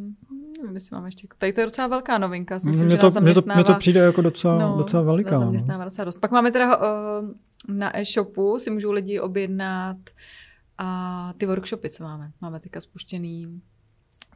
nevím, 0.61 0.75
jestli 0.75 0.93
máme 0.95 1.07
ještě... 1.07 1.27
Tady 1.37 1.53
to 1.53 1.61
je 1.61 1.65
docela 1.65 1.87
velká 1.87 2.17
novinka. 2.17 2.55
Myslím, 2.55 2.85
mě, 2.85 2.89
že 2.89 2.97
to, 2.97 3.21
mě, 3.21 3.33
to, 3.33 3.41
mě 3.55 3.63
to 3.63 3.75
přijde 3.75 3.99
jako 3.99 4.21
docela, 4.21 4.59
no, 4.59 4.77
docela 4.77 5.03
veliká. 5.03 5.37
Zaměstnává 5.37 5.83
no. 5.83 5.85
docela 5.85 6.05
dost. 6.05 6.19
Pak 6.19 6.31
máme 6.31 6.51
teda 6.51 6.77
uh, 6.77 6.85
na 7.67 7.99
e-shopu, 7.99 8.59
si 8.59 8.69
můžou 8.69 8.91
lidi 8.91 9.19
objednat 9.19 9.97
a 10.77 11.33
ty 11.37 11.45
workshopy, 11.45 11.89
co 11.89 12.03
máme. 12.03 12.31
Máme 12.41 12.59
teďka 12.59 12.81
spuštěný 12.81 13.61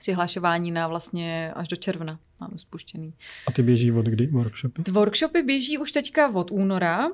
přihlašování 0.02 0.72
na 0.72 0.88
vlastně 0.88 1.52
až 1.56 1.68
do 1.68 1.76
června 1.76 2.19
máme 2.41 2.57
spuštěný. 2.57 3.14
A 3.48 3.52
ty 3.52 3.64
běží 3.64 3.91
od 3.91 4.06
kdy 4.06 4.28
workshopy? 4.28 4.91
Workshopy 4.91 5.41
běží 5.41 5.78
už 5.78 5.91
teďka 5.91 6.30
od 6.30 6.52
února. 6.52 7.10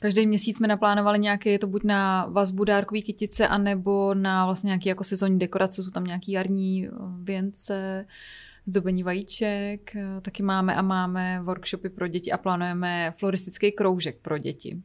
Každý 0.00 0.26
měsíc 0.26 0.56
jsme 0.56 0.68
naplánovali 0.68 1.18
nějaké, 1.18 1.50
je 1.50 1.58
to 1.58 1.66
buď 1.66 1.84
na 1.84 2.26
vazbu 2.26 2.64
dárkový 2.64 3.02
kytice, 3.02 3.48
anebo 3.48 4.14
na 4.14 4.44
vlastně 4.44 4.68
nějaké 4.68 4.88
jako 4.88 5.04
sezónní 5.04 5.38
dekorace, 5.38 5.82
jsou 5.82 5.90
tam 5.90 6.04
nějaký 6.04 6.32
jarní 6.32 6.86
eh, 6.86 6.90
věnce, 7.22 8.06
zdobení 8.66 9.02
vajíček, 9.02 9.96
eh, 9.96 10.20
taky 10.20 10.42
máme 10.42 10.74
a 10.74 10.82
máme 10.82 11.42
workshopy 11.42 11.88
pro 11.88 12.08
děti 12.08 12.32
a 12.32 12.38
plánujeme 12.38 13.14
floristický 13.18 13.72
kroužek 13.72 14.18
pro 14.22 14.38
děti. 14.38 14.82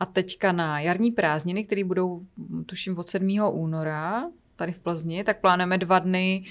A 0.00 0.06
teďka 0.06 0.52
na 0.52 0.80
jarní 0.80 1.10
prázdniny, 1.10 1.64
které 1.64 1.84
budou, 1.84 2.26
tuším, 2.66 2.98
od 2.98 3.08
7. 3.08 3.40
února, 3.50 4.30
tady 4.60 4.72
v 4.72 4.80
Plzni, 4.80 5.24
tak 5.24 5.40
plánujeme 5.40 5.78
dva 5.78 5.98
dny 5.98 6.44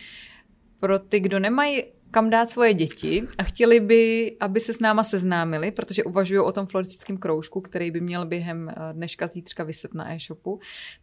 pro 0.79 0.99
ty, 0.99 1.19
kdo 1.19 1.39
nemají 1.39 1.83
kam 2.11 2.29
dát 2.29 2.49
svoje 2.49 2.73
děti 2.73 3.27
a 3.37 3.43
chtěli 3.43 3.79
by, 3.79 4.35
aby 4.39 4.59
se 4.59 4.73
s 4.73 4.79
náma 4.79 5.03
seznámili, 5.03 5.71
protože 5.71 6.03
uvažují 6.03 6.39
o 6.39 6.51
tom 6.51 6.65
floristickém 6.65 7.17
kroužku, 7.17 7.61
který 7.61 7.91
by 7.91 8.01
měl 8.01 8.25
během 8.25 8.69
eh, 8.69 8.73
dneška, 8.93 9.27
zítřka 9.27 9.63
vyset 9.63 9.93
na 9.93 10.13
e-shopu, 10.13 10.59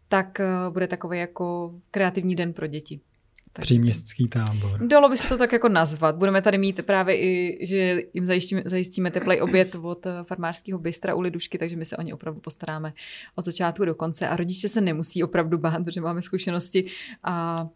tak 0.08 0.40
eh, 0.40 0.46
bude 0.70 0.86
takový 0.86 1.18
jako 1.18 1.74
kreativní 1.90 2.34
den 2.34 2.52
pro 2.52 2.66
děti. 2.66 3.00
Příměstský 3.60 4.28
tábor. 4.28 4.86
Dalo 4.86 5.08
by 5.08 5.16
se 5.16 5.28
to 5.28 5.38
tak 5.38 5.52
jako 5.52 5.68
nazvat. 5.68 6.16
Budeme 6.16 6.42
tady 6.42 6.58
mít 6.58 6.82
právě 6.82 7.20
i, 7.20 7.58
že 7.66 8.02
jim 8.14 8.26
zajistíme, 8.26 8.62
zajistíme 8.64 9.10
teplej 9.10 9.42
oběd 9.42 9.74
od 9.74 10.06
eh, 10.06 10.10
farmářského 10.22 10.78
bystra 10.78 11.14
u 11.14 11.20
Lidušky, 11.20 11.58
takže 11.58 11.76
my 11.76 11.84
se 11.84 11.96
o 11.96 12.02
ně 12.02 12.14
opravdu 12.14 12.40
postaráme 12.40 12.92
od 13.34 13.44
začátku 13.44 13.84
do 13.84 13.94
konce. 13.94 14.28
A 14.28 14.36
rodiče 14.36 14.68
se 14.68 14.80
nemusí 14.80 15.24
opravdu 15.24 15.58
bát, 15.58 15.84
protože 15.84 16.00
máme 16.00 16.22
zkušenosti 16.22 16.84
a 17.24 17.66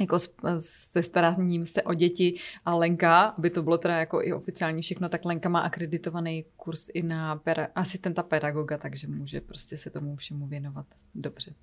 jako 0.00 0.18
se 0.56 1.02
staráním 1.02 1.66
se 1.66 1.82
o 1.82 1.94
děti 1.94 2.34
a 2.64 2.74
Lenka, 2.74 3.20
aby 3.20 3.50
to 3.50 3.62
bylo 3.62 3.78
teda 3.78 3.96
jako 3.96 4.22
i 4.22 4.32
oficiální 4.32 4.82
všechno, 4.82 5.08
tak 5.08 5.24
Lenka 5.24 5.48
má 5.48 5.60
akreditovaný 5.60 6.44
kurz 6.56 6.88
i 6.94 7.02
na 7.02 7.36
pera, 7.36 7.68
asistenta 7.74 8.22
pedagoga, 8.22 8.78
takže 8.78 9.08
může 9.08 9.40
prostě 9.40 9.76
se 9.76 9.90
tomu 9.90 10.16
všemu 10.16 10.46
věnovat 10.46 10.86
dobře. 11.14 11.54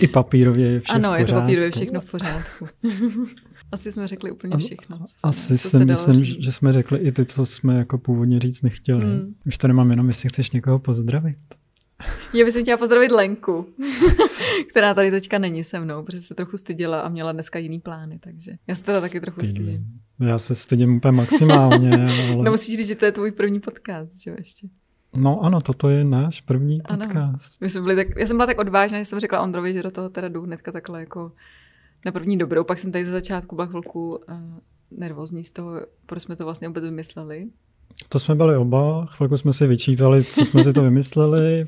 I 0.00 0.08
papírově 0.08 0.70
je 0.70 0.80
všechno 0.80 1.08
Ano, 1.08 1.18
je 1.18 1.26
to 1.26 1.34
papírově 1.34 1.70
všechno 1.70 2.00
v 2.00 2.10
pořádku. 2.10 2.66
Asi 3.72 3.92
jsme 3.92 4.06
řekli 4.06 4.30
úplně 4.30 4.56
všechno. 4.56 5.00
Asi 5.24 5.58
si 5.58 5.84
myslím, 5.84 6.14
říct. 6.14 6.44
že 6.44 6.52
jsme 6.52 6.72
řekli 6.72 6.98
i 6.98 7.12
ty, 7.12 7.26
co 7.26 7.46
jsme 7.46 7.78
jako 7.78 7.98
původně 7.98 8.40
říct 8.40 8.62
nechtěli. 8.62 9.06
Hmm. 9.06 9.34
Už 9.46 9.58
tady 9.58 9.72
mám 9.72 9.90
jenom, 9.90 10.08
jestli 10.08 10.28
chceš 10.28 10.50
někoho 10.50 10.78
pozdravit. 10.78 11.38
Já 12.32 12.44
bych 12.44 12.54
chtěla 12.60 12.78
pozdravit 12.78 13.12
Lenku, 13.12 13.66
která 14.70 14.94
tady 14.94 15.10
teďka 15.10 15.38
není 15.38 15.64
se 15.64 15.80
mnou, 15.80 16.02
protože 16.02 16.20
se 16.20 16.34
trochu 16.34 16.56
styděla 16.56 17.00
a 17.00 17.08
měla 17.08 17.32
dneska 17.32 17.58
jiný 17.58 17.80
plány, 17.80 18.18
takže 18.18 18.52
já 18.66 18.74
se 18.74 18.84
teda 18.84 19.00
taky 19.00 19.20
trochu 19.20 19.40
stydím. 19.40 19.86
Já 20.20 20.38
se 20.38 20.54
stydím 20.54 20.96
úplně 20.96 21.12
maximálně. 21.12 21.90
Ale... 22.32 22.44
No 22.44 22.50
musíš 22.50 22.76
říct, 22.76 22.88
že 22.88 22.94
to 22.94 23.04
je 23.04 23.12
tvůj 23.12 23.32
první 23.32 23.60
podcast, 23.60 24.22
že 24.22 24.30
jo, 24.30 24.36
ještě. 24.38 24.68
No 25.16 25.40
ano, 25.40 25.60
toto 25.60 25.88
je 25.88 26.04
náš 26.04 26.40
první 26.40 26.82
ano. 26.82 27.06
podcast. 27.06 27.60
My 27.60 27.70
jsme 27.70 27.80
byli 27.80 27.96
tak, 27.96 28.06
já 28.18 28.26
jsem 28.26 28.36
byla 28.36 28.46
tak 28.46 28.58
odvážná, 28.58 28.98
že 28.98 29.04
jsem 29.04 29.20
řekla 29.20 29.42
Ondrovi, 29.42 29.74
že 29.74 29.82
do 29.82 29.90
toho 29.90 30.08
teda 30.08 30.28
jdu 30.28 30.42
hnedka 30.42 30.72
takhle 30.72 31.00
jako 31.00 31.32
na 32.04 32.12
první 32.12 32.38
dobrou. 32.38 32.64
Pak 32.64 32.78
jsem 32.78 32.92
tady 32.92 33.06
za 33.06 33.12
začátku 33.12 33.54
byla 33.54 33.66
chvilku 33.66 34.10
uh, 34.10 34.36
nervózní 34.90 35.44
z 35.44 35.50
toho, 35.50 35.80
proč 36.06 36.22
jsme 36.22 36.36
to 36.36 36.44
vlastně 36.44 36.68
vůbec 36.68 36.84
vymysleli. 36.84 37.46
To 38.08 38.18
jsme 38.18 38.34
byli 38.34 38.56
oba, 38.56 39.06
chvilku 39.06 39.36
jsme 39.36 39.52
si 39.52 39.66
vyčítali, 39.66 40.24
co 40.24 40.44
jsme 40.44 40.64
si 40.64 40.72
to 40.72 40.82
vymysleli. 40.82 41.66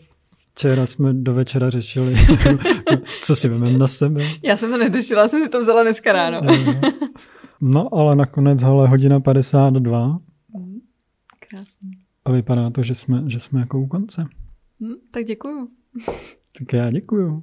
Včera 0.58 0.86
jsme 0.86 1.14
do 1.14 1.34
večera 1.34 1.70
řešili, 1.70 2.14
co 3.22 3.36
si 3.36 3.48
vememe 3.48 3.78
na 3.78 3.86
sebe. 3.86 4.24
Já 4.42 4.56
jsem 4.56 4.70
to 4.70 4.78
neřešila, 4.78 5.28
jsem 5.28 5.42
si 5.42 5.48
to 5.48 5.60
vzala 5.60 5.82
dneska 5.82 6.12
ráno. 6.12 6.40
no, 7.60 7.94
ale 7.94 8.16
nakonec, 8.16 8.62
hele, 8.62 8.88
hodina 8.88 9.20
52. 9.20 10.08
Mm, 10.08 10.80
krásný. 11.48 11.90
A 12.24 12.32
vypadá 12.32 12.70
to, 12.70 12.82
že 12.82 12.94
jsme, 12.94 13.22
že 13.26 13.40
jsme 13.40 13.60
jako 13.60 13.80
u 13.80 13.86
konce. 13.86 14.26
Mm, 14.80 14.94
tak 15.10 15.24
děkuju. 15.24 15.68
Tak 16.58 16.72
já 16.72 16.90
děkuju. 16.90 17.42